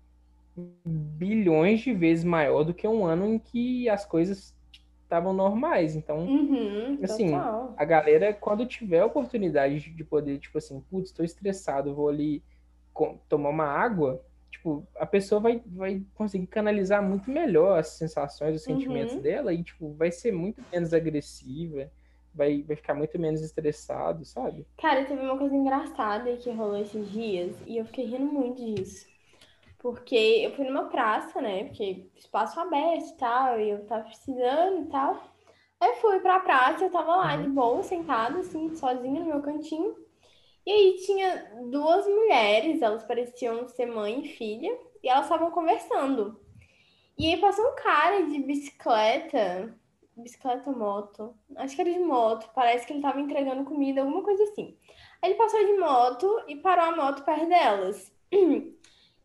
bilhões 0.86 1.82
de 1.82 1.94
vezes 1.94 2.24
maior 2.24 2.64
do 2.64 2.74
que 2.74 2.88
um 2.88 3.06
ano 3.06 3.26
em 3.28 3.38
que 3.38 3.90
as 3.90 4.06
coisas 4.06 4.56
estavam 5.04 5.34
normais. 5.34 5.94
Então, 5.98 6.20
Uhum, 6.26 7.00
assim, 7.04 7.32
total. 7.32 7.74
a 7.76 7.84
galera, 7.84 8.34
quando 8.34 8.66
tiver 8.66 9.00
a 9.02 9.06
oportunidade 9.06 9.90
de 9.94 10.04
poder, 10.06 10.40
tipo 10.40 10.58
assim, 10.58 10.80
putz, 10.90 11.10
estou 11.10 11.26
estressado, 11.26 11.94
vou 11.94 12.08
ali 12.08 12.42
tomar 13.28 13.50
uma 13.50 13.66
água, 13.66 14.24
tipo, 14.58 14.88
a 14.98 15.06
pessoa 15.06 15.42
vai, 15.42 15.62
vai 15.68 16.04
conseguir 16.14 16.48
canalizar 16.48 17.04
muito 17.04 17.30
melhor 17.32 17.80
as 17.80 17.90
sensações, 17.98 18.56
os 18.56 18.64
sentimentos 18.64 19.16
Uhum. 19.16 19.22
dela 19.22 19.54
e, 19.54 19.64
tipo, 19.64 19.94
vai 19.96 20.12
ser 20.12 20.32
muito 20.32 20.64
menos 20.72 20.94
agressiva, 20.94 21.92
vai, 22.34 22.64
vai 22.64 22.76
ficar 22.76 22.94
muito 22.96 23.20
menos 23.20 23.42
estressado, 23.42 24.26
sabe? 24.26 24.66
Cara, 24.78 25.06
teve 25.06 25.22
uma 25.22 25.38
coisa 25.38 25.56
engraçada 25.56 26.36
que 26.38 26.50
rolou 26.52 26.78
esses 26.78 27.10
dias 27.10 27.62
e 27.66 27.78
eu 27.78 27.86
fiquei 27.86 28.06
rindo 28.06 28.26
muito 28.32 28.64
disso. 28.64 29.06
Porque 29.80 30.16
eu 30.16 30.52
fui 30.56 30.66
numa 30.66 30.90
praça, 30.90 31.42
né? 31.42 31.66
Porque 31.66 32.10
espaço 32.16 32.60
aberto 32.60 33.10
e 33.10 33.18
tal, 33.18 33.60
e 33.60 33.70
eu 33.72 33.86
tava 33.88 34.06
precisando 34.06 34.84
e 34.84 34.90
tal. 34.90 35.16
Aí 35.82 35.90
eu 35.92 35.96
fui 35.98 36.20
pra 36.22 36.40
praça, 36.42 36.86
eu 36.86 36.92
tava 36.92 37.16
lá 37.16 37.38
de 37.38 37.50
boa, 37.50 37.84
sentada, 37.84 38.40
assim, 38.40 38.76
sozinha 38.76 39.22
no 39.22 39.28
meu 39.28 39.42
cantinho. 39.44 39.96
E 40.66 40.72
aí 40.72 40.96
tinha 41.06 41.52
duas 41.70 42.08
mulheres, 42.08 42.82
elas 42.82 43.04
pareciam 43.04 43.68
ser 43.68 43.86
mãe 43.86 44.22
e 44.22 44.30
filha, 44.30 44.76
e 45.04 45.08
elas 45.08 45.26
estavam 45.26 45.52
conversando. 45.52 46.40
E 47.18 47.28
aí 47.28 47.40
passou 47.40 47.66
um 47.72 47.76
cara 47.76 48.24
de 48.24 48.40
bicicleta, 48.40 49.74
bicicleta 50.18 50.70
ou 50.70 50.76
moto, 50.78 51.36
acho 51.58 51.76
que 51.76 51.82
era 51.82 51.94
de 51.94 52.00
moto, 52.00 52.50
parece 52.56 52.88
que 52.88 52.94
ele 52.94 53.02
tava 53.02 53.22
entregando 53.22 53.64
comida, 53.64 54.02
alguma 54.02 54.24
coisa 54.24 54.44
assim. 54.44 54.78
Aí 55.22 55.30
ele 55.30 55.38
passou 55.38 55.64
de 55.66 55.74
moto 55.74 56.44
e 56.48 56.56
parou 56.56 56.86
a 56.86 56.96
moto 56.96 57.24
perto 57.24 57.48
delas. 57.48 58.12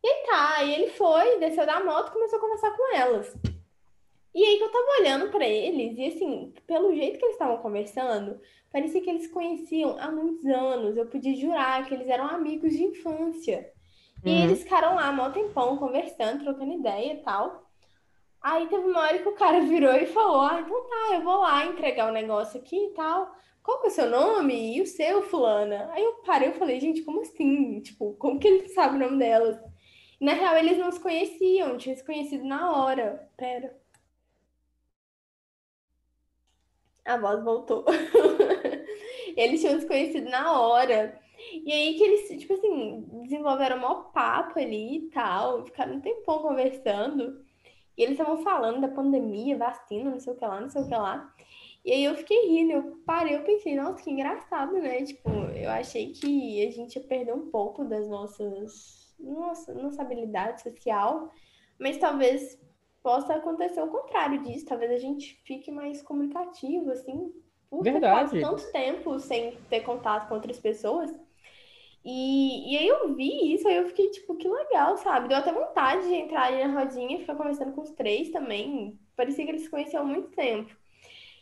E 0.02 0.26
tá, 0.26 0.54
aí 0.56 0.72
ele 0.72 0.90
foi, 0.92 1.38
desceu 1.38 1.66
da 1.66 1.84
moto 1.84 2.08
e 2.08 2.12
começou 2.12 2.38
a 2.38 2.40
conversar 2.40 2.74
com 2.74 2.96
elas. 2.96 3.34
E 4.34 4.44
aí 4.44 4.58
que 4.58 4.64
eu 4.64 4.70
tava 4.72 4.86
olhando 5.00 5.30
para 5.30 5.46
eles, 5.46 5.98
e 5.98 6.06
assim, 6.06 6.54
pelo 6.66 6.94
jeito 6.94 7.18
que 7.18 7.24
eles 7.24 7.34
estavam 7.34 7.58
conversando, 7.58 8.40
parecia 8.72 9.00
que 9.02 9.10
eles 9.10 9.26
conheciam 9.26 9.96
há 9.98 10.10
muitos 10.10 10.44
anos. 10.46 10.96
Eu 10.96 11.06
podia 11.06 11.34
jurar 11.36 11.86
que 11.86 11.94
eles 11.94 12.08
eram 12.08 12.26
amigos 12.26 12.72
de 12.72 12.84
infância. 12.84 13.72
E 14.24 14.30
Uhum. 14.30 14.44
eles 14.44 14.62
ficaram 14.62 14.94
lá, 14.96 15.12
mó 15.12 15.30
tempão, 15.30 15.76
conversando, 15.78 16.44
trocando 16.44 16.72
ideia 16.74 17.14
e 17.14 17.22
tal. 17.22 17.68
Aí 18.42 18.66
teve 18.68 18.84
uma 18.86 19.00
hora 19.00 19.18
que 19.18 19.28
o 19.28 19.34
cara 19.34 19.60
virou 19.62 19.94
e 19.94 20.06
falou: 20.06 20.40
Ah, 20.42 20.60
então 20.60 20.88
tá, 20.88 21.14
eu 21.14 21.22
vou 21.22 21.38
lá 21.40 21.66
entregar 21.66 22.08
o 22.08 22.12
negócio 22.12 22.60
aqui 22.60 22.76
e 22.76 22.90
tal. 22.94 23.34
Qual 23.62 23.80
que 23.80 23.88
é 23.88 23.90
o 23.90 23.92
seu 23.92 24.10
nome? 24.10 24.76
E 24.76 24.80
o 24.82 24.86
seu, 24.86 25.22
fulana? 25.22 25.90
Aí 25.92 26.02
eu 26.04 26.14
parei 26.24 26.48
e 26.50 26.54
falei, 26.54 26.80
gente, 26.80 27.02
como 27.02 27.20
assim? 27.20 27.80
Tipo, 27.82 28.14
como 28.16 28.38
que 28.40 28.48
ele 28.48 28.68
sabe 28.70 28.96
o 28.96 28.98
nome 28.98 29.18
delas? 29.18 29.58
E, 30.20 30.24
na 30.24 30.32
real, 30.34 30.56
eles 30.56 30.78
não 30.78 30.90
se 30.92 31.00
conheciam, 31.00 31.76
tinham 31.78 31.96
se 31.96 32.04
conhecido 32.04 32.44
na 32.44 32.72
hora. 32.72 33.28
Pera. 33.36 33.79
A 37.10 37.16
voz 37.16 37.42
voltou. 37.42 37.84
Eles 39.36 39.60
tinham 39.60 39.80
se 39.80 39.86
conhecido 39.86 40.30
na 40.30 40.60
hora. 40.60 41.18
E 41.52 41.72
aí 41.72 41.94
que 41.94 42.04
eles, 42.04 42.40
tipo 42.40 42.52
assim, 42.52 43.04
desenvolveram 43.22 43.78
um 43.78 43.80
maior 43.80 44.12
papo 44.12 44.60
ali 44.60 44.98
e 44.98 45.10
tal, 45.10 45.64
ficaram 45.64 45.94
um 45.94 46.00
tempão 46.00 46.38
conversando. 46.38 47.44
E 47.96 48.02
eles 48.02 48.12
estavam 48.12 48.44
falando 48.44 48.80
da 48.80 48.88
pandemia, 48.88 49.56
vacina, 49.56 50.10
não 50.10 50.20
sei 50.20 50.34
o 50.34 50.36
que 50.36 50.44
lá, 50.44 50.60
não 50.60 50.68
sei 50.68 50.82
o 50.82 50.86
que 50.86 50.94
lá. 50.94 51.34
E 51.84 51.92
aí 51.92 52.04
eu 52.04 52.14
fiquei 52.14 52.46
rindo, 52.46 52.72
eu 52.72 53.02
parei, 53.04 53.34
eu 53.34 53.42
pensei, 53.42 53.74
nossa, 53.74 54.04
que 54.04 54.10
engraçado, 54.10 54.74
né? 54.74 55.02
Tipo, 55.02 55.30
eu 55.30 55.70
achei 55.70 56.12
que 56.12 56.64
a 56.64 56.70
gente 56.70 56.96
ia 56.96 57.02
perder 57.02 57.34
um 57.34 57.50
pouco 57.50 57.84
das 57.84 58.06
nossas, 58.06 59.12
nossa, 59.18 59.74
nossa 59.74 60.02
habilidade 60.02 60.62
social, 60.62 61.32
mas 61.76 61.96
talvez 61.96 62.56
possa 63.02 63.34
acontecer 63.34 63.80
o 63.80 63.88
contrário 63.88 64.42
disso, 64.42 64.66
talvez 64.66 64.90
a 64.90 64.98
gente 64.98 65.34
fique 65.44 65.70
mais 65.70 66.02
comunicativo, 66.02 66.90
assim, 66.90 67.32
por 67.68 67.82
Verdade. 67.82 68.40
tanto 68.40 68.70
tempo 68.72 69.18
sem 69.18 69.56
ter 69.68 69.80
contato 69.80 70.28
com 70.28 70.34
outras 70.34 70.58
pessoas. 70.58 71.14
E, 72.04 72.72
e 72.72 72.78
aí 72.78 72.88
eu 72.88 73.14
vi 73.14 73.54
isso, 73.54 73.68
aí 73.68 73.76
eu 73.76 73.86
fiquei 73.88 74.10
tipo, 74.10 74.34
que 74.36 74.48
legal, 74.48 74.96
sabe? 74.96 75.28
Deu 75.28 75.36
até 75.36 75.52
vontade 75.52 76.08
de 76.08 76.14
entrar 76.14 76.44
ali 76.44 76.64
na 76.64 76.80
rodinha 76.80 77.16
e 77.16 77.20
ficar 77.20 77.34
conversando 77.34 77.72
com 77.72 77.82
os 77.82 77.90
três 77.90 78.30
também. 78.30 78.98
Parecia 79.14 79.44
que 79.44 79.50
eles 79.50 79.62
se 79.62 79.70
conheciam 79.70 80.02
há 80.02 80.06
muito 80.06 80.30
tempo. 80.30 80.74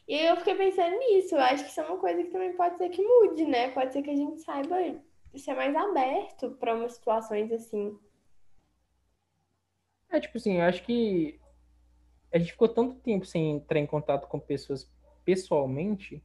E 0.09 0.15
aí 0.15 0.27
eu 0.27 0.37
fiquei 0.37 0.55
pensando 0.55 0.99
nisso, 0.99 1.35
eu 1.35 1.41
acho 1.41 1.65
que 1.65 1.71
isso 1.71 1.81
é 1.81 1.85
uma 1.85 1.99
coisa 1.99 2.23
que 2.23 2.31
também 2.31 2.55
pode 2.55 2.77
ser 2.77 2.89
que 2.89 3.03
mude, 3.03 3.45
né? 3.45 3.71
Pode 3.71 3.93
ser 3.93 4.03
que 4.03 4.11
a 4.11 4.17
gente 4.17 4.41
saiba 4.41 4.77
ser 5.37 5.55
mais 5.55 5.77
aberto 5.77 6.51
para 6.53 6.75
umas 6.75 6.95
situações 6.95 7.53
assim. 7.53 7.97
É, 10.11 10.19
tipo 10.19 10.39
assim, 10.39 10.57
eu 10.57 10.65
acho 10.65 10.83
que 10.83 11.39
a 12.33 12.39
gente 12.39 12.53
ficou 12.53 12.69
tanto 12.69 12.95
tempo 12.97 13.25
sem 13.25 13.53
entrar 13.53 13.79
em 13.79 13.87
contato 13.87 14.27
com 14.29 14.39
pessoas 14.39 14.91
pessoalmente 15.25 16.23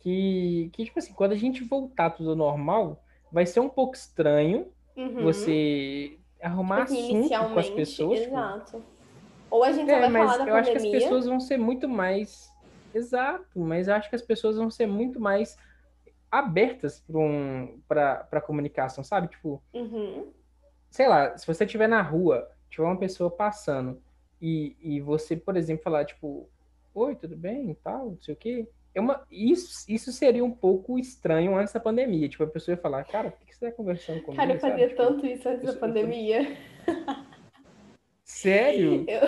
que, 0.00 0.70
que 0.72 0.84
tipo 0.84 0.98
assim, 0.98 1.12
quando 1.12 1.32
a 1.32 1.36
gente 1.36 1.62
voltar 1.64 2.10
tudo 2.10 2.30
ao 2.30 2.36
normal, 2.36 3.02
vai 3.30 3.46
ser 3.46 3.60
um 3.60 3.68
pouco 3.68 3.94
estranho 3.94 4.72
Uhum. 4.96 5.22
você 5.24 6.18
arrumar 6.42 6.82
Tipo 6.84 7.00
assim, 7.00 7.22
assunto 7.22 7.52
com 7.54 7.60
as 7.60 7.70
pessoas. 7.70 8.20
tipo, 8.20 8.34
exato. 8.34 8.84
Ou 9.50 9.64
a 9.64 9.72
gente 9.72 9.90
É, 9.90 10.00
vai 10.00 10.10
falar 10.10 10.38
da 10.38 10.46
eu 10.46 10.56
acho 10.56 10.72
que 10.72 10.78
as 10.78 10.84
pandemia. 10.84 11.00
pessoas 11.06 11.26
vão 11.26 11.40
ser 11.40 11.58
muito 11.58 11.88
mais. 11.88 12.48
Exato, 12.94 13.60
mas 13.60 13.88
eu 13.88 13.94
acho 13.94 14.08
que 14.08 14.16
as 14.16 14.22
pessoas 14.22 14.56
vão 14.56 14.70
ser 14.70 14.86
muito 14.86 15.20
mais 15.20 15.56
abertas 16.30 17.00
para 17.06 17.18
um, 17.18 17.80
a 18.32 18.40
comunicação, 18.40 19.02
sabe? 19.04 19.28
Tipo, 19.28 19.62
Uhum. 19.72 20.32
sei 20.90 21.08
lá, 21.08 21.36
se 21.36 21.46
você 21.46 21.64
estiver 21.64 21.88
na 21.88 22.02
rua, 22.02 22.50
tiver 22.68 22.84
uma 22.84 22.98
pessoa 22.98 23.30
passando 23.30 24.02
e, 24.40 24.76
e 24.80 25.00
você, 25.00 25.36
por 25.36 25.56
exemplo, 25.56 25.84
falar, 25.84 26.04
tipo, 26.04 26.48
oi, 26.94 27.14
tudo 27.14 27.36
bem 27.36 27.76
tal, 27.82 28.10
não 28.10 28.20
sei 28.20 28.34
o 28.34 28.36
quê. 28.36 28.68
É 28.94 29.00
uma, 29.00 29.24
isso, 29.30 29.84
isso 29.88 30.12
seria 30.12 30.44
um 30.44 30.50
pouco 30.50 30.98
estranho 30.98 31.56
antes 31.56 31.72
da 31.72 31.78
pandemia. 31.78 32.28
Tipo, 32.28 32.44
a 32.44 32.48
pessoa 32.48 32.74
ia 32.74 32.80
falar, 32.80 33.04
cara, 33.04 33.30
por 33.30 33.46
que 33.46 33.54
você 33.54 33.66
tá 33.66 33.72
conversando 33.72 34.20
comigo? 34.22 34.36
Cara, 34.36 34.54
eu 34.54 34.60
sabe? 34.60 34.72
fazia 34.72 34.88
Tipo, 34.88 35.02
tanto 35.02 35.26
isso 35.26 35.48
antes 35.48 35.66
da 35.66 35.78
pandemia. 35.78 36.56
Sério? 38.24 39.04
Eu... 39.08 39.20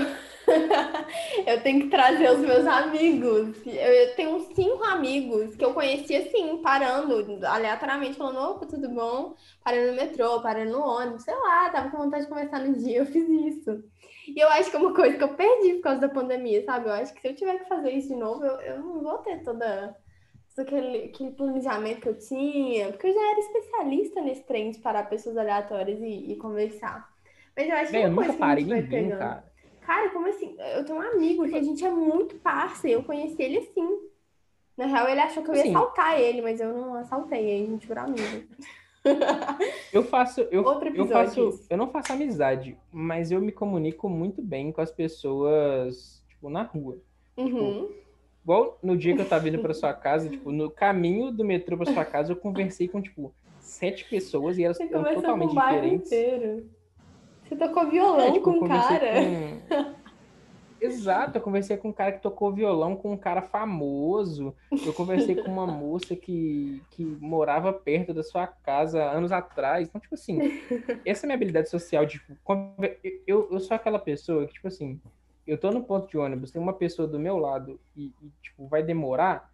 eu 1.46 1.62
tenho 1.62 1.82
que 1.82 1.88
trazer 1.88 2.30
os 2.30 2.38
meus 2.38 2.66
amigos. 2.66 3.56
Eu 3.66 3.92
eu 3.92 4.14
tenho 4.16 4.36
uns 4.36 4.54
cinco 4.54 4.82
amigos 4.84 5.54
que 5.54 5.64
eu 5.64 5.74
conheci 5.74 6.14
assim, 6.14 6.60
parando 6.62 7.44
aleatoriamente, 7.44 8.16
falando: 8.16 8.38
opa, 8.38 8.66
tudo 8.66 8.88
bom? 8.88 9.34
Parando 9.62 9.90
no 9.90 9.96
metrô, 9.96 10.40
parando 10.40 10.72
no 10.72 10.80
ônibus, 10.80 11.24
sei 11.24 11.34
lá, 11.34 11.70
tava 11.70 11.90
com 11.90 11.98
vontade 11.98 12.24
de 12.24 12.28
conversar 12.28 12.60
no 12.60 12.76
dia, 12.76 12.98
eu 12.98 13.06
fiz 13.06 13.28
isso. 13.28 13.84
E 14.35 14.41
eu 14.41 14.49
acho 14.49 14.70
que 14.70 14.76
é 14.76 14.78
uma 14.78 14.95
coisa 14.95 15.16
que 15.16 15.22
eu 15.24 15.35
perdi 15.35 15.74
por 15.74 15.83
causa 15.83 16.01
da 16.01 16.09
pandemia, 16.09 16.64
sabe? 16.64 16.87
Eu 16.89 16.93
acho 16.93 17.12
que 17.14 17.20
se 17.20 17.28
eu 17.28 17.35
tiver 17.35 17.59
que 17.59 17.68
fazer 17.68 17.91
isso 17.91 18.09
de 18.09 18.16
novo, 18.16 18.45
eu, 18.45 18.61
eu 18.61 18.78
não 18.78 19.03
vou 19.03 19.18
ter 19.18 19.43
toda. 19.43 19.97
todo 20.55 20.66
Aquele, 20.66 21.05
aquele 21.05 21.30
planejamento 21.33 22.01
que 22.01 22.09
eu 22.09 22.18
tinha, 22.18 22.89
porque 22.91 23.07
eu 23.09 23.14
já 23.14 23.30
era 23.30 23.41
especialista 23.41 24.20
nesse 24.22 24.43
trem 24.45 24.70
de 24.70 24.78
parar 24.80 25.09
pessoas 25.09 25.37
aleatórias 25.37 25.99
e, 26.01 26.33
e 26.33 26.37
conversar. 26.37 27.11
Mas 27.57 27.68
eu 27.68 27.74
acho 27.76 27.87
que 27.87 27.93
Bem, 27.93 28.03
é 28.03 28.07
eu 28.07 28.11
uma 28.11 28.22
nunca 28.22 28.35
coisa 28.35 28.39
que 28.39 28.43
a 28.43 28.47
parei 28.47 28.64
gente 28.64 28.70
vai 28.70 28.83
ninguém, 28.83 29.11
cara. 29.11 29.53
Cara, 29.80 30.11
como 30.11 30.28
assim? 30.28 30.57
Eu 30.74 30.85
tenho 30.85 30.99
um 30.99 31.03
amigo 31.03 31.49
que 31.49 31.57
a 31.57 31.62
gente 31.62 31.85
é 31.85 31.91
muito 31.91 32.37
parça, 32.37 32.89
eu 32.89 33.03
conheci 33.03 33.43
ele 33.43 33.59
assim. 33.59 34.11
Na 34.76 34.87
real, 34.87 35.09
ele 35.09 35.20
achou 35.20 35.43
que 35.43 35.51
eu 35.51 35.55
ia 35.55 35.62
Assim. 35.62 35.70
assaltar 35.70 36.18
ele, 36.20 36.41
mas 36.41 36.61
eu 36.61 36.72
não 36.72 36.95
assaltei, 36.95 37.39
aí 37.39 37.64
a 37.64 37.66
gente 37.66 37.87
virou 37.87 38.05
amigo. 38.05 38.49
Eu 39.92 40.03
faço, 40.03 40.40
eu, 40.50 40.64
eu 40.94 41.07
faço, 41.07 41.48
isso. 41.48 41.66
eu 41.68 41.76
não 41.76 41.88
faço 41.90 42.12
amizade, 42.12 42.76
mas 42.90 43.30
eu 43.30 43.40
me 43.40 43.53
comunico 43.53 44.09
muito 44.09 44.40
bem 44.40 44.72
com 44.72 44.80
as 44.80 44.90
pessoas, 44.90 46.22
tipo, 46.28 46.48
na 46.48 46.62
rua. 46.62 46.96
Uhum. 47.36 47.90
Igual 48.42 48.78
no 48.82 48.96
dia 48.96 49.14
que 49.14 49.20
eu 49.20 49.28
tava 49.28 49.48
indo 49.48 49.59
pra 49.59 49.74
sua 49.74 49.92
casa, 49.92 50.28
tipo, 50.30 50.50
no 50.50 50.70
caminho 50.70 51.30
do 51.30 51.44
metrô 51.44 51.76
pra 51.76 51.92
sua 51.92 52.05
casa, 52.05 52.32
eu 52.32 52.36
conversei 52.36 52.88
com, 52.88 53.03
tipo, 53.03 53.34
sete 53.61 54.05
pessoas 54.09 54.57
e 54.57 54.64
elas 54.64 54.78
Você 54.78 54.86
com 54.88 55.03
totalmente 55.05 55.55
diferentes. 55.55 56.07
inteiro. 56.11 56.70
Você 57.44 57.57
tocou 57.57 57.90
violão 57.90 58.20
É, 58.20 58.32
tipo, 58.32 58.44
com 58.44 58.64
o 58.64 58.68
cara. 58.68 59.12
com... 59.68 60.01
Exato, 60.83 61.39
eu 61.39 61.43
conversei 61.43 61.76
com 61.76 61.91
um 61.91 61.93
cara 61.93 62.11
que 62.11 62.20
tocou 62.20 62.53
violão 62.53 62.97
com 62.97 63.12
um 63.12 63.16
cara 63.16 63.41
famoso. 63.41 64.53
Eu 64.85 64.93
conversei 64.93 65.37
com 65.37 65.49
uma 65.49 65.64
moça 65.64 66.16
que, 66.16 66.83
que 66.91 67.05
morava 67.05 67.72
perto 67.72 68.12
da 68.12 68.24
sua 68.24 68.49
casa 68.49 69.01
anos 69.01 69.30
atrás. 69.30 69.89
Então, 69.89 70.01
tipo 70.01 70.16
assim, 70.16 70.41
essa 71.07 71.24
é 71.24 71.26
minha 71.28 71.37
habilidade 71.37 71.70
social. 71.70 72.05
Tipo, 72.05 72.37
eu, 73.24 73.49
eu 73.53 73.61
sou 73.61 73.76
aquela 73.76 73.99
pessoa 73.99 74.45
que, 74.45 74.54
tipo 74.54 74.67
assim, 74.67 75.00
eu 75.46 75.57
tô 75.57 75.71
no 75.71 75.84
ponto 75.84 76.09
de 76.09 76.18
ônibus, 76.18 76.50
tem 76.50 76.61
uma 76.61 76.72
pessoa 76.72 77.07
do 77.07 77.18
meu 77.18 77.37
lado 77.37 77.80
e, 77.96 78.13
e, 78.21 78.33
tipo, 78.42 78.67
vai 78.67 78.83
demorar. 78.83 79.53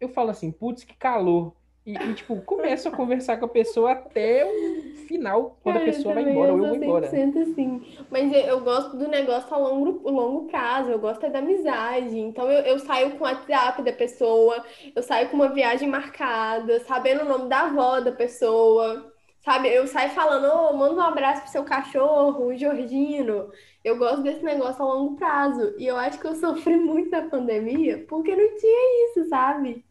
Eu 0.00 0.08
falo 0.08 0.30
assim, 0.30 0.50
putz, 0.50 0.82
que 0.82 0.96
calor. 0.96 1.54
E, 1.86 1.94
e, 1.94 2.14
tipo, 2.14 2.40
começo 2.42 2.88
a 2.88 2.90
conversar 2.90 3.36
com 3.36 3.44
a 3.44 3.48
pessoa 3.48 3.92
até 3.92 4.44
o 4.44 4.96
final, 5.06 5.56
quando 5.62 5.76
a 5.76 5.80
Cara, 5.80 5.92
pessoa 5.92 6.14
vai 6.14 6.24
embora 6.24 6.52
ou 6.52 6.58
eu 6.58 6.66
vou 6.66 6.74
embora. 6.74 7.08
100% 7.08 7.42
assim. 7.42 7.80
Mas 8.10 8.32
eu, 8.32 8.40
eu 8.40 8.60
gosto 8.60 8.96
do 8.96 9.06
negócio 9.06 9.54
a 9.54 9.56
longo, 9.56 10.10
longo 10.10 10.48
prazo, 10.48 10.90
eu 10.90 10.98
gosto 10.98 11.24
é 11.24 11.30
da 11.30 11.38
amizade. 11.38 12.18
Então 12.18 12.50
eu, 12.50 12.62
eu 12.64 12.78
saio 12.80 13.12
com 13.12 13.18
o 13.24 13.28
WhatsApp 13.28 13.82
da 13.84 13.92
pessoa, 13.92 14.64
eu 14.96 15.02
saio 15.02 15.28
com 15.28 15.36
uma 15.36 15.48
viagem 15.48 15.88
marcada, 15.88 16.80
sabendo 16.80 17.22
o 17.22 17.28
nome 17.28 17.48
da 17.48 17.60
avó 17.62 18.00
da 18.00 18.10
pessoa. 18.10 19.12
Sabe, 19.44 19.68
eu 19.68 19.86
saio 19.86 20.10
falando, 20.10 20.46
ô, 20.52 20.76
manda 20.76 21.00
um 21.00 21.04
abraço 21.04 21.42
pro 21.42 21.50
seu 21.52 21.62
cachorro, 21.64 22.46
o 22.46 22.56
Georgino. 22.56 23.48
Eu 23.84 23.96
gosto 23.96 24.22
desse 24.24 24.42
negócio 24.44 24.82
a 24.82 24.92
longo 24.92 25.14
prazo. 25.14 25.72
E 25.78 25.86
eu 25.86 25.96
acho 25.96 26.18
que 26.18 26.26
eu 26.26 26.34
sofri 26.34 26.76
muito 26.76 27.10
na 27.10 27.22
pandemia 27.30 28.04
porque 28.08 28.34
não 28.34 28.58
tinha 28.58 29.10
isso, 29.10 29.28
sabe? 29.28 29.85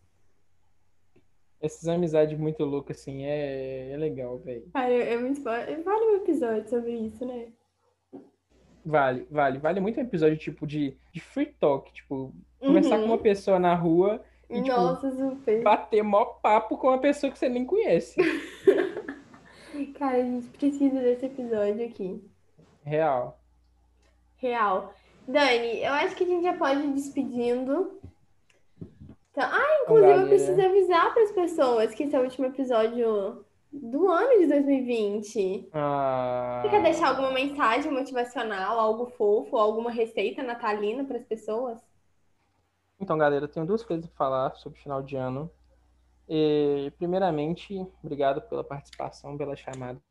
Essas 1.66 1.88
amizades 1.88 2.38
muito 2.38 2.64
loucas, 2.64 3.00
assim, 3.00 3.24
é, 3.26 3.92
é 3.92 3.98
legal, 3.98 4.38
velho. 4.40 4.66
Cara, 4.74 4.94
é 4.94 5.18
muito. 5.18 5.44
Vale 5.44 5.82
um 5.84 6.16
episódio 6.18 6.70
sobre 6.70 6.92
isso, 6.94 7.26
né? 7.26 7.48
Vale, 8.86 9.28
vale. 9.32 9.58
Vale 9.60 9.80
muito 9.80 10.00
um 10.00 10.04
episódio, 10.04 10.38
tipo, 10.38 10.68
de, 10.68 10.96
de 11.12 11.20
free 11.20 11.48
talk. 11.60 11.92
Tipo, 11.92 12.32
conversar 12.60 12.98
com 12.98 13.04
Uhum. 13.04 13.12
uma 13.12 13.18
pessoa 13.18 13.60
na 13.60 13.74
rua 13.76 14.24
E, 14.50 14.62
tipo, 14.62 14.68
Nossa, 14.78 15.12
super. 15.12 15.64
bater 15.64 16.04
mó 16.04 16.24
papo 16.26 16.78
com 16.78 16.88
uma 16.88 17.00
pessoa 17.00 17.32
que 17.32 17.40
você 17.40 17.50
nem 17.50 17.66
conhece. 17.66 18.16
Cara, 19.98 20.18
a 20.18 20.24
gente 20.24 20.48
precisa 20.50 21.02
desse 21.02 21.26
episódio 21.26 21.86
aqui. 21.86 22.24
Real. 22.84 23.40
Real. 24.38 24.94
Dani, 25.28 25.82
eu 25.84 25.92
acho 25.94 26.16
que 26.16 26.24
a 26.24 26.28
gente 26.28 26.44
já 26.44 26.54
pode 26.54 26.82
ir 26.82 26.94
despedindo. 26.94 28.00
Então, 29.36 29.50
ah, 29.52 29.82
inclusive 29.84 30.22
eu 30.22 30.28
preciso 30.28 30.62
avisar 30.62 31.14
para 31.14 31.24
as 31.24 31.32
pessoas 31.34 31.94
que 31.94 32.04
esse 32.04 32.16
é 32.16 32.20
o 32.20 32.24
último 32.24 32.46
episódio 32.46 33.46
do 33.70 34.08
ano 34.08 34.40
de 34.40 34.48
2020. 34.48 35.68
Ah, 35.74 36.62
Você 36.62 36.70
quer 36.70 36.82
deixar 36.82 37.10
alguma 37.10 37.32
mensagem 37.32 37.92
motivacional, 37.92 38.80
algo 38.80 39.08
fofo, 39.08 39.58
alguma 39.58 39.92
receita 39.92 40.42
natalina 40.42 41.04
para 41.04 41.18
as 41.18 41.26
pessoas? 41.26 41.82
Então, 42.98 43.18
galera, 43.18 43.44
eu 43.44 43.50
tenho 43.50 43.66
duas 43.66 43.84
coisas 43.84 44.06
para 44.06 44.16
falar 44.16 44.56
sobre 44.56 44.80
o 44.80 44.82
final 44.82 45.04
de 45.04 45.18
ano. 45.18 45.52
E, 46.30 46.94
primeiramente, 46.98 47.86
obrigado 48.02 48.42
pela 48.42 48.64
participação, 48.64 49.38
pela 49.38 49.58
chamada. 49.58 50.02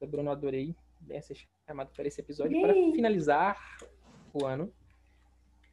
Bruno, 0.00 0.30
adorei 0.30 0.76
essa 1.10 1.34
chamada 1.66 1.90
para 1.92 2.06
esse 2.06 2.20
episódio, 2.20 2.60
para 2.60 2.72
finalizar 2.72 3.58
o 4.32 4.46
ano. 4.46 4.72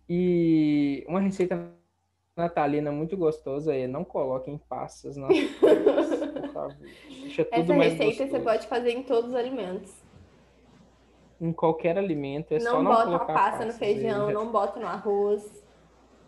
E 0.09 1.05
uma 1.07 1.19
receita 1.19 1.71
natalina 2.45 2.91
muito 2.91 3.15
gostosa 3.15 3.73
é 3.75 3.87
não 3.87 4.03
coloquem 4.03 4.57
passas 4.69 5.15
nas 5.15 5.29
coisas, 5.59 6.19
por 6.31 6.49
favor. 6.49 6.75
Deixa 7.21 7.45
tudo 7.45 7.61
Essa 7.61 7.73
mais 7.73 7.93
receita 7.93 8.15
você 8.15 8.23
gostoso. 8.23 8.43
pode 8.43 8.67
fazer 8.67 8.91
em 8.91 9.03
todos 9.03 9.29
os 9.29 9.35
alimentos. 9.35 9.93
Em 11.39 11.51
qualquer 11.51 11.97
alimento, 11.97 12.53
é 12.53 12.59
só 12.59 12.73
Não 12.73 12.83
não 12.83 12.91
bota 12.91 13.01
a 13.01 13.05
colocar 13.05 13.33
passa 13.33 13.65
no 13.65 13.73
feijão, 13.73 14.27
já- 14.27 14.33
não 14.33 14.51
bota 14.51 14.79
no 14.79 14.87
arroz. 14.87 15.63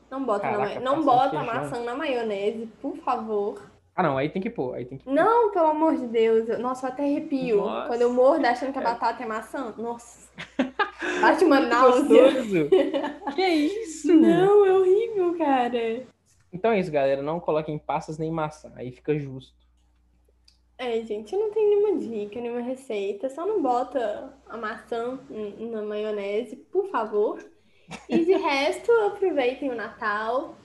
Não 0.10 0.24
bota, 0.24 0.46
na 0.50 0.58
Caraca, 0.58 0.76
ma... 0.76 0.80
não 0.82 1.04
bota 1.04 1.38
a 1.40 1.44
maçã 1.44 1.84
na 1.84 1.94
maionese, 1.96 2.66
por 2.82 2.96
favor. 2.98 3.62
Ah, 3.94 4.04
não, 4.04 4.18
aí 4.18 4.30
tem 4.30 4.42
que 4.42 4.50
pôr, 4.50 4.76
aí 4.76 4.86
tem 4.86 4.98
que 4.98 5.04
pôr. 5.04 5.14
Não, 5.14 5.52
pelo 5.52 5.68
amor 5.68 5.96
de 5.98 6.08
Deus. 6.08 6.48
eu- 6.48 6.60
Nossa, 6.60 6.88
eu 6.88 6.92
até 6.94 7.04
arrepio. 7.04 7.58
Nossa. 7.58 7.88
Quando 7.88 8.02
eu 8.02 8.14
mordo 8.14 8.46
achando 8.46 8.72
que 8.72 8.80
a 8.80 8.82
batata 8.82 9.24
é 9.24 9.26
maçã. 9.26 9.74
Nossa. 9.78 10.30
Bate 11.22 11.44
uma 11.44 11.60
náusea. 11.60 12.70
que 13.36 13.46
isso? 13.46 14.14
Não, 14.14 14.66
é 14.66 14.74
horrível, 14.74 15.38
cara. 15.38 16.04
Então 16.52 16.72
é 16.72 16.80
isso, 16.80 16.92
galera. 16.92 17.22
Não 17.22 17.40
coloquem 17.40 17.78
passas 17.78 18.18
nem 18.18 18.32
maçã. 18.32 18.72
Aí 18.76 18.92
fica 18.92 19.18
justo. 19.18 19.56
É, 20.78 21.02
gente, 21.02 21.34
eu 21.34 21.40
não 21.40 21.52
tenho 21.52 21.70
nenhuma 21.70 22.00
dica, 22.00 22.40
nenhuma 22.40 22.62
receita. 22.62 23.30
Só 23.30 23.46
não 23.46 23.62
bota 23.62 24.34
a 24.48 24.58
maçã 24.58 25.20
na 25.60 25.82
maionese, 25.82 26.56
por 26.56 26.88
favor. 26.90 27.44
E 28.08 28.26
de 28.26 28.34
resto, 28.38 28.92
aproveitem 28.92 29.72
o 29.72 29.76
Natal. 29.76 30.56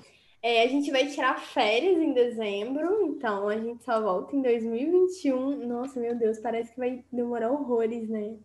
É, 0.42 0.64
a 0.64 0.66
gente 0.66 0.90
vai 0.90 1.06
tirar 1.06 1.38
férias 1.40 1.96
em 1.98 2.12
dezembro, 2.12 3.06
então 3.06 3.48
a 3.48 3.56
gente 3.56 3.84
só 3.84 4.00
volta 4.02 4.34
em 4.34 4.42
2021. 4.42 5.66
Nossa, 5.66 6.00
meu 6.00 6.16
Deus, 6.16 6.40
parece 6.40 6.72
que 6.72 6.78
vai 6.78 7.04
demorar 7.12 7.50
horrores, 7.50 8.08
né? 8.08 8.36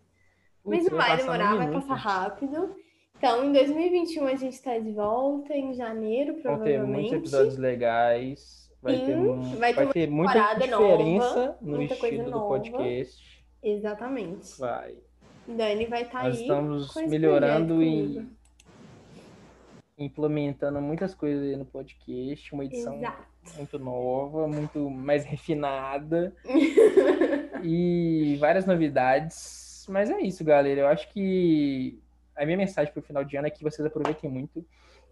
Mas 0.67 0.85
não 0.89 0.97
vai 0.97 1.17
demorar, 1.17 1.51
no 1.51 1.57
vai 1.57 1.71
passar 1.71 1.95
rápido. 1.95 2.75
Então, 3.17 3.43
em 3.45 3.51
2021 3.51 4.27
a 4.27 4.35
gente 4.35 4.61
tá 4.61 4.77
de 4.77 4.91
volta, 4.91 5.53
em 5.55 5.73
janeiro, 5.73 6.33
Vão 6.33 6.59
ter 6.59 6.77
muitos 6.79 6.83
provavelmente. 6.83 7.15
episódios 7.15 7.57
legais. 7.57 8.67
Vai 8.81 8.95
Sim, 8.95 9.05
ter, 9.05 9.15
mu- 9.15 9.41
vai 9.57 9.73
vai 9.73 9.73
ter 9.73 9.83
uma 9.83 9.93
ter 9.93 10.07
muita 10.09 10.53
diferença 10.53 11.35
nova, 11.35 11.57
no 11.61 11.75
muita 11.77 11.93
estilo 11.95 12.23
do 12.25 12.29
nova. 12.31 12.47
podcast. 12.47 13.43
Exatamente. 13.63 14.59
Vai. 14.59 14.95
Dani 15.47 15.85
vai 15.87 16.03
estar 16.03 16.23
Nós 16.25 16.35
aí. 16.35 16.41
estamos 16.41 16.95
melhorando 17.07 17.81
e 17.81 18.23
implementando 19.97 20.79
muitas 20.79 21.15
coisas 21.15 21.43
aí 21.43 21.55
no 21.55 21.65
podcast. 21.65 22.53
Uma 22.53 22.65
edição 22.65 22.97
Exato. 22.97 23.23
muito 23.57 23.79
nova, 23.79 24.47
muito 24.47 24.89
mais 24.91 25.25
refinada. 25.25 26.35
e 27.63 28.37
várias 28.39 28.65
novidades. 28.65 29.66
Mas 29.87 30.09
é 30.09 30.19
isso, 30.21 30.43
galera. 30.43 30.81
Eu 30.81 30.87
acho 30.87 31.09
que 31.11 31.99
a 32.35 32.45
minha 32.45 32.57
mensagem 32.57 32.91
para 32.93 32.99
o 32.99 33.03
final 33.03 33.23
de 33.23 33.35
ano 33.37 33.47
é 33.47 33.51
que 33.51 33.63
vocês 33.63 33.85
aproveitem 33.85 34.29
muito. 34.29 34.65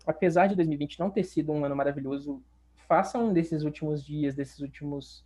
Apesar 0.05 0.47
de 0.47 0.55
2020 0.55 0.99
não 0.99 1.09
ter 1.09 1.23
sido 1.23 1.51
um 1.51 1.65
ano 1.65 1.75
maravilhoso, 1.75 2.43
façam 2.87 3.33
desses 3.33 3.63
últimos 3.63 4.05
dias, 4.05 4.35
desses 4.35 4.59
últimos 4.59 5.25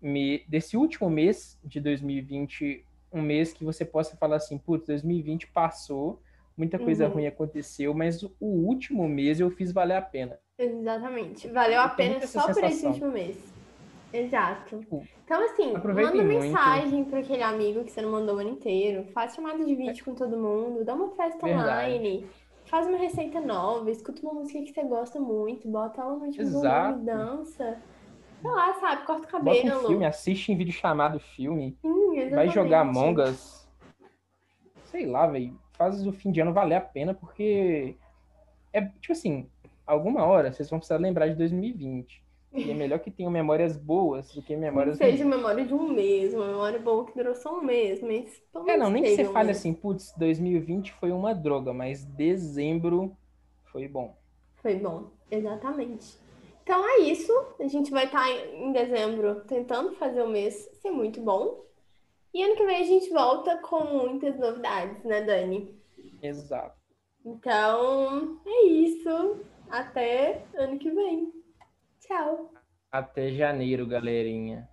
me... 0.00 0.44
desse 0.48 0.76
último 0.76 1.08
mês 1.10 1.58
de 1.64 1.80
2020 1.80 2.84
um 3.12 3.20
mês 3.20 3.52
que 3.52 3.62
você 3.64 3.84
possa 3.84 4.16
falar 4.16 4.36
assim, 4.36 4.56
putz, 4.56 4.86
2020 4.86 5.48
passou, 5.48 6.22
muita 6.56 6.78
coisa 6.78 7.06
Uhum. 7.06 7.12
ruim 7.14 7.26
aconteceu, 7.26 7.92
mas 7.92 8.22
o 8.22 8.30
último 8.40 9.06
mês 9.06 9.38
eu 9.38 9.50
fiz 9.50 9.70
valer 9.70 9.96
a 9.98 10.02
pena. 10.02 10.38
Exatamente. 10.58 11.46
Valeu 11.48 11.80
a 11.80 11.84
Eu 11.88 11.90
pena 11.96 12.26
só 12.26 12.42
por 12.42 12.50
esse 12.64 12.80
sensação. 12.80 12.90
último 12.92 13.10
mês. 13.10 13.36
Exato. 14.12 14.78
Tipo, 14.78 15.06
Então, 15.24 15.42
assim, 15.44 15.74
aproveitem 15.74 16.22
manda 16.22 16.40
mensagem 16.40 17.04
para 17.04 17.20
aquele 17.20 17.42
amigo 17.42 17.84
que 17.84 17.90
você 17.90 18.02
não 18.02 18.10
mandou 18.10 18.36
o 18.36 18.38
ano 18.38 18.50
inteiro. 18.50 19.06
Faz 19.12 19.34
chamada 19.34 19.64
de 19.64 19.74
vídeo 19.74 20.04
com 20.04 20.14
todo 20.14 20.36
mundo. 20.36 20.84
Dá 20.84 20.94
uma 20.94 21.10
festa 21.10 21.46
Verdade. 21.46 21.94
online. 21.96 22.26
Faz 22.66 22.86
uma 22.86 22.98
receita 22.98 23.40
nova. 23.40 23.90
Escuta 23.90 24.22
uma 24.22 24.34
música 24.34 24.62
que 24.62 24.72
você 24.72 24.82
gosta 24.82 25.18
muito. 25.18 25.68
Bota 25.68 26.00
ela 26.00 26.14
no 26.16 26.24
último 26.24 26.50
volume, 26.50 27.04
dança. 27.04 27.78
Sei 28.40 28.50
lá, 28.50 28.74
sabe? 28.74 29.06
Corta 29.06 29.36
o 29.36 29.42
bota 29.42 29.60
cabelo. 29.60 29.84
um 29.84 29.86
filme, 29.86 30.04
assiste 30.04 30.52
em 30.52 30.56
vídeo 30.56 30.72
chamado 30.72 31.18
filme. 31.18 31.76
Sim, 31.80 32.30
vai 32.30 32.48
jogar. 32.48 32.80
Among 32.80 33.20
Us. 33.22 33.68
Sei 34.86 35.06
lá, 35.06 35.26
velho. 35.26 35.58
Faz 35.72 36.06
o 36.06 36.12
fim 36.12 36.30
de 36.30 36.40
ano 36.40 36.52
valer 36.52 36.76
a 36.76 36.80
pena, 36.80 37.14
porque 37.14 37.96
é 38.72 38.82
tipo 38.82 39.12
assim, 39.12 39.48
alguma 39.86 40.24
hora 40.24 40.52
vocês 40.52 40.68
vão 40.68 40.78
precisar 40.78 40.98
lembrar 40.98 41.28
de 41.28 41.34
2020. 41.36 42.22
E 42.60 42.70
é 42.70 42.74
melhor 42.74 42.98
que 43.00 43.10
tenham 43.10 43.30
memórias 43.30 43.76
boas 43.76 44.32
do 44.32 44.42
que 44.42 44.56
memórias 44.56 44.98
seja 44.98 45.24
ruins. 45.24 45.26
memória 45.26 45.64
de 45.66 45.74
um 45.74 45.88
mês, 45.92 46.32
uma 46.34 46.46
memória 46.46 46.78
boa 46.78 47.04
que 47.06 47.14
durou 47.14 47.34
só 47.34 47.58
um 47.58 47.62
mês, 47.62 48.00
mas 48.02 48.42
É, 48.66 48.76
não, 48.76 48.90
nem 48.90 49.04
que 49.04 49.10
você 49.10 49.24
um 49.28 49.32
fale 49.32 49.50
mês. 49.50 49.58
assim, 49.58 49.72
putz, 49.74 50.12
2020 50.16 50.92
foi 50.94 51.12
uma 51.12 51.32
droga, 51.34 51.72
mas 51.72 52.04
dezembro 52.04 53.16
foi 53.70 53.86
bom. 53.88 54.16
Foi 54.62 54.76
bom, 54.76 55.10
exatamente. 55.30 56.18
Então 56.62 56.82
é 56.88 57.00
isso. 57.00 57.32
A 57.60 57.66
gente 57.68 57.90
vai 57.90 58.06
estar 58.06 58.30
em 58.30 58.72
dezembro 58.72 59.44
tentando 59.44 59.92
fazer 59.96 60.22
o 60.22 60.28
mês 60.28 60.54
ser 60.80 60.90
muito 60.90 61.20
bom. 61.20 61.64
E 62.34 62.42
ano 62.42 62.56
que 62.56 62.66
vem 62.66 62.78
a 62.82 62.84
gente 62.84 63.10
volta 63.10 63.58
com 63.58 63.84
muitas 63.84 64.38
novidades, 64.38 65.04
né, 65.04 65.22
Dani? 65.22 65.74
Exato. 66.22 66.80
Então 67.24 68.40
é 68.46 68.64
isso. 68.66 69.44
Até 69.68 70.44
ano 70.54 70.78
que 70.78 70.90
vem. 70.90 71.32
Até 72.90 73.30
janeiro, 73.32 73.86
galerinha. 73.86 74.68